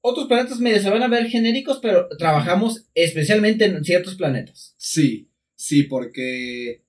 otros 0.00 0.26
planetas 0.26 0.58
medio 0.58 0.80
se 0.80 0.90
van 0.90 1.02
a 1.02 1.08
ver 1.08 1.26
genéricos, 1.28 1.78
pero 1.80 2.08
trabajamos 2.18 2.86
especialmente 2.94 3.66
en 3.66 3.84
ciertos 3.84 4.16
planetas. 4.16 4.74
Sí, 4.78 5.30
sí, 5.54 5.84
porque 5.84 6.82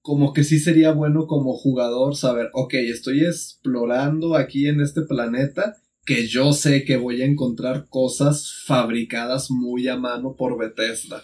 como 0.00 0.32
que 0.32 0.44
sí 0.44 0.58
sería 0.58 0.92
bueno 0.92 1.26
como 1.26 1.54
jugador 1.56 2.16
saber, 2.16 2.48
ok, 2.54 2.74
estoy 2.74 3.24
explorando 3.24 4.34
aquí 4.36 4.66
en 4.66 4.80
este 4.80 5.02
planeta 5.02 5.76
que 6.04 6.26
yo 6.26 6.52
sé 6.52 6.84
que 6.84 6.96
voy 6.96 7.22
a 7.22 7.26
encontrar 7.26 7.86
cosas 7.88 8.62
fabricadas 8.66 9.50
muy 9.50 9.86
a 9.88 9.96
mano 9.96 10.34
por 10.36 10.58
Bethesda. 10.58 11.22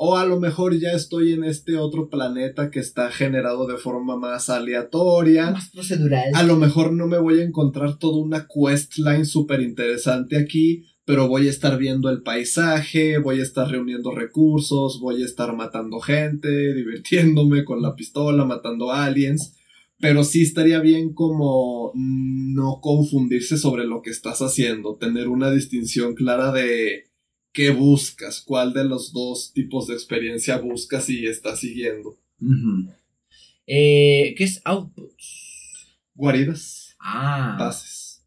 O 0.00 0.16
a 0.16 0.24
lo 0.24 0.38
mejor 0.38 0.78
ya 0.78 0.92
estoy 0.92 1.32
en 1.32 1.42
este 1.42 1.76
otro 1.76 2.08
planeta 2.08 2.70
que 2.70 2.78
está 2.78 3.10
generado 3.10 3.66
de 3.66 3.78
forma 3.78 4.16
más 4.16 4.48
aleatoria. 4.48 5.50
Más 5.50 5.70
procedural. 5.70 6.30
A 6.34 6.44
lo 6.44 6.54
mejor 6.54 6.92
no 6.92 7.08
me 7.08 7.18
voy 7.18 7.40
a 7.40 7.44
encontrar 7.44 7.98
toda 7.98 8.22
una 8.22 8.46
questline 8.46 9.26
súper 9.26 9.60
interesante 9.60 10.36
aquí, 10.36 10.84
pero 11.04 11.26
voy 11.26 11.48
a 11.48 11.50
estar 11.50 11.76
viendo 11.78 12.10
el 12.10 12.22
paisaje, 12.22 13.18
voy 13.18 13.40
a 13.40 13.42
estar 13.42 13.68
reuniendo 13.68 14.12
recursos, 14.12 15.00
voy 15.00 15.20
a 15.24 15.26
estar 15.26 15.52
matando 15.56 15.98
gente, 15.98 16.48
divirtiéndome 16.74 17.64
con 17.64 17.82
la 17.82 17.96
pistola, 17.96 18.44
matando 18.44 18.92
aliens. 18.92 19.56
Pero 19.98 20.22
sí 20.22 20.42
estaría 20.42 20.78
bien 20.78 21.12
como 21.12 21.90
no 21.96 22.78
confundirse 22.80 23.58
sobre 23.58 23.84
lo 23.84 24.00
que 24.00 24.10
estás 24.10 24.42
haciendo, 24.42 24.94
tener 24.94 25.26
una 25.26 25.50
distinción 25.50 26.14
clara 26.14 26.52
de 26.52 27.07
qué 27.58 27.70
buscas, 27.70 28.40
cuál 28.40 28.72
de 28.72 28.84
los 28.84 29.12
dos 29.12 29.52
tipos 29.52 29.88
de 29.88 29.94
experiencia 29.94 30.58
buscas 30.58 31.10
y 31.10 31.26
estás 31.26 31.58
siguiendo. 31.58 32.16
Eh, 33.66 34.32
¿Qué 34.38 34.44
es 34.44 34.60
outputs? 34.64 35.96
Guaridas, 36.14 36.96
Ah, 37.00 37.56
bases. 37.58 38.22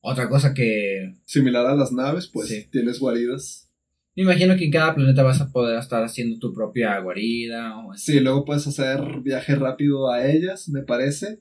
otra 0.00 0.28
cosa 0.28 0.54
que 0.54 1.16
Similar 1.24 1.66
a 1.66 1.74
las 1.74 1.90
naves, 1.90 2.28
pues 2.28 2.48
Sí. 2.50 2.68
tienes 2.70 3.00
guaridas. 3.00 3.68
me 4.14 4.22
imagino 4.22 4.56
que 4.56 4.66
en 4.66 4.70
cada 4.70 4.94
planeta 4.94 5.24
vas 5.24 5.40
a 5.40 5.50
poder 5.50 5.78
estar 5.80 6.04
haciendo 6.04 6.38
tu 6.38 6.54
propia 6.54 6.96
guarida 7.00 7.78
o 7.78 7.90
así. 7.92 8.12
Sí, 8.12 8.20
luego 8.20 8.44
puedes 8.44 8.64
hacer 8.68 9.00
viaje 9.22 9.56
rápido 9.56 10.08
a 10.08 10.24
ellas, 10.30 10.68
me 10.68 10.82
parece. 10.82 11.40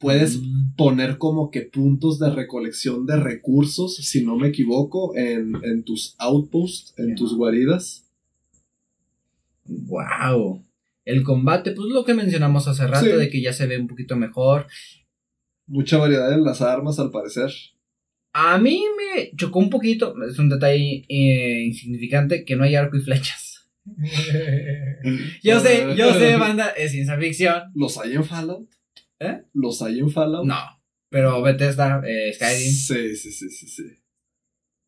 Puedes 0.00 0.38
Mm, 0.40 0.74
poner 0.76 1.18
como 1.18 1.50
que 1.50 1.60
puntos 1.60 2.18
de 2.18 2.30
recolección 2.30 3.04
de 3.06 3.16
recursos, 3.16 3.96
si 3.96 4.24
no 4.24 4.36
me 4.36 4.48
equivoco, 4.48 5.14
en, 5.14 5.52
en 5.62 5.84
tus 5.84 6.16
outposts, 6.18 6.94
en 6.96 7.14
tus 7.14 7.36
guaridas. 7.36 8.06
Wow. 9.66 10.64
El 11.04 11.22
combate, 11.22 11.72
pues 11.72 11.88
lo 11.88 12.04
que 12.04 12.14
mencionamos 12.14 12.66
hace 12.66 12.86
rato, 12.86 13.04
Sí. 13.06 13.12
de 13.12 13.28
que 13.30 13.40
ya 13.42 13.52
se 13.52 13.66
ve 13.66 13.78
un 13.78 13.88
poquito 13.88 14.16
mejor. 14.16 14.66
Mucha 15.66 15.98
variedad 15.98 16.32
en 16.32 16.44
las 16.44 16.60
armas, 16.62 16.98
al 16.98 17.10
parecer. 17.10 17.50
A 18.32 18.58
mí 18.58 18.82
me 18.96 19.30
chocó 19.36 19.58
un 19.58 19.70
poquito, 19.70 20.14
es 20.28 20.38
un 20.38 20.48
detalle 20.48 21.04
eh, 21.08 21.62
insignificante, 21.66 22.44
que 22.44 22.56
no 22.56 22.64
hay 22.64 22.74
arco 22.74 22.96
y 22.96 23.00
flechas. 23.00 23.68
Yo 25.42 25.58
sé, 25.60 25.86
yo 25.96 26.12
sé, 26.14 26.36
banda, 26.38 26.68
es 26.70 26.92
ciencia 26.92 27.18
ficción. 27.18 27.62
¿Los 27.74 27.98
hay 27.98 28.12
en 28.12 28.24
Fallout? 28.24 28.68
¿Eh? 29.20 29.42
¿Los 29.52 29.82
hay 29.82 30.00
en 30.00 30.10
Fallout? 30.10 30.46
No, 30.46 30.58
pero 31.10 31.42
Bethesda, 31.42 32.02
eh, 32.06 32.32
Skyrim. 32.34 32.72
Sí, 32.72 33.16
sí, 33.16 33.32
sí, 33.32 33.50
sí, 33.50 33.68
sí. 33.68 33.82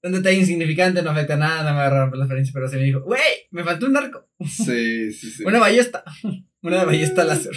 Un 0.05 0.13
detalle 0.13 0.39
insignificante, 0.39 1.03
no 1.03 1.11
afecta 1.11 1.37
nada, 1.37 1.59
no 1.63 1.75
me 1.77 1.81
agarraron 1.81 2.11
por 2.11 2.19
la 2.19 2.25
referencia, 2.25 2.53
pero 2.53 2.67
se 2.69 2.77
me 2.77 2.85
dijo, 2.85 3.01
wey, 3.05 3.21
me 3.51 3.63
faltó 3.63 3.87
un 3.87 3.97
arco. 3.97 4.29
Sí, 4.41 5.13
sí, 5.13 5.31
sí. 5.31 5.45
Una 5.47 5.59
ballesta. 5.61 6.03
Una 6.63 6.85
ballesta 6.85 7.25
láser. 7.25 7.55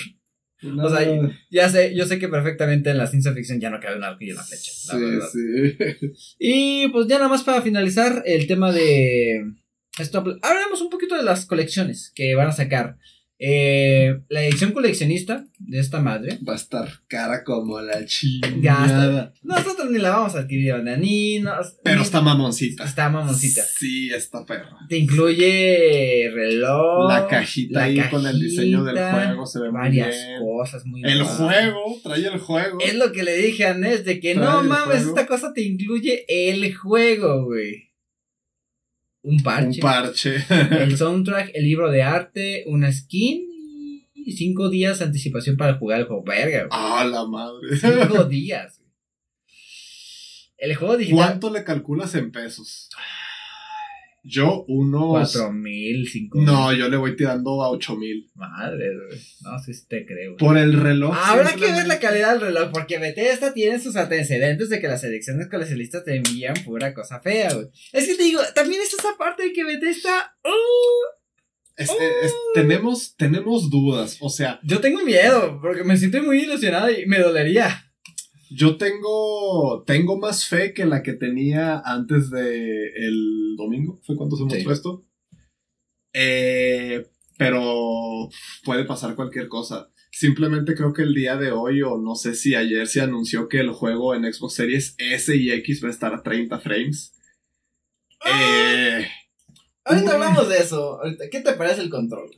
O 0.82 0.90
sea, 0.90 1.08
Ya 1.52 1.70
sé, 1.70 1.96
yo 1.96 2.06
sé 2.06 2.18
que 2.18 2.28
perfectamente 2.28 2.90
en 2.90 2.98
la 2.98 3.08
ciencia 3.08 3.34
ficción 3.34 3.60
ya 3.60 3.70
no 3.70 3.80
cabe 3.80 3.98
un 3.98 4.04
arco 4.04 4.24
y 4.24 4.32
una 4.32 4.44
flecha. 4.44 4.72
la 4.88 4.94
sí, 4.94 5.00
verdad. 5.06 5.28
sí. 5.32 6.36
Y 6.40 6.88
pues 6.90 7.08
ya 7.08 7.18
nada 7.18 7.30
más 7.30 7.44
para 7.44 7.62
finalizar 7.62 8.24
el 8.26 8.48
tema 8.48 8.72
de 8.72 9.44
esto, 10.00 10.18
hablamos 10.20 10.82
un 10.82 10.90
poquito 10.90 11.16
de 11.16 11.24
las 11.24 11.46
colecciones 11.46 12.12
que 12.16 12.36
van 12.36 12.48
a 12.48 12.52
sacar. 12.52 12.98
Eh, 13.38 14.22
la 14.30 14.44
edición 14.46 14.72
coleccionista 14.72 15.46
de 15.60 15.80
esta 15.80 16.00
madre. 16.00 16.40
Va 16.48 16.54
a 16.54 16.56
estar 16.56 16.88
cara 17.08 17.44
como 17.44 17.82
la 17.82 18.00
Ya 18.00 18.06
chingada. 18.06 19.34
Nosotros 19.44 19.90
ni 19.92 20.00
la 20.00 20.12
vamos 20.12 20.36
a 20.36 20.40
adquirir, 20.40 20.72
banda, 20.72 20.96
ni 20.96 21.40
nos- 21.40 21.76
Pero 21.84 21.98
ni- 21.98 22.02
está 22.04 22.22
mamoncita. 22.22 22.86
está 22.86 23.10
mamoncita. 23.10 23.62
Sí, 23.64 24.10
está 24.10 24.46
perra. 24.46 24.78
Te 24.88 24.98
incluye 24.98 26.32
reloj. 26.34 27.10
La 27.10 27.28
cajita 27.28 27.80
la 27.80 27.86
ahí 27.86 28.00
con 28.10 28.26
el 28.26 28.40
diseño 28.40 28.84
del 28.84 28.98
juego 28.98 29.46
se 29.46 29.60
ve 29.60 29.70
muy 29.72 29.80
Varias 29.82 30.16
bien. 30.16 30.40
cosas 30.40 30.86
muy 30.86 31.02
El 31.04 31.24
juego, 31.24 32.00
trae 32.04 32.26
el 32.28 32.40
juego. 32.40 32.80
Es 32.80 32.96
lo 32.96 33.12
que 33.12 33.24
le 33.24 33.36
dije 33.38 33.66
a 33.66 33.74
Nes, 33.74 34.06
de 34.06 34.20
que 34.20 34.34
Trae 34.36 34.46
no 34.46 34.64
mames, 34.64 35.04
esta 35.06 35.26
cosa 35.28 35.52
te 35.54 35.62
incluye 35.62 36.26
el 36.28 36.74
juego, 36.74 37.46
güey. 37.46 37.85
Un 39.26 39.42
parche. 39.42 39.80
Un 39.80 39.82
parche. 39.82 40.46
el 40.84 40.98
soundtrack, 40.98 41.52
el 41.56 41.64
libro 41.66 41.90
de 41.90 42.04
arte, 42.04 42.64
una 42.68 42.92
skin 42.92 43.44
y 44.14 44.34
cinco 44.34 44.70
días 44.70 45.00
de 45.00 45.06
anticipación 45.06 45.58
para 45.58 45.76
jugar 45.78 46.00
el 46.00 46.06
juego. 46.06 46.24
Verga. 46.24 46.68
Ah, 46.72 47.04
la 47.10 47.26
madre. 47.26 47.76
Cinco 47.78 48.24
días. 48.30 48.80
El 50.58 50.76
juego 50.76 50.98
digital. 50.98 51.18
¿Cuánto 51.18 51.50
le 51.52 51.64
calculas 51.64 52.14
en 52.16 52.32
pesos? 52.32 52.90
Yo 54.28 54.66
unos... 54.68 55.10
Cuatro 55.34 55.52
mil, 55.54 56.08
cinco 56.10 56.40
mil. 56.40 56.48
No, 56.48 56.74
yo 56.74 56.90
le 56.90 56.98
voy 56.98 57.16
tirando 57.16 57.62
a 57.64 57.70
ocho 57.70 57.96
mil. 57.96 58.28
Madre, 58.34 58.86
güey. 58.96 59.20
No 59.42 59.60
sé 59.60 59.74
si 59.76 59.88
te 59.88 60.04
creo. 60.06 60.32
güey. 60.32 60.38
Por 60.38 60.58
el 60.58 60.74
reloj. 60.82 61.16
Habrá 61.16 61.54
que 61.54 61.72
ver 61.72 61.86
la 61.86 62.00
calidad 62.00 62.32
del 62.32 62.42
reloj, 62.42 62.72
porque 62.74 62.98
Bethesda 62.98 63.54
tiene 63.54 63.80
sus 63.80 63.96
antecedentes 63.96 64.70
de 64.70 64.80
que 64.80 64.88
las 64.88 65.04
ediciones 65.04 65.48
coleccionistas 65.48 66.04
te 66.06 66.16
envían 66.16 66.56
pura 66.66 66.94
cosa 66.96 67.20
fea, 67.22 67.54
güey. 67.54 67.68
Es 67.94 68.08
que 68.08 68.16
te 68.16 68.24
digo, 68.24 68.42
también 68.56 68.82
es 68.82 68.94
esa 68.94 69.16
parte 69.18 69.44
de 69.44 69.54
que 69.54 69.64
Bethesda. 69.64 70.36
¡uh! 70.44 70.50
Es- 71.78 71.92
es- 72.24 72.34
tenemos, 72.54 73.16
tenemos 73.18 73.70
dudas. 73.70 74.18
O 74.22 74.30
sea, 74.30 74.60
yo 74.64 74.80
tengo 74.80 75.04
miedo, 75.04 75.60
porque 75.62 75.84
me 75.84 75.98
siento 75.98 76.24
muy 76.24 76.40
ilusionado 76.44 76.90
y 76.90 77.06
me 77.06 77.20
dolería. 77.20 77.85
Yo 78.56 78.78
tengo, 78.78 79.84
tengo 79.86 80.18
más 80.18 80.48
fe 80.48 80.74
que 80.74 80.86
la 80.86 81.04
que 81.04 81.14
tenía 81.14 81.80
antes 81.86 82.30
de 82.30 82.88
el 82.96 83.56
domingo. 83.58 84.00
¿Fue 84.06 84.16
cuando 84.16 84.36
se 84.38 84.44
Sí. 84.44 84.50
mostró 84.50 84.72
esto? 84.74 85.06
Eh, 86.14 87.06
pero 87.38 88.30
puede 88.64 88.86
pasar 88.86 89.16
cualquier 89.16 89.48
cosa. 89.48 89.90
Simplemente 90.12 90.76
creo 90.76 90.94
que 90.94 91.02
el 91.02 91.14
día 91.14 91.36
de 91.36 91.52
hoy, 91.52 91.82
o 91.82 91.98
no 91.98 92.16
sé 92.16 92.36
si 92.36 92.56
ayer 92.56 92.88
se 92.88 93.02
anunció 93.02 93.50
que 93.50 93.60
el 93.60 93.72
juego 93.72 94.16
en 94.16 94.32
Xbox 94.32 94.54
Series 94.54 94.96
S 94.98 95.36
y 95.36 95.52
X 95.52 95.84
va 95.84 95.90
a 95.90 95.92
estar 95.92 96.14
a 96.14 96.24
30 96.24 96.60
frames. 96.60 97.12
Eh, 98.26 99.06
Ahorita 99.84 100.06
Uy. 100.08 100.12
hablamos 100.14 100.48
de 100.50 100.58
eso. 100.58 101.00
¿Qué 101.30 101.42
te 101.42 101.54
parece 101.54 101.82
el 101.82 101.90
control? 101.90 102.32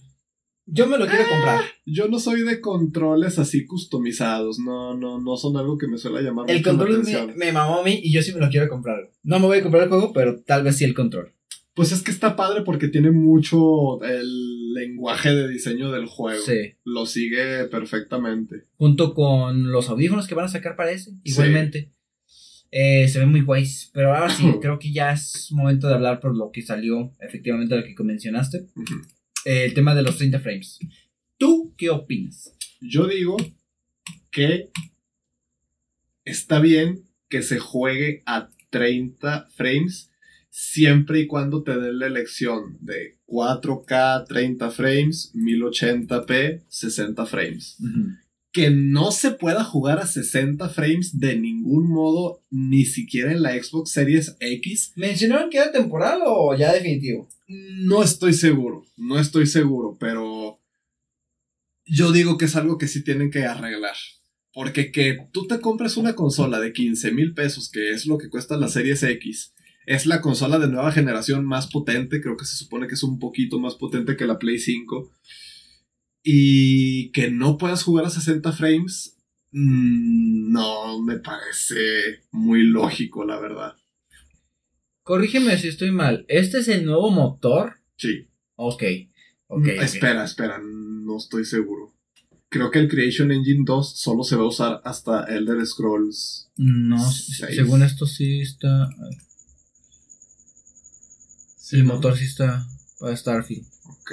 Yo 0.70 0.86
me 0.86 0.98
lo 0.98 1.08
quiero 1.08 1.24
comprar. 1.30 1.62
yo 1.86 2.10
no 2.10 2.20
soy 2.20 2.42
de 2.42 2.60
controles 2.60 3.40
así 3.40 3.66
customizados. 3.66 4.60
No, 4.60 4.96
no, 4.96 5.20
no 5.20 5.38
son 5.38 5.56
algo 5.56 5.78
que 5.78 5.88
me 5.88 5.98
suele 5.98 6.22
llamar 6.22 6.50
El 6.50 6.58
mucho 6.58 6.72
la 6.72 6.78
control 6.78 6.90
me, 6.90 7.02
atención. 7.02 7.38
me 7.38 7.52
mamó 7.54 7.80
a 7.80 7.84
mí 7.84 8.00
y 8.04 8.12
yo 8.12 8.22
sí 8.22 8.34
me 8.34 8.42
lo 8.42 8.50
quiero 8.50 8.68
comprar. 8.68 9.10
No 9.24 9.40
me 9.40 9.48
voy 9.48 9.60
a 9.60 9.64
comprar 9.64 9.84
el 9.84 9.90
juego, 9.90 10.12
pero 10.12 10.42
tal 10.42 10.64
vez 10.64 10.78
sí 10.78 10.84
el 10.84 10.94
control. 10.94 11.34
Pues 11.74 11.92
es 11.92 12.02
que 12.02 12.12
está 12.12 12.36
padre 12.36 12.64
porque 12.64 12.88
tiene 12.88 13.12
mucho 13.12 14.04
el 14.04 14.74
lenguaje 14.74 15.34
de 15.34 15.48
diseño 15.48 15.92
del 15.92 16.08
juego. 16.08 16.42
Sí. 16.44 16.74
Lo 16.84 17.06
sigue 17.06 17.66
perfectamente. 17.66 18.66
Junto 18.78 19.14
con 19.14 19.72
los 19.72 19.88
audífonos 19.90 20.28
que 20.28 20.36
van 20.36 20.46
a 20.46 20.50
sacar 20.50 20.76
para 20.76 20.92
ese, 20.92 21.12
igualmente. 21.24 21.92
Eh, 22.72 23.08
se 23.08 23.20
ven 23.20 23.30
muy 23.30 23.42
guays. 23.42 23.92
Pero 23.94 24.14
ahora 24.14 24.30
sí, 24.30 24.44
creo 24.62 24.80
que 24.80 24.92
ya 24.92 25.12
es 25.14 25.50
momento 25.52 25.88
de 25.88 25.94
hablar 25.94 26.20
por 26.20 26.36
lo 26.36 26.52
que 26.52 26.62
salió, 26.62 27.14
efectivamente, 27.20 27.76
lo 27.76 27.84
que 27.84 28.04
mencionaste. 28.04 28.66
Eh, 29.48 29.64
el 29.64 29.74
tema 29.74 29.96
de 29.96 30.02
los 30.02 30.18
30 30.18 30.42
frames. 30.42 30.78
¿Tú 31.38 31.74
qué 31.78 31.90
opinas? 31.90 32.54
Yo 32.82 33.08
digo 33.08 33.38
que 34.30 34.72
está 36.26 36.60
bien 36.60 37.06
que 37.30 37.42
se 37.42 37.58
juegue 37.58 38.24
a 38.26 38.50
30 38.72 39.48
frames 39.56 40.12
siempre 40.50 41.22
y 41.22 41.28
cuando 41.28 41.64
te 41.64 41.80
den 41.80 42.00
la 42.00 42.08
elección 42.08 42.78
de 42.82 43.20
4K 43.26 44.28
30 44.28 44.70
frames, 44.70 45.32
1080p 45.34 46.64
60 46.68 47.26
frames. 47.26 47.78
Que 48.58 48.72
no 48.72 49.12
se 49.12 49.30
pueda 49.30 49.64
jugar 49.64 50.00
a 50.00 50.08
60 50.08 50.68
frames 50.70 51.20
de 51.20 51.38
ningún 51.38 51.88
modo, 51.92 52.42
ni 52.50 52.86
siquiera 52.86 53.32
en 53.32 53.44
la 53.44 53.52
Xbox 53.52 53.92
Series 53.92 54.36
X. 54.40 54.94
¿Mencionaron 54.96 55.52
que 55.52 55.60
era 55.60 55.72
temporal 55.72 56.22
o 56.26 56.58
ya 56.58 56.74
definitivo? 56.74 57.30
No 57.48 58.02
estoy 58.02 58.34
seguro, 58.34 58.84
no 58.96 59.20
estoy 59.20 59.46
seguro, 59.46 59.96
pero 60.00 60.60
yo 61.86 62.12
digo 62.12 62.40
que 62.40 62.46
es 62.46 62.56
algo 62.56 62.80
que 62.80 62.88
sí 62.88 63.04
tienen 63.04 63.30
que 63.30 63.46
arreglar. 63.46 63.96
Porque 64.52 64.92
que 64.92 65.20
tú 65.32 65.46
te 65.46 65.60
compres 65.60 65.96
una 65.96 66.16
consola 66.16 66.60
de 66.60 66.74
15 66.74 67.12
mil 67.12 67.36
pesos, 67.36 67.70
que 67.70 67.92
es 67.92 68.08
lo 68.08 68.18
que 68.18 68.30
cuesta 68.30 68.58
la 68.58 68.70
Series 68.70 69.04
X, 69.04 69.54
es 69.86 70.08
la 70.08 70.20
consola 70.20 70.58
de 70.58 70.68
nueva 70.68 70.92
generación 70.92 71.46
más 71.46 71.68
potente, 71.68 72.22
creo 72.22 72.38
que 72.38 72.46
se 72.46 72.58
supone 72.58 72.88
que 72.88 72.96
es 72.96 73.04
un 73.04 73.20
poquito 73.20 73.60
más 73.60 73.76
potente 73.76 74.18
que 74.18 74.26
la 74.26 74.40
Play 74.40 74.58
5. 74.58 75.12
Y 76.30 77.10
que 77.14 77.32
no 77.32 77.58
puedas 77.58 77.84
jugar 77.84 78.04
a 78.04 78.10
60 78.10 78.52
frames, 78.52 79.16
mm, 79.52 80.52
no 80.52 81.02
me 81.02 81.20
parece 81.20 82.26
muy 82.32 82.64
lógico, 82.64 83.24
la 83.24 83.40
verdad. 83.40 83.78
Corrígeme 85.04 85.58
si 85.58 85.70
estoy 85.70 85.92
mal. 85.92 86.26
¿Este 86.28 86.58
es 86.58 86.68
el 86.68 86.86
nuevo 86.86 87.12
motor? 87.12 87.76
Sí. 87.96 88.28
Ok. 88.58 88.84
Mm, 89.48 89.54
ok. 89.54 89.68
Espera, 89.68 90.26
espera, 90.26 90.60
no 90.62 91.16
estoy 91.16 91.46
seguro. 91.46 91.94
Creo 92.50 92.72
que 92.72 92.80
el 92.80 92.90
Creation 92.90 93.32
Engine 93.32 93.64
2 93.66 93.98
solo 93.98 94.26
se 94.26 94.36
va 94.36 94.44
a 94.44 94.48
usar 94.48 94.82
hasta 94.84 95.24
Elder 95.34 95.66
Scrolls. 95.66 96.52
No, 96.58 97.10
según 97.10 97.84
esto 97.84 98.06
sí 98.06 98.42
está. 98.42 98.90
Sí, 101.56 101.78
el 101.78 101.86
¿no? 101.86 101.94
motor 101.94 102.18
sí 102.18 102.26
está 102.26 102.68
para 103.00 103.16
Starfield. 103.16 103.66
Ok. 103.86 104.12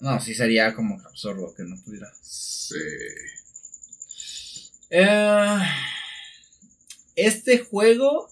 No, 0.00 0.20
sí 0.20 0.34
sería 0.34 0.74
como 0.74 0.98
absurdo 1.06 1.54
que 1.54 1.62
no 1.64 1.76
tuviera. 1.84 2.08
Sí. 2.22 2.74
Eh, 4.90 5.58
este 7.16 7.58
juego 7.58 8.28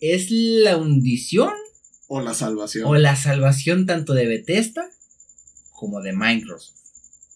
es 0.00 0.30
la 0.30 0.76
hundición 0.76 1.52
O 2.08 2.20
la 2.20 2.34
salvación. 2.34 2.86
o 2.86 2.94
la 2.96 3.14
salvación 3.16 3.86
tanto 3.86 4.14
de 4.14 4.26
Bethesda 4.26 4.88
como 5.72 6.00
de 6.00 6.12
Microsoft. 6.12 6.76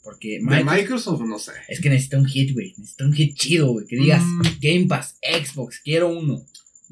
Porque 0.02 0.32
De 0.38 0.40
Microsoft 0.40 0.76
Microsoft, 0.76 1.20
no 1.22 1.38
sé. 1.38 1.52
es 1.68 1.80
que 1.80 1.88
necesita 1.90 2.18
un 2.18 2.26
hit, 2.26 2.52
güey. 2.52 2.74
Necesita 2.76 3.04
un 3.04 3.12
hit 3.14 3.36
chido, 3.36 3.72
güey. 3.72 3.86
Que 3.86 3.96
digas 3.96 4.22
Mm. 4.22 4.42
Game 4.60 4.86
Pass, 4.86 5.16
Xbox, 5.22 5.80
quiero 5.82 6.08
uno. 6.08 6.44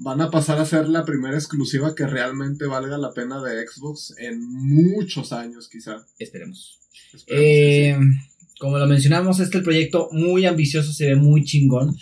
Van 0.02 0.20
a 0.20 0.30
pasar 0.30 0.58
a 0.58 0.66
ser 0.66 0.88
la 0.88 1.04
primera 1.04 1.36
exclusiva 1.36 1.94
que 1.94 2.06
realmente 2.06 2.66
valga 2.66 2.98
la 2.98 3.12
pena 3.12 3.40
de 3.42 3.66
Xbox 3.66 4.14
en 4.18 4.40
muchos 4.40 5.32
años, 5.32 5.68
quizá. 5.68 6.04
Esperemos. 6.18 6.80
Esperemos 7.12 7.26
Eh, 7.28 7.96
como 8.58 8.78
lo 8.78 8.86
mencionamos, 8.86 9.40
este 9.40 9.60
proyecto 9.60 10.08
muy 10.12 10.44
ambicioso, 10.46 10.92
se 10.92 11.06
ve 11.06 11.16
muy 11.16 11.44
chingón. 11.44 11.96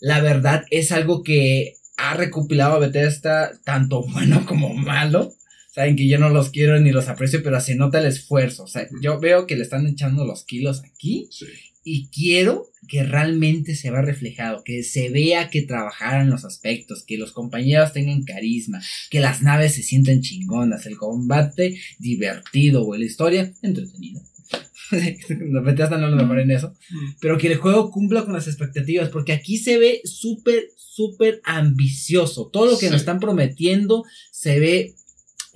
La 0.00 0.20
verdad 0.20 0.64
es 0.70 0.92
algo 0.92 1.22
que 1.22 1.76
ha 1.96 2.14
recopilado 2.14 2.80
Bethesda, 2.80 3.52
tanto 3.64 4.02
bueno 4.12 4.46
como 4.46 4.74
malo. 4.74 5.34
Saben 5.74 5.96
que 5.96 6.08
yo 6.08 6.18
no 6.18 6.28
los 6.28 6.50
quiero 6.50 6.78
ni 6.80 6.90
los 6.90 7.08
aprecio, 7.08 7.42
pero 7.42 7.60
se 7.60 7.74
nota 7.74 7.98
el 7.98 8.06
esfuerzo. 8.06 8.64
O 8.64 8.66
sea, 8.66 8.86
yo 9.00 9.20
veo 9.20 9.46
que 9.46 9.56
le 9.56 9.62
están 9.62 9.86
echando 9.86 10.24
los 10.24 10.44
kilos 10.44 10.82
aquí 10.84 11.28
sí. 11.30 11.46
Y 11.84 12.08
quiero 12.08 12.68
que 12.88 13.02
realmente 13.04 13.74
se 13.74 13.90
vea 13.90 14.02
reflejado, 14.02 14.62
que 14.64 14.82
se 14.82 15.08
vea 15.10 15.50
que 15.50 15.62
trabajaran 15.62 16.30
los 16.30 16.44
aspectos, 16.44 17.04
que 17.06 17.16
los 17.18 17.32
compañeros 17.32 17.92
tengan 17.92 18.22
carisma, 18.24 18.80
que 19.10 19.20
las 19.20 19.42
naves 19.42 19.74
se 19.74 19.82
sientan 19.82 20.20
chingonas, 20.20 20.86
el 20.86 20.96
combate 20.96 21.78
divertido 21.98 22.86
o 22.86 22.96
la 22.96 23.04
historia 23.04 23.52
entretenida. 23.62 24.20
Los 25.40 25.64
Bethesda 25.64 25.96
no 25.96 26.08
lo 26.10 26.16
mejor 26.16 26.40
en 26.40 26.50
eso, 26.50 26.74
pero 27.20 27.38
que 27.38 27.46
el 27.48 27.56
juego 27.56 27.90
cumpla 27.90 28.24
con 28.24 28.34
las 28.34 28.46
expectativas, 28.46 29.08
porque 29.08 29.32
aquí 29.32 29.56
se 29.56 29.78
ve 29.78 30.00
súper, 30.04 30.64
súper 30.76 31.40
ambicioso. 31.44 32.50
Todo 32.52 32.66
lo 32.66 32.72
que 32.78 32.86
Sí. 32.86 32.92
nos 32.92 33.00
están 33.00 33.20
prometiendo 33.20 34.04
se 34.30 34.58
ve. 34.60 34.94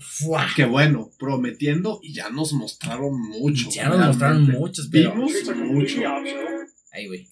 ¡Fua! 0.07 0.49
Que 0.55 0.65
bueno, 0.65 1.11
prometiendo 1.19 2.01
y 2.03 2.15
ya 2.15 2.31
nos 2.31 2.53
mostraron 2.53 3.20
mucho. 3.20 3.69
Ya 3.70 3.89
nos 3.89 4.07
mostraron 4.07 4.51
muchos, 4.51 4.89
pero. 4.91 5.12
Vimos 5.12 5.33
mucho. 5.57 6.01
Ay, 6.93 7.07
güey. 7.07 7.28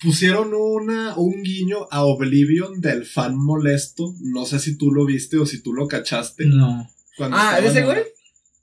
Pusieron 0.00 0.52
una, 0.52 1.16
un 1.16 1.42
guiño 1.42 1.86
a 1.90 2.04
Oblivion 2.04 2.80
del 2.80 3.06
fan 3.06 3.36
molesto. 3.36 4.14
No 4.20 4.46
sé 4.46 4.58
si 4.58 4.76
tú 4.76 4.90
lo 4.90 5.04
viste 5.06 5.38
o 5.38 5.46
si 5.46 5.62
tú 5.62 5.72
lo 5.72 5.86
cachaste. 5.86 6.46
No. 6.46 6.90
cuando 7.16 7.36
Ah, 7.38 7.58
¿ese 7.60 7.82
güey? 7.84 8.02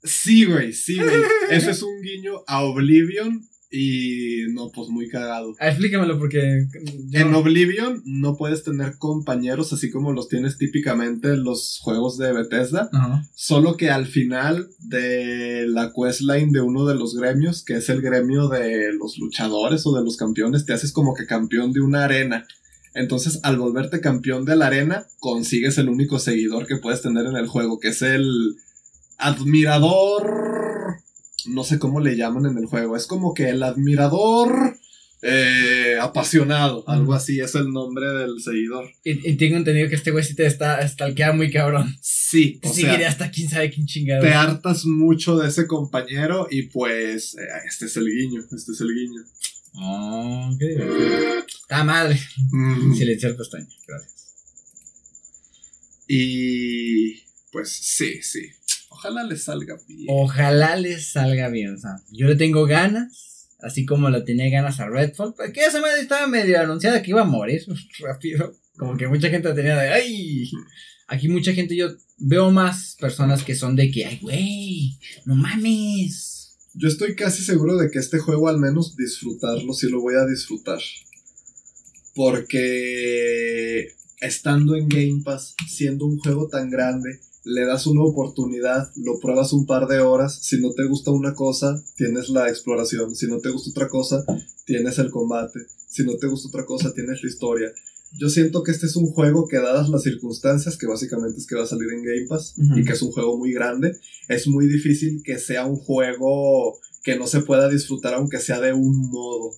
Sí, 0.02 0.44
güey, 0.44 0.72
sí, 0.72 0.96
güey. 0.96 1.22
Eso 1.50 1.70
es 1.70 1.82
un 1.82 2.02
guiño 2.02 2.42
a 2.46 2.62
Oblivion 2.62 3.48
y 3.72 4.46
no, 4.52 4.70
pues 4.74 4.88
muy 4.88 5.08
cagado. 5.08 5.54
Ah, 5.60 5.68
explícamelo 5.68 6.18
porque. 6.18 6.66
yo- 7.08 7.20
En 7.20 7.32
Oblivion 7.34 8.02
no 8.04 8.36
puedes 8.36 8.64
tener 8.64 8.98
compañeros 8.98 9.72
así 9.72 9.90
como 9.90 10.12
los 10.12 10.28
tienes 10.28 10.58
típicamente 10.58 11.28
en 11.34 11.44
los 11.44 11.78
juegos 11.80 12.18
de 12.18 12.32
Bethesda. 12.32 12.90
Solo 13.34 13.76
que 13.76 13.90
al 13.90 14.06
final 14.06 14.68
de 14.80 15.66
la 15.68 15.92
questline 15.94 16.50
de 16.50 16.60
uno 16.62 16.84
de 16.84 16.96
los 16.96 17.14
gremios, 17.14 17.62
que 17.64 17.74
es 17.76 17.88
el 17.90 18.02
gremio 18.02 18.48
de 18.48 18.92
los 18.92 19.18
luchadores 19.18 19.86
o 19.86 19.94
de 19.96 20.02
los 20.04 20.16
campeones, 20.16 20.66
te 20.66 20.72
haces 20.72 20.90
como 20.92 21.14
que 21.14 21.26
campeón 21.26 21.72
de 21.72 21.80
una 21.80 22.04
arena. 22.04 22.46
Entonces, 22.92 23.38
al 23.44 23.56
volverte 23.56 24.00
campeón 24.00 24.44
de 24.44 24.56
la 24.56 24.66
arena, 24.66 25.06
consigues 25.20 25.78
el 25.78 25.88
único 25.88 26.18
seguidor 26.18 26.66
que 26.66 26.76
puedes 26.78 27.02
tener 27.02 27.24
en 27.26 27.36
el 27.36 27.46
juego, 27.46 27.78
que 27.78 27.88
es 27.90 28.02
el 28.02 28.56
admirador. 29.16 30.69
No 31.46 31.64
sé 31.64 31.78
cómo 31.78 32.00
le 32.00 32.16
llaman 32.16 32.46
en 32.46 32.58
el 32.58 32.66
juego. 32.66 32.96
Es 32.96 33.06
como 33.06 33.34
que 33.34 33.48
el 33.50 33.62
admirador 33.62 34.78
eh, 35.22 35.98
apasionado. 36.00 36.84
Algo 36.88 37.14
así 37.14 37.40
es 37.40 37.54
el 37.54 37.72
nombre 37.72 38.06
del 38.12 38.40
seguidor. 38.40 38.90
Y, 39.04 39.30
y 39.30 39.36
tengo 39.36 39.56
entendido 39.56 39.88
que 39.88 39.94
este 39.96 40.10
güey 40.10 40.24
sí 40.24 40.34
te 40.34 40.46
está 40.46 40.86
stalkea 40.86 41.32
muy 41.32 41.50
cabrón. 41.50 41.96
Sí, 42.00 42.58
Te 42.62 42.68
o 42.68 42.72
seguiré 42.72 42.98
sea, 42.98 43.08
hasta 43.08 43.30
quién 43.30 43.48
sabe 43.50 43.70
quién 43.70 43.86
chingado. 43.86 44.22
te 44.22 44.32
hartas 44.32 44.86
mucho 44.86 45.36
de 45.36 45.48
ese 45.48 45.66
compañero 45.66 46.46
y 46.50 46.62
pues 46.68 47.34
eh, 47.36 47.42
este 47.68 47.86
es 47.86 47.96
el 47.96 48.06
guiño, 48.06 48.40
este 48.52 48.72
es 48.72 48.80
el 48.80 48.94
guiño. 48.94 49.22
Oh, 49.74 50.50
qué 50.58 50.66
divertido. 50.68 51.44
Ah, 51.68 51.84
madre. 51.84 52.18
Mm, 52.50 52.94
Silenciar 52.94 53.36
pestaña. 53.36 53.68
Gracias. 53.86 54.16
Y 56.08 57.20
pues 57.52 57.70
sí, 57.70 58.20
sí. 58.22 58.40
Ojalá 59.00 59.24
le 59.24 59.36
salga 59.38 59.76
bien. 59.88 60.06
Ojalá 60.08 60.76
les 60.76 61.12
salga 61.12 61.48
bien. 61.48 61.74
O 61.74 61.78
sea, 61.78 62.02
yo 62.10 62.26
le 62.28 62.36
tengo 62.36 62.66
ganas. 62.66 63.48
Así 63.62 63.86
como 63.86 64.10
le 64.10 64.20
tenía 64.22 64.50
ganas 64.50 64.78
a 64.80 64.88
Redfall. 64.88 65.34
Porque 65.34 65.60
esa 65.60 65.80
madre 65.80 66.02
estaba 66.02 66.26
medio 66.26 66.60
anunciada 66.60 67.02
que 67.02 67.10
iba 67.10 67.22
a 67.22 67.24
morir 67.24 67.62
rápido. 68.00 68.54
Como 68.76 68.96
que 68.96 69.08
mucha 69.08 69.30
gente 69.30 69.52
tenía 69.54 69.76
de. 69.78 69.88
¡Ay! 69.88 70.50
Aquí 71.08 71.28
mucha 71.28 71.52
gente 71.52 71.74
yo 71.74 71.88
veo 72.18 72.50
más 72.50 72.96
personas 73.00 73.42
que 73.42 73.54
son 73.54 73.74
de 73.74 73.90
que, 73.90 74.04
ay, 74.04 74.18
güey, 74.20 74.98
no 75.24 75.34
mames. 75.34 76.56
Yo 76.74 76.88
estoy 76.88 77.16
casi 77.16 77.42
seguro 77.42 77.76
de 77.78 77.90
que 77.90 77.98
este 77.98 78.18
juego 78.18 78.48
al 78.48 78.58
menos 78.58 78.96
disfrutarlo 78.96 79.72
sí 79.72 79.88
lo 79.88 80.00
voy 80.00 80.14
a 80.14 80.26
disfrutar. 80.26 80.78
Porque 82.14 83.94
estando 84.20 84.76
en 84.76 84.88
Game 84.88 85.22
Pass, 85.24 85.56
siendo 85.68 86.04
un 86.06 86.18
juego 86.18 86.48
tan 86.48 86.70
grande, 86.70 87.20
le 87.44 87.64
das 87.64 87.86
una 87.86 88.02
oportunidad, 88.02 88.90
lo 88.96 89.18
pruebas 89.18 89.52
un 89.52 89.66
par 89.66 89.86
de 89.86 90.00
horas, 90.00 90.38
si 90.42 90.60
no 90.60 90.72
te 90.72 90.84
gusta 90.86 91.10
una 91.10 91.34
cosa, 91.34 91.82
tienes 91.96 92.28
la 92.28 92.48
exploración, 92.48 93.14
si 93.14 93.26
no 93.26 93.38
te 93.38 93.50
gusta 93.50 93.70
otra 93.70 93.88
cosa, 93.88 94.24
tienes 94.66 94.98
el 94.98 95.10
combate, 95.10 95.60
si 95.88 96.04
no 96.04 96.16
te 96.16 96.26
gusta 96.26 96.48
otra 96.48 96.64
cosa, 96.66 96.92
tienes 96.92 97.22
la 97.22 97.28
historia. 97.28 97.72
Yo 98.18 98.28
siento 98.28 98.62
que 98.62 98.72
este 98.72 98.86
es 98.86 98.96
un 98.96 99.06
juego 99.06 99.46
que 99.46 99.58
dadas 99.58 99.88
las 99.88 100.02
circunstancias, 100.02 100.76
que 100.76 100.86
básicamente 100.86 101.38
es 101.38 101.46
que 101.46 101.54
va 101.54 101.62
a 101.62 101.66
salir 101.66 101.90
en 101.92 102.02
Game 102.02 102.26
Pass 102.28 102.54
y 102.76 102.84
que 102.84 102.92
es 102.92 103.02
un 103.02 103.12
juego 103.12 103.38
muy 103.38 103.52
grande, 103.52 103.96
es 104.28 104.48
muy 104.48 104.66
difícil 104.66 105.22
que 105.24 105.38
sea 105.38 105.64
un 105.66 105.76
juego 105.76 106.78
que 107.02 107.16
no 107.16 107.26
se 107.26 107.40
pueda 107.40 107.68
disfrutar 107.68 108.14
aunque 108.14 108.38
sea 108.38 108.60
de 108.60 108.72
un 108.72 109.10
modo. 109.10 109.52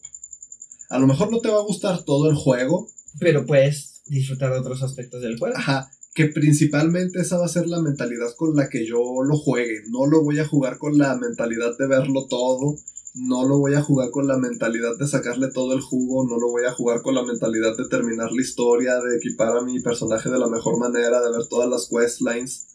A 0.90 0.98
lo 0.98 1.06
mejor 1.06 1.30
no 1.30 1.40
te 1.40 1.48
va 1.48 1.58
a 1.60 1.64
gustar 1.64 2.04
todo 2.04 2.28
el 2.28 2.36
juego, 2.36 2.88
Pero 3.18 3.46
puedes 3.46 4.02
disfrutar 4.06 4.52
de 4.52 4.58
otros 4.58 4.82
aspectos 4.82 5.22
del 5.22 5.38
juego. 5.38 5.56
ajá, 5.56 5.90
que 6.14 6.26
principalmente 6.26 7.20
esa 7.20 7.38
va 7.38 7.46
a 7.46 7.48
ser 7.48 7.66
la 7.66 7.80
mentalidad 7.80 8.34
con 8.36 8.54
la 8.54 8.68
que 8.68 8.86
yo 8.86 9.22
lo 9.24 9.36
juegue. 9.36 9.82
No 9.88 10.06
lo 10.06 10.22
voy 10.22 10.38
a 10.38 10.46
jugar 10.46 10.78
con 10.78 10.98
la 10.98 11.16
mentalidad 11.16 11.76
de 11.78 11.86
verlo 11.86 12.26
todo, 12.28 12.76
no 13.14 13.46
lo 13.46 13.58
voy 13.58 13.74
a 13.74 13.82
jugar 13.82 14.10
con 14.10 14.26
la 14.26 14.36
mentalidad 14.36 14.96
de 14.98 15.06
sacarle 15.06 15.48
todo 15.52 15.74
el 15.74 15.80
jugo, 15.80 16.26
no 16.26 16.38
lo 16.38 16.50
voy 16.50 16.64
a 16.64 16.72
jugar 16.72 17.02
con 17.02 17.14
la 17.14 17.24
mentalidad 17.24 17.76
de 17.76 17.88
terminar 17.88 18.30
la 18.30 18.42
historia, 18.42 18.94
de 19.00 19.16
equipar 19.16 19.56
a 19.56 19.62
mi 19.62 19.80
personaje 19.80 20.30
de 20.30 20.38
la 20.38 20.48
mejor 20.48 20.78
manera, 20.78 21.20
de 21.20 21.30
ver 21.30 21.46
todas 21.48 21.68
las 21.68 21.88
questlines. 21.88 22.68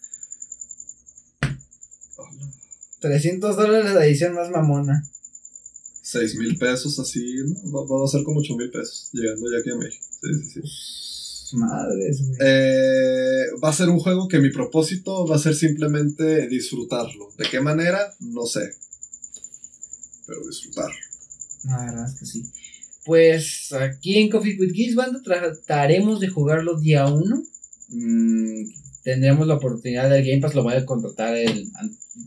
300 2.99 3.55
dólares 3.55 3.93
la 3.93 4.05
edición 4.05 4.33
más 4.33 4.49
mamona. 4.49 5.03
6 6.01 6.35
mil 6.37 6.57
pesos 6.57 6.97
así, 6.99 7.35
¿no? 7.45 7.71
Va, 7.71 7.97
va 7.97 8.05
a 8.05 8.07
ser 8.07 8.23
como 8.23 8.39
8 8.39 8.55
mil 8.55 8.71
pesos 8.71 9.09
llegando 9.13 9.51
ya 9.51 9.59
aquí 9.59 9.69
a 9.69 9.75
México. 9.75 10.05
Sí, 10.21 10.33
sí, 10.33 10.61
sí. 10.61 11.06
Madres, 11.53 12.21
güey. 12.25 12.37
Eh, 12.41 13.43
va 13.63 13.69
a 13.69 13.73
ser 13.73 13.89
un 13.89 13.99
juego 13.99 14.27
que 14.27 14.39
mi 14.39 14.49
propósito 14.51 15.25
va 15.27 15.35
a 15.35 15.39
ser 15.39 15.55
simplemente 15.55 16.47
disfrutarlo. 16.47 17.29
¿De 17.37 17.45
qué 17.49 17.59
manera? 17.61 18.13
No 18.19 18.45
sé. 18.45 18.69
Pero 20.25 20.39
disfrutarlo. 20.47 20.95
La 21.65 21.85
verdad 21.85 22.05
es 22.13 22.19
que 22.19 22.25
sí. 22.25 22.43
Pues 23.05 23.71
aquí 23.73 24.17
en 24.17 24.29
Coffee 24.29 24.57
with 24.59 24.73
Geeks 24.73 24.95
Banda 24.95 25.21
trataremos 25.23 26.19
de 26.19 26.27
jugarlo 26.29 26.77
día 26.79 27.07
1. 27.07 27.43
tendremos 29.03 29.47
la 29.47 29.53
oportunidad 29.55 30.09
del 30.09 30.25
Game 30.25 30.41
Pass, 30.41 30.53
lo 30.53 30.63
voy 30.63 30.73
a 30.73 30.85
contratar 30.85 31.33
el- 31.33 31.71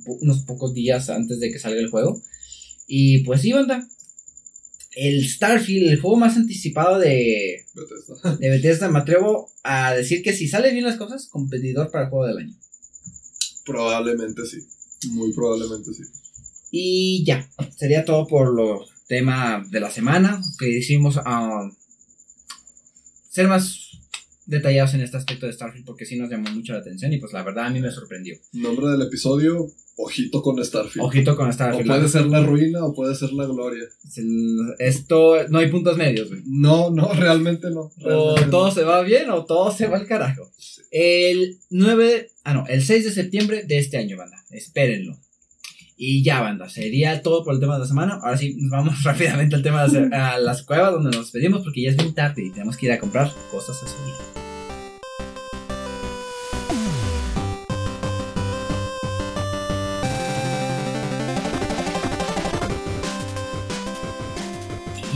unos 0.06 0.40
pocos 0.44 0.72
días 0.72 1.10
antes 1.10 1.38
de 1.38 1.52
que 1.52 1.58
salga 1.58 1.78
el 1.78 1.90
juego. 1.90 2.22
Y 2.86 3.22
pues 3.24 3.42
sí, 3.42 3.52
banda. 3.52 3.86
El 4.92 5.28
Starfield, 5.28 5.88
el 5.88 6.00
juego 6.00 6.16
más 6.16 6.36
anticipado 6.36 6.98
de, 6.98 7.64
Bethesda. 7.74 8.36
de 8.36 8.50
Bethesda, 8.50 8.90
me 8.90 8.98
atrevo 8.98 9.50
a 9.62 9.94
decir 9.94 10.22
que 10.22 10.32
si 10.32 10.48
sale 10.48 10.72
bien 10.72 10.84
las 10.84 10.96
cosas, 10.96 11.28
competidor 11.28 11.90
para 11.90 12.04
el 12.04 12.10
juego 12.10 12.26
del 12.26 12.38
año. 12.38 12.54
Probablemente 13.64 14.44
sí. 14.46 14.58
Muy 15.10 15.32
probablemente 15.32 15.92
sí. 15.94 16.02
Y 16.70 17.24
ya, 17.24 17.48
sería 17.76 18.04
todo 18.04 18.26
por 18.26 18.54
los 18.54 18.90
temas 19.08 19.70
de 19.70 19.80
la 19.80 19.90
semana 19.90 20.40
que 20.58 20.68
hicimos 20.68 21.18
a 21.24 21.70
ser 23.28 23.48
más 23.48 23.90
detallados 24.46 24.94
en 24.94 25.00
este 25.00 25.16
aspecto 25.16 25.46
de 25.46 25.52
Starfield 25.52 25.86
porque 25.86 26.04
sí 26.04 26.16
nos 26.16 26.30
llamó 26.30 26.50
mucho 26.50 26.72
la 26.72 26.80
atención 26.80 27.12
y 27.12 27.18
pues 27.18 27.32
la 27.32 27.42
verdad 27.42 27.66
a 27.66 27.70
mí 27.70 27.80
me 27.80 27.90
sorprendió. 27.90 28.36
Nombre 28.52 28.88
del 28.88 29.02
episodio: 29.02 29.68
Ojito 30.02 30.42
con 30.42 30.64
Starfield. 30.64 31.06
Ojito 31.06 31.36
con 31.36 31.48
O 31.48 31.52
Starfield. 31.52 31.86
puede 31.86 32.08
ser 32.08 32.26
la 32.26 32.42
ruina 32.42 32.84
o 32.84 32.94
puede 32.94 33.14
ser 33.14 33.32
la 33.32 33.44
gloria. 33.44 33.84
Esto 34.78 35.36
no 35.48 35.58
hay 35.58 35.68
puntos 35.70 35.96
medios, 35.96 36.28
güey. 36.28 36.42
No, 36.46 36.90
no, 36.90 37.12
realmente 37.12 37.70
no. 37.70 37.92
O 38.04 38.36
no. 38.38 38.50
todo 38.50 38.70
se 38.70 38.82
va 38.82 39.02
bien 39.02 39.30
o 39.30 39.44
todo 39.44 39.70
se 39.70 39.88
va 39.88 39.98
al 39.98 40.06
carajo. 40.06 40.50
El 40.90 41.58
9, 41.70 42.30
ah 42.44 42.54
no, 42.54 42.66
el 42.66 42.82
6 42.82 43.04
de 43.04 43.10
septiembre 43.10 43.64
de 43.64 43.78
este 43.78 43.98
año, 43.98 44.16
banda. 44.16 44.36
Espérenlo. 44.50 45.18
Y 45.96 46.22
ya, 46.22 46.40
banda, 46.40 46.68
sería 46.70 47.20
todo 47.20 47.44
por 47.44 47.52
el 47.52 47.60
tema 47.60 47.74
de 47.74 47.80
la 47.80 47.86
semana. 47.86 48.14
Ahora 48.22 48.38
sí, 48.38 48.56
nos 48.58 48.70
vamos 48.70 49.02
rápidamente 49.04 49.54
al 49.56 49.62
tema 49.62 49.86
de 49.86 50.16
a 50.16 50.38
las 50.38 50.62
cuevas 50.62 50.92
donde 50.92 51.10
nos 51.10 51.26
despedimos 51.26 51.62
porque 51.62 51.82
ya 51.82 51.90
es 51.90 51.96
bien 51.96 52.14
tarde 52.14 52.42
y 52.42 52.50
tenemos 52.50 52.78
que 52.78 52.86
ir 52.86 52.92
a 52.92 52.98
comprar 52.98 53.30
cosas 53.50 53.76
a 53.82 53.86
su 53.86 54.04
día. 54.06 54.39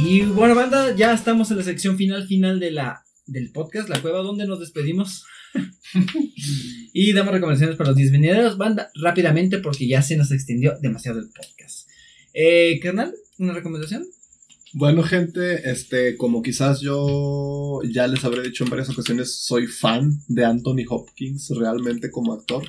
Y 0.04 0.20
bueno, 0.20 0.54
banda, 0.54 0.94
ya 0.94 1.14
estamos 1.14 1.50
en 1.50 1.56
la 1.56 1.64
sección 1.64 1.96
final 1.96 2.26
final 2.26 2.60
de 2.60 2.70
la, 2.70 3.04
del 3.26 3.50
podcast, 3.50 3.88
la 3.88 4.02
cueva 4.02 4.18
donde 4.18 4.46
nos 4.46 4.60
despedimos. 4.60 5.24
y 6.92 7.12
damos 7.14 7.32
recomendaciones 7.32 7.76
para 7.76 7.88
los 7.88 7.96
10 7.96 8.12
venideros, 8.12 8.58
banda, 8.58 8.90
rápidamente 8.96 9.58
porque 9.58 9.88
ya 9.88 10.02
se 10.02 10.18
nos 10.18 10.30
extendió 10.30 10.74
demasiado 10.82 11.20
el 11.20 11.30
podcast. 11.30 11.88
Eh, 12.34 12.78
carnal, 12.82 13.14
¿una 13.38 13.54
recomendación? 13.54 14.06
Bueno, 14.74 15.02
gente, 15.04 15.70
este, 15.70 16.18
como 16.18 16.42
quizás 16.42 16.80
yo 16.80 17.80
ya 17.90 18.06
les 18.06 18.22
habré 18.24 18.42
dicho 18.42 18.64
en 18.64 18.70
varias 18.70 18.90
ocasiones, 18.90 19.34
soy 19.34 19.68
fan 19.68 20.20
de 20.28 20.44
Anthony 20.44 20.84
Hopkins 20.86 21.48
realmente 21.56 22.10
como 22.10 22.34
actor. 22.34 22.64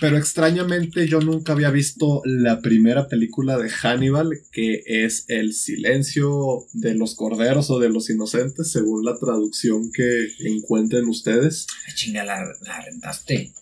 Pero 0.00 0.16
extrañamente 0.16 1.06
yo 1.06 1.20
nunca 1.20 1.52
había 1.52 1.70
visto 1.70 2.22
la 2.24 2.60
primera 2.60 3.06
película 3.08 3.58
de 3.58 3.68
Hannibal, 3.68 4.30
que 4.50 4.82
es 4.86 5.24
El 5.28 5.52
silencio 5.52 6.66
de 6.72 6.94
los 6.94 7.14
corderos 7.14 7.70
o 7.70 7.78
de 7.78 7.90
los 7.90 8.08
inocentes, 8.08 8.72
según 8.72 9.04
la 9.04 9.18
traducción 9.18 9.90
que 9.92 10.28
encuentren 10.40 11.06
ustedes. 11.06 11.66
Ay, 11.86 11.94
chinga, 11.94 12.24
la, 12.24 12.42
la 12.62 12.80
rentaste. 12.80 13.52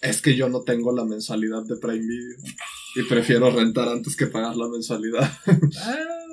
Es 0.00 0.22
que 0.22 0.36
yo 0.36 0.48
no 0.48 0.62
tengo 0.62 0.92
la 0.92 1.04
mensualidad 1.04 1.62
de 1.64 1.76
Prime 1.76 2.06
Video 2.06 2.38
y 2.96 3.02
prefiero 3.08 3.50
rentar 3.50 3.88
antes 3.88 4.16
que 4.16 4.26
pagar 4.26 4.56
la 4.56 4.68
mensualidad. 4.68 5.30
Ah, 5.46 5.96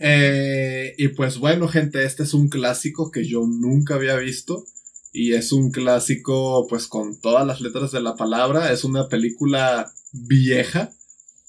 Eh, 0.00 0.94
y 0.96 1.08
pues 1.08 1.38
bueno, 1.38 1.68
gente, 1.68 2.04
este 2.04 2.22
es 2.22 2.34
un 2.34 2.48
clásico 2.48 3.10
que 3.10 3.24
yo 3.26 3.46
nunca 3.46 3.94
había 3.94 4.16
visto. 4.16 4.64
Y 5.12 5.34
es 5.34 5.52
un 5.52 5.70
clásico, 5.70 6.66
pues 6.68 6.86
con 6.86 7.20
todas 7.20 7.46
las 7.46 7.60
letras 7.60 7.92
de 7.92 8.00
la 8.00 8.14
palabra. 8.14 8.72
Es 8.72 8.84
una 8.84 9.08
película 9.08 9.90
vieja, 10.12 10.92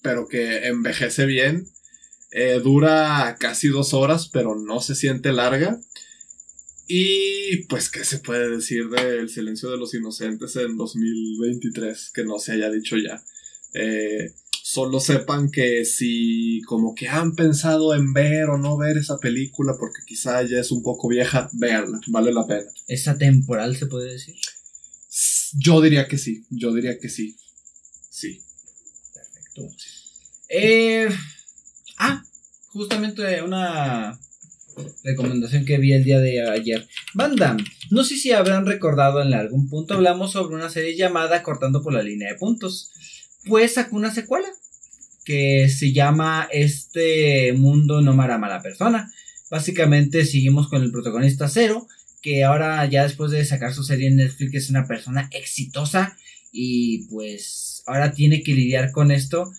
pero 0.02 0.28
que 0.28 0.68
envejece 0.68 1.26
bien. 1.26 1.68
Eh, 2.32 2.62
dura 2.64 3.38
casi 3.40 3.70
dos 3.70 3.94
horas, 3.94 4.30
pero 4.30 4.56
no 4.56 4.82
se 4.82 4.96
siente 4.96 5.32
larga. 5.32 5.80
Y 6.88 7.66
pues, 7.66 7.90
¿qué 7.90 8.04
se 8.04 8.20
puede 8.20 8.50
decir 8.50 8.90
del 8.90 9.30
silencio 9.30 9.70
de 9.70 9.78
los 9.78 9.94
inocentes 9.94 10.56
en 10.56 10.76
2023? 10.76 12.12
Que 12.14 12.24
no 12.24 12.40
se 12.40 12.54
haya 12.54 12.72
dicho 12.72 12.98
ya. 12.98 13.22
Eh, 13.74 14.34
solo 14.72 15.00
sepan 15.00 15.50
que 15.50 15.84
si 15.84 16.62
como 16.68 16.94
que 16.94 17.08
han 17.08 17.34
pensado 17.36 17.96
en 17.96 18.14
ver 18.14 18.50
o 18.50 18.60
no 18.60 18.78
ver 18.78 19.00
esa 19.00 19.18
película 19.18 19.74
porque 19.80 20.04
quizá 20.06 20.44
ya 20.44 20.60
es 20.60 20.72
un 20.72 20.84
poco 20.84 21.08
vieja, 21.08 21.50
véanla, 21.54 22.00
vale 22.06 22.32
la 22.32 22.46
pena. 22.46 22.70
¿Es 22.88 23.08
atemporal, 23.08 23.76
se 23.76 23.88
puede 23.88 24.12
decir? 24.12 24.36
Yo 25.58 25.82
diría 25.82 26.08
que 26.08 26.20
sí, 26.20 26.46
yo 26.52 26.72
diría 26.72 27.00
que 27.00 27.10
sí. 27.10 27.36
Sí. 28.12 28.44
Perfecto. 29.12 29.76
Eh, 30.50 31.10
ah, 31.98 32.24
justamente 32.68 33.42
una 33.42 34.20
recomendación 35.04 35.66
que 35.66 35.80
vi 35.80 35.94
el 35.94 36.04
día 36.04 36.20
de 36.20 36.48
ayer. 36.48 36.88
Banda, 37.16 37.58
no 37.90 38.04
sé 38.04 38.18
si 38.18 38.34
habrán 38.34 38.68
recordado 38.68 39.24
en 39.24 39.34
algún 39.34 39.68
punto 39.68 39.96
hablamos 39.96 40.34
sobre 40.34 40.54
una 40.54 40.70
serie 40.70 40.96
llamada 40.96 41.42
Cortando 41.42 41.82
por 41.82 41.92
la 41.92 42.04
línea 42.04 42.32
de 42.32 42.38
puntos. 42.38 42.92
Pues 43.46 43.74
sacó 43.74 43.96
una 43.96 44.14
secuela 44.14 44.48
que 45.24 45.70
se 45.70 45.92
llama 45.94 46.48
Este 46.52 47.54
mundo 47.54 48.02
no 48.02 48.20
hará 48.22 48.38
mala 48.38 48.62
persona. 48.62 49.12
Básicamente 49.50 50.26
seguimos 50.26 50.68
con 50.68 50.84
el 50.84 50.92
protagonista 50.92 51.48
Cero, 51.48 51.88
que 52.22 52.44
ahora 52.44 52.86
ya 52.86 53.04
después 53.04 53.32
de 53.32 53.46
sacar 53.46 53.74
su 53.74 53.84
serie 53.84 54.08
en 54.08 54.18
Netflix 54.18 54.54
es 54.56 54.70
una 54.70 54.88
persona 54.88 55.30
exitosa 55.32 56.18
y 56.52 57.08
pues 57.08 57.84
ahora 57.86 58.12
tiene 58.12 58.44
que 58.44 58.54
lidiar 58.54 58.92
con 58.92 59.12
esto. 59.12 59.52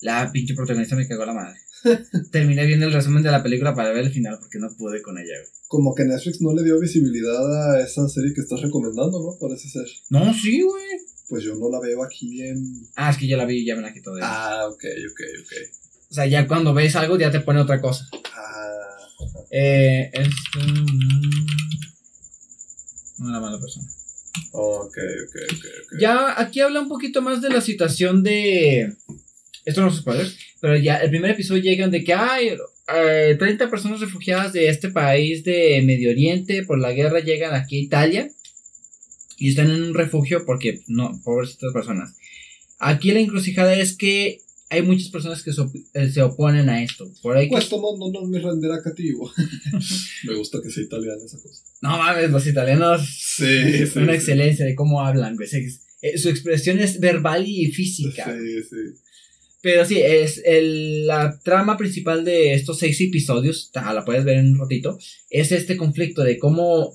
La 0.00 0.30
pinche 0.32 0.54
protagonista 0.54 0.96
me 0.96 1.08
cagó 1.08 1.24
la 1.24 1.34
madre. 1.34 1.58
Terminé 2.32 2.66
viendo 2.66 2.86
el 2.86 2.92
resumen 2.92 3.22
de 3.22 3.30
la 3.30 3.42
película 3.42 3.74
para 3.74 3.92
ver 3.92 4.04
el 4.06 4.12
final 4.12 4.38
porque 4.40 4.58
no 4.58 4.68
pude 4.76 5.02
con 5.02 5.18
ella. 5.18 5.34
güey. 5.38 5.50
Como 5.66 5.94
que 5.94 6.04
Netflix 6.04 6.40
no 6.40 6.54
le 6.54 6.64
dio 6.64 6.78
visibilidad 6.80 7.72
a 7.74 7.80
esa 7.80 8.08
serie 8.08 8.32
que 8.34 8.40
estás 8.40 8.60
recomendando, 8.62 9.20
¿no? 9.20 9.38
Parece 9.40 9.68
ser. 9.68 9.86
No, 10.10 10.32
sí, 10.34 10.62
güey. 10.62 10.84
Pues 11.28 11.44
yo 11.44 11.54
no 11.56 11.68
la 11.70 11.80
veo 11.80 12.02
aquí 12.04 12.42
en... 12.42 12.62
Ah, 12.96 13.10
es 13.10 13.18
que 13.18 13.26
ya 13.26 13.36
la 13.36 13.44
vi 13.44 13.58
y 13.58 13.66
ya 13.66 13.76
me 13.76 13.82
la 13.82 13.92
quitó 13.92 14.14
de 14.14 14.22
Ah, 14.24 14.64
ok, 14.66 14.82
ok, 15.10 15.20
ok. 15.42 15.52
O 16.10 16.14
sea, 16.14 16.26
ya 16.26 16.46
cuando 16.46 16.72
ves 16.72 16.96
algo 16.96 17.18
ya 17.18 17.30
te 17.30 17.40
pone 17.40 17.60
otra 17.60 17.80
cosa. 17.80 18.08
Ah, 18.34 18.64
Eh, 19.50 20.10
este... 20.12 20.58
mm, 20.58 21.46
No 23.18 23.30
era 23.30 23.40
mala 23.40 23.58
persona. 23.60 23.86
ok, 24.52 24.96
ok, 24.96 25.36
ok, 25.52 25.64
ok. 25.84 26.00
Ya 26.00 26.40
aquí 26.40 26.60
habla 26.60 26.80
un 26.80 26.88
poquito 26.88 27.20
más 27.22 27.42
de 27.42 27.50
la 27.50 27.60
situación 27.60 28.22
de. 28.22 28.94
Esto 29.64 29.82
no 29.82 29.88
es 29.88 29.96
spoilers, 29.96 30.36
pero 30.60 30.76
ya 30.78 30.96
el 30.96 31.10
primer 31.10 31.32
episodio 31.32 31.62
llegan 31.62 31.90
de 31.90 32.02
que 32.04 32.14
hay 32.14 32.56
eh, 32.94 33.36
30 33.38 33.68
personas 33.68 34.00
refugiadas 34.00 34.54
de 34.54 34.68
este 34.70 34.88
país 34.88 35.44
de 35.44 35.82
Medio 35.84 36.10
Oriente 36.10 36.62
por 36.62 36.78
la 36.78 36.92
guerra 36.92 37.20
llegan 37.20 37.54
aquí 37.54 37.76
a 37.76 37.82
Italia 37.82 38.30
y 39.38 39.48
están 39.50 39.70
en 39.70 39.82
un 39.82 39.94
refugio 39.94 40.44
porque 40.44 40.82
no, 40.88 41.20
pobrecitas 41.24 41.72
personas. 41.72 42.14
Aquí 42.78 43.12
la 43.12 43.20
encrucijada 43.20 43.74
es 43.74 43.96
que 43.96 44.40
hay 44.70 44.82
muchas 44.82 45.08
personas 45.08 45.42
que 45.42 45.52
se, 45.52 45.62
op- 45.62 45.74
eh, 45.94 46.10
se 46.10 46.20
oponen 46.22 46.68
a 46.68 46.82
esto. 46.82 47.10
Por 47.22 47.36
ahí 47.36 47.48
que- 47.48 47.56
Questo 47.56 47.80
mondo 47.80 48.10
non 48.12 48.28
mi 48.30 48.38
renderá 48.38 48.82
cativo. 48.82 49.32
Me 50.28 50.34
gusta 50.34 50.58
que 50.62 50.70
sea 50.70 50.84
italiana 50.84 51.22
esa 51.24 51.38
cosa. 51.40 51.62
No 51.80 51.96
mames, 51.96 52.30
los 52.30 52.46
italianos 52.46 53.00
Sí, 53.38 53.86
son 53.86 54.02
una 54.04 54.14
excelencia 54.14 54.66
de 54.66 54.74
cómo 54.74 55.00
hablan, 55.00 55.36
güey. 55.36 55.48
Eh, 56.02 56.18
Su 56.18 56.28
expresión 56.28 56.78
es 56.80 57.00
verbal 57.00 57.44
y 57.48 57.72
física. 57.72 58.24
Sí, 58.36 58.62
sí. 58.68 58.76
Pero 59.62 59.84
sí, 59.84 59.98
es 60.00 60.40
el- 60.44 61.06
la 61.06 61.40
trama 61.42 61.76
principal 61.76 62.24
de 62.24 62.52
estos 62.54 62.78
seis 62.78 63.00
episodios, 63.00 63.70
ta, 63.72 63.92
la 63.92 64.04
puedes 64.04 64.24
ver 64.24 64.36
en 64.38 64.52
un 64.52 64.58
ratito, 64.60 64.98
es 65.30 65.50
este 65.50 65.76
conflicto 65.76 66.22
de 66.22 66.38
cómo 66.38 66.92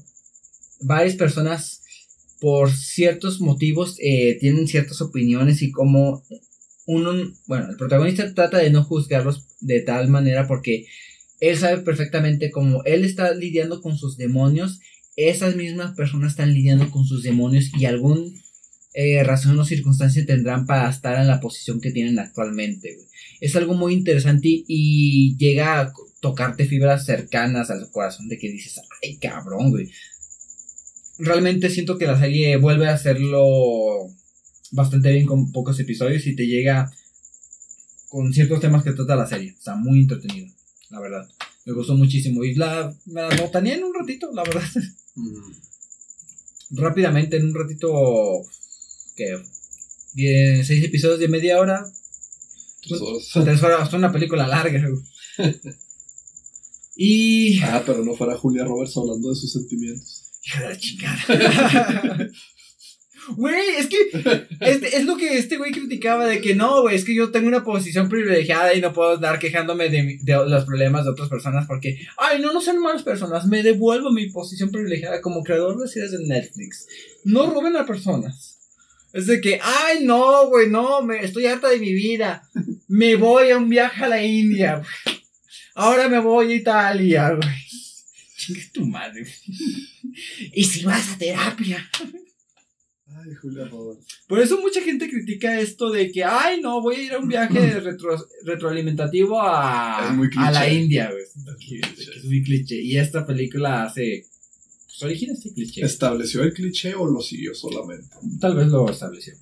varias 0.79 1.15
personas 1.15 1.82
por 2.43 2.71
ciertos 2.71 3.39
motivos 3.39 3.95
eh, 4.01 4.37
tienen 4.37 4.67
ciertas 4.67 4.99
opiniones 4.99 5.61
y 5.61 5.71
cómo 5.71 6.25
uno, 6.85 7.13
bueno, 7.47 7.69
el 7.69 7.77
protagonista 7.77 8.33
trata 8.33 8.57
de 8.57 8.69
no 8.69 8.83
juzgarlos 8.83 9.47
de 9.61 9.79
tal 9.79 10.09
manera 10.09 10.45
porque 10.45 10.85
él 11.39 11.57
sabe 11.57 11.77
perfectamente 11.83 12.51
cómo 12.51 12.83
él 12.83 13.05
está 13.05 13.33
lidiando 13.33 13.81
con 13.81 13.97
sus 13.97 14.17
demonios, 14.17 14.81
esas 15.15 15.55
mismas 15.55 15.95
personas 15.95 16.31
están 16.31 16.53
lidiando 16.53 16.91
con 16.91 17.05
sus 17.05 17.23
demonios 17.23 17.71
y 17.79 17.85
algún 17.85 18.37
eh, 18.93 19.23
razón 19.23 19.57
o 19.57 19.63
circunstancia 19.63 20.25
tendrán 20.25 20.65
para 20.65 20.89
estar 20.89 21.17
en 21.21 21.27
la 21.27 21.39
posición 21.39 21.79
que 21.79 21.91
tienen 21.91 22.19
actualmente. 22.19 22.97
Es 23.39 23.55
algo 23.55 23.73
muy 23.73 23.93
interesante 23.93 24.49
y, 24.49 24.65
y 24.67 25.37
llega 25.37 25.79
a 25.79 25.93
tocarte 26.19 26.65
fibras 26.65 27.05
cercanas 27.05 27.69
al 27.69 27.89
corazón 27.89 28.27
de 28.27 28.37
que 28.37 28.49
dices, 28.49 28.81
ay 29.01 29.17
cabrón, 29.17 29.71
güey. 29.71 29.89
Realmente 31.17 31.69
siento 31.69 31.97
que 31.97 32.07
la 32.07 32.19
serie 32.19 32.57
vuelve 32.57 32.87
a 32.87 32.93
hacerlo 32.93 34.09
bastante 34.71 35.11
bien 35.11 35.25
con 35.25 35.51
pocos 35.51 35.79
episodios 35.79 36.25
y 36.25 36.35
te 36.35 36.47
llega 36.47 36.91
con 38.09 38.33
ciertos 38.33 38.59
temas 38.59 38.83
que 38.83 38.93
trata 38.93 39.15
la 39.15 39.27
serie. 39.27 39.49
Está 39.49 39.75
muy 39.75 40.01
entretenido, 40.01 40.47
la 40.89 40.99
verdad. 40.99 41.29
Me 41.65 41.73
gustó 41.73 41.95
muchísimo 41.95 42.43
y 42.43 42.55
la, 42.55 42.93
me 43.05 43.21
la 43.21 43.35
botaneé 43.41 43.75
en 43.75 43.83
un 43.83 43.93
ratito, 43.93 44.31
la 44.33 44.43
verdad. 44.43 44.63
Mm. 45.15 45.51
Rápidamente, 46.71 47.37
en 47.37 47.45
un 47.45 47.55
ratito, 47.55 48.41
que 49.15 50.63
seis 50.63 50.83
episodios 50.83 51.19
de 51.19 51.27
media 51.27 51.59
hora, 51.59 51.85
Tres 52.81 52.99
horas. 53.01 53.29
tres 53.31 53.63
horas, 53.63 53.93
una 53.93 54.11
película 54.11 54.47
larga. 54.47 54.81
Y... 56.95 57.59
Ah, 57.63 57.81
pero 57.83 58.05
no 58.05 58.13
fuera 58.15 58.37
Julia 58.37 58.63
Roberts 58.65 58.95
hablando 58.97 59.29
de 59.29 59.35
sus 59.35 59.51
sentimientos. 59.51 60.22
Hija 60.43 60.61
de 60.61 60.69
la 60.69 60.77
chingada. 60.77 62.29
Güey, 63.29 63.77
es 63.77 63.87
que 63.87 63.97
este, 64.59 64.97
es 64.97 65.05
lo 65.05 65.15
que 65.15 65.37
este 65.37 65.57
güey 65.57 65.71
criticaba 65.71 66.25
de 66.25 66.41
que 66.41 66.55
no, 66.55 66.81
güey, 66.81 66.95
es 66.95 67.05
que 67.05 67.15
yo 67.15 67.31
tengo 67.31 67.47
una 67.47 67.63
posición 67.63 68.09
privilegiada 68.09 68.73
y 68.73 68.81
no 68.81 68.91
puedo 68.91 69.15
andar 69.15 69.39
quejándome 69.39 69.89
de, 69.89 70.17
de 70.21 70.33
los 70.45 70.65
problemas 70.65 71.05
de 71.05 71.11
otras 71.11 71.29
personas 71.29 71.65
porque, 71.67 71.99
ay, 72.17 72.41
no, 72.41 72.51
no 72.51 72.59
sean 72.59 72.79
malas 72.79 73.03
personas, 73.03 73.47
me 73.47 73.63
devuelvo 73.63 74.11
mi 74.11 74.29
posición 74.29 74.71
privilegiada 74.71 75.21
como 75.21 75.43
creador 75.43 75.79
de 75.79 75.87
series 75.87 76.11
de 76.11 76.27
Netflix. 76.27 76.87
No 77.23 77.49
roben 77.49 77.77
a 77.77 77.85
personas. 77.85 78.59
Es 79.13 79.27
de 79.27 79.39
que, 79.39 79.59
ay, 79.61 80.03
no, 80.03 80.49
güey, 80.49 80.69
no, 80.69 81.01
me, 81.03 81.23
estoy 81.23 81.45
harta 81.45 81.69
de 81.69 81.79
mi 81.79 81.93
vida. 81.93 82.49
Me 82.87 83.15
voy 83.15 83.51
a 83.51 83.57
un 83.57 83.69
viaje 83.69 84.03
a 84.03 84.09
la 84.09 84.23
India, 84.23 84.77
güey. 84.77 85.17
Ahora 85.75 86.09
me 86.09 86.19
voy 86.19 86.51
a 86.51 86.55
Italia, 86.55 87.29
güey. 87.29 87.72
Chinga 88.45 88.61
tu 88.73 88.85
madre. 88.85 89.25
Y 90.53 90.63
si 90.63 90.83
vas 90.85 91.11
a 91.13 91.17
terapia. 91.17 91.89
Ay, 93.07 93.33
Julia 93.41 93.65
Roberts. 93.65 94.05
Por 94.27 94.39
eso 94.39 94.59
mucha 94.59 94.81
gente 94.81 95.09
critica 95.09 95.59
esto 95.59 95.91
de 95.91 96.11
que, 96.11 96.23
ay, 96.23 96.61
no, 96.61 96.81
voy 96.81 96.95
a 96.95 97.01
ir 97.03 97.13
a 97.13 97.19
un 97.19 97.27
viaje 97.27 97.79
retro- 97.79 98.23
retroalimentativo 98.45 99.39
a, 99.41 100.15
Es 100.31 100.37
a 100.37 100.51
la. 100.51 100.69
India, 100.71 101.09
güey. 101.11 101.23
Es 101.23 102.23
muy 102.25 102.43
cliché. 102.43 102.81
Y 102.81 102.97
esta 102.97 103.25
película 103.25 103.83
hace. 103.85 104.25
Pues 104.85 105.03
origina 105.03 105.33
este 105.33 105.51
cliché. 105.53 105.81
¿Estableció 105.83 106.43
el 106.43 106.53
cliché 106.53 106.93
o 106.95 107.05
lo 107.07 107.21
siguió 107.21 107.53
solamente? 107.55 108.07
Tal 108.39 108.55
vez 108.55 108.67
lo 108.67 108.89
estableció. 108.89 109.33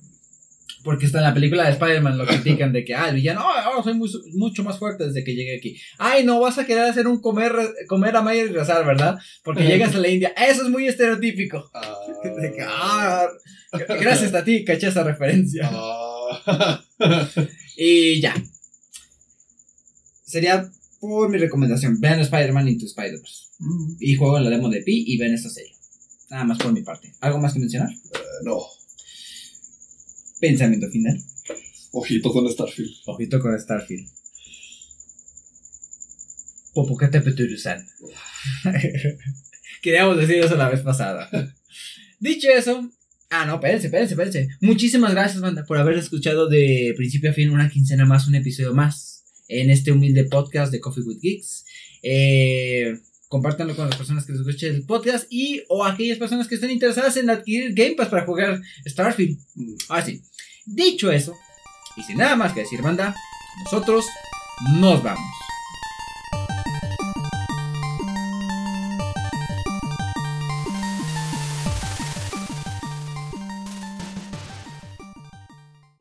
Porque 0.84 1.06
está 1.06 1.18
en 1.18 1.24
la 1.24 1.34
película 1.34 1.64
de 1.64 1.70
Spider-Man, 1.72 2.18
lo 2.18 2.26
critican 2.66 2.72
de 2.72 2.84
que, 2.84 2.94
ah, 2.94 3.08
el 3.08 3.16
villano, 3.16 3.40
"Ay, 3.44 3.62
ahora 3.64 3.82
soy 3.82 3.94
muy- 3.94 4.10
mucho 4.34 4.64
más 4.64 4.78
fuerte 4.78 5.06
desde 5.06 5.22
que 5.24 5.34
llegué 5.34 5.56
aquí. 5.56 5.76
Ay, 5.98 6.24
no, 6.24 6.40
vas 6.40 6.58
a 6.58 6.66
querer 6.66 6.84
hacer 6.84 7.06
un 7.06 7.20
comer, 7.20 7.52
comer 7.88 8.16
a 8.16 8.22
Mayer 8.22 8.46
y 8.50 8.52
rezar, 8.52 8.84
¿verdad? 8.84 9.16
Porque 9.44 9.64
llegas 9.64 9.94
a 9.94 9.98
la 9.98 10.08
India. 10.08 10.32
Eso 10.36 10.62
es 10.62 10.68
muy 10.68 10.86
estereotípico. 10.88 11.70
De 12.40 12.52
que, 12.52 12.62
ah, 12.66 13.26
gracias 14.00 14.34
a 14.34 14.42
ti, 14.44 14.64
caché 14.64 14.88
esa 14.88 15.02
referencia. 15.04 15.68
Ah. 15.72 16.82
Y 17.76 18.20
ya. 18.20 18.34
Sería 20.24 20.70
por 21.00 21.28
mi 21.30 21.38
recomendación. 21.38 21.98
Vean 22.00 22.20
Spider-Man 22.20 22.68
Into 22.68 22.86
Spider-Verse. 22.86 23.46
Mm, 23.58 23.96
Y 24.00 24.14
jueguen 24.14 24.44
la 24.44 24.50
demo 24.50 24.68
de 24.68 24.82
Pi 24.82 25.04
y 25.08 25.16
ven 25.18 25.34
esta 25.34 25.48
serie. 25.48 25.72
Nada 26.30 26.44
más 26.44 26.58
por 26.58 26.72
mi 26.72 26.82
parte. 26.82 27.12
¿Algo 27.20 27.38
más 27.38 27.52
que 27.52 27.60
mencionar? 27.60 27.90
eh, 27.90 28.18
no. 28.44 28.58
Pensamiento 30.42 30.90
final. 30.90 31.16
Ojito 31.92 32.32
con 32.32 32.50
Starfield. 32.50 32.90
Ojito 33.06 33.38
con 33.38 33.56
Starfield. 33.56 34.08
Popocatépetl-san. 36.74 37.86
Queríamos 39.82 40.18
decir 40.18 40.38
eso 40.38 40.56
la 40.56 40.68
vez 40.68 40.80
pasada. 40.80 41.30
Dicho 42.18 42.48
eso. 42.50 42.90
Ah, 43.30 43.46
no, 43.46 43.54
espérense, 43.54 43.86
espérense, 43.86 44.14
espérense. 44.14 44.48
Muchísimas 44.60 45.12
gracias, 45.12 45.40
banda, 45.40 45.64
por 45.64 45.78
haber 45.78 45.96
escuchado 45.96 46.48
de 46.48 46.92
principio 46.96 47.30
a 47.30 47.34
fin 47.34 47.50
una 47.50 47.70
quincena 47.70 48.04
más, 48.04 48.26
un 48.26 48.34
episodio 48.34 48.74
más 48.74 49.24
en 49.46 49.70
este 49.70 49.92
humilde 49.92 50.24
podcast 50.24 50.72
de 50.72 50.80
Coffee 50.80 51.04
with 51.04 51.20
Geeks. 51.20 51.64
Eh, 52.02 52.98
compártanlo 53.28 53.76
con 53.76 53.88
las 53.88 53.96
personas 53.96 54.26
que 54.26 54.32
les 54.32 54.40
escuchen 54.40 54.74
el 54.74 54.84
podcast 54.86 55.26
y 55.30 55.62
o 55.68 55.84
aquellas 55.84 56.18
personas 56.18 56.48
que 56.48 56.56
estén 56.56 56.70
interesadas 56.70 57.16
en 57.16 57.30
adquirir 57.30 57.72
Game 57.74 57.94
Pass 57.94 58.08
para 58.08 58.26
jugar 58.26 58.60
Starfield. 58.84 59.38
Mm. 59.54 59.74
Ah, 59.88 60.02
sí. 60.02 60.20
Dicho 60.66 61.10
eso, 61.10 61.34
y 61.96 62.02
sin 62.02 62.18
nada 62.18 62.36
más 62.36 62.52
que 62.52 62.60
decir, 62.60 62.82
banda, 62.82 63.14
nosotros 63.64 64.06
nos 64.78 65.02
vamos. 65.02 65.41